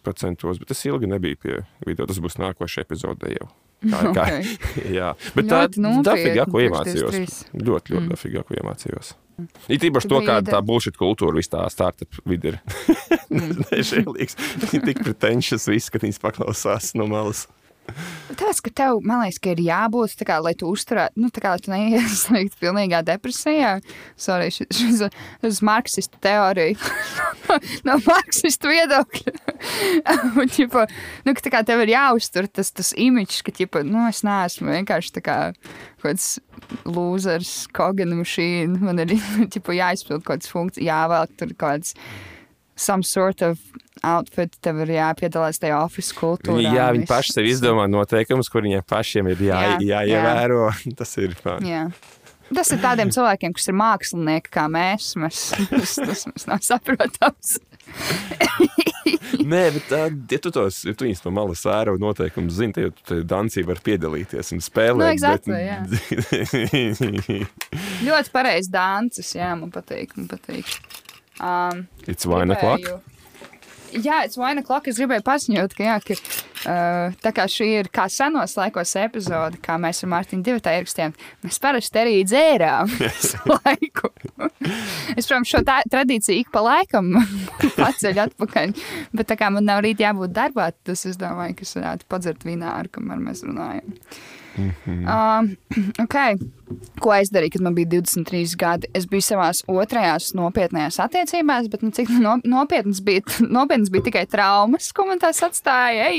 procentos, 0.03 0.58
bet 0.60 0.68
tas 0.68 0.86
ilgi 0.86 1.08
nebija 1.08 1.36
pie 1.36 1.66
video. 1.86 2.05
Tas 2.05 2.18
būs 2.20 2.38
nākošais 2.41 2.82
epizode 2.82 3.30
jau. 3.39 3.47
Kā, 3.91 3.99
kā, 4.14 4.24
Okay. 4.26 4.43
jā, 4.97 5.14
bet 5.36 5.45
tā 5.45 5.60
Ļoti 5.68 5.82
nopietni, 5.82 6.03
dafigā, 6.03 6.45
ko 6.45 6.58
priekš 6.58 6.72
iemācījos. 6.72 7.12
23. 7.14 7.66
Ļoti, 7.68 7.93
ļoti 7.93 8.01
Mm. 8.05 8.10
dafigā, 8.10 8.43
ko 8.43 8.53
iemācījos. 8.58 9.14
It 9.70 9.84
īpaši 9.84 10.08
Tu 10.08 10.10
to, 10.10 10.22
kāda 10.26 10.51
tā 10.51 10.62
bullshit 10.66 10.97
kultūra 10.97 11.36
vis 11.36 11.47
tā 11.47 11.70
startup 11.70 12.10
vidi 12.26 12.47
ir. 12.47 12.58
Mm. 13.30 13.62
Nežēlīgs. 13.72 14.36
Tik 14.72 15.03
pretentious, 15.03 15.68
viss, 15.68 15.89
ka 15.93 15.99
viņas 15.99 16.18
paklausās 16.20 16.95
no 16.95 17.05
malas. 17.08 17.47
Tāpēc, 18.38 18.60
ka 18.66 18.72
tev, 18.82 19.00
man 19.08 19.24
liekas, 19.24 19.40
ka 19.42 19.54
ir 19.54 19.62
jābūt 19.66 20.18
tā 20.20 20.28
kā, 20.28 20.38
lai 20.44 20.54
tu 20.58 20.70
uzturētu, 20.70 21.20
nu, 21.22 21.30
tā 21.34 21.42
kā, 21.44 21.54
tu 21.62 21.72
neieslīgtu 21.74 22.60
pilnīgā 22.64 23.02
depresijā. 23.08 23.78
Sorry, 24.20 24.52
šis, 24.54 25.10
šis 25.42 25.62
marksistu 25.66 26.20
teorija. 26.24 26.78
no 27.88 27.98
marksistu 28.06 28.72
viedokļa. 28.72 29.36
Un, 30.38 30.52
ķipa, 30.54 30.86
nu, 31.26 31.36
ka 31.38 31.54
kā 31.58 31.64
tev 31.68 31.82
ir 31.86 31.96
jāuztur 31.96 32.50
tas, 32.52 32.72
tas 32.76 32.94
imidžs, 32.98 33.42
ka, 33.48 33.56
ķipa, 33.56 33.84
nu, 33.88 34.04
es 34.12 34.24
neesmu 34.28 34.74
vienkārši 34.76 35.24
kā 35.24 35.38
kaut 35.58 36.04
kāds 36.04 36.30
losers, 36.86 37.54
kogana 37.76 38.20
mašīna. 38.20 38.82
Man 38.84 39.04
ir, 39.04 39.18
ķipa, 39.54 39.78
jāizpild 39.80 40.24
kaut 40.24 40.38
kāds 40.38 40.52
funkcijas, 40.52 40.88
jāvelk 40.92 41.38
tur 41.40 41.54
kaut 41.56 41.66
kāds 41.68 41.96
some 42.78 43.03
sort 43.03 43.41
of 43.41 43.59
outfit, 44.05 44.53
tev 44.61 44.84
ir 44.86 44.93
jāpiedalās 44.97 45.59
tajā 45.61 45.80
oficiālā 45.82 46.19
kultūrā. 46.21 46.61
Jā, 46.63 46.89
un 46.91 46.99
viņi 46.99 47.09
paši 47.09 47.36
sev 47.38 47.49
izdomā 47.49 47.88
noteikumus, 47.91 48.51
kur 48.53 48.65
viņiem 48.65 48.86
pašiem 48.88 49.32
ir 49.34 49.43
jā, 49.49 49.61
Jā, 49.63 49.80
jā, 49.82 50.03
jāievēro. 50.13 50.69
Tas 50.99 51.17
ir. 51.21 51.36
Jā. 51.65 51.88
Tas 52.47 52.69
ir 52.71 52.80
tādiem 52.80 53.09
cilvēkiem, 53.11 53.55
kas 53.57 53.67
ir 53.67 53.75
mākslinieki, 53.75 54.51
kā 54.53 54.67
mēs. 54.71 55.15
mēs 55.19 55.49
tas, 55.67 55.97
tas 55.99 56.28
mums 56.30 56.47
nav 56.47 56.61
saprotams. 56.63 57.57
Nē, 59.47 59.61
bet 59.75 59.86
tā, 59.88 59.99
ja 60.32 60.39
tu 60.43 60.51
tos, 60.55 60.82
ja 60.88 60.93
tu 60.97 61.07
no 61.07 61.32
malas 61.36 61.63
vēro 61.67 61.95
noteikumus 62.01 62.57
zini, 62.59 62.75
tad 62.75 63.01
tu 63.07 63.19
dancī 63.28 63.63
var 63.67 63.80
piedalīties 63.84 64.53
un 64.55 64.63
spēlēt. 64.63 64.99
Nu, 64.99 65.11
exactly, 65.11 65.55
bet... 67.32 67.71
Ļoti 68.07 68.34
pareizs 68.36 68.71
dancis, 68.71 69.34
jā, 69.38 69.53
man 69.59 69.71
patīk. 69.73 70.15
Man 70.19 70.28
patīk. 70.32 70.71
Um, 71.40 71.88
It's 72.08 72.26
one 72.26 72.52
o'clock. 72.52 72.82
Jā, 73.94 74.26
it's 74.26 74.38
one 74.38 74.60
o'clock. 74.60 74.88
Es 74.90 74.98
gribēju 75.00 75.24
paziņot, 75.24 75.74
ka, 75.78 75.84
jā, 75.86 75.96
ka 76.04 76.16
uh, 76.18 77.14
tā 77.24 77.32
kā 77.36 77.46
šī 77.50 77.68
ir 77.80 77.90
kā 77.94 78.08
senos 78.12 78.58
laikos 78.60 78.92
epizode, 79.00 79.62
kā 79.64 79.78
mēs 79.80 80.04
ar 80.04 80.12
Mārtiņu 80.12 80.44
divu 80.44 80.62
tā 80.64 80.74
ierakstījām, 80.76 81.16
mēs 81.46 81.60
parasti 81.64 82.02
arī 82.02 82.18
dzērām 82.28 82.92
visu 83.00 83.40
laiku. 83.54 84.12
es, 85.16 85.24
protams, 85.24 85.54
šo 85.54 85.64
tā, 85.68 85.80
tradīciju 85.88 86.44
ik 86.44 86.52
pa 86.54 86.66
laikam 86.66 87.14
paceļu 87.80 88.26
atpakaļ, 88.28 88.76
bet 89.16 89.32
tā 89.32 89.40
kā 89.40 89.52
man 89.56 89.68
nav 89.70 89.86
rīt 89.88 90.04
jābūt 90.04 90.36
darbā, 90.36 90.74
tas 90.88 91.08
es 91.08 91.20
domāju, 91.22 91.56
ka 91.62 91.68
es 91.70 91.78
varētu 91.80 92.12
padzert 92.12 92.44
vināru, 92.48 92.92
kamēr 92.98 93.24
mēs 93.24 93.46
runājam. 93.48 93.96
Mm 94.58 94.74
-hmm. 94.86 95.05
um, 95.39 95.58
okay. 96.03 96.38
Ko 96.99 97.14
es 97.14 97.30
darīju, 97.30 97.51
kad 97.51 97.62
man 97.62 97.76
bija 97.76 97.88
23 97.88 98.55
gadi? 98.58 98.88
Es 98.93 99.05
biju 99.05 99.22
savās 99.22 99.64
otrajās 99.68 100.34
nopietnējās 100.34 100.99
attiecībās, 100.99 101.70
bet 101.72 101.82
nu, 101.82 101.91
cik 101.91 102.10
no, 102.10 102.39
nopietnas, 102.43 103.01
bija, 103.01 103.22
nopietnas 103.60 103.89
bija 103.89 104.03
tikai 104.03 104.26
traumas, 104.26 104.91
ko 104.91 105.05
man 105.05 105.20
tās 105.20 105.43
atstāja. 105.43 106.10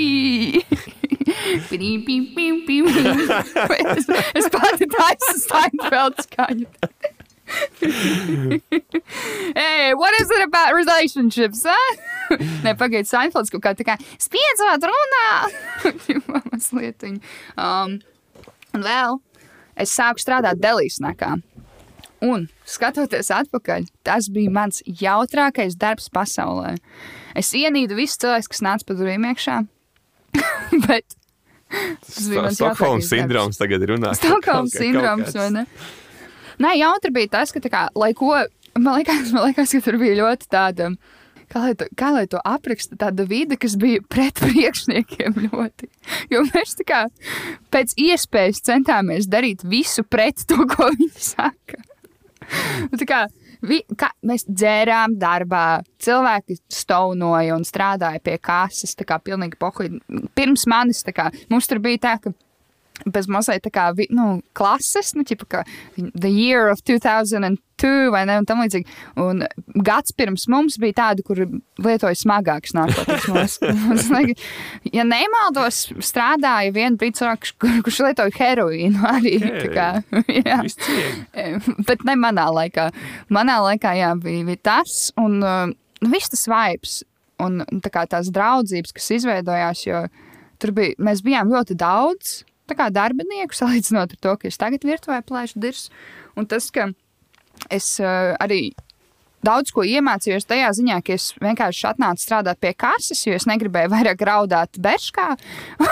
Pim, 1.68 2.04
pim, 2.06 2.34
pim, 2.34 2.66
pim. 2.66 2.86
es, 3.96 4.06
es 4.34 4.48
pati 4.48 4.86
taisu 4.88 5.34
Steinfeld 5.44 6.14
skaņu. 6.24 6.66
hey, 9.54 9.94
what 9.94 10.12
is 10.20 10.30
it 10.30 10.42
about 10.42 10.74
relationships? 10.74 11.64
Huh? 11.68 11.96
Nē, 12.64 12.74
pagaidiet, 12.76 13.08
Seinfelds 13.08 13.52
kaut 13.52 13.64
kā 13.64 13.74
tā 13.76 13.86
kā 13.88 13.96
spiedzot 14.20 14.84
runā. 14.88 15.28
Mazliet. 16.50 17.06
Um, 17.56 17.98
un 18.76 18.84
vēl 18.86 19.20
es 19.78 19.94
sāku 19.94 20.22
strādāt 20.22 20.60
Delīsnakā. 20.62 21.36
Un, 22.24 22.48
skatoties 22.66 23.30
atpakaļ, 23.30 23.86
tas 24.06 24.26
bija 24.34 24.50
mans 24.50 24.80
jautrākais 24.86 25.76
darbs 25.78 26.08
pasaulē. 26.10 26.74
Es 27.38 27.52
ienīdu 27.54 27.94
visus 27.98 28.18
cilvēkus, 28.18 28.50
kas 28.50 28.64
nāca 28.66 28.88
pa 28.88 28.96
durvīm 28.98 29.28
iekšā. 29.30 29.60
Bet 30.88 31.14
tas 31.68 32.26
bija 32.26 32.48
mans 32.48 32.58
Stokholmas 32.58 33.10
sindroms 33.12 33.60
tagad 33.60 33.84
ir 33.86 33.94
runāts. 33.94 34.18
Stokholmas 34.18 34.74
sindroms, 34.74 35.30
vai 35.38 35.48
ne? 35.54 35.64
Nē, 36.58 36.74
jautri 36.80 37.14
bija 37.14 37.36
tas, 37.36 37.54
ka, 37.54 37.62
tā 37.62 37.70
kā, 37.70 37.84
lai 37.94 38.10
ko, 38.18 38.32
man 38.74 38.98
liekas, 38.98 39.30
man 39.36 39.46
liekas, 39.46 39.76
ka 39.76 39.84
tur 39.84 40.00
bija 40.00 40.18
ļoti 40.18 40.50
tāda, 40.50 40.90
kā 41.52 41.62
lai 41.64 41.74
to, 41.78 41.88
kā 41.98 42.12
lai 42.14 42.26
to 42.30 42.40
apraksta, 42.44 42.98
tāda 43.00 43.26
vide, 43.28 43.58
kas 43.60 43.76
bija 43.80 44.02
pret 44.10 44.40
priekšniekiem 44.44 45.38
ļoti. 45.48 45.90
Jo 46.32 46.44
mēs 46.50 46.78
tā 46.78 46.86
kā 46.88 47.02
pēc 47.74 47.96
iespējas 47.98 48.62
centāmies 48.68 49.28
darīt 49.30 49.66
visu 49.68 50.04
pret 50.04 50.46
to, 50.48 50.64
ko 50.68 50.90
viņi 50.94 51.28
saka. 51.30 51.82
Un 52.88 52.96
Tā 52.96 53.06
kā, 53.08 53.20
vi, 53.60 53.82
kā, 53.98 54.10
mēs 54.26 54.46
dzērām 54.48 55.18
darbā, 55.20 55.82
cilvēki 56.00 56.58
staunoja 56.72 57.56
un 57.58 57.66
strādāja 57.68 58.22
pie 58.24 58.38
kases. 58.40 58.94
Tā 58.98 59.06
kā 59.08 59.18
pilnīgi 59.20 59.58
pohuļi. 59.60 60.00
Pirms 60.38 60.64
manis 60.70 61.04
tā 61.06 61.14
kā, 61.16 61.28
mums 61.52 61.68
tur 61.68 61.82
bija 61.84 62.04
tā, 62.06 62.14
ka 62.24 62.32
bez 63.06 63.28
mazliet 63.30 63.64
tā 63.66 63.72
kā 63.72 63.88
nu, 64.14 64.40
klases, 64.56 65.14
nu, 65.16 65.24
ķipa, 65.26 65.48
kā 65.48 65.64
The 65.96 66.30
Year 66.30 66.70
of 66.72 66.82
2002 66.88 68.10
vai 68.12 68.24
ne, 68.26 68.38
un 68.40 68.46
tam 68.48 68.62
līdzīgi. 68.64 68.88
Un 69.22 69.44
gads 69.86 70.14
pirms 70.18 70.48
mums 70.50 70.78
bija 70.82 70.96
tādi, 71.02 71.24
kur 71.26 71.44
lietoja 71.84 72.18
smagākas 72.18 72.74
narkotikas. 72.78 73.58
Ja 74.98 75.04
nemaldos, 75.06 75.88
strādāja 76.04 76.72
viena 76.74 76.98
brīdis, 76.98 77.20
cilvēks, 77.20 77.52
kur, 77.60 77.74
kurš 77.86 78.00
lietoja 78.06 78.34
heroīnu 78.34 79.04
arī. 79.10 79.36
tā 79.42 79.68
Kā, 79.74 79.88
jā. 80.40 80.62
Cieņa. 80.86 81.76
Bet 81.88 82.06
ne 82.08 82.16
manā 82.18 82.48
laikā. 82.54 82.88
Manā 83.34 83.58
laikā 83.64 83.94
jā, 83.98 84.14
bija, 84.22 84.46
bija 84.48 84.64
tas, 84.70 84.96
un 85.20 85.38
uh, 85.44 85.68
viss 86.06 86.32
tas 86.32 86.46
vibes, 86.50 86.98
un 87.42 87.62
tā 87.84 87.92
kā 87.94 88.04
tās 88.10 88.30
draudzības, 88.34 88.94
kas 88.96 89.10
izveidojās, 89.18 89.84
jo 89.86 90.04
tur 90.62 90.74
bija, 90.76 90.96
mēs 91.02 91.22
bijām 91.26 91.52
ļoti 91.54 91.76
daudz. 91.78 92.40
Kā 92.76 92.90
darbinieku 92.94 93.56
salīdzinot 93.60 94.16
ar 94.16 94.20
to, 94.20 94.34
ka 94.40 94.50
es 94.50 94.60
tagad 94.60 94.84
virtuvē 94.86 95.22
plēšu 95.26 95.62
dirs. 95.62 95.88
Un 96.38 96.48
tas, 96.50 96.70
ka 96.74 96.90
es 97.74 97.96
uh, 98.02 98.34
arī 98.42 98.72
daudz 99.46 99.72
ko 99.74 99.84
iemācījos 99.86 100.48
tajā 100.50 100.70
ziņā, 100.78 101.00
ka 101.06 101.16
es 101.16 101.30
vienkārši 101.42 101.88
atnācu 101.92 102.24
strādāt 102.24 102.60
pie 102.62 102.74
kases, 102.78 103.24
jo 103.26 103.36
es 103.38 103.46
negribēju 103.50 103.92
vairāk 103.94 104.22
raudāt 104.26 104.80
beškā. 104.82 105.30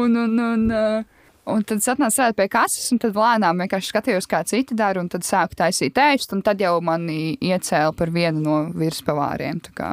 un, 0.00 0.16
un, 0.16 0.38
un, 0.50 0.70
uh, 0.70 1.02
Un 1.44 1.60
tad 1.60 1.82
es 1.82 1.90
atnācu 1.92 2.14
strādāt 2.14 2.38
pie 2.38 2.46
kases, 2.48 2.86
un 2.94 2.98
tad 3.02 3.18
lēnām 3.20 3.58
vienkārši 3.60 3.90
skatījos, 3.90 4.28
kā 4.30 4.38
citi 4.48 4.72
dara, 4.78 5.02
un 5.02 5.10
tad 5.12 5.26
sāku 5.28 5.58
taisīt 5.58 5.98
ēst, 6.00 6.32
un 6.32 6.40
tad 6.44 6.62
jau 6.64 6.78
mani 6.80 7.34
iecēla 7.36 7.92
par 7.98 8.08
vienu 8.14 8.40
no 8.40 8.54
virspavāriem. 8.72 9.60
tā 9.66 9.74
kā, 9.76 9.90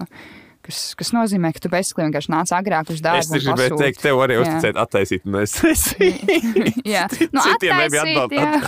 Kas, 0.66 0.80
kas 1.00 1.10
nozīmē, 1.16 1.50
ka 1.56 1.64
tu 1.64 1.72
bezsakli 1.74 2.06
vienkārši 2.06 2.32
nāc 2.34 2.52
agrāk 2.54 2.92
uz 2.94 3.02
darbu. 3.02 3.24
Es 3.24 3.32
tikai 3.32 3.46
gribēju 3.48 3.80
teikt, 3.82 4.02
tev 4.04 4.22
arī 4.22 4.38
uzticēt, 4.42 4.78
attaisīt. 4.82 5.26
Un 5.26 5.40
es, 5.42 5.56
es 5.74 5.88
Jā, 6.94 7.08
nu, 7.32 7.42
Citiem 7.46 7.82
nebija 7.82 8.06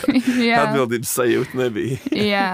jā. 0.49 0.63
atbildības 0.63 1.13
sajūta 1.19 1.61
nebija. 1.61 1.99
Jā, 2.17 2.47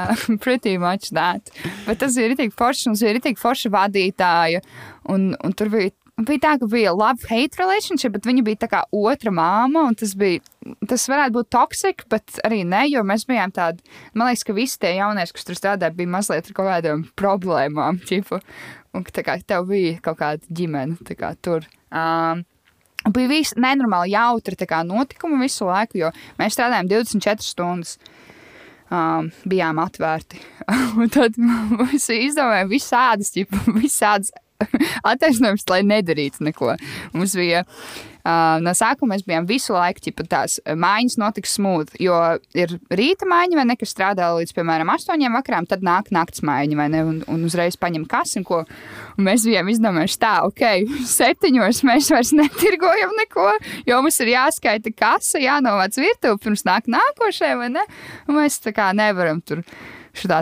pretty 0.44 0.76
much 0.82 1.14
that. 1.16 1.54
Bet 1.88 2.04
tas 2.04 2.18
ir 2.20 2.36
tik 2.40 2.56
forši, 2.58 2.90
mums 2.92 3.06
ir 3.06 3.22
tik 3.24 3.40
forša 3.42 3.72
vadītāja. 3.74 4.64
Un, 5.10 5.32
un 5.46 5.56
tur 5.58 5.72
bija, 5.74 5.94
bija 6.28 6.44
tā, 6.44 6.54
ka 6.62 6.68
bija 6.70 6.94
love-hate 6.96 7.60
relationship, 7.60 8.14
bet 8.16 8.28
viņa 8.28 8.44
bija 8.46 8.64
tā 8.66 8.70
kā 8.72 8.84
otra 8.96 9.32
māma. 9.34 9.86
un 9.88 9.98
Tas, 10.00 10.14
bija, 10.20 10.42
tas 10.90 11.08
varētu 11.10 11.38
būt 11.40 11.52
toksik, 11.56 12.04
bet 12.12 12.42
arī 12.48 12.62
ne, 12.68 12.86
jo 12.92 13.04
mēs 13.08 13.26
bijām 13.30 13.54
tādi. 13.56 13.84
Man 14.14 14.30
liekas, 14.30 14.46
ka 14.48 14.58
visi 14.58 14.80
tie 14.82 14.96
jaunieši, 14.98 15.36
kas 15.36 15.48
tur 15.48 15.60
strādāja, 15.60 15.96
bija 15.96 16.12
mazliet 16.18 16.52
ar 16.52 16.58
kaut 16.58 16.70
kādām 16.72 17.08
problēmām. 17.20 18.02
Ķipa. 18.10 18.42
Un 18.96 19.06
kā 19.06 19.38
tev 19.46 19.68
bija 19.70 19.98
kaut 20.04 20.20
kāda 20.22 20.56
ģimene 20.56 21.18
kā, 21.18 21.34
tur. 21.42 21.68
Um, 21.90 22.44
bija 23.14 23.32
viss 23.32 23.58
nenormāli 23.58 24.14
jautri 24.16 24.58
kā, 24.68 24.82
notikumi 24.88 25.44
visu 25.46 25.70
laiku, 25.70 26.00
jo 26.04 26.12
mēs 26.40 26.58
strādājām 26.58 26.92
24 26.92 27.46
stundas. 27.46 27.98
Um, 28.90 29.28
bijām 29.46 29.78
atvērti. 29.78 30.40
tad 31.14 31.36
mums 31.38 32.08
izdomājām 32.10 32.72
visādas, 32.72 33.30
visādas 33.76 34.32
attaisnojums, 35.12 35.68
lai 35.70 35.84
nedarītu 35.86 36.48
neko. 36.48 36.74
Mums 37.14 37.36
bija 37.38 37.62
Uh, 38.20 38.58
no 38.64 38.74
sākuma 38.76 39.14
mēs 39.16 39.24
bijām 39.28 39.46
visu 39.48 39.74
laiku, 39.76 40.04
ja 40.10 40.26
tās 40.28 40.58
mājiņas 40.68 41.18
notiks 41.22 41.56
smūgi. 41.56 42.02
Jo 42.04 42.18
ir 42.58 42.76
rīta 42.92 43.28
mājiņa, 43.30 43.60
vai 43.60 43.66
ne, 43.70 43.78
kas 43.80 43.94
strādā 43.96 44.28
līdz, 44.36 44.52
piemēram, 44.58 44.92
astoņiem 44.92 45.38
vakarām, 45.40 45.68
tad 45.70 45.86
nāk 45.86 46.12
naktas 46.16 46.44
mājiņa, 46.46 46.80
vai 46.80 46.88
ne, 46.92 47.04
un, 47.08 47.22
un 47.32 47.46
uzreiz 47.48 47.80
paņem 47.80 48.04
kasi 48.10 48.42
un. 48.44 48.66
Un 49.20 49.28
mēs 49.28 49.46
bijām 49.48 49.72
izdomājuši 49.72 50.20
tā, 50.20 50.34
ok, 50.48 50.66
septiņos 51.20 51.84
mēs 51.88 52.12
vairs 52.14 52.34
netirgojam 52.36 53.16
neko, 53.22 53.48
jo 53.88 54.02
mums 54.04 54.20
ir 54.24 54.34
jāskaita 54.36 54.94
kasa, 54.96 55.40
jānovāc 55.44 55.96
virtuve, 56.00 56.42
pirms 56.44 56.66
nāk 56.68 56.92
nākošie, 56.92 57.56
vai 57.60 57.72
ne? 57.78 57.86
Un 58.28 58.40
mēs 58.42 58.60
tā 58.64 58.76
kā 58.76 58.92
nevaram 58.96 59.40
tur 59.46 59.64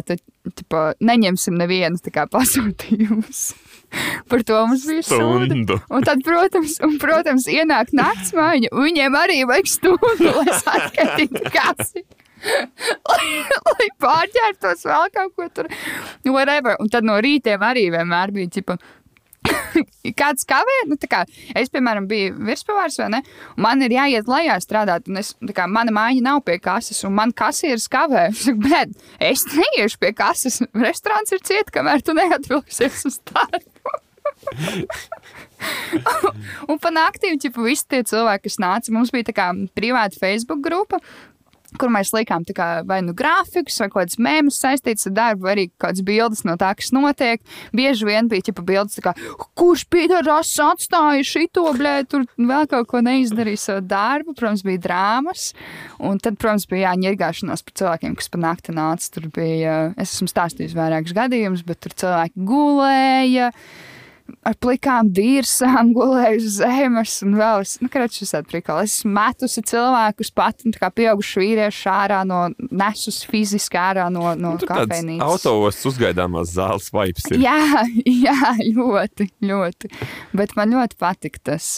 te, 0.08 0.18
tipa, 0.56 0.92
neņemsim 1.04 1.58
nevienu 1.60 2.00
pasūtījumus. 2.34 3.48
Par 4.30 4.44
to 4.44 4.60
mums 4.68 4.86
bija 4.88 5.06
stundu. 5.06 5.80
Un 5.94 6.06
tad, 6.06 6.22
protams, 6.26 6.78
un, 6.84 6.98
protams 7.02 7.48
ienāk 7.52 7.94
naktas 7.96 8.34
mājiņa, 8.38 8.72
un 8.74 8.88
viņiem 8.90 9.18
arī 9.20 9.42
vajag 9.50 9.72
stundu, 9.72 10.32
lai 10.40 10.60
saskaitītu 10.60 11.44
kasi. 11.54 12.04
lai, 13.12 13.26
lai 13.66 13.88
pārģērbtos 14.04 14.86
vēl 14.88 15.10
kaut 15.16 15.34
ko 15.36 15.48
tur. 15.54 15.72
Whatever. 16.28 16.78
Un 16.84 16.92
tad 16.94 17.08
no 17.08 17.18
rītiem 17.24 17.64
arī 17.66 17.88
vienmēr 17.94 18.34
bija 18.36 18.58
ķipa. 18.58 18.78
Kāds 20.22 20.48
kavē, 20.48 20.78
nu, 20.92 20.98
kā, 21.10 21.24
es, 21.58 21.72
piemēram, 21.74 22.08
biju 22.10 22.36
virspavārs, 22.48 23.00
vai 23.02 23.10
ne? 23.18 23.22
Man 23.60 23.84
ir 23.86 23.96
jāiet 23.96 24.30
lejā 24.32 24.58
strādāt, 24.64 25.10
un 25.12 25.22
es, 25.22 25.34
kā, 25.56 25.68
mana 25.72 25.94
māja 25.96 26.24
nav 26.24 26.44
pie 26.48 26.58
kases, 26.62 27.04
un 27.08 27.16
man 27.18 27.34
kasieris 27.36 27.90
kavē. 27.92 28.28
Es 28.38 28.46
saku, 28.46 28.60
bet 28.64 28.90
es 29.20 29.44
neiešu 29.52 30.00
pie 30.02 30.14
kases. 30.16 30.62
Restorāns 30.78 31.34
ir 31.36 31.42
ciet, 31.46 31.72
kamēr 31.74 32.04
tu 32.06 32.16
neatvilksies 32.18 33.06
uz 33.10 33.20
darbu. 33.32 33.98
un 36.70 36.80
pa 36.80 36.92
naktīm, 36.94 37.40
ja 37.42 37.52
visi 37.64 37.88
tie 37.90 38.04
cilvēki, 38.08 38.48
kas 38.48 38.60
nāca, 38.62 38.94
mums 38.94 39.12
bija 39.14 39.30
tā 39.30 39.34
kā 39.38 39.48
privāta 39.76 40.20
Facebook 40.20 40.62
grupa, 40.66 41.00
kur 41.80 41.92
mēs 41.94 42.14
likām 42.16 42.46
kā, 42.56 42.68
vai 42.88 43.02
nu 43.06 43.16
grafikus, 43.18 43.80
vai 43.82 43.90
kaut 43.90 44.00
kādas 44.06 44.20
mēmus 44.22 44.60
saistītas 44.62 45.10
ar 45.10 45.16
darbu, 45.18 45.46
vai 45.48 45.54
arī 45.56 45.66
kādas 45.82 46.04
bildes 46.06 46.44
no 46.48 46.56
tā, 46.60 46.72
kas 46.78 46.94
notiek. 46.96 47.44
Bieži 47.76 48.08
vien 48.08 48.30
bija 48.32 48.48
ķipa 48.48 48.64
bildes, 48.68 49.00
kā, 49.04 49.14
kurš 49.58 49.88
pīdārās 49.92 50.54
atstāja 50.64 51.26
šito, 51.28 51.66
blē, 51.78 52.00
tur 52.10 52.28
vēl 52.38 52.70
kaut 52.72 52.90
ko 52.92 53.02
neizdarīja 53.06 53.64
savu 53.64 53.86
darbu. 53.90 54.36
Protams, 54.38 54.64
bija 54.68 54.84
drāmas. 54.86 55.50
Un 56.04 56.22
tad, 56.24 56.40
protams, 56.40 56.68
bija 56.70 56.92
jāņirgāšanās 56.92 57.66
par 57.68 57.78
cilvēkiem, 57.82 58.16
kas 58.20 58.32
pa 58.32 58.42
nakti 58.42 58.76
nāca. 58.78 59.12
Tur 59.18 59.28
bija, 59.34 59.78
es 59.98 60.16
esmu 60.16 60.30
stāstījis 60.32 60.78
vairākus 60.78 61.16
gadījumus, 61.18 61.66
bet 61.68 61.82
tur 61.84 61.96
cilvēki 61.98 62.48
gulēja 62.48 63.52
ar 64.48 64.56
plikām 64.62 65.10
dīrsām, 65.16 65.92
gulēju 65.98 66.42
uz 66.42 66.60
zemes, 66.60 67.16
un 67.26 67.38
vēl 67.40 67.64
es, 67.66 67.76
nu, 67.84 67.90
kāds 67.94 68.20
šis 68.22 68.36
atrikāls. 68.40 68.98
Es 68.98 69.08
metusi 69.08 69.64
cilvēkus 69.68 70.32
pat, 70.38 70.66
un 70.68 70.76
kā 70.76 70.90
pieauguši 70.94 71.44
vīrieši 71.44 71.90
ārā 71.92 72.22
no, 72.28 72.44
nesus 72.72 73.24
fiziski 73.28 73.80
ārā 73.82 74.08
no, 74.14 74.30
no 74.40 74.56
nu, 74.58 74.70
kafejnīcas. 74.70 75.26
Autos 75.26 75.82
uzgaidāmās 75.92 76.54
zāles 76.56 76.92
vibes 76.94 77.28
ir. 77.32 77.42
Jā, 77.46 77.84
jā, 78.28 78.54
ļoti, 78.78 79.30
ļoti. 79.48 79.92
Bet 80.38 80.56
man 80.60 80.76
ļoti 80.78 81.00
patika 81.02 81.44
tas. 81.52 81.76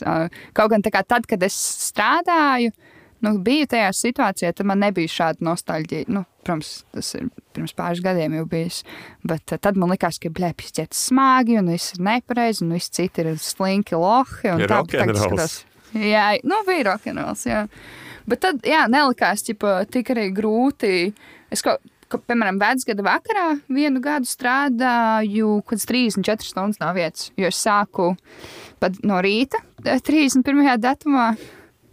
Kaut 0.57 0.73
gan 0.73 0.85
tā 0.85 0.93
kā 0.93 1.03
tad, 1.07 1.27
kad 1.29 1.43
es 1.45 1.57
strādāju, 1.89 2.73
nu, 3.25 3.33
biju 3.43 3.67
tajā 3.73 3.89
situācijā, 3.95 4.51
tad 4.55 4.67
man 4.69 4.81
nebija 4.83 5.11
šāda 5.11 5.45
nostalģija. 5.45 6.09
Nu, 6.13 6.23
protams, 6.43 6.71
tas 6.95 7.11
ir 7.17 7.27
pirms 7.55 7.75
pāris 7.77 8.03
gadiem 8.05 8.37
jau 8.39 8.45
bijis. 8.49 8.81
Bet 9.27 9.55
tad 9.55 9.79
man 9.79 9.93
likās, 9.93 10.21
ka 10.21 10.31
blēpjas 10.33 10.75
ķēt 10.79 10.97
smagi, 10.97 11.59
un 11.61 11.71
viss 11.73 11.95
ir 11.95 12.03
nepareizi, 12.07 12.65
un 12.65 12.75
viss 12.77 12.93
citi 12.95 13.25
ir 13.25 13.33
slinki 13.43 13.99
lohi. 13.99 14.49
Ir 14.49 14.67
rokenrols. 14.71 15.61
Jā, 15.97 16.31
nu, 16.45 16.63
bija 16.67 16.91
rokenrols, 16.91 17.47
jā. 17.49 17.63
Bet 18.29 18.43
tad, 18.45 18.59
jā, 18.67 18.83
nelikās, 18.91 19.41
ķipa, 19.47 19.79
tik 19.89 20.11
arī 20.13 20.27
grūti. 20.35 21.09
Es 21.49 21.65
kaut 21.65 21.81
ka, 22.09 22.19
piemēram, 22.29 22.59
vecgada 22.61 23.05
vakarā 23.05 23.45
vienu 23.69 24.01
gadu 24.03 24.29
strādāju 24.29 25.59
kādas 25.69 25.87
34 25.89 26.47
stundas 26.47 26.81
no 26.81 26.89
vietas, 26.97 27.29
jo 27.37 27.49
es 27.49 27.61
sāku 27.61 28.11
pat 28.81 28.97
no 29.05 29.19
rīta, 29.23 29.61
31. 29.83 30.63
datumā, 30.81 31.31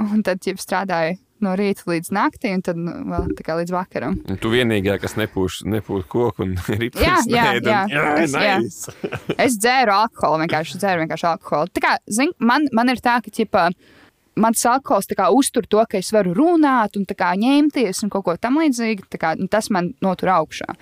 un 0.03 0.23
tad 0.27 0.45
jau 0.47 0.55
strādāju 0.61 1.17
no 1.45 1.51
rīta 1.53 1.85
līdz 1.85 2.09
naktī, 2.17 2.49
un 2.57 2.63
tad 2.65 2.79
nu, 2.81 2.93
vēl 3.13 3.27
tā 3.37 3.45
kā 3.45 3.57
līdz 3.59 3.73
vakaram. 3.75 4.15
Un 4.33 4.39
tu 4.41 4.49
vienīgā, 4.55 4.95
kas 5.03 5.19
nepūš, 5.21 5.59
nepūš 5.69 6.07
koku 6.09 6.47
un 6.47 6.55
rips. 6.81 6.97
Jā, 7.03 7.19
jā, 7.29 7.43
nēd, 7.53 7.69
jā. 7.69 7.81
un, 7.85 7.93
jā, 7.93 8.05
Es- 8.23 8.37
jā. 8.41 8.55
nice. 8.63 8.95
Es 9.37 9.59
dzēru 9.61 9.93
alkoholu, 9.99 10.47
vienkārši 10.47 10.81
dzēru 10.81 11.05
vienkārši 11.05 11.29
alkoholu. 11.35 11.69
Tā 11.77 11.83
kā, 11.85 11.93
zin, 12.09 12.33
man, 12.41 12.65
man 12.73 12.89
ir 12.89 13.03
tā, 13.05 13.19
ka, 13.25 13.29
ķipa, 13.37 13.67
mans 14.41 14.65
alkohols 14.69 15.13
kā 15.17 15.29
uztur 15.37 15.69
to, 15.69 15.85
ka 15.89 16.01
es 16.01 16.09
varu 16.17 16.33
runāt 16.37 16.97
un 16.97 17.05
kā 17.13 17.35
ņemties 17.37 18.01
un 18.07 18.13
kaut 18.17 18.25
ko 18.31 18.37
tam 18.41 18.57
līdzīgu. 18.63 19.05
Tā 19.13 19.21
Kā, 19.21 19.35
nu, 19.37 19.49
tas 19.53 19.69
man 19.69 19.93
notur 20.05 20.33
augšā. 20.39 20.73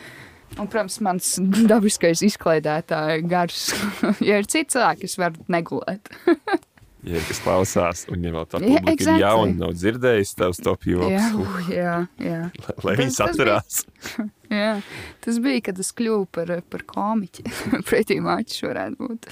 Un, 0.54 0.68
protams, 0.70 1.00
mans 1.02 1.32
dabiskais 1.66 2.22
izklaidētāja 2.22 3.18
gars. 3.26 3.72
ja 4.28 4.38
ir 4.38 4.46
cits 4.46 4.76
cilvēks, 4.76 5.02
es 5.10 5.18
varu 5.18 5.42
negulēt. 5.50 6.14
Ja 7.04 7.18
ir 7.20 7.24
kas 7.28 7.40
klausās, 7.44 8.02
un 8.08 8.22
ja 8.24 8.30
vēl 8.32 8.46
tā 8.48 8.58
Jā, 8.62 8.78
publika 8.78 8.92
ir 8.94 8.94
exactly. 8.96 9.20
jauna, 9.20 9.54
nav 9.60 9.72
dzirdējis 9.76 10.30
tavs 10.40 10.60
top 10.64 10.86
jā, 10.88 10.94
joks, 10.96 11.34
uh, 11.36 11.66
jā, 11.80 11.96
jā. 12.24 12.38
lai 12.86 12.94
Tas- 12.96 13.04
tas 13.04 13.18
saturās. 13.18 13.80
jā. 14.54 14.70
Tas 15.26 15.40
bija, 15.44 15.60
kad 15.68 15.82
es 15.84 15.90
kļuvu 15.98 16.28
par, 16.32 16.54
par 16.72 16.84
komiķi. 16.88 17.44
Pretī 17.90 18.16
mačs 18.24 18.62
varētu 18.64 18.96
būt. 19.10 19.28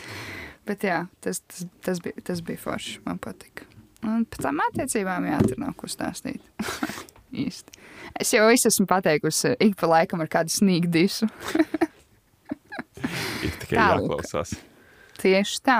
Bet 0.68 0.84
jā, 0.86 0.98
tas, 1.24 1.40
tas, 1.48 1.64
tas, 1.82 2.02
bija, 2.04 2.20
tas 2.28 2.42
bija 2.44 2.60
forši. 2.60 2.98
Man 3.08 3.16
patika. 3.24 3.64
Un 4.04 4.26
pēc 4.28 4.44
tam 4.44 4.60
attiecībām, 4.68 5.26
jā, 5.30 5.40
tur 5.48 5.58
nav 5.62 5.72
ko 5.78 5.88
stāstīt. 5.90 6.42
Īsti. 7.32 7.72
Es 8.20 8.34
jau 8.34 8.44
visu 8.50 8.68
esmu 8.68 8.84
pateikusi, 8.90 9.54
ik 9.64 9.78
pa 9.80 9.88
laikam 9.88 10.20
ar 10.20 10.28
kādu 10.28 10.52
sīgu 10.52 10.90
disu. 10.92 11.30
Ir 13.42 13.54
tikai 13.62 13.78
Tālūk. 13.78 14.10
jāklausās. 14.12 14.52
Tieši 15.22 15.60
tā. 15.66 15.78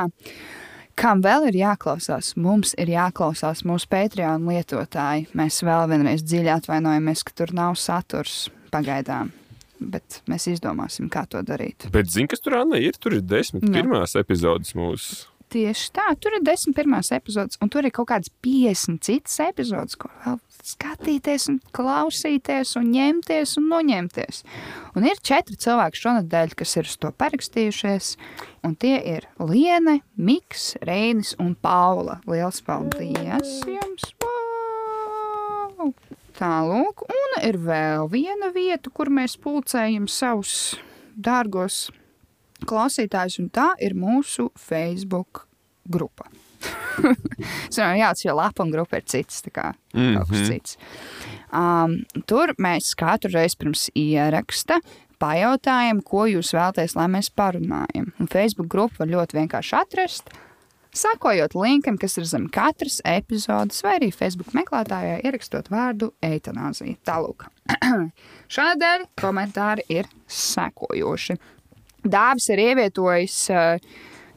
Kam 0.99 1.23
vēl 1.25 1.49
ir 1.51 1.57
jāklausās? 1.63 2.35
Mums 2.37 2.75
ir 2.81 2.93
jāklausās 2.93 3.65
mūsu 3.69 3.89
Patreon 3.93 4.45
lietotāji. 4.49 5.31
Mēs 5.39 5.63
vēl 5.65 5.87
vienreiz 5.91 6.25
dziļi 6.27 6.53
atvainojamies, 6.59 7.25
ka 7.27 7.37
tur 7.43 7.55
nav 7.57 7.79
saturs 7.81 8.51
pagaidām. 8.73 9.33
Bet 9.83 10.21
mēs 10.31 10.47
izdomāsim, 10.53 11.09
kā 11.11 11.25
to 11.27 11.41
darīt. 11.43 11.89
Bet 11.95 12.11
zini, 12.13 12.29
kas 12.31 12.43
tur 12.45 12.61
Anna 12.61 12.79
ir? 12.79 12.95
Tur 13.03 13.17
ir 13.17 13.25
desmit 13.27 13.65
Jā. 13.67 13.73
pirmās 13.81 14.15
epizodes 14.21 14.77
mūsu. 14.79 15.25
Tieši 15.53 15.91
tā, 15.93 16.07
tur 16.17 16.39
ir 16.39 16.45
10 16.47 16.73
pirmās 16.73 17.11
epizodes, 17.13 17.59
un 17.61 17.69
tur 17.73 17.85
ir 17.85 17.93
kaut 17.93 18.09
kādas 18.09 18.31
50 18.45 19.03
citas 19.05 19.35
epizodes, 19.45 19.99
ko 20.01 20.09
vēl 20.23 20.39
skatīties, 20.65 21.49
un 21.53 21.59
klausīties, 21.77 22.73
un 22.81 22.89
ņemties 22.95 23.57
un 23.61 23.67
noņemties. 23.73 24.43
Un 24.97 25.09
ir 25.11 25.21
četri 25.21 25.59
cilvēki 25.61 26.01
šonadēļ, 26.01 26.55
kas 26.57 26.77
ir 26.79 26.89
uz 26.89 26.97
to 27.03 27.13
parakstījušies, 27.21 28.15
un 28.65 28.79
tie 28.81 28.97
ir 29.17 29.29
Liene, 29.43 29.99
Miks, 30.17 30.73
Reinis 30.89 31.35
un 31.43 31.53
Paula. 31.53 32.23
Lielas 32.25 32.63
paldies 32.65 33.59
jums! 33.69 34.13
Wow! 34.25 35.93
Tālūk, 36.39 37.05
un 37.13 37.41
ir 37.45 37.59
vēl 37.61 38.09
viena 38.09 38.49
vieta, 38.55 38.89
kur 38.89 39.13
mēs 39.13 39.37
pulcējam 39.37 40.09
savus 40.09 40.79
dārgos 41.13 41.91
klausītājs, 42.69 43.39
un 43.43 43.51
tā 43.51 43.73
ir 43.81 43.95
mūsu 43.99 44.51
Facebook 44.59 45.47
grupa. 45.89 46.29
Domāju, 47.03 47.99
jā, 47.99 48.11
tas 48.13 48.25
jau 48.25 48.35
lapa 48.39 48.63
un 48.63 48.71
grupa 48.71 49.01
ir 49.01 49.07
cits, 49.09 49.43
tā 49.43 49.51
kā 49.51 49.73
mm 49.95 50.01
-hmm. 50.01 50.31
Mhm. 50.31 50.45
cits. 50.47 50.77
Um, 51.53 52.05
tur 52.27 52.55
mēs 52.59 52.95
katru 52.95 53.31
reizi 53.33 53.57
pirms 53.59 53.91
ieraksta 53.95 54.81
pajautājam, 55.23 56.03
ko 56.05 56.27
jūs 56.27 56.53
vēlaties, 56.55 56.97
lai 56.97 57.07
mēs 57.07 57.31
parunājam. 57.31 58.13
Un 58.19 58.27
Facebook 58.27 58.69
grupu 58.69 58.95
var 58.99 59.09
ļoti 59.09 59.39
vienkārši 59.39 59.77
atrast. 59.79 60.33
Sakojot 60.93 61.55
linkam, 61.55 61.97
kas 61.97 62.19
ir 62.19 62.25
zem 62.25 62.51
katras 62.53 63.01
epizodes, 63.05 63.83
vai 63.83 63.95
arī 63.97 64.11
Facebook 64.13 64.53
meklētājā 64.53 65.23
ierakstot 65.25 65.71
vārdu 65.73 66.11
eitanāzija. 66.21 66.99
Tālūk. 67.09 67.47
Šādēļ 68.57 69.07
komentāri 69.23 69.87
ir 69.89 70.11
sekojoši. 70.29 71.39
Dāvis 72.03 72.49
ir 72.53 72.63
ievietojis 72.69 73.37
uh, 73.55 73.77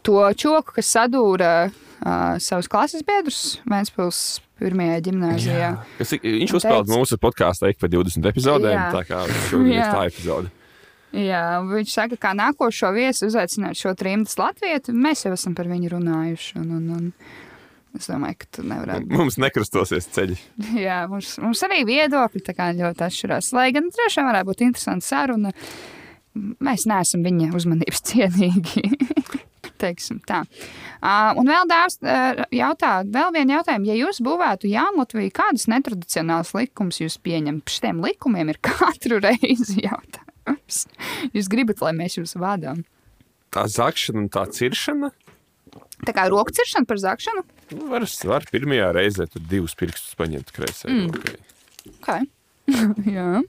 to 0.06 0.20
čoku, 0.38 0.76
kas 0.78 0.92
sadūra 0.96 1.54
uh, 1.70 2.36
savus 2.44 2.68
klases 2.72 3.02
biedrus 3.08 3.60
Vēnspils 3.66 4.20
pirmajā 4.62 5.00
ir- 6.20 6.38
viņš 6.38 6.54
uzspēlēja 6.60 6.92
mūsu 6.92 7.18
podkāstu 7.22 7.72
ik 7.72 7.80
pa 7.82 7.90
20 7.92 8.30
epizodēm. 8.32 8.78
Jā. 8.78 8.92
Tā 8.94 9.02
kā 9.08 9.24
šodien 9.50 9.74
ir 9.80 9.90
tā 9.90 10.06
epizode. 10.12 10.52
Jā, 11.16 11.62
viņš 11.64 11.92
saka, 11.96 12.18
ka 12.20 12.34
nākošo 12.36 12.90
viesu 12.96 13.30
uzaicināt 13.30 13.80
šo 13.80 13.94
trimdas 13.96 14.36
latviešu. 14.40 14.92
Mēs 14.96 15.24
jau 15.26 15.32
esam 15.36 15.56
par 15.56 15.70
viņu 15.72 15.94
runājuši. 15.94 16.58
Un, 16.60 16.72
un, 16.76 16.90
un 16.98 17.12
es 17.96 18.10
domāju, 18.12 18.40
ka 18.42 18.50
tu 18.58 18.66
nevarētu. 18.68 19.08
Mums 19.16 19.38
nekrustosies 19.40 20.10
ceļi. 20.12 20.36
Jā, 20.82 21.06
mums, 21.12 21.38
mums 21.40 21.62
arī 21.68 21.86
viedokļi 21.88 22.44
ļoti 22.82 23.06
atšķirās. 23.08 23.54
Lai 23.56 23.70
gan 23.76 23.88
tiešām 23.96 24.28
varētu 24.28 24.50
būt 24.52 24.66
interesanta 24.68 25.08
saruna, 25.08 25.54
mēs 26.36 26.86
neesam 26.90 27.26
viņa 27.26 27.52
uzmanības 27.56 28.04
cienīgi. 28.12 28.86
Teiksim 29.82 30.22
tā. 30.28 30.44
Un 31.36 31.50
vēl 31.50 31.68
dāvs 31.68 31.98
uh, 32.00 32.46
jautā, 32.54 33.00
vēl 33.04 33.34
vienu 33.36 33.58
jautājumu. 33.58 33.90
Ja 33.90 33.98
jūs 33.98 34.22
būvētu 34.24 34.70
jaunu 34.72 35.04
Latviju, 35.04 35.34
kādus 35.36 35.68
netradicionālus 35.72 36.54
likumus 36.56 37.02
jūs 37.02 37.18
pieņemat? 37.26 37.74
Šiem 37.74 38.00
likumiem 38.06 38.54
ir 38.54 38.62
katru 38.68 39.20
reizi 39.24 39.84
jautājums. 39.84 40.86
Jūs 41.36 41.52
gribat, 41.52 41.84
lai 41.84 41.96
mēs 41.98 42.20
jūs 42.20 42.38
vadām? 42.40 42.86
Tā 43.56 43.66
zakšana 43.72 44.26
un 44.26 44.32
tā 44.32 44.46
ciršana. 44.52 45.12
Tā 46.06 46.14
kā 46.16 46.26
roku 46.32 46.54
ciršana 46.56 46.88
par 46.88 47.00
zakšanu? 47.02 47.44
Nu, 47.74 47.90
var, 47.90 48.06
var 48.30 48.46
pirmajā 48.52 48.90
reizē 48.96 49.28
tur 49.32 49.44
divus 49.50 49.76
pirkstus 49.80 50.16
paņemt 50.20 50.52
kreisē. 50.56 50.92
Mm. 50.92 51.12
Okay. 51.12 51.38
Okay. 51.96 52.28
Jā. 53.18 53.42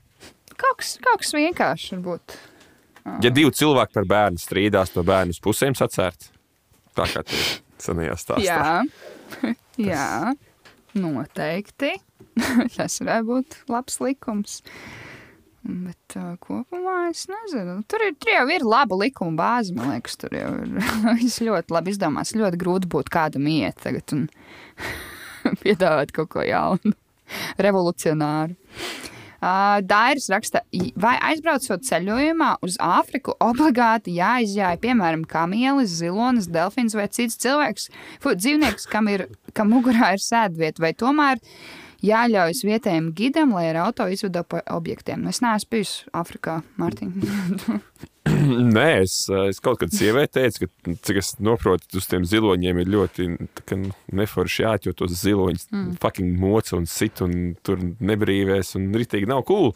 Kaut 0.56 0.80
kas, 0.80 1.34
vienkāršs 1.36 1.92
varbūt. 1.96 2.36
Ja 3.22 3.30
divi 3.30 3.52
cilvēki 3.54 3.94
par 3.96 4.08
bērnu 4.10 4.40
strīdās, 4.40 4.92
to 4.94 5.04
bērnu 5.06 5.34
uz 5.36 5.40
pusēm 5.42 5.76
sacērt, 5.78 6.28
tā 6.98 7.06
kā 7.12 7.22
tie 7.26 7.40
senajā 7.82 8.16
stāstā. 8.18 8.44
Jā, 8.44 9.48
Jā. 9.80 10.34
noteikti. 10.98 11.94
Tas 12.76 13.00
varētu 13.00 13.28
būt 13.28 13.58
labs 13.72 14.00
likums. 14.02 14.60
Bet 15.66 16.14
uh, 16.14 16.36
kopumā 16.38 17.08
es 17.10 17.24
nezinu. 17.30 17.80
Tur, 17.90 18.04
ir, 18.06 18.14
tur 18.22 18.30
jau 18.30 18.44
ir 18.54 18.66
laba 18.66 18.98
likuma 19.00 19.34
bāze. 19.40 19.74
Man 19.74 19.90
liekas, 19.94 20.14
tur 20.20 20.36
jau 20.36 20.52
ir 20.62 20.76
ļoti 21.48 21.74
labi 21.74 21.94
izdomāts. 21.94 22.36
Ļoti 22.38 22.60
grūti 22.60 22.90
būtu 22.92 23.12
kādam 23.14 23.48
iet 23.50 23.80
tagad 23.82 24.14
un 24.14 24.28
piedāvāt 25.64 26.14
kaut 26.14 26.30
ko 26.36 26.46
jaunu, 26.46 26.94
revolucionāru. 27.58 28.54
Uh, 29.46 29.78
Dairis 29.86 30.26
raksta, 30.32 30.64
vai 30.98 31.12
aizbraucot 31.28 31.84
ceļojumā 31.86 32.48
uz 32.66 32.74
Āfriku, 32.82 33.36
obligāti 33.44 34.16
jāizjāja, 34.16 34.80
piemēram, 34.82 35.22
kamielis, 35.30 35.92
zilonis, 36.00 36.48
delfins 36.50 36.96
vai 36.98 37.04
cits 37.14 37.38
cilvēks, 37.44 37.86
fu, 38.24 38.34
dzīvnieks, 38.34 38.88
kam 38.90 39.06
ir, 39.12 39.28
kam 39.54 39.70
mugurā 39.70 40.16
ir 40.16 40.24
sēdvieta, 40.24 40.82
vai 40.82 40.90
tomēr 40.98 41.38
jāļaujas 42.04 42.64
vietējiem 42.66 43.12
gidam, 43.16 43.54
lai 43.56 43.68
ar 43.70 43.82
auto 43.86 44.08
izvedo 44.12 44.42
pa 44.48 44.62
objektiem. 44.74 45.26
Es 45.30 45.42
neesmu 45.44 45.72
bijis 45.76 45.94
Āfrikā, 46.16 46.60
Mārtiņ. 46.80 47.14
Nē, 48.76 48.86
es, 49.04 49.14
es 49.30 49.60
kaut 49.62 49.78
kad 49.80 49.92
sievietē 49.94 50.42
teicu, 50.42 50.66
ka, 50.66 50.94
cik 51.06 51.20
es 51.20 51.32
saprotu, 51.36 52.00
uz 52.00 52.08
tiem 52.10 52.26
ziloņiem 52.26 52.80
ir 52.82 52.90
ļoti 52.90 53.28
kā, 53.62 53.78
neforši 54.18 54.64
jāķo 54.64 54.94
tos 54.98 55.14
ziloņus. 55.20 55.68
Mm. 55.70 55.96
Fucking 56.02 56.38
moca 56.40 56.76
un 56.78 56.88
sit 56.90 57.22
un 57.24 57.54
tur 57.66 57.80
nebrīvēs 57.80 58.74
un 58.80 58.90
ritīgi 58.96 59.30
nav 59.30 59.44
cool. 59.48 59.72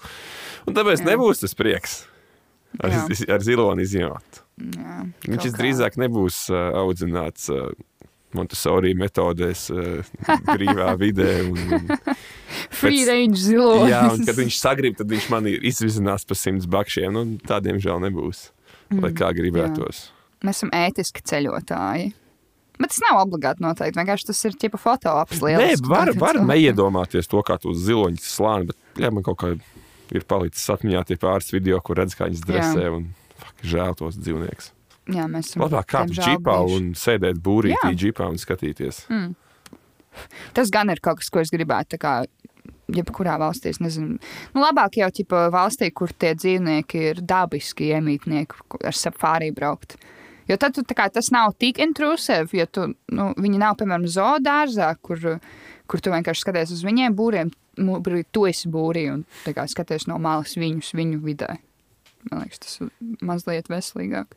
Un 0.67 0.77
tāpēc 0.77 1.05
Jā. 1.05 1.13
nebūs 1.13 1.45
tas 1.45 1.55
prieks 1.59 2.01
ar, 2.79 2.91
Jā. 2.91 3.05
ar 3.37 3.47
ziloni 3.47 3.87
izjūt. 3.87 4.43
Viņš 4.61 5.55
drīzāk 5.57 5.97
nebūs 6.01 6.49
uh, 6.53 6.71
audzināts. 6.83 7.49
Uh, 7.55 7.71
Montesori 8.39 8.95
metodēs, 8.99 9.67
brīvā 10.47 10.93
vidē. 11.03 11.33
Un, 11.49 11.59
un 11.79 12.15
Free 12.81 13.05
range 13.09 13.41
zilonis. 13.41 13.91
Jā, 13.93 14.05
un 14.15 14.25
kad 14.27 14.39
viņš 14.39 14.61
sagrib, 14.61 14.97
tad 14.99 15.11
viņš 15.11 15.29
man 15.33 15.49
izvizinās 15.51 16.27
par 16.29 16.39
simts 16.39 16.69
bakšiem. 16.71 17.13
Nu, 17.15 17.27
tādiem 17.47 17.81
žēl 17.83 18.03
nebūs, 18.07 18.49
lai 18.95 19.13
kā 19.17 19.31
gribētos. 19.37 20.07
Jā. 20.07 20.17
Mēs 20.47 20.63
esam 20.63 20.73
ētiski 20.77 21.25
ceļotāji. 21.27 22.11
Bet 22.81 22.95
tas 22.95 23.03
nav 23.05 23.19
obligāti 23.21 23.61
noteikti. 23.61 23.99
Vienkārši 24.01 24.31
tas 24.31 24.39
ir 24.49 24.57
tipa 24.57 24.81
fotoaps 24.81 25.43
liels. 25.45 25.61
Nē, 25.61 25.91
var, 25.91 26.15
var 26.17 26.41
neiedomāties 26.49 27.29
to, 27.29 27.43
kā 27.45 27.59
tu 27.61 27.75
uz 27.75 27.83
ziloņas 27.85 28.29
slāni, 28.39 28.71
bet 28.71 29.05
jā, 29.05 29.11
man 29.13 29.27
kaut 29.27 29.37
kā 29.43 29.53
ir 30.17 30.25
palicis 30.29 30.65
atmiņā 30.73 31.05
tie 31.11 31.21
pāris 31.21 31.53
video, 31.53 31.83
kur 31.85 32.01
redz, 32.01 32.17
kā 32.17 32.31
viņas 32.31 32.47
dresē 32.49 32.87
jā. 32.87 32.95
un 32.97 33.11
fuck, 33.37 33.67
žēl 33.75 33.99
tos 34.01 34.17
dzīvniekus. 34.17 34.73
Jā, 35.11 35.27
mēs 35.31 35.53
esam. 35.53 35.65
Labāk 35.67 35.89
kāpt 35.91 36.17
džipā 36.17 36.57
un 36.71 36.93
sēdēt 36.99 37.41
būrītī 37.43 37.95
džipā 37.99 38.29
un 38.31 38.39
skatīties. 38.41 39.05
Mm. 39.11 39.33
Tas 40.57 40.71
gan 40.75 40.91
ir 40.93 41.01
kaut 41.03 41.21
kas, 41.21 41.31
ko 41.33 41.43
es 41.43 41.53
gribētu 41.55 41.99
jebkurā 42.91 43.37
valstī. 43.41 43.73
Nezinu, 43.83 44.19
nu, 44.55 44.63
labāk 44.63 45.01
jau 45.01 45.11
ķipa, 45.15 45.49
valstī, 45.55 45.91
kur 45.95 46.13
tie 46.13 46.35
dzīvnieki 46.39 47.05
ir 47.13 47.23
dabiski 47.23 47.93
iemītnieki, 47.95 48.67
ar 48.83 48.97
safārī 48.97 49.51
braukt. 49.55 49.97
Jo 50.51 50.57
tad 50.59 50.75
tu, 50.75 50.83
kā, 50.97 51.07
tas 51.15 51.31
nav 51.31 51.55
tik 51.63 51.79
intrusīvi, 51.83 52.59
ja 52.59 52.67
tu, 52.67 52.89
nu, 53.15 53.31
viņi 53.39 53.61
nav, 53.63 53.77
piemēram, 53.79 54.09
zoodārzā, 54.11 54.91
kur, 54.99 55.37
kur 55.87 56.03
tu 56.03 56.11
vienkārši 56.11 56.43
skaties 56.43 56.73
uz 56.75 56.83
viņiem 56.87 57.15
būriem, 57.19 57.53
tu 58.35 58.47
esi 58.51 58.71
būrī 58.73 59.07
un 59.13 59.23
kā, 59.47 59.69
skaties 59.71 60.09
no 60.11 60.19
malas 60.23 60.57
viņus, 60.59 60.91
viņu 60.99 61.21
vidē. 61.23 61.55
Man 62.29 62.43
liekas, 62.43 62.61
tas 62.65 62.81
ir 62.83 62.91
mazliet 63.25 63.71
veselīgāk. 63.71 64.35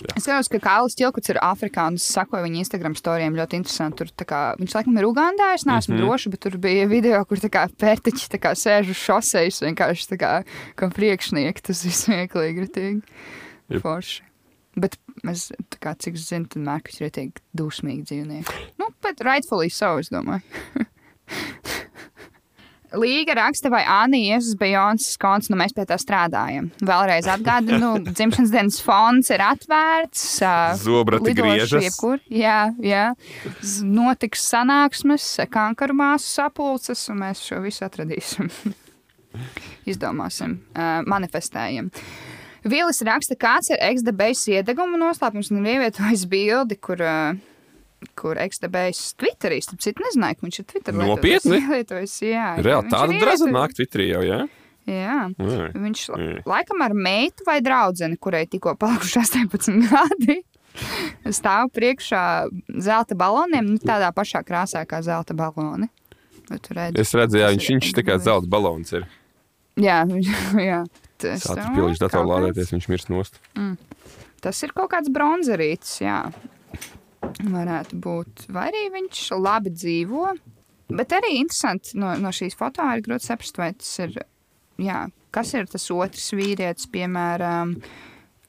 Jā. 0.00 0.14
Es 0.16 0.24
skatos, 0.24 0.48
ka 0.48 0.60
Kālis 0.64 0.96
Čilkuts 0.96 1.30
ir 1.32 1.38
Āfrikā 1.44 1.84
un 1.90 1.98
es 2.00 2.06
sakoju 2.08 2.46
viņa 2.46 2.62
Instagram 2.62 2.94
storijiem 2.96 3.36
ļoti 3.36 3.58
interesanti. 3.60 3.98
Tur, 4.00 4.26
kā, 4.28 4.40
viņš 4.60 4.76
laikam 4.78 4.96
ir 4.96 5.08
Ugandā, 5.08 5.50
es 5.56 5.66
neesmu 5.68 5.94
mm 5.94 6.00
-hmm. 6.00 6.06
droša, 6.06 6.30
bet 6.30 6.40
tur 6.40 6.56
bija 6.58 6.86
video, 6.88 7.24
kur 7.24 7.38
pērtiķi 7.38 8.40
kā, 8.40 8.54
sēž 8.56 8.90
uz 8.90 8.96
šoseis 8.96 9.60
vienkārši 9.60 10.16
kā, 10.16 10.32
kā 10.76 10.90
priekšnieki. 10.90 11.62
Tas 11.62 11.84
viss 11.84 12.06
smieklīgi, 12.06 12.64
ritīgi. 12.64 13.02
Yep. 13.68 13.82
Forši. 13.82 14.22
Bet 14.76 14.96
es, 15.28 15.52
kā, 15.80 15.94
cik 15.98 16.16
zinu, 16.16 16.46
tad 16.48 16.62
Mārcis 16.62 17.00
ir 17.00 17.10
ritīgi 17.10 17.42
dusmīgi 17.52 18.06
dzīvnieki. 18.08 18.52
Nu, 18.78 18.88
bet 19.02 19.20
rightfully 19.20 19.68
so, 19.68 19.98
es 19.98 20.08
domāju. 20.08 20.42
Līga 22.90 23.36
raksta, 23.38 23.70
vai 23.70 23.84
Anija 23.86 24.36
Iesus 24.36 24.56
Bejonas 24.58 25.12
konts, 25.20 25.50
nu 25.52 25.58
mēs 25.60 25.74
pie 25.76 25.84
tā 25.86 25.94
strādājam. 26.00 26.70
Vēlreiz 26.82 27.28
atgādinu, 27.30 27.92
dzimšanas 28.16 28.50
dienas 28.50 28.80
fonds 28.82 29.30
ir 29.30 29.44
atvērts. 29.46 30.24
Zobrati 30.82 31.34
griežas. 31.38 31.86
Jebkur, 31.86 32.18
jā, 32.34 32.72
jā. 32.82 33.04
Notiks 33.86 34.42
sanāksmes, 34.50 35.28
kankaru 35.54 35.94
māsu 36.00 36.32
sapulces, 36.32 37.04
un 37.12 37.22
mēs 37.22 37.44
šo 37.46 37.60
visu 37.62 37.86
atradīsim. 37.86 38.50
Izdomāsim, 39.90 40.58
manifestējam. 41.06 41.92
Vīlis 42.66 43.00
raksta, 43.06 43.38
kāds 43.40 43.70
ir 43.70 43.78
ex-debējas 43.86 44.42
iedeguma 44.50 44.98
noslēpums 45.00 45.48
un 45.54 45.62
ievietojis 45.64 46.26
bildi, 46.28 46.76
kur 46.82 47.00
uh, 47.00 47.38
kur 48.18 48.38
ekstebējis 48.40 49.02
Twitterī. 49.20 49.60
Starp 49.64 49.82
citu, 49.84 50.04
nezināju, 50.06 50.38
ka 50.38 50.46
viņš 50.46 50.60
ir 50.60 50.66
Twitter 50.72 50.96
Nopietni? 50.96 51.60
lietojis. 51.74 52.16
Jā, 52.26 52.48
Reāli 52.62 52.92
tāda 52.92 53.18
draza 53.20 53.50
nāk 53.50 53.76
Twitterī 53.76 54.10
jau, 54.12 54.22
jā? 54.26 54.40
Jā, 54.88 55.16
jā. 55.36 55.66
viņš 55.76 56.04
jā. 56.08 56.30
laikam 56.48 56.80
ar 56.82 56.94
meitu 56.96 57.44
vai 57.46 57.60
draudzeni, 57.62 58.18
kurai 58.20 58.46
tikko 58.50 58.74
palikuši 58.80 59.20
18 59.24 59.76
gadi, 59.86 60.40
stāv 61.36 61.70
priekšā 61.76 62.24
zelta 62.80 63.18
baloniem, 63.18 63.74
nu, 63.74 63.82
tādā 63.82 64.10
pašā 64.16 64.42
krāsā 64.46 64.86
kā 64.88 65.02
zelta 65.06 65.36
baloni. 65.36 65.90
Redzi, 66.50 66.98
es 66.98 67.12
redzu, 67.14 67.38
jā, 67.38 67.52
viņš, 67.54 67.66
viņš 67.76 67.92
tikai 68.00 68.16
zelta 68.24 68.50
balons 68.50 68.96
ir. 68.96 69.04
Jā, 69.78 70.02
jā. 70.70 70.82
Tas 71.20 71.44
ir 71.52 71.60
pilnīgi 71.76 72.00
datorlādēties, 72.00 72.72
viņš 72.74 72.88
mirst 72.90 73.12
nost. 73.12 73.36
Mm. 73.54 73.76
Tas 74.40 74.56
ir 74.64 74.72
kaut 74.74 74.88
kāds 74.94 75.12
bronzerītis, 75.12 76.00
jā 76.00 76.24
varētu 77.22 77.98
būt. 78.02 78.46
Vai 78.54 78.68
arī 78.70 78.86
viņš 78.94 79.24
labi 79.38 79.72
dzīvo. 79.74 80.26
Bet 80.90 81.14
arī 81.14 81.36
interesanti 81.38 81.98
no, 82.00 82.12
no 82.18 82.32
šīs 82.34 82.56
foto 82.58 82.86
ir 82.96 83.04
grūti 83.06 83.28
saprast, 83.28 83.60
vai 83.60 83.72
tas 83.78 83.90
ir. 84.02 84.16
Jā, 84.80 85.04
kas 85.34 85.52
ir 85.54 85.68
tas 85.70 85.84
otrs 85.92 86.30
vīrietis, 86.34 86.88
piemēram, 86.90 87.76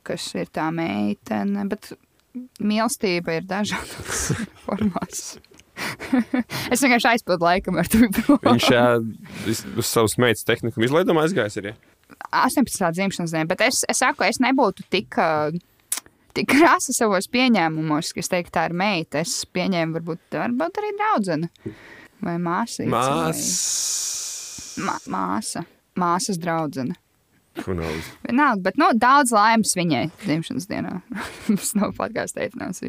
kas 0.08 0.30
ir 0.40 0.50
tā 0.54 0.70
meitene. 0.74 1.68
Bet 1.70 1.92
mīlestība 2.64 3.38
ir 3.38 3.48
dažādas 3.50 4.32
formās. 4.66 5.26
es 6.74 6.82
vienkārši 6.84 7.10
aizpildu 7.16 7.46
laikam 7.46 7.80
ar 7.82 7.90
to. 7.92 8.08
Viņš 8.46 8.70
jā, 8.72 8.86
uz 9.82 9.88
savas 9.88 10.18
meitas 10.22 10.46
tehniku 10.48 10.84
izlaidumā 10.86 11.26
aizgājis 11.28 11.60
arī. 11.62 11.76
18. 12.32 12.92
dzimšanas 12.96 13.34
diena, 13.34 13.48
bet 13.50 13.64
es, 13.66 13.82
es 13.90 14.02
saku, 14.02 14.26
es 14.28 14.42
nebūtu 14.44 14.86
tik. 14.94 15.18
Uh, 15.20 15.56
tik 16.36 16.50
krāsa 16.54 16.96
savos 16.96 17.28
pieņēmumos, 17.32 18.14
ka 18.16 18.24
es 18.24 18.32
teiktu, 18.32 18.54
tā 18.58 18.68
ir 18.70 18.78
meita. 18.78 19.24
Es 19.26 19.42
pieņēmu, 19.50 19.98
varbūt, 20.00 20.40
varbūt 20.40 20.82
arī 20.82 20.94
draudzene 21.00 21.52
vai 22.22 22.38
māsa. 22.42 22.86
Mās... 22.90 23.46
Vai... 24.78 24.98
Māsa. 25.12 25.66
Māsas 26.00 26.40
draudzene. 26.42 26.96
Vienalga, 27.60 28.62
bet 28.64 28.78
nu, 28.80 28.88
daudz 28.96 29.34
laimes 29.36 29.74
viņai 29.76 30.06
dzimšanas 30.24 30.70
dienā. 30.70 30.98
Mums 31.50 31.74
nav 31.76 31.96
podkāstu 31.98 32.40
teicinās. 32.40 32.80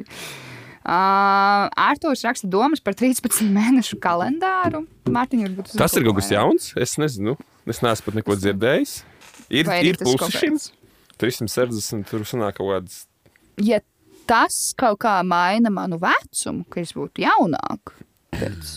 Uh, 0.82 1.68
Arthurs 1.78 2.24
raksta 2.26 2.48
domas 2.50 2.82
par 2.82 2.94
13 2.98 3.42
mēnešu 3.54 3.98
kalendāru. 4.02 4.84
Mārtiņa, 5.10 5.48
varbūt, 5.48 5.74
tas 5.78 5.94
ir 5.98 6.06
kaut 6.06 6.20
kas 6.20 6.30
jauns. 6.34 6.70
Es 6.78 6.94
nezinu, 6.98 7.36
es 7.70 7.82
neesmu 7.82 8.08
pat 8.08 8.20
neko 8.20 8.38
dzirdējis. 8.38 8.94
Ir, 9.52 9.68
ir 9.84 9.98
pulsi 10.00 10.30
šim. 10.38 10.60
360, 11.22 12.06
tur 12.08 12.24
sanāk 12.26 12.58
kaut 12.58 12.72
kāds. 12.72 13.02
Ja 13.60 13.80
tas 14.30 14.72
kaut 14.78 15.00
kā 15.02 15.18
maina 15.26 15.70
manu 15.74 15.98
vecumu, 16.00 16.64
ka 16.72 16.80
es 16.80 16.94
būtu 16.96 17.24
jaunāk, 17.24 17.92
pēc, 18.32 18.70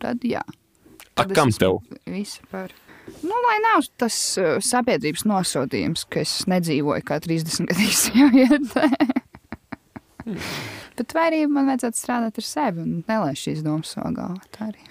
tad 0.00 0.24
jā. 0.24 0.40
A, 1.12 1.24
Tad 1.24 1.34
es 1.34 1.36
kam 1.36 1.50
tev? 1.52 1.82
Visu 2.08 2.40
par. 2.48 2.72
Nu, 3.20 3.34
lai 3.44 3.58
nav 3.60 3.82
tas 4.00 4.14
uh, 4.40 4.54
sabiedrības 4.64 5.26
nosodījums, 5.28 6.06
ka 6.08 6.22
es 6.22 6.46
nedzīvoju 6.48 7.04
kā 7.04 7.18
30 7.20 7.66
gadus 7.68 7.98
sieviete. 8.06 8.86
Bet 10.96 11.12
vai 11.16 11.24
arī 11.32 11.40
man 11.50 11.66
vajadzētu 11.68 11.98
strādāt 11.98 12.38
ar 12.40 12.46
sevi 12.46 12.84
un 12.84 13.02
nelaiž 13.10 13.42
šīs 13.48 13.64
domas 13.66 13.92
savā 13.92 14.12
galvā? 14.16 14.38
Tā 14.54 14.70
arī. 14.70 14.86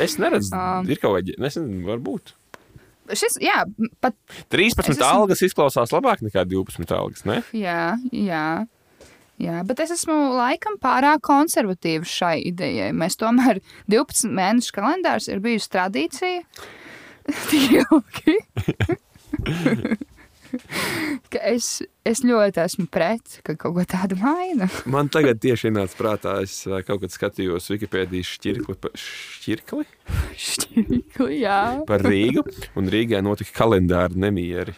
Es 0.00 0.16
neredzu, 0.22 0.54
Um. 0.56 0.88
ir 0.88 1.00
kaut 1.02 1.18
kāda, 1.18 1.34
nezinu, 1.42 1.82
varbūt. 1.90 2.32
Šis, 3.12 3.38
jā, 3.42 3.62
pat 4.00 4.14
13 4.52 4.80
Es 4.88 4.96
esmu- 4.96 5.08
algas 5.08 5.42
izklausās 5.44 5.92
labāk 5.92 6.22
nekā 6.24 6.44
12 6.48 6.92
algas, 6.96 7.24
ne? 7.28 7.42
Jā, 7.52 7.96
jā. 8.12 8.44
Jā, 9.42 9.62
bet 9.66 9.80
es 9.82 9.90
esmu 9.90 10.14
laikam 10.36 10.76
pārāk 10.78 11.18
konservatīva 11.26 12.06
šai 12.06 12.36
idejai. 12.52 12.92
Mēs 12.94 13.16
tomēr 13.18 13.58
12 13.90 14.30
mēnešu 14.30 14.72
kalendārs 14.76 15.26
ir 15.32 15.40
bijusi 15.42 15.70
tradīcija. 15.72 16.42
Tik 17.50 17.78
ilgi. 17.82 18.36
Ka 21.32 21.40
es, 21.48 21.80
es 22.08 22.22
ļoti 22.26 22.62
esmu 22.62 22.86
pret, 22.92 23.38
ka 23.46 23.54
kaut 23.56 23.76
ko 23.78 23.84
tādu 23.88 24.18
maina. 24.20 24.68
Man 24.94 25.10
tagad 25.12 25.40
tieši 25.42 25.70
ienāca 25.70 25.98
prātā, 25.98 26.36
es 26.44 26.54
ā, 26.68 26.82
kaut 26.86 27.02
kad 27.04 27.14
skatījos 27.14 27.70
Wikipēdijas 27.72 28.32
šķirkli, 28.36 28.78
šķirkli 29.04 29.86
Šķirkli, 30.42 31.42
jā. 31.42 31.60
par 31.88 32.04
Rīgu, 32.06 32.44
un 32.78 32.90
Rīgā 32.92 33.22
notika 33.24 33.54
kalendāra 33.62 34.12
nemieri. 34.26 34.74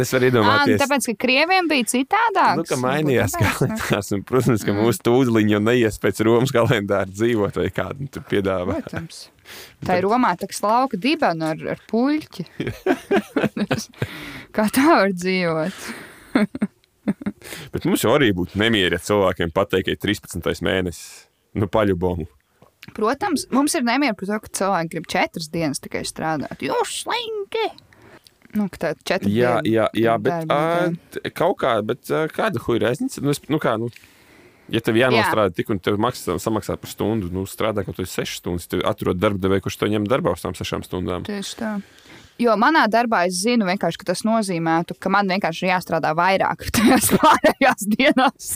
Es 0.00 0.12
varu 0.14 0.28
iedomāties, 0.28 0.78
tāpēc, 0.78 1.06
ka 1.10 1.14
krieviem 1.24 1.66
bija 1.70 1.86
citādāk. 1.90 2.60
nu, 2.60 2.64
ka 2.68 2.76
mainījās 2.78 3.34
kalendārs. 3.34 4.12
Un, 4.14 4.22
protams, 4.26 4.62
ka 4.66 4.74
mūsu 4.76 5.02
tūdeļiņi 5.06 5.54
jau 5.56 5.60
neies 5.66 5.98
pēc 6.02 6.22
Romas 6.26 6.54
kalendāra 6.54 7.10
dzīvot, 7.10 7.58
vai 7.58 7.68
kādu 7.74 8.06
tur 8.14 8.24
piedāvā. 8.30 8.78
Protams. 8.84 9.24
Tā 9.86 9.98
ir 9.98 10.06
Romā 10.06 10.36
tā 10.38 10.46
slauka 10.54 10.98
dibena 11.00 11.54
ar, 11.56 11.64
ar 11.74 11.80
puļķi. 11.90 12.46
Kā 14.56 14.68
tā 14.70 14.86
var 14.86 15.14
dzīvot? 15.16 15.88
Bet 17.74 17.88
mums 17.88 18.04
jau 18.04 18.14
arī 18.14 18.30
būtu 18.36 18.60
nemieri, 18.60 18.94
ja 18.94 19.02
cilvēkiem 19.02 19.50
pateikt, 19.56 19.88
ka 19.88 19.96
ir 19.96 20.02
13. 20.22 20.62
mēnesis. 20.62 21.26
Nu, 21.58 21.66
paļubomu. 21.66 22.28
Protams, 22.94 23.48
mums 23.50 23.74
ir 23.74 23.82
nemieru 23.84 24.14
par 24.20 24.28
to, 24.28 24.38
ka 24.44 24.58
cilvēki 24.60 24.94
grib 24.94 25.08
četras 25.10 25.50
dienas 25.50 25.82
tikai 25.82 26.04
strādāt. 26.06 26.62
Jūs 26.62 27.00
slinki! 27.02 27.66
Nu, 28.58 28.66
tā 28.72 28.94
ir 28.94 29.02
četras 29.06 29.30
Jā, 29.30 29.60
jā, 29.62 29.84
jā, 29.94 30.14
bet 30.18 30.46
diena. 30.48 30.90
t- 31.14 31.30
kaut 31.30 31.58
kā, 31.62 31.76
bet 31.86 32.02
ā, 32.10 32.24
kāda 32.34 32.58
huīra 32.64 32.90
aizņemts? 32.90 33.20
Nu, 33.22 33.30
es- 33.30 33.42
nu, 33.48 33.60
kā, 33.62 33.76
nu, 33.78 33.90
ja 34.68 34.80
tev 34.82 34.98
jānostrādā 34.98 35.54
tik 35.54 35.70
un 35.70 35.78
tev 35.78 35.98
maksā, 36.02 36.34
samaksā 36.42 36.76
par 36.80 36.90
stundu, 36.90 37.30
nu, 37.30 37.44
strādā 37.46 37.84
kaut 37.86 37.96
kādas 38.00 38.14
6 38.18 38.40
stundas, 38.42 38.66
tad 38.70 38.82
atrod 38.90 39.20
darba 39.22 39.38
devēju, 39.38 39.66
kurš 39.68 39.78
to 39.78 39.86
ņem 39.86 40.08
darbā 40.10 40.34
uz 40.34 40.42
tām 40.42 40.56
6 40.58 40.88
stundām. 40.88 41.22
Tieši 41.26 41.56
tā. 41.62 41.72
Jo 42.40 42.54
manā 42.56 42.86
darbā 42.88 43.26
es 43.28 43.36
zinu, 43.42 43.66
ka 43.78 43.90
tas 44.04 44.22
nozīmētu, 44.24 44.96
ka 44.98 45.10
man 45.12 45.28
vienkārši 45.28 45.66
ir 45.66 45.74
jāstrādā 45.74 46.14
vairāk 46.16 46.64
tajās 46.74 47.10
pārējās 47.12 47.86
dienās. 47.92 48.54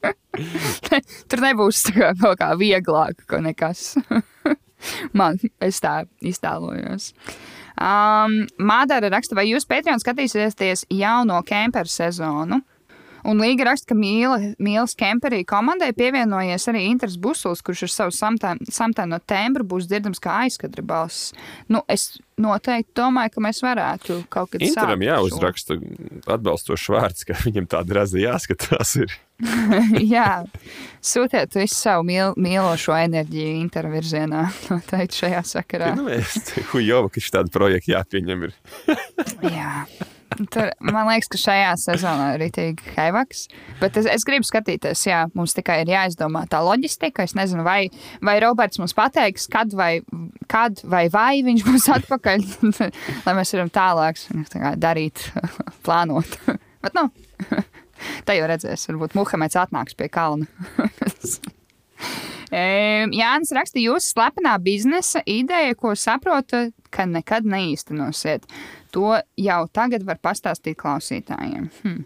Tur 1.30 1.42
nebūs 1.44 1.82
tā 1.86 1.92
kā 1.94 2.08
kaut 2.18 2.38
kā 2.40 2.50
vieglāk, 2.58 3.24
ka 3.30 3.40
nekas. 3.44 3.94
man, 5.18 5.38
es 5.60 5.80
tā 5.80 6.04
iztēlojos. 6.24 7.12
Um, 7.76 8.42
Mādara 8.58 9.10
raksta, 9.12 9.36
vai 9.38 9.46
jūs 9.50 9.68
Patreon 9.68 10.02
skatīsieties 10.02 10.86
jauno 10.90 11.42
kemperu 11.46 11.90
sezonu? 11.90 12.60
Un 13.28 13.42
Līga 13.42 13.68
raksta, 13.70 13.90
ka 13.92 13.98
Mīla, 13.98 14.54
Mīlas 14.62 14.96
kemperī 14.98 15.42
komandai 15.48 15.90
pievienojies 15.96 16.68
arī 16.72 16.86
Inters 16.88 17.18
Busuls, 17.20 17.62
kurš 17.64 17.86
ar 17.88 17.94
savu 17.94 18.14
samtēnu 18.16 19.10
no 19.10 19.20
tembra 19.28 19.66
būs 19.66 19.88
dzirdams 19.90 20.22
kā 20.22 20.42
aizkadra 20.46 20.84
balss. 20.86 21.32
Nu, 21.68 21.82
es 21.90 22.14
noteikti 22.40 22.94
domāju, 22.96 23.34
ka 23.34 23.44
mēs 23.44 23.62
varētu 23.64 24.20
kaut 24.32 24.52
kad 24.54 24.64
Interam 24.64 25.00
sākt 25.00 25.08
jāuzraksta 25.08 25.78
atbalstošs 26.36 26.92
vārds, 26.94 27.26
ka 27.28 27.36
viņam 27.44 27.68
tāda 27.70 28.00
raza 28.00 28.20
jāskatās. 28.20 28.96
Jā, 30.14 30.44
sūtiet 31.04 31.56
visu 31.56 31.76
savu 31.76 32.04
mīl, 32.08 32.34
mīlošo 32.40 32.94
enerģiju 32.96 33.56
Intera 33.60 33.92
virzienā. 33.92 34.46
Noteikti 34.72 35.24
šajā 35.24 35.42
sakarā. 35.54 35.92
Nu, 35.98 36.08
es 36.12 36.54
Hujova, 36.72 37.12
ka 37.12 37.22
šī 37.22 37.36
tāda 37.38 37.52
projekta 37.54 37.96
jāpieņem. 37.96 38.48
Ir. 38.48 38.56
Jā. 39.56 39.84
Tur, 40.30 40.70
man 40.84 41.08
liekas, 41.08 41.28
ka 41.32 41.38
šajā 41.40 41.70
sezonā 41.80 42.28
ir 42.34 42.44
rītīgi 42.44 42.94
haivaks. 42.94 43.42
Bet 43.80 43.98
es, 43.98 44.06
es 44.08 44.24
gribu 44.26 44.46
skatīties, 44.46 45.02
jā, 45.08 45.24
mums 45.36 45.56
tikai 45.56 45.80
ir 45.82 45.90
jāizdomā 45.90 46.44
tā 46.50 46.62
loģistika. 46.64 47.26
Es 47.26 47.34
nezinu, 47.38 47.64
vai, 47.66 47.90
vai 48.24 48.36
Roberts 48.42 48.80
mums 48.80 48.94
pateiks, 48.96 49.48
kad 49.50 49.74
vai, 49.76 49.92
kad 50.50 50.80
vai, 50.86 51.08
vai 51.12 51.42
viņš 51.46 51.66
būs 51.66 51.88
atpakaļ, 51.98 52.46
lai 53.26 53.36
mēs 53.36 53.54
varam 53.56 53.72
tālāk 53.74 54.22
tā 54.52 54.62
kā, 54.62 54.74
darīt, 54.80 55.26
plānot. 55.86 56.38
Bet, 56.80 56.96
nu, 56.96 57.08
tā 58.28 58.38
jau 58.38 58.50
redzēs, 58.50 58.86
varbūt 58.92 59.18
Muhameds 59.18 59.58
atnāks 59.60 59.98
pie 59.98 60.08
kalna. 60.12 60.46
Jānis 62.50 63.52
raksta, 63.54 63.78
jūsu 63.78 64.14
slepenā 64.14 64.56
biznesa 64.62 65.22
ideja, 65.28 65.76
ko 65.78 65.92
saprotat, 65.94 66.72
ka 66.90 67.06
nekad 67.06 67.46
neīstenosiet. 67.46 68.46
To 68.96 69.16
jau 69.38 69.60
tagad 69.72 70.04
var 70.06 70.18
pastāstīt 70.22 70.78
klausītājiem. 70.80 71.68
Hm. 71.82 72.00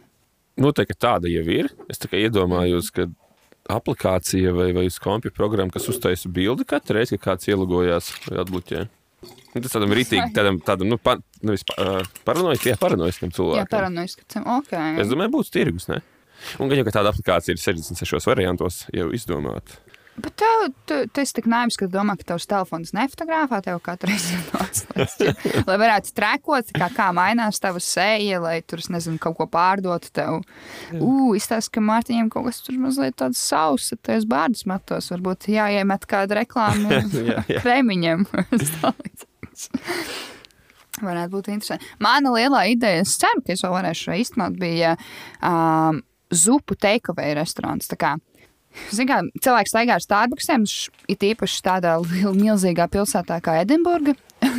Noteikti 0.60 0.96
tāda 1.00 1.30
jau 1.32 1.44
ir. 1.50 1.70
Es 1.90 1.98
tikai 2.02 2.24
iedomājos, 2.26 2.90
ka 2.94 3.08
aplikācija 3.72 4.52
vai, 4.54 4.68
vai 4.76 4.84
uz 4.90 4.98
kompjutora 5.02 5.38
programma, 5.38 5.72
kas 5.74 5.88
uztaisa 5.88 6.28
bildi 6.32 6.66
katru 6.68 6.98
reizi, 6.98 7.16
kad 7.16 7.34
kāds 7.34 7.48
ielogojās 7.48 8.10
vai 8.28 8.42
atbloķē. 8.44 8.84
Nu, 9.54 9.62
Tas 9.62 9.72
tādam 9.72 9.94
rītīgi, 9.94 10.32
tādam, 10.36 10.58
tādam 10.66 10.90
nu, 10.90 10.98
pa, 11.00 11.14
nevis 11.46 11.62
pa, 11.64 11.76
uh, 11.78 12.08
paranoiskam, 12.26 12.72
jā, 12.72 12.78
paranoiskam 12.80 13.30
Jā, 13.30 13.36
cilvēkam. 13.38 13.70
paranoiski. 13.70 14.24
Ok. 14.58 14.72
Es 15.00 15.08
domāju, 15.12 15.32
būtu 15.36 15.52
tirgus, 15.54 15.86
ne? 15.88 16.00
Un 16.60 16.68
gan 16.68 16.80
jau, 16.80 16.84
ka 16.88 16.96
tāda 16.98 17.12
aplikācija 17.14 17.54
ir 17.54 17.62
66 17.62 18.26
variantos 18.28 18.82
jau 18.92 19.06
izdomāta. 19.16 19.78
Bet 20.14 20.36
tev, 20.38 20.68
tu, 20.86 20.96
tu 21.10 21.22
esi 21.22 21.34
tik 21.34 21.46
naivs, 21.50 21.74
ka 21.78 21.88
domā, 21.90 22.14
ka 22.18 22.26
tavs 22.28 22.46
telefons 22.46 22.92
nefotografē 22.94 23.58
tev 23.64 23.80
katru 23.82 24.12
reizi 24.12 24.36
jāatslēdz. 24.38 25.64
lai 25.66 25.78
varētu 25.80 26.12
trekot, 26.14 26.70
kā, 26.76 26.88
kā 26.94 27.08
mainās 27.16 27.58
tava 27.62 27.82
seja, 27.82 28.38
lai 28.42 28.60
tur, 28.62 28.82
es 28.84 28.90
nezinu, 28.94 29.18
kaut 29.22 29.36
ko 29.40 29.48
pārdotu 29.50 30.12
tev. 30.14 30.44
Ugh, 30.94 31.32
izstāsta, 31.38 31.74
ka 31.74 31.82
Mārtiņam 31.84 32.30
kaut 32.32 32.46
kas 32.46 32.62
tur 32.62 32.78
mazliet 32.82 33.18
tāds 33.18 33.42
sausa, 33.42 33.98
tajos 33.98 34.28
bārdus 34.30 34.62
matos. 34.70 35.10
Varbūt 35.10 35.48
jāiemet 35.50 36.06
kāda 36.10 36.38
reklāma 36.42 37.02
kremiņam. 37.64 38.28
Varētu 41.02 41.32
būt 41.32 41.50
interesanti. 41.50 41.88
Mana 42.02 42.30
lielā 42.36 42.68
ideja, 42.70 43.02
es 43.02 43.16
ceru, 43.18 43.42
ka 43.42 43.54
es 43.54 43.64
vēl 43.66 43.74
varēšu 43.74 44.14
īstenot, 44.14 44.54
bija 44.60 44.94
um, 45.42 45.98
zupu 46.30 46.78
takeaway 46.78 47.34
restorāns. 47.34 47.90
Tā 47.90 47.98
kā, 47.98 48.14
kā, 49.08 49.20
cilvēks 49.44 49.74
staigā 49.74 49.98
ar 49.98 50.04
Starbucksiem, 50.04 50.64
it 51.10 51.26
īpaši 51.26 51.60
tādā 51.64 51.98
milzīgā 52.34 52.88
pilsētā 52.92 53.40
kā 53.44 53.60
Edinburga. 53.64 54.16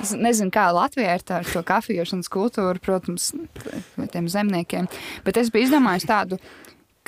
Es 0.00 0.12
nezinu, 0.16 0.50
kā 0.52 0.66
Latvijā 0.72 1.14
ir 1.16 1.22
tā 1.24 1.40
ar 1.40 1.48
to 1.48 1.60
kafijas 1.66 2.12
kultūru, 2.32 2.80
protams, 2.80 3.30
tiem 4.12 4.28
zemniekiem. 4.32 4.88
Bet 5.24 5.40
es 5.40 5.50
biju 5.52 5.68
izdomājis 5.68 6.06
tādu, 6.08 6.38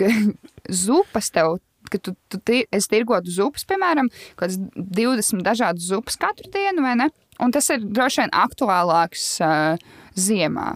ka 0.00 0.08
zupas 0.84 1.32
tev. 1.32 1.58
Ka 1.92 1.98
tu, 2.00 2.14
tu 2.32 2.38
es 2.72 2.86
tirgotu 2.88 3.32
zupas, 3.32 3.66
piemēram, 3.68 4.08
kaut 4.38 4.46
kādas 4.46 4.60
20 4.96 5.42
dažādas 5.44 5.88
zupas 5.90 6.16
katru 6.20 6.48
dienu, 6.52 6.84
vai 6.84 6.94
ne? 6.96 7.08
Un 7.42 7.52
tas 7.52 7.68
ir 7.74 7.82
droši 7.84 8.22
vien 8.22 8.32
aktuālāks 8.38 9.26
uh, 9.44 9.90
ziemā. 10.18 10.72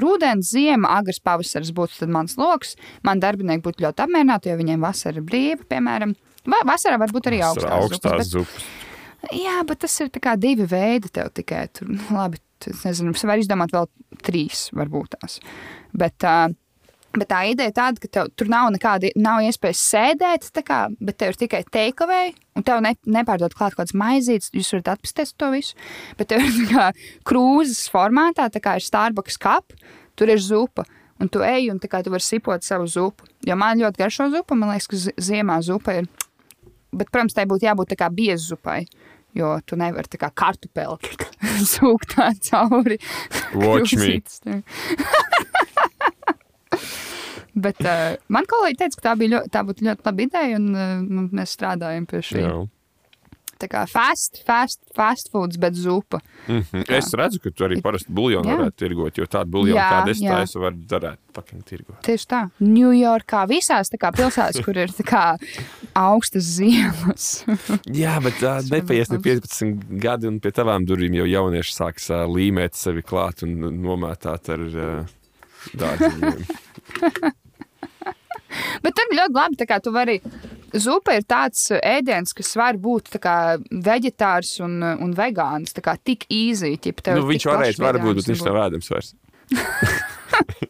Rudens, 0.00 0.52
ziema, 0.52 0.98
agrs 1.00 1.20
pavasaris 1.24 1.72
būtu 1.76 2.08
mans 2.12 2.36
lokus. 2.40 2.74
Man 3.06 3.22
darbinieki 3.22 3.64
būtu 3.64 3.84
ļoti 3.84 4.04
apmierināti, 4.04 4.52
jo 4.52 4.58
viņiem 4.60 4.84
vasara 4.84 5.20
ir 5.20 5.26
brīva, 5.28 5.64
piemēram. 5.70 6.14
Va 6.48 6.60
vasarā 6.68 6.98
varbūt 7.00 7.30
arī 7.30 7.40
augstās, 7.44 7.72
augstās 7.74 8.30
zupas, 8.30 8.68
bet, 9.20 9.34
jā, 9.36 9.58
bet 9.68 9.82
tas 9.84 9.96
ir 10.00 10.12
divi 10.40 10.68
veidi 10.68 11.10
tev 11.12 11.32
tikai. 11.36 11.66
Tur, 11.74 11.90
nu, 11.92 12.00
labi, 12.14 12.40
es 12.64 12.84
nezinu, 12.86 13.12
es 13.12 13.26
varu 13.28 13.44
izdomāt 13.44 13.74
vēl 13.74 13.90
trīs, 14.24 14.68
varbūt 14.76 15.18
tās. 15.18 15.40
Bet, 15.92 16.24
uh, 16.24 16.48
bet 17.16 17.28
tā 17.30 17.40
ideja 17.48 17.70
ir 17.70 17.76
tāda, 17.76 18.02
ka 18.02 18.08
tev 18.12 18.28
tur 18.36 18.50
nav 18.52 18.68
nekāda, 18.74 19.08
nav 19.16 19.40
iespējas 19.46 19.80
sēdēt, 19.92 20.50
kā, 20.66 20.80
bet 21.00 21.18
tev 21.18 21.32
ir 21.32 21.38
tikai 21.40 21.62
takeaway, 21.72 22.34
un 22.58 22.66
tev 22.66 22.82
ne, 22.84 22.92
nepārdod 23.08 23.54
klāt 23.56 23.74
kaut 23.74 23.86
kāds 23.86 23.96
maizītes, 23.96 24.50
jūs 24.52 24.74
varat 24.76 24.92
atpestīt 24.96 25.32
to 25.40 25.48
visu. 25.54 25.74
Bet 26.20 26.28
tev 26.34 26.44
ir 26.44 26.68
kā 26.68 26.90
krūzes 27.28 27.86
formātā, 27.92 28.50
tā 28.52 28.60
kā 28.62 28.76
ir 28.78 28.84
Starbucks 28.84 29.40
kap, 29.40 29.72
tur 30.18 30.34
ir 30.34 30.42
zupa. 30.42 30.84
Un 31.18 31.26
tu 31.26 31.40
ej, 31.42 31.64
un 31.72 31.80
tā 31.82 31.88
kā 31.90 31.98
tu 32.06 32.12
vari 32.14 32.22
sipot 32.22 32.62
savu 32.62 32.86
zupu. 32.86 33.26
Jo 33.42 33.56
man 33.58 33.80
ļoti 33.80 33.98
garšo 33.98 34.28
zupa, 34.30 34.54
man 34.54 34.70
liekas, 34.70 34.86
ka 34.86 35.00
zi- 35.02 35.16
ziemā 35.18 35.56
zupa 35.66 35.96
ir. 35.98 36.06
Bet, 36.94 37.10
protams, 37.10 37.34
tai 37.34 37.42
būtu 37.50 37.66
jābūt 37.66 37.90
tā 37.90 37.98
kā 37.98 38.06
biezzupai. 38.14 38.84
Jo 39.36 39.56
tu 39.66 39.76
nevari 39.76 40.08
tā 40.08 40.16
kā 40.22 40.30
kartupeli 40.30 40.94
sūkt 41.74 42.14
tā 42.14 42.30
cauri. 42.48 43.00
Watch 43.58 43.98
me. 43.98 44.22
Bet 47.58 47.82
uh, 47.84 48.16
man 48.32 48.48
kolēģi 48.48 48.80
teica, 48.82 48.98
ka 48.98 49.06
tā, 49.10 49.14
bija 49.18 49.36
ļoti, 49.36 49.52
tā 49.54 49.62
būtu 49.66 49.86
ļoti 49.88 50.08
laba 50.08 50.26
ideja, 50.26 50.58
un 50.58 50.68
uh, 50.74 51.30
mēs 51.38 51.54
strādājam 51.58 52.08
pie 52.10 52.24
šī. 52.24 52.42
Jā. 52.44 52.58
Tā 53.58 53.66
kā 53.66 53.80
fast, 53.90 54.38
fast, 54.46 54.78
fast 54.94 55.32
foods, 55.32 55.58
bet 55.58 55.74
zupa. 55.74 56.20
Mhm. 56.46 56.84
Es 56.94 57.10
redzu, 57.18 57.40
ka 57.42 57.50
tu 57.50 57.66
arī 57.66 57.80
parasti 57.82 58.12
Jā. 58.14 58.42
varētu 58.46 58.76
tirgot, 58.78 59.18
jo 59.18 59.26
tādu 59.26 59.50
buļbuļsāļu, 59.56 59.74
Jā, 59.74 59.88
kādu 59.90 60.12
es 60.12 60.20
taisu, 60.22 60.60
var 60.62 60.76
darīt. 60.92 61.18
Tieši 62.06 62.26
tā. 62.30 62.40
Ņujorkā, 62.62 63.42
visās 63.50 63.90
tā 63.90 63.98
pilsētās, 64.14 64.60
kur 64.62 64.78
ir 64.78 64.94
tā 64.94 65.04
kā 65.06 65.24
augstas 65.98 66.46
ziemas. 66.58 67.28
Jā, 68.02 68.16
bet 68.22 68.38
uh, 68.42 68.62
nepaies 68.70 69.10
ne 69.10 69.18
varbūt 69.18 69.50
15 69.50 69.98
gadi, 70.02 70.30
un 70.30 70.38
pie 70.42 70.54
tavām 70.54 70.86
durvīm 70.86 71.18
jau 71.18 71.26
jaunieši 71.26 71.74
sāks 71.74 72.08
uh, 72.14 72.24
līmēt 72.30 72.78
sevi 72.78 73.02
klāt 73.06 73.42
un 73.46 73.58
nomētāt 73.82 74.54
ar 74.54 74.64
uh, 74.70 75.18
dārziņiem. 75.74 77.36
Bet 78.84 78.96
tur 78.96 79.12
ļoti 79.14 79.36
labi, 79.36 79.68
kā 79.68 79.80
tu 79.84 79.94
vari. 79.94 80.20
Zupa 80.68 81.14
ir 81.16 81.24
tāds 81.24 81.70
ēdiens, 81.72 82.34
kas 82.36 82.50
var 82.60 82.76
būt 82.76 83.14
kā 83.24 83.56
vegetārs 83.72 84.58
un, 84.60 84.82
un 84.84 85.14
vegāns. 85.16 85.72
Tā 85.72 85.80
kā 85.84 85.96
tik 85.96 86.26
īsi. 86.28 86.74
nu, 87.16 87.24
viņš 87.30 87.46
varēja, 87.48 87.78
varbūt, 87.86 88.20
bet 88.20 88.28
viņš 88.34 88.44
nav 88.50 88.60
ēdams 88.66 88.92
vairs. 88.94 89.14
Okay. 90.38 90.68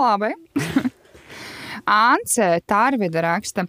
labi. 0.00 0.30
Ance 1.90 2.46
Tārvida 2.70 3.24
raksta, 3.26 3.66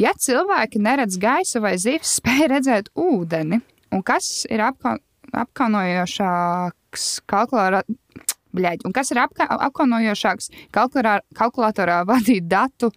ja 0.00 0.14
cilvēki 0.16 0.80
neredz 0.82 1.18
gaisu 1.20 1.62
vai 1.62 1.76
zivs, 1.78 2.16
spēj 2.18 2.48
redzēt 2.54 2.90
ūdeni, 2.98 3.60
un 3.94 4.02
kas 4.06 4.48
ir 4.50 4.64
apka 4.64 4.96
apkaunojošāks 5.36 7.06
kalkulārā. 7.30 7.84
Bļaļ, 8.56 8.82
un 8.88 8.94
kas 8.94 9.12
ir 9.12 9.20
apka 9.22 9.46
apkaunojošāks 9.68 10.50
kalkulatorā 10.74 12.00
vadīt 12.10 12.48
datu, 12.50 12.90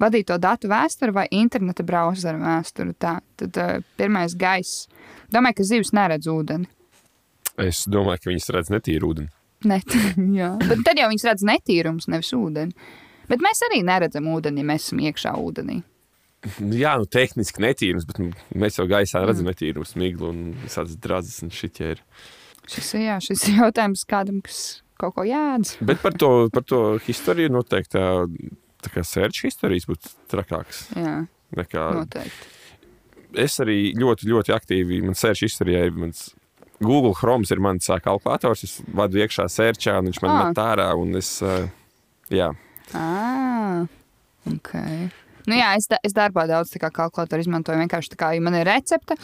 vadīt 0.00 0.28
to 0.30 0.38
datu 0.40 0.70
vēsturi 0.72 1.14
vai 1.14 1.26
interneta 1.34 1.86
brauzeru 1.86 2.40
vēsturi? 2.42 2.96
Tā, 2.98 3.18
tad 3.40 3.60
uh, 3.60 3.78
pirmais 4.00 4.36
gaiss. 4.38 4.88
Domāju, 5.34 5.60
ka 5.60 5.68
zivs 5.70 5.94
neredz 5.96 6.28
ūdeni. 6.30 6.68
Es 7.60 7.84
domāju, 7.86 8.24
ka 8.24 8.32
viņas 8.32 8.52
redz 8.56 8.74
netīru 8.74 9.12
ūdeni. 9.12 9.32
Net. 9.70 9.96
Bet 10.68 10.84
tad 10.84 11.00
jau 11.00 11.08
viņas 11.12 11.26
redz 11.30 11.48
netīrums, 11.48 12.08
nevis 12.12 12.32
ūdeni. 12.36 12.74
Bet 13.30 13.40
mēs 13.40 13.62
arī 13.64 13.80
neredzam 13.86 14.26
ūdeni, 14.28 14.60
ja 14.60 14.68
mēs 14.68 14.88
esam 14.88 15.00
iekšā 15.00 15.32
ūdenī. 15.40 15.80
Jā, 16.76 16.94
nu, 17.00 17.06
tehniski 17.08 17.62
netīrums, 17.64 18.04
bet 18.04 18.18
nu, 18.20 18.26
mēs 18.60 18.76
jau 18.76 18.84
gaisā 18.88 19.22
redzam 19.24 19.48
netīrumu, 19.48 19.86
smiglu 19.88 20.28
un 20.28 20.42
visādas 20.60 20.98
drāzes 21.00 21.38
un 21.40 21.48
ir. 21.48 22.02
Šis, 22.68 22.90
jā, 23.00 23.16
šis 23.24 23.46
jautājums 23.54 24.04
kādam, 24.08 24.42
kas 24.44 24.83
kaut 25.04 25.14
ko 25.20 25.26
jādz. 25.28 25.76
Bet 25.84 26.00
par 26.02 26.16
to, 26.18 26.32
par 26.54 26.64
to 26.66 26.82
historiju 27.06 27.52
noteikti 27.54 27.94
tā, 27.98 28.06
tā 28.84 28.92
kā 28.96 29.04
sērču 29.06 29.46
historijas 29.50 29.86
būtu 29.88 30.12
trakāks. 30.32 30.86
Jā, 30.98 31.20
Nekā. 31.56 31.84
noteikti. 32.00 32.50
Es 33.44 33.56
arī 33.62 33.92
ļoti, 33.98 34.28
ļoti 34.30 34.52
aktīvi, 34.54 35.00
man 35.04 35.16
sērču 35.18 35.48
historijā 35.48 35.86
ir 35.88 35.94
mans 35.98 36.28
Google 36.84 37.14
Chrome 37.14 37.46
ir 37.50 37.60
mans 37.62 37.86
kalkulators, 38.02 38.64
es 38.66 38.76
vadu 38.94 39.18
iekšā 39.22 39.46
sērčā 39.50 39.96
un 39.98 40.08
viņš 40.10 40.20
man 40.22 40.30
Ah. 40.30 40.44
met 40.48 40.60
ārā 40.62 40.88
un 40.98 41.14
es, 41.16 41.30
jā. 42.30 42.50
Ah, 42.94 43.86
ok. 44.50 44.72
Nu 45.50 45.56
jā, 45.58 45.72
es, 45.78 45.88
es 46.06 46.14
darbā 46.16 46.46
daudz 46.48 46.72
kā 46.80 46.90
kalkulatoru 46.94 47.44
izmantoju. 47.44 47.80
Vienkārši 47.84 48.12
tā 48.14 48.18
kā, 48.20 48.30
ja 48.36 48.44
man 48.44 48.56
ir 48.58 48.68
recepte, 48.68 49.16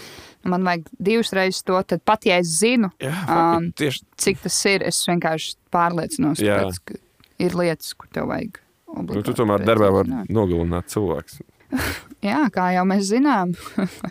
man 0.44 0.66
vajag 0.66 0.88
divas 0.98 1.32
reizes 1.36 1.62
to, 1.66 1.78
tad 1.82 2.02
pat 2.04 2.26
ja 2.28 2.40
es 2.42 2.56
zinu, 2.60 2.90
Jā, 3.00 3.14
Um, 3.30 3.38
um, 3.38 3.70
tieši 3.76 4.04
cik 4.20 4.42
tas 4.44 4.58
ir, 4.68 4.84
es 4.88 4.98
vienkārši 5.08 5.54
pārliecinos, 5.72 6.42
Jā. 6.42 6.62
ka 6.84 6.98
ir 7.40 7.56
lietas, 7.56 7.94
kur 7.94 8.10
tev 8.12 8.28
vajag. 8.32 8.60
nu, 8.90 9.22
tu 9.22 9.34
tomēr 9.38 9.64
darbā 9.64 9.90
var 9.94 10.08
zināt. 10.08 10.32
nogalināt 10.34 10.90
cilvēks. 10.92 11.40
Jā, 12.30 12.42
kā 12.52 12.72
jau 12.74 12.84
mēs 12.88 13.06
zinām, 13.12 13.54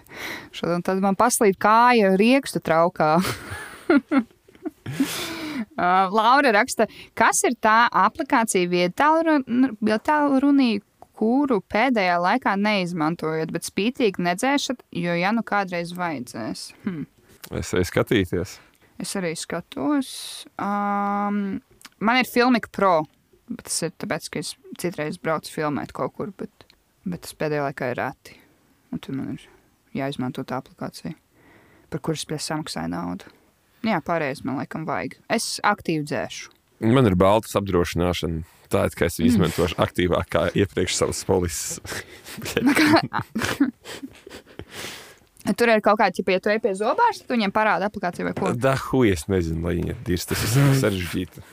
tad 0.88 1.02
man 1.04 1.18
paslīd 1.20 1.60
kāja 1.62 2.16
riekstu 2.18 2.64
traukā. 2.64 3.18
Uh, 5.80 6.10
Laura 6.12 6.52
raksta, 6.52 6.90
kas 7.16 7.40
ir 7.48 7.54
tā 7.62 7.86
aplikācija 7.88 8.68
vietālu 8.68 10.40
runī, 10.44 10.82
kuru 11.20 11.60
pēdējā 11.72 12.16
laikā 12.24 12.56
neizmantojat, 12.60 13.52
bet 13.56 13.68
spītīgi 13.68 14.24
nedzēšat, 14.24 14.84
jo 14.96 15.16
ja 15.20 15.34
nu 15.36 15.44
kādreiz 15.46 15.92
vajadzēs. 15.98 16.70
Hm. 16.86 17.06
Es 17.60 17.74
eju 17.76 17.88
skatīties. 17.90 18.58
Es 19.00 19.16
arī 19.20 19.32
skatos. 19.40 20.10
Um, 20.60 21.60
man 22.04 22.20
ir 22.20 22.28
Filmika 22.30 22.72
Pro, 22.76 22.94
bet 23.48 23.68
tas 23.70 23.80
ir 23.88 23.96
tāpēc, 24.00 24.28
ka 24.32 24.44
es 24.44 24.54
citreiz 24.80 25.20
braucu 25.22 25.52
filmēt 25.54 25.96
kaut 25.96 26.16
kur, 26.18 26.34
bet, 26.36 26.68
bet 27.08 27.26
tas 27.26 27.36
pēdējā 27.40 27.66
laikā 27.70 27.92
ir 27.94 28.00
reti. 28.02 28.38
Un 28.94 29.02
tur 29.04 29.18
man 29.18 29.36
ir 29.36 29.48
jāizmanto 29.96 30.44
tā 30.48 30.60
aplikācija, 30.60 31.16
par 31.90 32.04
kuras 32.06 32.26
es 32.36 32.48
samaksāju 32.52 32.92
naudu. 32.94 33.36
Jā, 33.88 34.02
pārējais 34.04 34.44
man 34.44 34.60
laikam 34.60 34.84
vajag. 34.88 35.16
Es 35.32 35.58
aktīvi 35.64 36.04
dzēšu. 36.08 36.59
Man 36.80 37.10
ir 37.10 37.16
baltas 37.20 37.58
apdrošināšana. 37.60 38.46
Tā 38.70 38.86
ir, 38.86 38.94
ka 38.94 39.08
es 39.10 39.18
viņu 39.18 39.32
izmantošu 39.34 39.80
aktīvāk 39.82 40.28
kā 40.30 40.42
iepriekš 40.54 41.00
savas 41.00 41.24
polises. 41.26 41.80
Tur 45.58 45.72
ir 45.72 45.82
kaut 45.82 46.00
kāda, 46.02 46.24
ja 46.34 46.42
tu 46.44 46.52
ej 46.52 46.60
pie 46.62 46.74
zobārsta, 46.78 47.26
tad 47.26 47.38
viņiem 47.38 47.54
parāda 47.56 47.88
aplikāciju 47.90 48.28
vai 48.28 48.34
ko. 48.38 48.52
Da, 48.54 48.76
hui, 48.90 49.10
es 49.14 49.26
nezinu, 49.32 49.64
lai 49.66 49.78
viņi 49.80 49.96
ir. 49.96 50.26
Tas 50.30 50.44
ir 50.46 50.76
sarežģīti. 50.82 51.46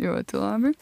Ļoti 0.00 0.40
labi. 0.40 0.72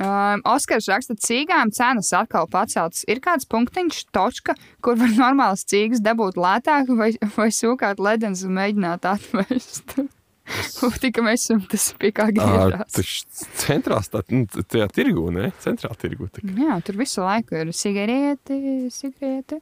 Um, 0.00 0.40
Oskars 0.48 0.86
raksta, 0.88 1.16
ka 1.18 1.26
cīgām 1.26 1.72
cenas 1.74 2.12
atkal 2.16 2.46
paceltas. 2.48 3.02
Ir 3.10 3.20
kāds 3.24 3.48
punktiņš, 3.50 4.06
točka, 4.14 4.54
kur 4.84 4.96
var 5.00 5.12
normāls 5.18 5.66
cīgas 5.68 6.00
dabūt 6.04 6.38
lētāk, 6.40 6.88
vai, 6.96 7.10
vai 7.36 7.50
sūkāt 7.52 8.00
ledens 8.00 8.46
un 8.46 8.56
mēģināt 8.56 9.08
atvest. 9.10 9.98
Tika 11.02 11.22
mēs 11.24 11.44
esam 11.46 11.60
tas 11.70 11.84
pie 12.00 12.10
kā 12.14 12.26
Ā, 12.28 12.32
griežās. 12.34 12.96
Tas 12.96 13.46
centrāls, 13.62 14.08
tā, 14.12 14.22
nu, 14.34 14.44
tajā 14.46 14.88
tirgu, 14.92 15.28
ne? 15.34 15.50
Centrāla 15.62 15.96
tirgu. 16.00 16.28
tā 16.34 16.42
kā 16.42 16.56
Jā, 16.58 16.78
tur 16.86 16.98
visu 17.00 17.22
laiku 17.24 17.60
ir 17.62 17.70
cigareti, 17.76 18.58
cigareti. 18.94 19.60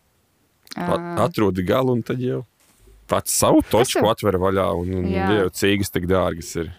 Atrodi 0.77 1.65
galu 1.67 1.97
un 1.99 2.03
tad 2.07 2.21
jau 2.23 2.45
pats 3.11 3.35
savu 3.43 3.61
točku 3.67 4.05
jau- 4.05 4.13
atver 4.13 4.39
vaļā 4.39 4.69
un, 4.79 4.93
un 5.03 5.09
jau 5.11 5.49
cīgas 5.61 5.91
tik 5.91 6.07
dārgas 6.11 6.53
ir. 6.63 6.71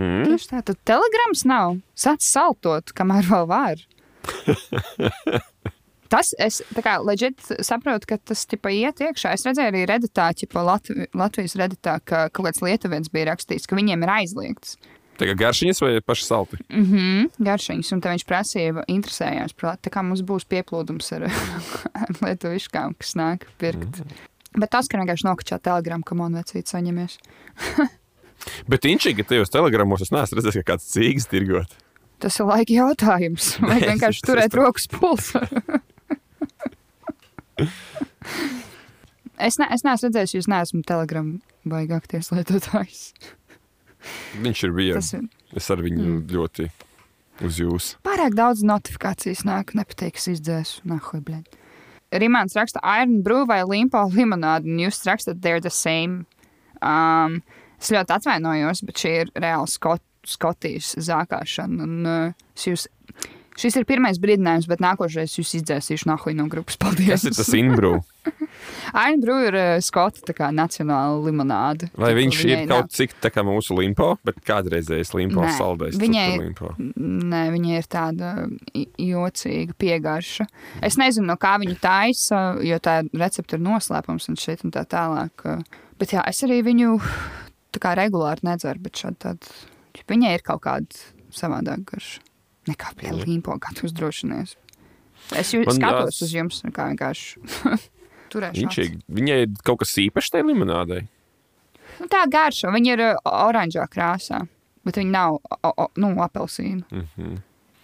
Mm? 0.00 0.22
Tieši 0.30 0.48
tā, 0.54 0.60
tad 0.70 0.78
telegrams 0.88 1.42
nav. 1.44 1.76
Sāc 1.98 2.22
saltot, 2.24 2.94
kamēr 2.96 3.26
vēl 3.28 3.48
var. 3.50 3.82
Tas 6.12 6.34
es 6.36 6.60
kā 6.84 6.98
leģit 7.00 7.40
saprotu, 7.64 8.10
ka 8.10 8.18
tas 8.20 8.44
tipa 8.48 8.72
iet 8.74 9.00
iekšā. 9.00 9.32
Es 9.32 9.46
redzēju 9.48 9.72
arī 9.72 9.84
reditā, 9.88 10.28
ķipa 10.36 10.64
Latvi, 10.66 11.06
Latvijas 11.16 11.56
reditā, 11.56 11.98
ka 12.04 12.26
kaut 12.28 12.50
kāds 12.50 12.60
lietuvietis 12.64 13.12
bija 13.12 13.30
rakstīts, 13.30 13.68
ka 13.68 13.78
viņiem 13.78 14.04
ir 14.04 14.12
aizliegts. 14.18 14.76
Kā 15.22 15.36
garšiņas 15.38 15.80
vai 15.84 15.92
paši 16.02 16.24
salti? 16.26 16.58
Mm 16.72 16.84
-hmm, 16.88 17.30
garšiņas, 17.46 17.92
un 17.94 18.00
tā 18.02 18.12
viņš 18.12 18.24
prasīja, 18.26 18.84
interesējās, 18.90 19.54
par, 19.54 19.78
tā 19.78 19.92
kā 19.92 20.02
mums 20.02 20.22
būs 20.26 20.48
pieplūdums 20.50 21.12
ar, 21.16 21.28
ar 22.02 22.12
lietuviškām, 22.20 22.96
kas 22.98 23.14
nāk 23.14 23.46
pirkt. 23.58 24.02
Mm 24.02 24.08
-hmm. 24.08 24.28
Bet 24.58 24.70
tas, 24.70 24.88
ka 24.88 24.98
vienkārši 24.98 25.28
nokačā 25.28 25.58
telegramu, 25.62 26.04
ka 26.04 26.14
man 26.14 26.34
vecīt 26.34 26.68
saņemies. 26.68 27.18
Bet 28.70 28.84
inčīgi, 28.84 29.22
ka 29.22 29.28
tajos 29.28 29.50
telegramos 29.50 30.02
es 30.02 30.10
neesmu 30.10 30.36
redzējis, 30.36 30.58
ka 30.60 30.72
kāds 30.72 30.90
cīgas 30.92 31.28
tirgot. 31.30 31.76
Tas 32.18 32.38
ir 32.38 32.46
laika 32.46 32.72
jautājums. 32.72 33.56
Vai 33.68 33.80
Nē, 33.80 33.86
vienkārši 33.94 34.26
turēt 34.26 34.54
rokas 34.54 34.88
pulsu? 34.90 35.40
es, 39.48 39.58
ne, 39.60 39.68
es 39.70 39.84
neesmu 39.86 40.08
redzējis, 40.08 40.36
jūs 40.38 40.50
neesmu 40.52 40.82
telegramu 40.88 41.40
baigākties 41.68 42.32
lietotājs. 42.34 43.12
Viņš 44.42 44.66
ir. 44.66 44.74
Tas 44.96 45.12
ir 45.14 45.28
Es 45.56 45.68
ar 45.72 45.82
viņu 45.84 46.02
mm. 46.02 46.20
ļoti 46.32 46.68
uz 47.44 47.58
jūsu. 47.60 47.98
pārāk 48.06 48.36
daudz 48.38 48.62
notifikācijas 48.66 49.44
nāk, 49.48 49.74
nepatīk, 49.76 50.20
es 50.20 50.30
izdzēsu. 50.36 50.84
Nahuj, 50.88 51.20
blēd. 51.26 51.58
Rimāns 52.12 52.56
raksta 52.56 52.80
Iron 53.00 53.20
Brew 53.24 53.46
vai 53.48 53.62
Limpo 53.64 54.02
limonādi, 54.12 54.68
un 54.68 54.80
jūs 54.84 55.00
rakstat, 55.08 55.40
they're 55.44 55.62
the 55.64 55.72
same. 55.72 56.26
Um, 56.84 57.40
es 57.80 57.92
ļoti 57.92 58.16
atvainojos, 58.16 58.82
bet 58.88 59.04
šī 59.04 59.14
ir 59.22 59.36
reāla 59.36 59.68
skot, 59.70 60.04
Skotijas 60.22 60.92
zākāšana. 61.02 61.82
Un, 61.82 61.94
uh, 62.06 62.52
jūs, 62.54 62.84
šis 63.58 63.76
ir 63.80 63.84
pirmais 63.88 64.18
brīdinājums, 64.22 64.68
bet 64.70 64.80
nākošais 64.84 65.34
jūs 65.38 65.54
izdzēsīšu 65.60 66.08
nahuj 66.10 66.34
no 66.38 66.46
grupas. 66.52 66.76
Paldies! 66.80 67.22
Tas 67.22 67.24
ir 67.30 67.36
tas 67.36 67.52
inbrū. 67.58 67.98
Aina 68.94 69.18
Brūja 69.22 69.48
ir 69.48 69.56
uh, 69.58 69.80
skota 69.82 70.20
tā 70.28 70.34
kā 70.36 70.50
nacionāla 70.54 71.16
limonāde. 71.24 71.88
Vai 71.98 72.12
viņš 72.14 72.38
ir 72.44 72.50
viņai 72.50 72.66
kaut 72.70 72.92
cik 72.94 73.14
tā 73.24 73.30
kā 73.34 73.42
mūsu 73.46 73.74
limpo, 73.78 74.12
bet 74.26 74.38
kādreizējais 74.46 75.10
limpo 75.16 75.42
Nē, 75.42 75.52
saldējs. 75.58 75.98
viņai- 75.98 76.38
limpo. 76.38 76.70
Nē, 76.78 77.42
viņa 77.54 77.78
ir 77.80 77.88
tāda 77.90 78.32
jocīga 79.00 79.74
piegarša. 79.78 80.46
Es 80.84 80.98
nezinu, 81.00 81.26
no 81.32 81.36
kā 81.40 81.56
viņa 81.62 81.78
taisa, 81.82 82.42
jo 82.62 82.78
tā 82.82 83.00
recepte 83.12 83.56
ir 83.58 83.64
noslēpums 83.64 84.28
un 84.30 84.38
šeit 84.40 84.64
un 84.66 84.74
tā 84.74 84.84
tālāk. 84.86 85.46
Bet 85.98 86.14
jā, 86.14 86.22
es 86.28 86.42
arī 86.46 86.60
viņu 86.66 86.98
tā 87.72 87.80
kā 87.82 87.94
regulāri 87.98 88.44
nedzeru, 88.46 88.82
bet 88.84 89.00
šādi 89.02 89.18
tad 89.26 89.48
viņai 90.10 90.34
ir 90.36 90.44
kaut 90.46 90.62
kāda 90.66 91.02
savādāka 91.32 91.94
garša. 91.94 92.20
Nekā 92.70 92.92
pie 92.96 93.10
līmpo, 93.16 93.56
kā 93.58 93.72
tu 93.74 93.86
uzdrošinies. 93.88 94.56
Es 95.38 95.52
Man 95.54 95.64
skatos 95.74 96.14
tās- 96.14 96.22
uz 96.22 96.32
jums, 96.34 96.60
kā 96.74 96.88
vienkārši 96.92 97.42
turēšu. 98.32 98.86
Viņai 99.10 99.38
ir 99.46 99.54
kaut 99.66 99.80
kas 99.82 99.94
īpašs 100.02 100.30
tajā 100.34 100.46
limonādē. 100.50 101.02
Nu, 102.00 102.06
tā 102.08 102.22
garša, 102.30 102.70
viņa 102.74 102.92
ir 102.96 103.02
uh, 103.04 103.16
oranžā 103.28 103.84
krāsā, 103.92 104.42
bet 104.86 104.96
viņa 104.98 105.10
nav 105.12 105.36
o, 105.38 105.72
o, 105.76 105.88
nu, 106.00 106.14
apelsīna. 106.24 106.82
Mhm. 106.90 107.40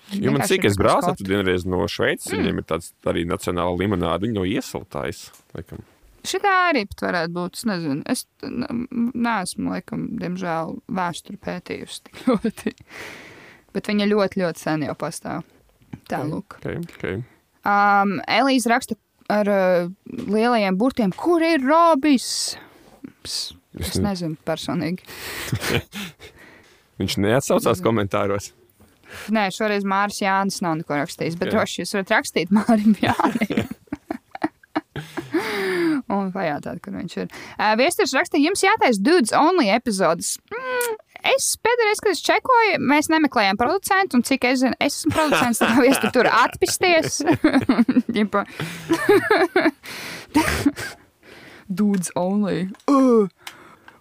Viņa 0.09 0.25
Jo 0.25 0.33
man 0.33 0.41
cik 0.49 0.65
es 0.65 0.73
skota. 0.79 1.11
tad 1.13 1.21
vienreiz 1.29 1.67
no 1.69 1.83
Šveices, 1.85 2.33
Mm. 2.33 2.39
viņiem 2.41 2.59
ir 2.63 2.65
tāds 2.65 2.93
arī 3.05 3.27
nacionāla 3.29 3.75
limonāde, 3.77 4.25
viņi 4.25 4.33
no 4.39 4.45
iesiltājas. 4.49 5.27
Laikam. 5.53 5.83
Šitā 6.25 6.53
arī 6.73 6.87
pat 6.89 7.03
varētu 7.05 7.35
būt. 7.37 7.59
Es 7.61 7.65
nezinu, 7.69 8.03
es 8.09 8.25
neesmu, 8.43 9.69
laikam, 9.75 10.07
diemžēl, 10.19 10.79
vēsturi 10.89 11.37
pētījusi 11.45 12.01
tik 12.09 12.23
ļoti. 12.25 12.73
Bet 13.77 13.89
viņa 13.91 14.07
ļoti, 14.09 14.41
ļoti 14.43 14.63
sen 14.63 14.85
jau 14.87 14.95
pastāv. 14.99 15.45
Tā, 16.09 16.23
lūk. 16.25 16.57
Okay, 16.61 16.79
okay. 16.97 17.19
Um, 17.69 18.17
Elīze 18.29 18.71
raksta 18.73 18.97
ar 19.33 19.49
uh, 19.53 19.91
lielajiem 20.09 20.77
burtiem, 20.81 21.13
kur 21.13 21.43
ir 21.45 21.61
Robis? 21.65 22.57
Ps, 23.25 23.55
Es 23.79 23.91
Es 23.93 23.99
ne- 24.01 24.09
nezinu 24.09 24.37
personīgi. 24.49 25.05
Viņš 26.99 27.19
neatsaucās 27.23 27.83
komentāros. 27.85 28.49
Nē, 29.33 29.47
šoreiz 29.55 29.85
Mārcis 29.89 30.25
Jānis 30.25 30.59
nav 30.65 30.75
neko 30.81 30.97
rakstījis, 30.99 31.37
bet 31.39 31.49
Jā. 31.53 31.59
droši 31.61 31.83
jūs 31.85 31.93
varat 31.95 32.11
rakstīt 32.17 32.51
Mārim 32.53 32.97
Jānim. 33.05 33.69
Un 36.09 36.31
pajautāt, 36.35 36.81
kur 36.83 36.97
viņš 36.97 37.15
ir. 37.23 37.29
Uh, 37.61 37.75
Viesturs 37.79 38.15
rakstīja, 38.17 38.49
jums 38.49 38.65
jātaisa 38.65 39.03
dudes 39.05 39.33
only 39.37 39.69
epizodes. 39.71 40.35
Mm, 40.51 40.97
es 41.35 41.51
pēdējais, 41.65 42.01
kad 42.05 42.13
es 42.15 42.23
čekoju, 42.27 42.79
mēs 42.93 43.11
nemeklējām 43.13 43.59
producentu, 43.61 44.19
un 44.19 44.25
cik 44.27 44.45
es 44.51 44.63
zinu, 44.63 44.77
es 44.81 45.01
esmu 45.01 45.15
producents, 45.15 45.61
tad 45.63 45.77
viestur 45.83 46.11
tur 46.15 46.29
atpisties. 46.31 47.23
Dudes 51.75 52.11
only. 52.17 52.69
Uh, 52.89 53.29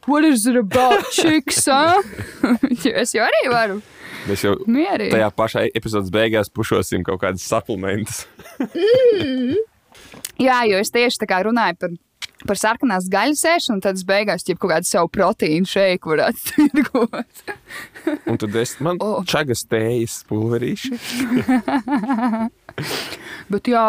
what 0.05 0.23
is 0.23 0.47
it 0.47 0.55
about 0.55 1.03
chicks, 1.11 1.65
huh? 1.65 2.01
es 3.01 3.13
jau 3.15 3.25
arī 3.27 3.43
varu. 3.51 3.81
Mēs 4.27 4.43
jau 4.43 4.55
Mierīgi. 4.67 5.11
tajā 5.13 5.27
pašā 5.35 5.65
epizodes 5.75 6.11
beigās 6.11 6.49
pušosim 6.51 7.03
kaut 7.07 7.21
kādas 7.23 7.45
supplementus. 7.47 8.25
Jā, 10.39 10.61
jo 10.67 10.79
es 10.79 10.91
tieši 10.93 11.21
tā 11.23 11.27
kā 11.29 11.41
runāju 11.47 11.77
par, 11.79 11.93
par 12.45 12.57
sarkanās 12.59 13.07
gaļas 13.11 13.41
ēšanu, 13.55 13.81
tad 13.83 13.97
es 13.97 14.05
beigās 14.07 14.45
jau 14.47 14.55
kaut 14.59 14.71
kādu 14.75 14.87
savu 14.89 15.09
proteīnu 15.13 15.67
šeiku 15.69 16.05
varētu 16.13 16.39
tirgot. 16.57 17.33
Un 18.29 18.35
tad 18.39 18.55
es 18.61 18.71
man 18.83 18.95
O. 19.03 19.05
čagas 19.27 19.61
tējas 19.69 20.15
pulverīši. 20.29 20.89
Bet, 23.51 23.63
jā, 23.71 23.85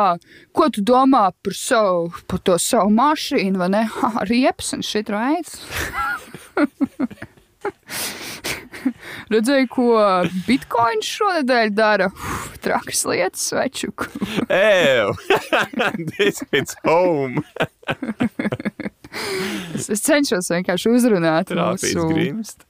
ko 0.57 0.65
tu 0.73 0.81
domā 0.87 1.25
par, 1.45 1.55
savu, 1.59 2.09
par 2.31 2.41
to 2.47 2.55
savu 2.63 2.91
mašīnu, 2.95 3.57
vai 3.61 3.69
ne? 3.75 3.83
Riepas 4.31 4.69
un 4.79 4.83
šit 4.87 5.11
raids. 5.13 5.59
Redzēju, 9.35 9.69
ko 9.73 9.89
Bitcoin 10.47 11.03
šonadēļ 11.05 11.73
dara. 11.77 12.09
Uf, 12.13 12.59
trakas 12.65 13.05
lietas, 13.09 13.49
svečuku. 13.51 14.09
Ew! 14.49 15.15
This 16.17 16.43
hits 16.53 16.77
home! 16.87 17.45
Es, 19.75 19.89
es 19.95 20.03
cenšos 20.05 20.51
vienkārši 20.53 20.93
uzrunāt 20.93 21.53
Trāpīts 21.53 21.97
mūsu 21.97 22.09
grimst. 22.13 22.67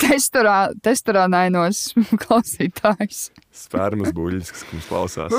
testorā, 0.00 0.58
testorānainos 0.84 1.82
klausītājus. 2.24 3.28
Spērmas 3.64 4.14
buļļas, 4.16 4.52
kas 4.54 4.66
mums 4.72 4.90
klausās. 4.90 5.32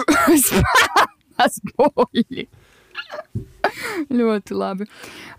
Tas 1.39 1.61
boļi. 1.71 2.49
Ļoti 4.19 4.57
labi. 4.57 4.87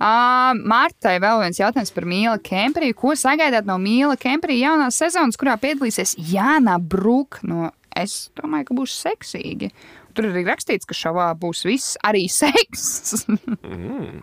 Uh, 0.00 0.52
Mārtai 0.70 1.16
vēl 1.22 1.42
viens 1.44 1.60
jautājums 1.60 1.92
par 1.94 2.06
Mīla 2.08 2.36
Kemperiju. 2.44 2.96
Ko 2.98 3.14
sagaidāt 3.18 3.68
no 3.68 3.76
Mīla 3.82 4.16
Kemperija 4.20 4.70
jaunās 4.70 5.00
sezonas, 5.00 5.38
kurā 5.40 5.56
piedalīsies 5.60 6.16
Jāna 6.30 6.78
Brūk? 6.80 7.40
No, 7.46 7.70
es 7.96 8.28
domāju, 8.38 8.70
ka 8.70 8.78
būs 8.80 8.96
seksīgi. 9.02 9.72
Tur 10.16 10.30
arī 10.30 10.44
rakstīts, 10.48 10.88
ka 10.88 10.96
šovā 10.96 11.28
būs 11.38 11.64
viss 11.68 11.98
arī 12.06 12.26
seks. 12.40 13.26
Mm. 13.28 14.22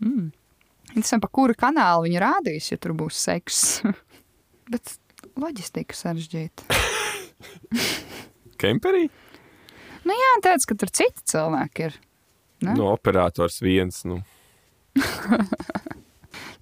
mm. 0.00 0.30
Interesanti, 0.92 1.22
pa 1.24 1.30
kuru 1.32 1.56
kanālu 1.56 2.04
viņa 2.08 2.20
rādīs, 2.20 2.68
ja 2.72 2.80
tur 2.80 2.96
būs 2.96 3.16
seks. 3.28 3.80
Bet 4.72 4.96
loģistika 5.40 5.96
sarežģīta. 5.96 6.80
Kemperī? 8.60 9.06
Nu 10.06 10.14
jā, 10.16 10.32
tāds, 10.44 10.66
ka 10.68 10.76
tur 10.78 10.90
citi 10.92 11.24
cilvēki 11.32 11.88
ir. 11.88 11.96
Ne? 12.66 12.76
No 12.78 12.92
operators 12.94 13.60
viens. 13.64 14.04
Nu. 14.08 14.22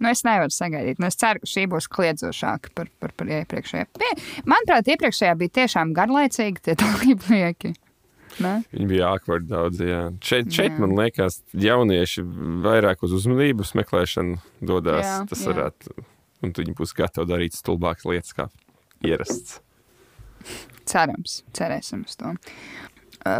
Nu, 0.00 0.08
es 0.08 0.22
nevaru 0.24 0.48
sagaidīt. 0.48 0.96
Nu, 0.96 1.10
es 1.10 1.18
ceru, 1.20 1.42
ka 1.42 1.48
šī 1.50 1.66
būs 1.68 1.84
kliedzošāka 1.92 2.70
par, 2.72 2.88
par, 3.02 3.12
par 3.20 3.28
iepriekšējā. 3.36 3.84
Manuprāt, 4.48 4.88
iepriekšējā 4.94 5.34
bija 5.42 5.52
tiešām 5.60 5.92
garlaicīga 5.96 6.62
tie 6.64 6.74
dalībnieki. 6.80 7.74
Ne? 8.40 8.54
Viņi 8.72 8.86
bija 8.88 9.10
awkward 9.12 9.44
daudz. 9.50 9.82
Jā. 9.84 10.06
Šeit, 10.24 10.48
šeit 10.56 10.72
Jā. 10.72 10.78
man 10.80 10.94
liekas, 10.96 11.40
jaunieši 11.52 12.24
vairāk 12.64 13.04
uz 13.04 13.12
uzmanības 13.18 13.74
meklēšanu 13.76 14.38
dodas. 14.70 15.04
Jā, 15.04 15.18
Tas 15.28 15.42
jā. 15.44 15.52
varētu, 15.52 16.06
un 16.46 16.54
viņi 16.56 16.76
būs 16.78 16.96
gatavi 16.96 17.28
darīt 17.34 17.58
stulbākas 17.58 18.08
lietas 18.08 18.36
kā 18.38 18.48
ierasts. 19.04 19.58
Cerams, 20.88 21.42
cerēsim 21.56 22.06
uz 22.08 22.16
to. 22.16 22.32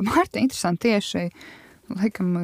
Marta, 0.04 0.42
interesanti 0.42 0.90
tieši. 0.90 1.30
Laikam, 1.96 2.34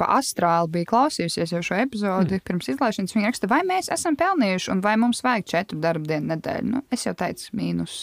pa 0.00 0.08
astrāli 0.18 0.72
bija 0.78 0.90
klausījusies 0.92 1.54
jau 1.54 1.62
šo 1.64 1.78
epizodi 1.80 2.36
mm. 2.36 2.44
pirms 2.46 2.70
izlaišanas. 2.72 3.14
Viņa 3.16 3.30
raksta, 3.30 3.50
vai 3.50 3.62
mēs 3.68 3.90
esam 3.92 4.16
pelnījuši 4.18 4.72
un 4.74 4.82
vai 4.84 4.96
mums 5.00 5.22
vajag 5.24 5.48
četru 5.52 5.80
darbu 5.82 6.10
dienu 6.10 6.34
nedēļu. 6.34 6.72
Nu, 6.74 6.82
es 6.92 7.06
jau 7.08 7.14
teicu, 7.18 7.48
mīnus. 7.56 7.96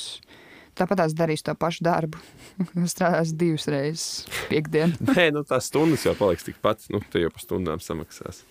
Tāpat 0.78 1.04
tās 1.04 1.14
darīs 1.14 1.46
to 1.46 1.54
pašu 1.58 1.86
darbu. 1.86 2.22
Strādās 2.94 3.36
divas 3.38 3.68
reizes 3.70 4.08
piekdienā. 4.50 4.98
Nē, 5.14 5.30
nu, 5.36 5.46
tās 5.48 5.70
stundas 5.70 6.06
jau 6.08 6.16
paliks 6.18 6.50
tikpat. 6.50 6.90
Nu, 6.94 7.04
te 7.14 7.22
jau 7.22 7.30
par 7.34 7.46
stundām 7.46 7.84
samaksās. 7.84 8.42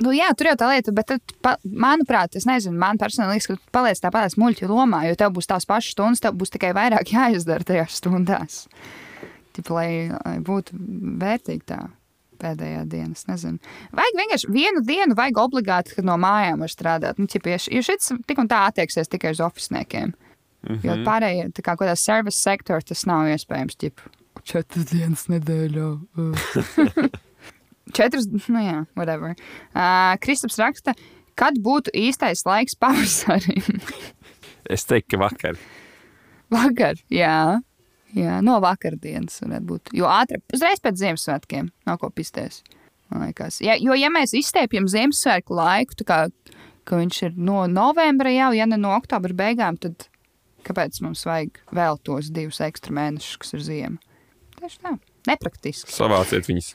Nu, 0.00 0.10
jā, 0.12 0.28
tur 0.36 0.50
jau 0.50 0.58
tā 0.60 0.66
lieta, 0.74 0.92
bet, 0.92 1.08
tad, 1.08 1.34
pa, 1.40 1.54
manuprāt, 1.64 2.34
es 2.36 2.44
nezinu, 2.44 2.76
man 2.76 2.98
personīgi 3.00 3.32
liekas, 3.32 3.46
ka 3.48 3.54
tu 3.56 3.72
paliec 3.72 4.00
tāpat 4.02 4.34
muļķu 4.36 4.68
lomā, 4.68 5.06
jo 5.08 5.16
tev 5.16 5.32
būs 5.38 5.48
tās 5.48 5.64
pašas 5.68 5.94
stundas, 5.96 6.20
tev 6.20 6.36
būs 6.36 6.52
tikai 6.52 6.74
vairāk 6.76 7.14
jāizdara 7.14 7.64
tajās 7.64 7.96
stundās. 8.02 8.58
Tip, 9.56 9.70
lai, 9.72 10.08
lai 10.12 10.36
būtu 10.44 10.76
vērtīgi 11.22 11.64
tā 11.72 11.80
pēdējā 12.36 12.82
diena, 12.92 13.14
es 13.16 13.24
nezinu. 13.28 13.56
Vajag 13.96 14.18
vienkārši 14.20 14.50
vienu 14.52 14.82
dienu, 14.84 15.16
vajag 15.16 15.38
obligāti, 15.40 15.94
kad 15.96 16.04
no 16.04 16.18
mājām 16.20 16.60
var 16.64 16.72
strādāt. 16.72 17.20
Nu, 17.20 17.26
š- 17.26 17.72
jo 17.72 17.82
šis 17.86 18.12
tik 18.28 18.42
un 18.42 18.50
tā 18.52 18.66
attieksies 18.68 19.08
tikai 19.08 19.32
uz 19.32 19.40
oficiniekiem. 19.40 20.12
Mm 20.66 20.74
-hmm. 20.74 20.84
Jo 20.84 20.92
pārējie, 21.06 21.52
tā 21.56 21.62
kā 21.64 21.76
kādā 21.76 21.96
service 21.96 22.36
sektorā, 22.36 22.82
tas 22.84 23.06
nav 23.06 23.26
iespējams. 23.32 23.76
Ķip, 23.76 24.00
četras 24.44 24.84
dienas 24.84 25.26
nedēļā. 25.28 25.88
Četras, 27.96 28.26
nu 28.48 28.60
jā, 28.60 28.84
whatever. 28.96 29.34
Uh, 29.74 30.16
Kristaps 30.20 30.58
raksta, 30.58 30.94
kad 31.38 31.54
būtu 31.62 31.92
īstais 31.94 32.42
laiks 32.46 32.74
pavasarim? 32.74 33.62
Es 34.68 34.84
teiktu, 34.84 35.14
ka 35.14 35.22
vakar. 35.22 35.58
Vakar, 36.50 36.98
jā. 37.10 37.60
Jā, 38.14 38.38
no 38.44 38.60
vakardienas 38.62 39.40
varētu 39.42 39.66
būt. 39.66 39.90
Jo 39.98 40.06
ātrāk, 40.06 40.44
uzreiz 40.54 40.78
pēc 40.80 41.00
Ziemassvētkiem, 41.02 41.72
nav 41.88 41.98
ko 42.00 42.10
pisties. 42.14 42.62
Ja, 43.62 43.74
jo, 43.78 43.94
ja 43.94 44.10
mēs 44.10 44.32
izstiepjam 44.34 44.86
Ziemassvētku 44.90 45.54
laiku, 45.54 46.06
kā 46.06 46.26
ka 46.86 47.00
viņš 47.00 47.22
ir 47.28 47.38
no 47.38 47.64
novembra 47.70 48.30
jau, 48.30 48.52
ja 48.54 48.66
ne 48.68 48.78
no 48.80 48.94
oktobra 48.96 49.34
beigām, 49.36 49.78
tad 49.80 50.06
kāpēc 50.66 51.00
mums 51.04 51.24
vajag 51.26 51.60
vēl 51.74 51.98
tos 52.06 52.30
divus 52.34 52.60
ekstra 52.64 52.94
mēnešus, 52.94 53.40
kas 53.42 53.56
ir 53.58 53.64
ziema? 53.66 54.14
Tieši 54.56 54.80
tā, 54.82 54.94
nepraktiski. 55.28 55.92
Savāciet 55.92 56.48
viņus. 56.48 56.72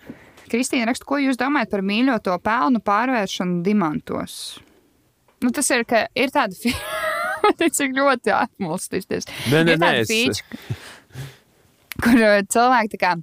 Kristīna 0.52 0.90
raksta, 0.90 1.08
ko 1.08 1.20
jūs 1.22 1.40
domājat 1.40 1.72
par 1.72 1.84
mīļoto 1.88 2.36
pelnu 2.44 2.82
pārvēršanu 2.84 3.62
diamantos? 3.66 4.36
Nu, 5.42 5.52
tas 5.56 5.72
ir, 5.74 5.86
ka 5.90 6.06
ir 6.16 6.32
tāda 6.34 6.56
cik 7.78 7.96
ļoti 7.98 8.36
atmulstīsties. 8.36 9.30
Nē, 9.52 9.64
nē, 9.68 9.78
nē, 9.82 9.94
es- 10.04 10.74
kur 12.04 12.18
uh, 12.18 12.40
cilvēki 12.52 12.98
tā 12.98 13.04
kā 13.06 13.18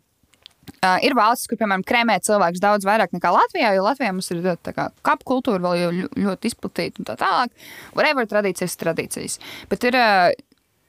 Uh, 0.78 0.98
ir 1.02 1.14
valstis, 1.16 1.48
kur, 1.50 1.58
piemēram, 1.58 1.82
krēmē 1.86 2.18
cilvēks 2.22 2.60
daudz 2.62 2.86
vairāk 2.86 3.14
nekā 3.16 3.30
Latvijā, 3.34 3.72
jo 3.74 3.86
Latvijā 3.86 4.12
mums 4.12 4.28
ir 4.34 4.44
tā 4.62 4.74
kā 4.76 4.84
kapu 5.06 5.26
kultūra 5.32 5.62
vēl 5.64 6.04
ļoti 6.12 6.50
izplatīta 6.52 7.02
un 7.02 7.08
tā 7.08 7.16
tālāk. 7.18 7.54
Whatever 7.96 8.28
tradīcijas, 8.28 8.76
tradīcijas. 8.78 9.38
Bet 9.72 9.88
ir, 9.88 9.98
uh, 9.98 10.28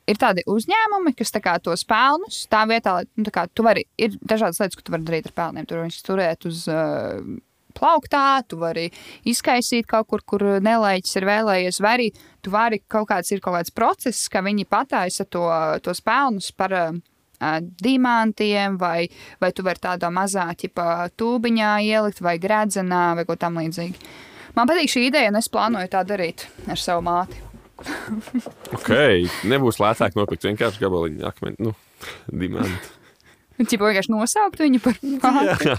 ir 0.10 0.20
tādi 0.22 0.46
uzņēmumi, 0.52 1.16
kas 1.18 1.34
kā, 1.40 1.56
tos 1.64 1.86
pelnus 1.90 2.44
tā 2.52 2.66
vietā, 2.70 3.00
lai 3.00 3.08
nu, 3.18 3.32
kā, 3.34 3.48
tu 3.50 3.66
vari, 3.66 3.88
ir 3.98 4.18
dažādas 4.20 4.62
lietas, 4.62 4.78
ko 4.78 4.86
tu 4.86 4.96
vari 4.96 5.08
darīt 5.08 5.30
ar 5.32 5.38
pelniem. 5.42 5.70
Tur 5.70 5.82
viņš 5.86 6.02
turēt 6.06 6.50
uz 6.50 6.66
uh, 6.70 7.24
plauktā, 7.80 8.26
tu 8.50 8.60
vari 8.62 8.90
izkaisīt 9.30 9.88
kaut 9.90 10.10
kur, 10.12 10.26
kur 10.28 10.46
nelaiķis 10.66 11.22
ir 11.22 11.30
vēlējies, 11.30 11.82
vai 11.82 11.96
arī 11.98 12.10
tu 12.46 12.54
vari 12.54 12.84
kaut 12.86 13.10
kāds, 13.10 13.32
ir 13.32 13.42
kaut 13.42 13.58
kāds 13.58 13.74
process, 13.74 14.28
ka 14.30 14.44
viņi 14.46 14.68
pataisa 14.70 15.26
to, 15.26 15.48
tos 15.86 16.04
pelnus 16.06 16.52
par 16.52 16.76
uh, 16.76 17.00
dimantiem, 17.84 18.78
vai, 18.80 19.10
vai 19.40 19.52
tu 19.56 19.64
vari 19.64 19.82
tādā 19.84 20.12
mazā 20.14 20.48
ķipa, 20.60 21.10
tūbiņā 21.20 21.74
ielikt, 21.88 22.24
vai 22.26 22.38
gredzenā, 22.42 23.14
vai 23.20 23.26
ko 23.28 23.38
tam 23.40 23.60
līdzīgi. 23.62 24.10
Man 24.58 24.68
patīk 24.68 24.92
šī 24.92 25.06
ideja, 25.08 25.32
un 25.32 25.40
es 25.40 25.48
plānoju 25.52 25.92
tā 25.94 26.04
darīt 26.08 26.48
ar 26.68 26.80
savu 26.82 27.06
māti. 27.08 27.40
Ok, 28.76 28.90
nebūs 29.48 29.78
lētāk 29.80 30.18
nopirkt 30.20 30.44
vienkārši 30.50 30.82
gabaliņu 30.82 31.24
akmeni, 31.30 31.56
nu, 31.64 31.72
dimantu. 32.28 32.92
Čipa 33.70 33.88
vienkārši 33.88 34.12
nosaukt 34.14 34.60
viņu 34.60 34.82
par 34.84 35.00
māti. 35.24 35.72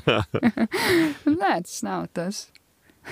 Nē, 1.29 1.53
tas 1.67 1.77
nav 1.85 2.09
tas. 2.17 2.47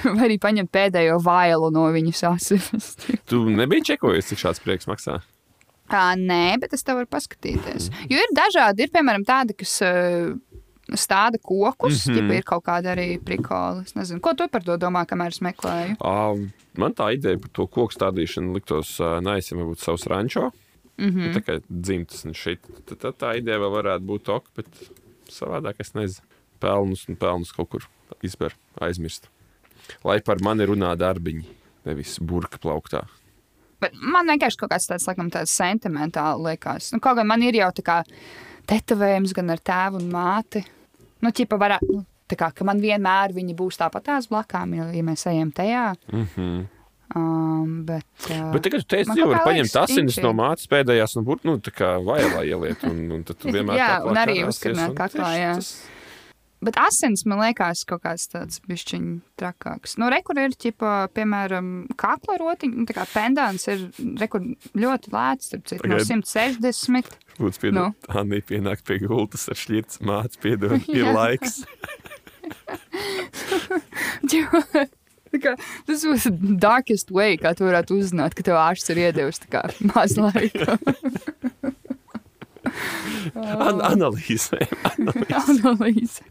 Vai 0.04 0.28
arī 0.28 0.36
paņemt 0.40 0.70
pēdējo 0.72 1.16
vailu 1.24 1.70
no 1.74 1.86
viņas 1.92 2.24
asinis. 2.28 2.90
Tu 3.28 3.40
nebija 3.48 3.92
čekojies, 3.92 4.28
cik 4.30 4.42
šāds 4.42 4.60
prieks 4.64 4.88
maksā? 4.90 5.18
Ā, 5.88 6.12
nē, 6.20 6.58
bet 6.60 6.74
es 6.76 6.84
tev 6.84 7.00
varu 7.00 7.08
paskatīties. 7.10 7.88
Jo 8.10 8.20
ir 8.20 8.34
dažādi, 8.36 8.84
ir 8.84 8.92
piemēram 8.92 9.24
tādi, 9.28 9.56
kas 9.56 9.78
uh, 9.86 10.34
stāda 10.96 11.40
kokus, 11.42 12.06
mm. 12.06 12.14
-hmm. 12.14 12.36
ir 12.36 12.44
kaut 12.44 12.64
kāda 12.64 12.94
arī 12.94 13.18
prikoli. 13.24 13.84
Es 13.84 13.94
nezinu, 13.94 14.20
ko 14.20 14.34
tu 14.34 14.48
par 14.48 14.64
to 14.64 14.76
domā, 14.76 15.04
kamēr 15.06 15.34
es 15.34 15.40
meklēju. 15.44 15.96
Um, 16.00 16.50
man 16.76 16.94
tā 16.94 17.12
ideja 17.16 17.38
par 17.38 17.50
to 17.52 17.66
koku 17.66 17.92
stādīšanu 17.92 18.54
liktos 18.54 19.00
uh, 19.00 19.18
ja 19.20 19.56
man 19.56 19.68
būtu 19.72 19.84
savs 19.84 20.06
rančo. 20.06 20.50
Mm 20.98 21.10
-hmm. 21.10 21.34
Tā 21.34 21.40
kā 21.40 21.60
dzimtas 21.68 22.24
un 22.24 22.34
šeit. 22.34 22.60
Tad, 22.86 22.98
tad 22.98 23.14
tā 23.14 23.36
ideja 23.38 23.58
vēl 23.58 23.70
varētu 23.70 24.04
būt 24.04 24.28
ok, 24.28 24.44
bet 24.56 24.66
savādāk 25.30 25.74
es 25.78 25.94
nezinu. 25.94 26.26
Pelnus 26.60 27.08
un 27.08 27.16
pelnus 27.16 27.52
kaut 27.52 27.68
kur 27.68 27.88
izber, 28.22 28.54
aizmirst. 28.80 29.28
Lai 30.04 30.20
par 30.20 30.36
mani 30.42 30.66
runā 30.66 30.96
darbiņi, 30.96 31.44
nevis 31.84 32.18
burka 32.18 32.58
plauktā. 32.58 33.06
Bet 33.82 33.94
man 33.94 34.30
vienkārši 34.32 34.58
kaut 34.58 34.72
kāds 34.72 34.88
tāds, 34.90 35.06
laikam, 35.08 35.30
tāds 35.30 35.54
sentimentāls 35.54 36.42
liekas. 36.42 36.92
Nu, 36.94 37.00
kaut 37.04 37.20
gan 37.20 37.28
man 37.30 37.42
ir 37.46 37.58
jau 37.60 37.70
tā 37.74 37.84
kā 37.86 37.98
tetovējums 38.68 39.34
gan 39.36 39.54
ar 39.54 39.62
tēvu 39.64 40.02
un 40.02 40.08
māti. 40.12 40.64
Nu, 41.24 41.30
ķipa 41.34 41.58
varētu, 41.60 41.92
nu, 41.94 42.02
tā 42.30 42.38
kā, 42.38 42.50
ka 42.54 42.66
man 42.66 42.82
vienmēr 42.82 43.34
viņi 43.36 43.56
būs 43.58 43.80
tāpat 43.80 44.08
tās 44.10 44.28
blakām, 44.30 44.74
ja, 44.78 44.90
ja 44.94 45.04
mēs 45.06 45.26
ejam 45.30 45.52
tajā. 45.54 45.92
Mm 46.12 46.26
-hmm. 46.34 46.66
Um, 47.16 47.84
bet, 47.88 48.04
uh, 48.28 48.50
Bet 48.52 48.62
tagad, 48.62 48.84
man 49.08 49.16
jau 49.16 49.24
kaut 49.30 49.36
var 49.36 49.46
paņemt 49.46 49.76
asinis 49.80 50.18
no 50.20 50.34
mātes 50.36 50.68
pēdējās, 50.68 51.16
un 51.16 51.24
būt, 51.24 51.46
nu, 51.48 51.54
tā 51.56 51.72
kā 51.72 51.94
vailā 52.04 52.42
ieliet, 52.44 52.84
un, 52.84 52.98
un 53.12 53.22
tad 53.24 53.36
vienmēr 53.54 53.78
Jā, 53.78 54.04
un 54.04 54.20
arī 54.20 54.42
un 54.44 54.94
kaklā, 54.94 55.30
jā. 55.38 55.54
tas- 55.56 55.88
Bet 56.64 56.78
asins 56.82 57.22
man 57.28 57.38
liekas 57.38 57.84
kaut 57.86 58.02
kāds 58.02 58.26
tāds 58.32 58.58
bišķiņš 58.66 59.20
trakāks. 59.38 59.94
Nu, 60.00 60.08
rekur 60.10 60.40
ir, 60.42 60.56
ķipa, 60.58 61.06
piemēram, 61.14 61.86
kakla 61.98 62.38
rotiņa, 62.40 62.74
nu, 62.80 62.86
tā 62.88 62.96
kā 62.96 63.04
pendants 63.12 63.68
ir 63.70 63.86
rekur 64.18 64.42
ļoti 64.74 65.14
lēts, 65.14 65.52
starp 65.52 65.68
citu, 65.70 65.86
no 65.86 66.00
Pagaid. 66.00 66.26
160. 66.26 67.18
Lūdzu, 67.38 67.62
piedod, 67.62 67.78
Nu. 67.78 67.86
Anī 68.18 68.40
pienāk 68.42 68.82
pie 68.86 68.98
gultas 69.04 69.46
ar 69.52 69.58
šķirts 69.60 70.02
mātes, 70.02 70.40
piedod, 70.42 70.82
ir 70.98 71.12
laiks. 71.14 71.62
Kā, 75.38 75.52
tas 75.84 76.02
būs 76.08 76.24
darkest 76.58 77.12
way, 77.12 77.36
kā 77.36 77.52
tu 77.54 77.66
varētu 77.66 77.98
uzzināt, 78.00 78.32
ka 78.34 78.46
tev 78.46 78.56
ārsts 78.58 78.88
ir 78.94 79.02
iedevis 79.04 79.42
tā 79.42 79.50
kā 79.52 79.60
maz 79.92 80.16
laika. 80.16 80.78
An 83.34 83.82
analīzē. 83.92 84.64
Analīze. 84.98 86.24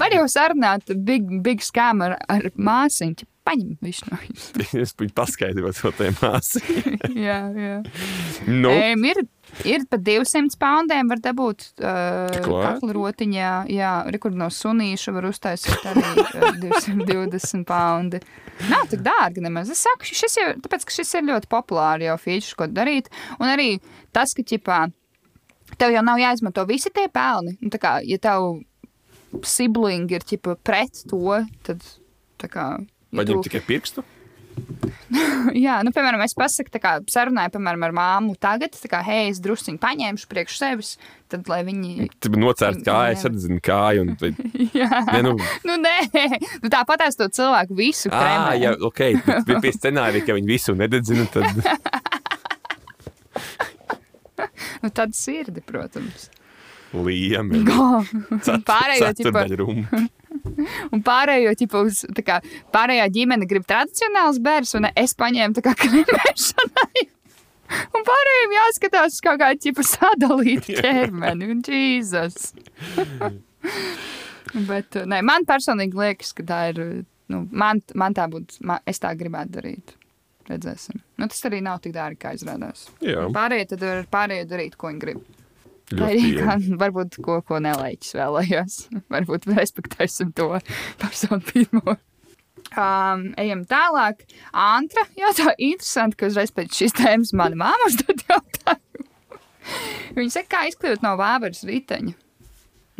Var 0.00 0.14
jau 0.16 0.24
sarunāt 0.30 0.90
big, 1.06 1.28
big 1.44 1.62
scam 1.62 2.02
ar, 2.04 2.16
ar 2.32 2.50
māsiņu. 2.56 3.28
Paņem 3.44 3.74
visu 3.84 4.06
no 4.08 4.16
jums. 4.24 4.46
Es 4.80 4.94
viņu 4.96 5.12
paskaidroju 5.18 5.74
to 5.76 5.90
te 5.98 6.06
māsu. 6.16 6.62
jā, 7.26 7.36
jā. 7.52 7.74
Nu, 8.48 8.70
Um, 8.72 9.04
ir, 9.04 9.20
ir 9.68 9.84
pat 9.92 10.00
200 10.06 10.56
poundiem 10.58 11.10
var 11.12 11.20
dabūt 11.26 11.66
uh, 11.76 12.32
lēti? 12.32 12.40
kakla 12.48 12.96
rotiņā. 12.96 13.50
Jā, 13.68 13.90
rekur 14.16 14.32
no 14.40 14.48
sunīša 14.48 15.12
var 15.18 15.28
uztaisīt 15.28 15.84
arī 15.92 16.06
uh, 16.24 16.56
220 16.64 17.66
poundi. 17.70 18.22
Nav 18.72 18.88
tik 18.88 19.04
dārgi 19.04 19.44
nemaz. 19.44 19.68
Es 19.76 19.84
saku, 19.84 20.08
šis 20.08 20.40
jau, 20.40 20.48
tāpēc, 20.64 20.88
ka 20.88 20.96
šis 20.96 21.12
ir 21.20 21.28
ļoti 21.28 21.52
populāri 21.52 22.08
jau 22.08 22.16
feature, 22.24 22.56
ko 22.62 22.70
darīt. 22.72 23.12
Un 23.36 23.52
arī 23.52 23.74
tas, 24.16 24.32
ka, 24.32 24.40
ķipā, 24.54 24.86
tev 25.80 25.94
jau 25.94 26.04
nav 26.06 26.20
jāizmanto 26.22 26.64
visi 26.68 26.92
tie 26.94 27.06
pelni. 27.12 27.56
Nu, 27.62 27.72
kā, 27.80 27.98
ja 28.06 28.18
tev 28.22 28.60
siblingi 29.46 30.18
ir, 30.18 30.26
ķipa, 30.26 30.58
pret 30.62 31.04
to, 31.10 31.40
tad, 31.66 31.86
tā 32.40 32.50
kā... 32.50 32.66
ja 32.78 33.22
paņem 33.22 33.40
tu- 33.40 33.48
tikai 33.48 33.64
pirkstu. 33.66 34.04
Jā, 35.64 35.80
nu, 35.82 35.90
piemēram, 35.94 36.22
es 36.24 36.34
pasaku, 36.38 36.78
kā 36.82 36.96
sarunāju, 37.10 37.54
piemēram, 37.56 37.84
ar 37.88 37.94
māmu 37.96 38.36
tagad, 38.40 38.74
tā 38.78 38.90
kā, 38.90 39.00
hei, 39.06 39.28
es 39.32 39.40
drusciņi 39.42 39.80
paņēmuši 39.82 40.28
priekš 40.30 40.58
sevis, 40.60 40.90
tad, 41.32 41.48
lai 41.50 41.60
viņi. 41.66 42.08
Tad 42.22 42.38
nocērt 42.38 42.84
kāju, 42.86 43.16
es 43.16 43.26
redzinu 43.26 43.58
kāju. 43.64 44.06
Un, 44.06 44.38
Jā, 44.78 45.02
ne, 45.10 45.22
nu, 45.26 45.34
nu, 45.66 45.78
nē, 45.82 45.96
nu, 46.62 46.70
tāpat 46.72 47.06
es 47.08 47.18
to 47.18 47.28
cilvēku 47.34 47.76
visu 47.78 48.12
krēmu. 48.12 48.56
jā, 48.62 48.74
ok, 48.90 49.04
pie, 49.48 49.58
pie 49.66 49.74
scenārija, 49.74 50.26
ka 50.28 50.38
viņi 50.38 50.52
visu 50.54 50.76
nededzina, 50.78 51.26
tad 51.34 51.50
Nu, 54.84 54.90
tad 54.92 55.14
sirdi, 55.16 55.62
protams. 55.64 56.28
liemi. 56.92 57.62
Pārējo, 58.68 59.08
ķipa. 59.16 59.44
un 60.92 61.02
pārējo, 61.06 61.54
ķipa, 61.62 61.82
uz, 61.88 62.02
tā 62.14 62.24
kā, 62.26 62.36
pārējā 62.74 63.08
ģimene 63.16 63.48
grib 63.50 63.64
tradicionāls 63.70 64.42
bērns, 64.44 64.74
un 64.78 64.90
es 64.92 65.16
paņēmu 65.18 65.56
tā 65.56 65.64
kā 65.64 65.74
kremēšanai. 65.80 67.06
Un 67.96 68.04
pārējiem 68.04 68.54
jāskatās 68.58 69.16
uz 69.16 69.24
kaut 69.24 69.40
kādu 69.40 69.64
ķipa 69.64 69.88
sadalītu 69.88 70.76
ķermeni, 70.84 71.48
un 71.54 71.64
Jēzus. 71.64 72.52
Bet, 74.68 75.00
nē, 75.08 75.24
man 75.24 75.48
personīgi 75.48 75.98
liekas, 75.98 76.36
ka 76.36 76.44
tā 76.46 76.60
ir, 76.74 76.82
nu, 77.32 77.46
man, 77.50 77.80
man 77.96 78.14
tā 78.14 78.28
būtu, 78.30 78.60
man, 78.68 78.84
es 78.86 79.00
tā 79.02 79.16
gribētu 79.18 79.56
darīt. 79.56 79.96
Redzēsim. 80.50 81.00
Nu, 81.16 81.28
tas 81.30 81.40
arī 81.48 81.62
nav 81.64 81.80
tik 81.84 81.94
dārgi, 81.94 82.20
kā 82.20 82.34
izrādās. 82.36 82.88
Jā, 83.04 83.24
Pārējie 83.32 83.68
tad 83.72 83.84
var 83.86 84.02
pārējie 84.12 84.46
darīt, 84.50 84.76
ko 84.76 84.90
viņi 84.90 85.02
grib. 85.04 85.22
Arī 86.04 86.32
kā, 86.38 86.56
varbūt 86.80 87.18
ko, 87.24 87.38
ko 87.46 87.60
nelaiķis 87.64 88.16
vēlējās. 88.18 88.78
varbūt 89.14 89.48
respektēsim 89.52 90.32
to 90.36 90.50
personu 91.00 91.44
pirmo. 91.48 91.96
Um, 92.74 93.28
ejam 93.40 93.64
tālāk. 93.68 94.24
Antra 94.56 95.04
jautā, 95.18 95.52
interesanti, 95.60 96.18
ka 96.20 96.30
uzreiz 96.32 96.52
pēc 96.54 96.80
šīs 96.80 96.96
tēmas 96.96 97.34
mana 97.36 97.60
māma 97.66 97.90
uzdod 97.90 98.24
jautājumu. 98.28 99.08
Viņa 100.16 100.32
saka, 100.32 100.50
kā 100.56 100.64
izkļūt 100.70 101.04
no 101.04 101.14
vāveres 101.20 101.64
riteņa. 101.68 102.16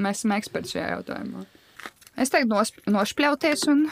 Mēs 0.04 0.22
esam 0.22 0.34
eksperti 0.36 0.74
šajā 0.74 0.86
jautājumā. 0.96 1.44
Es 2.14 2.30
teiktu, 2.30 2.46
nosp 2.52 2.76
nošpļauties 2.86 3.64
un. 3.72 3.86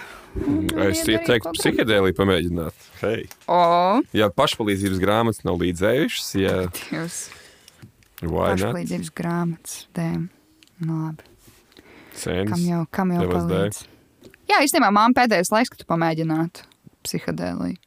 un 0.46 0.58
Es 0.84 1.00
iet 1.02 1.08
darīt, 1.08 1.14
ieteiktu 1.16 1.52
psihedēliju 1.56 2.14
pamēģināt. 2.18 2.84
Hei. 3.00 3.24
O, 3.50 3.62
Ja 4.14 4.28
pašpalīdzības 4.30 5.00
grāmatas 5.02 5.42
nav 5.46 5.58
līdzējušas, 5.62 6.28
ja 6.38 6.56
jūs 6.94 7.22
pašpalīdzības 8.22 9.10
grāmatas. 9.18 9.78
Dēm. 9.98 10.28
Nu, 10.82 10.98
labi. 11.08 11.26
Sēnes. 12.18 12.52
Kam 12.52 12.66
jau, 12.68 12.82
kam 12.94 13.14
jau 13.16 13.26
palīdz? 13.30 13.80
Jā, 14.50 14.60
īstenībā 14.66 14.90
man 14.94 15.16
pēdējais 15.16 15.50
laiks, 15.54 15.72
kad 15.72 15.82
tu 15.82 15.88
pamēģinātu 15.88 16.66
psihedēliju. 17.06 17.80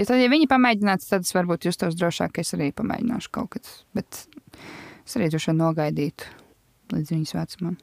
Ja 0.00 0.06
tad, 0.08 0.20
ja 0.22 0.28
viņi 0.32 0.48
pamēģinātu, 0.48 1.08
tad 1.08 1.26
es 1.26 1.34
varbūt 1.36 1.68
justos 1.68 1.96
drošāk, 2.00 2.32
ka 2.36 2.44
es 2.44 2.52
arī 2.56 2.70
pamēģināšu 2.76 3.32
kaut 3.32 3.54
kad. 3.56 3.72
Bet 3.96 4.24
es 5.04 5.16
arī 5.18 5.28
droši 5.32 5.52
vien 5.52 5.60
nogaidītu 5.60 6.30
līdz 6.92 7.14
viņas 7.16 7.34
vecumam. 7.36 7.76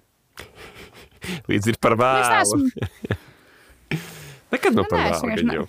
Līdz 1.49 1.71
ir 1.73 1.77
par 1.81 1.95
vēlu. 1.99 2.29
neesmu, 2.33 2.69
Nekad 4.53 4.73
nav 4.77 4.85
Nu, 4.85 4.89
par 4.89 5.21
vēlu. 5.21 5.67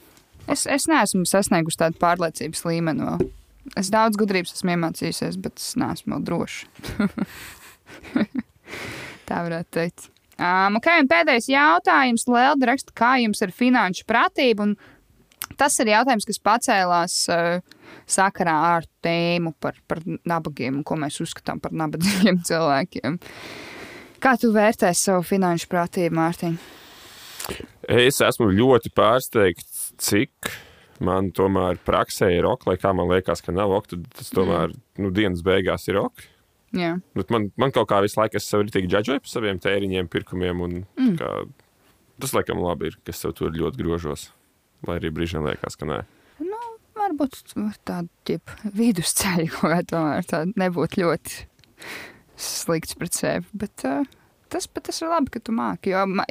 es, 0.48 0.64
es 0.66 0.86
neesmu 0.90 1.26
sasniegusi 1.28 1.80
tādu 1.82 1.98
pārliecības 2.00 2.64
līmeni. 2.68 3.04
vēl. 3.06 3.28
Es 3.76 3.90
daudz 3.92 4.16
gudrības 4.16 4.54
esmu 4.56 4.72
iemācījusies, 4.74 5.36
bet 5.42 5.60
es 5.60 5.74
neesmu 5.78 6.16
vēl 6.16 6.22
droša. 6.24 6.66
Tā 9.28 9.42
varētu 9.46 9.70
teikt. 9.76 10.08
Um, 10.40 10.78
okay, 10.80 11.02
un 11.02 11.08
pēdējais 11.10 11.50
jautājums. 11.52 12.24
Lēlda 12.30 12.70
raksta, 12.72 12.94
kā 12.96 13.12
jums 13.20 13.42
ir 13.44 13.52
finanšu 13.54 14.06
pratība? 14.08 14.64
Un 14.70 15.56
tas 15.60 15.76
ir 15.82 15.90
jautājums, 15.92 16.24
kas 16.28 16.40
pacēlās 16.40 17.16
uh, 17.34 17.60
sakarā 18.10 18.54
ar 18.78 18.88
tēmu 19.04 19.52
par, 19.60 19.76
par 19.90 20.00
nabagiem 20.28 20.80
un 20.80 20.86
ko 20.88 20.96
mēs 21.00 21.20
uzskatām 21.22 21.60
par 21.62 21.76
nabadzīgiem 21.76 22.40
cilvēkiem. 22.48 23.20
Kā 24.20 24.34
tu 24.36 24.50
vērtē 24.52 24.90
savu 24.96 25.24
finanšu 25.24 25.68
pratību, 25.70 26.12
Mārtiņ? 26.18 26.56
Es 27.90 28.20
esmu 28.20 28.50
ļoti 28.52 28.92
pārsteigts, 28.92 29.90
cik 30.00 30.50
man 31.00 31.30
tomēr 31.32 31.80
praksē 31.86 32.28
ir 32.34 32.48
ok, 32.48 32.66
lai 32.68 32.76
kā 32.80 32.92
man 32.96 33.08
liekas, 33.10 33.40
ka 33.40 33.54
nav 33.56 33.72
ok, 33.78 33.88
tad 33.94 34.04
tas 34.18 34.28
tomēr 34.36 34.74
nu, 35.00 35.12
dienas 35.16 35.40
beigās 35.46 35.88
ir 35.88 36.02
ok. 36.02 36.26
Jā. 36.76 36.92
Bet 37.18 37.32
man, 37.34 37.48
man 37.58 37.72
kaut 37.74 37.88
kā 37.90 37.98
visu 38.04 38.20
laiku 38.20 38.38
es 38.38 38.46
sev 38.46 38.62
arī 38.62 38.84
džudžoju 38.84 39.24
par 39.24 39.32
saviem 39.32 39.58
tēriņiem, 39.62 40.10
pirkumiem. 40.12 40.60
Un, 40.66 40.76
mm. 41.00 41.16
kā, 41.18 41.32
tas 42.22 42.36
laikam 42.36 42.60
labi 42.62 42.92
ir, 42.92 43.00
ka 43.00 43.14
es 43.14 43.24
sev 43.24 43.34
tur 43.38 43.56
ļoti 43.56 43.80
grožos. 43.80 44.28
Lai 44.86 45.00
arī 45.00 45.10
brīžiem 45.16 45.48
liekas, 45.48 45.80
ka 45.80 45.88
nē. 45.88 46.02
Nu, 46.44 46.60
varbūt 47.00 47.40
tāda 47.88 48.38
vidusceļa 48.76 49.48
kaut 49.56 49.70
kā 49.74 49.80
tomēr 49.96 50.28
tāda 50.28 50.60
nebūtu 50.60 51.02
ļoti 51.02 51.46
slikts 52.40 52.96
pret 52.98 53.14
sevi. 53.14 53.46
Bet, 53.52 53.84
uh, 53.84 54.04
tas, 54.52 54.66
tas 54.66 55.00
ir 55.02 55.08
labi, 55.12 55.30
ka 55.34 55.40
tu 55.44 55.52
māki. 55.56 55.92
Jo 55.94 56.06
ma, 56.08 56.24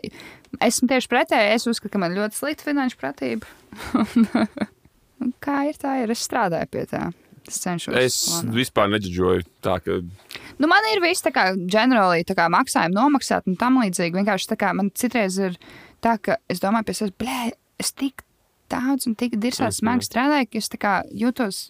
esmu 0.65 0.89
tieši 0.91 1.09
pretēji. 1.11 1.53
Es 1.55 1.67
uzskatu, 1.69 1.93
ka 1.95 2.01
man 2.03 2.15
ļoti 2.17 2.35
slikta 2.41 2.67
finanšu 2.69 2.99
pratība. 2.99 3.47
Un, 5.21 5.33
kā 5.43 5.65
ir 5.69 5.75
tā, 5.79 5.97
ir 6.03 6.13
es 6.13 6.21
strādāju 6.27 6.69
pie 6.71 6.85
tā. 6.89 7.09
Es 7.49 7.57
cenšos. 7.63 7.95
Es 7.97 8.15
plānot. 8.29 8.53
vispār 8.55 8.89
neģeģoju 8.93 9.45
tā, 9.65 9.79
ka 9.83 9.99
Nu, 10.59 10.67
man 10.67 10.83
ir 10.91 10.99
viss 11.01 11.23
tā 11.23 11.31
kā 11.33 11.47
ģenerāli 11.55 12.25
tā 12.27 12.35
kā 12.37 12.45
maksājumi 12.51 12.93
nomaksāt 12.95 13.47
un 13.47 13.55
tam 13.59 13.79
līdzīgi. 13.81 14.15
Vienkārši 14.19 14.49
tā 14.51 14.57
kā 14.59 14.73
man 14.75 14.91
citreiz 14.91 15.37
ir 15.39 15.55
tā, 16.03 16.17
ka 16.21 16.35
es 16.51 16.59
domāju 16.59 16.89
pie 16.89 16.95
sevis, 16.99 17.13
blē, 17.19 17.51
es 17.79 17.93
tik 17.95 18.21
daudz 18.69 19.07
un 19.09 19.15
tik 19.17 19.37
dirsās 19.41 19.79
Mhm. 19.79 19.81
smagi 19.81 20.07
strādāju, 20.09 20.49
ka 20.51 20.57
es 20.61 20.69
tā 20.69 20.77
kā 20.83 20.93
jūtos 21.15 21.61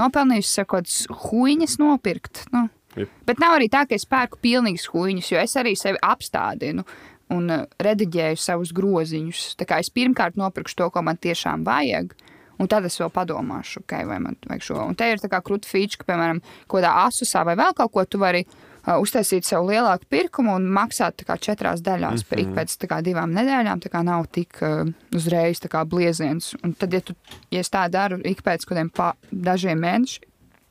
nopelnījusi 0.00 0.50
sev 0.50 0.66
kaut 0.66 0.84
kādas 0.88 1.06
huīņas 1.28 1.76
nopirkt. 1.78 2.44
Nu. 2.52 2.68
Jep. 2.96 3.10
Bet 3.26 3.40
nav 3.42 3.56
arī 3.58 3.70
tā, 3.72 3.84
ka 3.88 3.96
es 3.96 4.06
pērku 4.08 4.38
pilnīgas 4.42 4.86
huīņas, 4.92 5.32
jo 5.32 5.42
es 5.42 5.56
arī 5.60 5.74
sevi 5.78 6.00
apstādinu. 6.02 6.86
Un 7.34 7.48
uh, 7.48 7.64
rediģēju 7.80 8.38
savus 8.38 8.70
groziņus. 8.76 9.54
Tā 9.58 9.66
kā 9.68 9.78
es 9.80 9.88
pirmkārt 9.90 10.36
nopirkšu 10.36 10.76
to, 10.82 10.90
ko 10.92 11.02
man 11.06 11.16
tiešām 11.16 11.64
vajag, 11.64 12.12
un 12.60 12.68
tad 12.70 12.84
es 12.84 12.98
vēl 13.00 13.08
padomāšu, 13.14 13.80
okay, 13.82 14.04
vai 14.06 14.18
man 14.22 14.36
vajag 14.44 14.66
šo. 14.66 14.76
Un 14.84 14.98
te 14.98 15.08
ir 15.08 15.22
tā 15.22 15.30
kā 15.32 15.40
krūta 15.44 15.70
feature, 15.70 16.02
ka, 16.02 16.10
piemēram, 16.12 16.42
kādā 16.70 16.92
asusā 17.06 17.46
vai 17.48 17.56
vēl 17.58 17.72
kaut 17.80 17.94
ko 17.96 18.04
tu 18.04 18.20
vari 18.20 18.44
uh, 18.44 18.98
uztaisīt 19.00 19.48
sev 19.48 19.64
lielāku 19.70 20.06
pirkumu 20.12 20.52
un 20.58 20.68
maksāt 20.76 21.24
kā 21.24 21.38
četrās 21.40 21.80
daļās. 21.80 22.26
Mm 22.28 22.38
-hmm. 22.44 22.54
Pēc 22.60 22.86
kā 22.92 23.00
divām 23.02 23.32
nedēļām 23.32 23.80
tā 23.80 23.88
kā 23.88 24.04
nav 24.04 24.28
tik 24.28 24.60
uh, 24.60 24.84
uzreiz 25.16 25.64
tā 25.64 25.72
kā 25.72 25.84
blieziens. 25.88 26.54
Un 26.62 26.74
tad, 26.74 26.92
ja, 26.92 27.00
tu, 27.00 27.16
ja 27.50 27.60
es 27.60 27.70
tā 27.70 27.88
daru 27.88 28.20
ik 28.24 28.44
pēc 28.44 28.68
kādiem 28.68 28.92
dažiem 29.32 29.80
mēneši, 29.80 30.20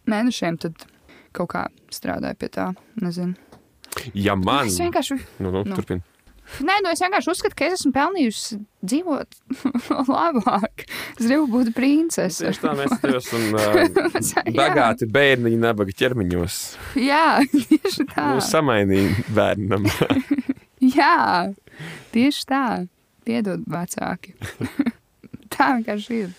mēnešiem, 0.06 0.58
tad 0.58 0.93
kaut 1.36 1.52
kā 1.54 1.66
strādāju 1.94 2.40
pie 2.40 2.50
tā. 2.54 2.72
Nezinu. 3.02 3.36
ja 4.14 4.36
man. 4.40 4.68
Es 4.72 4.80
vienkārši 4.82 5.20
Nu, 5.40 5.52
nu, 5.52 5.64
Nu. 5.66 5.76
Turpin. 5.76 6.02
Nē, 6.60 6.74
nu 6.84 6.90
es 6.92 7.00
vienkārši 7.00 7.30
uzskatu, 7.32 7.56
ka 7.56 7.66
es 7.70 7.78
esmu 7.80 7.94
pelnījusi 7.96 8.58
dzīvot 8.84 9.38
labāk. 10.12 10.84
Es 11.16 11.24
gribu 11.24 11.48
būt 11.54 11.70
princese. 11.74 12.50
Tieši 12.50 12.62
tā 12.66 12.74
mēs 12.78 12.98
tev 13.02 13.16
esam 13.22 13.46
uh, 13.56 14.52
bagāti 14.58 15.08
bērniņi, 15.10 15.60
nabaga 15.64 15.96
ķermeņos. 16.02 16.58
Jā, 17.00 17.40
tieši 17.72 18.06
tā. 18.12 18.28
Mūsu 18.36 18.50
samainīgi 18.52 19.24
bērnam. 19.34 19.88
Jā, 20.84 21.16
tieši 22.14 22.46
tā. 22.52 22.66
Piedod, 23.24 23.64
vecāki. 23.72 24.36
tā 25.56 25.70
vienkārši 25.78 26.18
ir. 26.26 26.34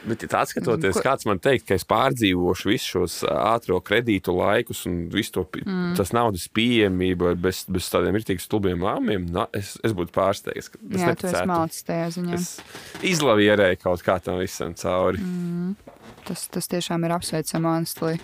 Bet, 0.00 0.24
ja 0.24 0.42
skatoties, 0.48 0.96
Ko- 0.96 1.02
kāds 1.04 1.26
man 1.28 1.40
teikt, 1.42 1.66
ka 1.68 1.76
es 1.76 1.84
pārdzīvošu 1.88 2.70
visus 2.70 2.88
šos 2.94 3.16
ātrā 3.28 3.76
kredītu 3.84 4.32
laikus 4.32 4.86
un 4.88 5.02
visu 5.12 5.34
to 5.36 5.44
mm. 5.60 5.92
tas 5.98 6.14
naudas 6.16 6.46
pieejamību 6.56 7.34
bez, 7.40 7.66
bez 7.68 7.90
tādiem 7.92 8.16
rīktīgi 8.16 8.44
stulbiem 8.44 8.80
lēmumiem, 8.86 9.28
es, 9.56 9.74
es 9.84 9.94
būtu 9.96 10.14
pārsteigts. 10.16 10.72
Es 10.72 10.72
Jā, 10.72 11.12
esi 11.12 11.12
neticētu. 11.12 11.50
malcis 11.52 11.88
tajā 11.90 12.10
ziņā. 12.16 12.40
Es 12.40 13.04
izlavierēju 13.12 13.82
kaut 13.84 14.04
kā 14.06 14.16
tam 14.24 14.40
visam 14.40 14.72
cauri. 14.80 15.20
Mm. 15.20 15.96
Tas, 16.28 16.46
tas 16.52 16.70
tiešām 16.70 17.04
ir 17.04 17.16
apsveicami, 17.16 17.74
Anstli. 17.74 18.18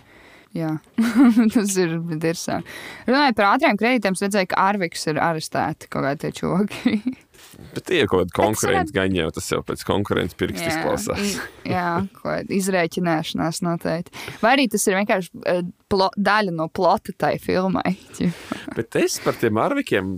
Jā, 0.57 0.71
tas 1.55 1.75
ir 1.81 1.99
dirsā. 2.23 2.61
Runājot 3.09 3.37
par 3.37 3.49
ātriem 3.51 3.77
kredītiem, 3.77 4.17
redzēju, 4.17 4.49
ka 4.53 4.63
Arviks 4.71 5.05
ir 5.11 5.21
arestēti 5.21 5.91
kaut 5.93 6.07
kādi 6.07 6.23
tie 6.25 6.33
čoki. 6.41 6.97
Bet 7.75 7.87
tie 7.89 8.03
ir 8.03 8.09
kaut 8.11 8.27
kādi 8.27 8.37
konkurenti 8.37 8.93
varētu- 8.93 8.97
gaņi, 8.97 9.21
jau 9.23 9.31
tas 9.37 9.49
jau 9.53 9.61
pēc 9.65 9.85
konkurences 9.89 10.37
pirksta 10.39 10.69
izklausās. 10.71 11.35
jā 11.65 11.89
kaut 12.13 12.23
kāda 12.23 12.57
izrēķināšanās 12.57 13.63
noteikti. 13.65 14.13
Vai 14.43 14.55
arī 14.57 14.69
tas 14.73 14.87
ir 14.87 14.99
vienkārši 15.01 15.31
eh, 15.47 15.63
plo, 15.89 16.11
daļa 16.17 16.55
no 16.57 16.69
plota 16.69 17.13
tai 17.17 17.37
filmai. 17.43 17.97
Bet 18.77 18.97
es 18.97 19.19
par 19.25 19.39
tiem 19.41 19.57
arvikiem 19.61 20.17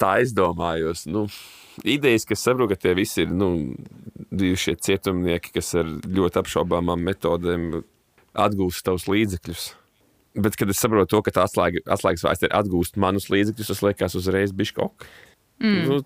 tā 0.00 0.20
aizdomājos. 0.20 1.06
Nu, 1.10 1.26
idejas, 1.84 2.24
kas 2.28 2.44
saprotu, 2.44 2.74
ka 2.74 2.80
tie 2.84 2.94
visi 2.98 3.24
ir 3.24 3.32
nu, 3.32 3.50
bijušie 4.30 4.76
cietumnieki, 4.80 5.52
kas 5.56 5.74
ar 5.80 5.88
ļoti 6.04 6.40
apšaubāmām 6.42 7.02
metodēm 7.08 7.82
atgūst 8.38 8.84
tavus 8.86 9.08
līdzekļus. 9.10 9.70
Bet, 10.40 10.54
kad 10.54 10.70
es 10.70 10.78
saprotu, 10.78 11.10
to, 11.10 11.22
ka 11.26 11.32
tā 11.34 11.44
atslēga, 11.48 11.82
atslēgas 11.90 12.22
vārds 12.22 12.44
ir 12.46 12.52
atgūst 12.54 13.00
manus 13.02 13.26
līdzekļus, 13.32 13.72
tas 13.72 13.82
liekas 13.82 14.14
uzreiz 14.20 14.52
bišķi. 14.54 14.86
Mm. 15.60 15.82
Nu, 15.90 15.98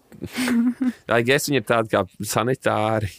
tā 1.08 1.20
ir 1.22 1.46
viņi 1.50 1.60
ir 1.62 1.66
tādi 1.68 1.92
kā 1.94 2.04
sanitāri. 2.26 3.10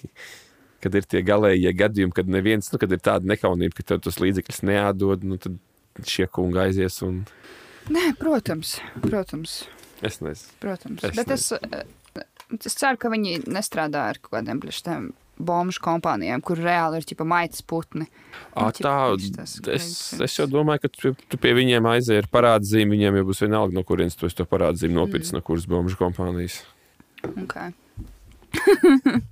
Kad 0.83 0.97
ir 0.99 1.05
tie 1.09 1.21
galējie 1.25 1.71
gadījumi, 1.73 2.13
kad 2.13 2.27
neviens, 2.29 2.67
nu, 2.73 2.77
kad 2.81 2.91
ir 2.93 2.99
tāda 3.01 3.25
nekaunība, 3.31 3.73
ka 3.79 3.85
tev 3.89 4.01
tos 4.05 4.19
līdzekļus 4.21 4.59
neatdod, 4.69 5.23
nu, 5.25 5.39
tad 5.41 5.55
šie 6.05 6.27
kungi 6.29 6.59
aizies 6.61 6.99
un 7.07 7.23
Nē, 7.89 8.11
protams, 8.19 8.75
protams. 9.01 9.55
es 10.05 10.19
nezinu. 10.21 10.57
protams. 10.61 11.03
Es 11.05 11.15
Bet 11.17 11.31
es, 11.33 11.47
eh, 11.53 11.83
es 12.57 12.75
ceru, 12.77 12.97
ka 13.01 13.09
viņi 13.13 13.45
nestrādā 13.47 14.07
ar 14.11 14.19
kaut 14.21 14.35
kādiem 14.39 14.61
blištiem 14.61 15.11
bombu 15.37 15.75
kompānijām, 15.83 16.41
kur 16.45 16.59
reāli 16.61 17.01
ir 17.01 17.07
tipa 17.07 17.27
maitas 17.27 17.63
putni. 17.65 18.07
À, 18.53 18.69
ķipa, 18.71 18.83
tā, 18.85 18.95
tas 19.35 19.57
es, 19.75 19.87
es 20.23 20.37
jau 20.37 20.47
domāju, 20.49 20.85
ka 20.85 20.93
tu, 20.93 21.13
tu 21.31 21.39
pie 21.41 21.53
viņiem 21.57 21.89
aizēji 21.91 22.23
ar 22.23 22.31
parādzīmi. 22.31 22.95
Viņiem 22.95 23.19
jau 23.19 23.27
būs 23.29 23.43
vienalga, 23.45 23.75
no 23.75 23.83
kurienes 23.87 24.17
tu 24.19 24.29
to 24.29 24.47
parādzīmi 24.49 24.95
nopircis, 24.95 25.33
mm. 25.33 25.39
no 25.39 25.45
kuras 25.45 25.67
bombuļu 25.71 25.99
kompānijas. 26.01 26.61
Okay. 27.45 27.73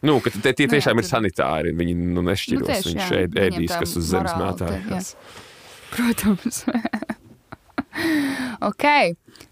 Nu, 0.00 0.14
ka 0.24 0.30
tie, 0.32 0.54
tie 0.56 0.64
Nu, 0.64 0.72
tiešām 0.72 0.96
jā, 0.96 1.02
ir 1.02 1.04
sanitāri. 1.04 1.72
Viņi 1.76 1.92
nu, 1.92 2.22
nešķiros. 2.24 2.64
Nu, 2.64 2.68
Nu, 2.70 2.72
tieši, 2.72 2.94
Viņš 2.96 3.36
ēdīs, 3.44 3.74
kas 3.82 3.96
uz 4.00 4.06
zemes 4.14 4.32
mētājas. 4.40 5.14
Protams. 5.92 6.64
ok, 8.70 8.86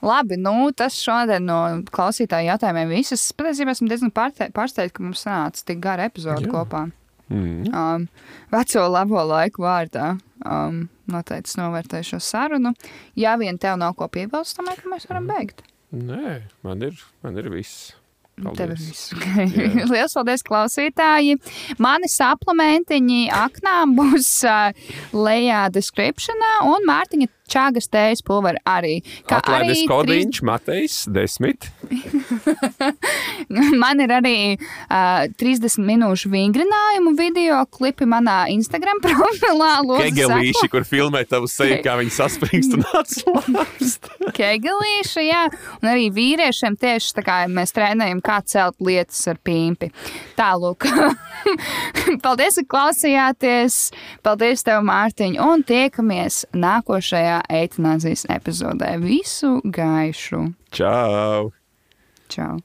labi. 0.05 0.39
Nu, 0.41 0.71
tas 0.77 0.99
šodien 1.01 1.49
no 1.49 1.61
klausītāju 1.95 2.53
jautājumiem 2.53 2.95
viss. 2.97 3.17
Es 3.17 3.29
patiesībā 3.37 3.75
esmu 3.75 3.91
diezgan 3.91 4.15
pārsteigts, 4.15 4.95
ka 4.97 5.05
mums 5.05 5.25
sanāca 5.27 5.67
tik 5.69 5.83
gara 5.85 6.09
epizode 6.11 6.47
Jā. 6.47 6.53
kopā. 6.55 6.87
Mm. 7.29 7.69
Um, 7.77 8.09
veco 8.53 8.87
labo 8.89 9.21
laiku 9.29 9.67
vārdā. 9.67 10.15
Um, 10.49 10.87
noteikti 11.11 11.53
es 11.53 11.59
novērtēju 11.61 12.15
šo 12.15 12.21
sarunu. 12.25 12.73
Ja 13.19 13.37
vien 13.41 13.59
tev 13.61 13.77
nav 13.81 13.97
ko 13.99 14.09
piebilst, 14.13 14.57
ka 14.57 14.89
mēs 14.89 15.09
varam 15.11 15.29
beigt. 15.29 15.65
Nē, 15.93 16.43
man 16.65 16.85
ir, 16.85 17.01
man 17.25 17.41
ir 17.41 17.49
viss. 17.53 17.93
Ir 18.39 18.45
Paldies. 18.45 19.09
Lielas 19.91 20.15
paldies, 20.15 20.45
klausītāji. 20.47 21.39
Mani 21.83 22.11
saplamentiņi 22.13 23.25
aknām 23.35 23.97
būs 23.99 24.31
uh, 24.47 24.93
lejā 25.17 25.67
descriptionā, 25.75 26.53
un 26.71 26.87
Mārtiņa 26.89 27.31
čāgas 27.51 27.89
tējas 27.93 28.23
pulveri 28.27 28.61
arī. 28.69 28.95
Kā 29.29 29.41
Atlaides 29.43 29.79
arī 29.83 29.89
kodiņš, 29.91 30.43
Matejs, 30.49 30.99
desmit. 31.15 31.69
trīs- 31.89 33.77
Man 33.83 34.01
ir 34.05 34.13
arī 34.13 34.35
uh, 34.59 35.27
30 35.41 35.79
minūšu 35.89 36.31
vingrinājumu 36.33 37.15
video 37.19 37.61
klipi 37.73 38.07
manā 38.09 38.43
Instagram 38.53 39.01
profilā. 39.07 39.73
Kegelīši, 40.03 40.69
kur 40.73 40.85
filmē 40.89 41.25
tavu 41.29 41.49
seju, 41.51 41.81
kā 41.85 41.97
viņi 42.01 42.15
saspringst 42.15 42.77
un 42.77 42.85
atslābst. 43.01 44.11
Kegelīši, 44.37 45.25
jā, 45.29 45.45
un 45.81 45.91
arī 45.93 46.09
vīriešiem 46.15 46.77
tieši 46.81 47.15
tā 47.19 47.25
kā 47.27 47.39
mēs 47.51 47.73
trenējam, 47.77 48.21
kā 48.25 48.41
celt 48.49 48.77
lietas 48.85 49.21
ar 49.33 49.41
pīmpi. 49.45 49.91
Tālūk. 50.39 50.87
Paldies, 52.25 52.59
ka 52.63 52.67
klausījāties. 52.75 53.79
Paldies 54.27 54.65
tev, 54.67 54.83
Mārtiņ, 54.89 55.39
un 55.43 55.63
tiekamies 55.67 56.43
nākošajā 56.57 57.38
eitanāzijas 57.49 58.27
epizodē. 58.33 58.97
Visu 59.03 59.59
gaišu! 59.65 60.43
Čau! 60.75 61.53
Čau! 62.29 62.59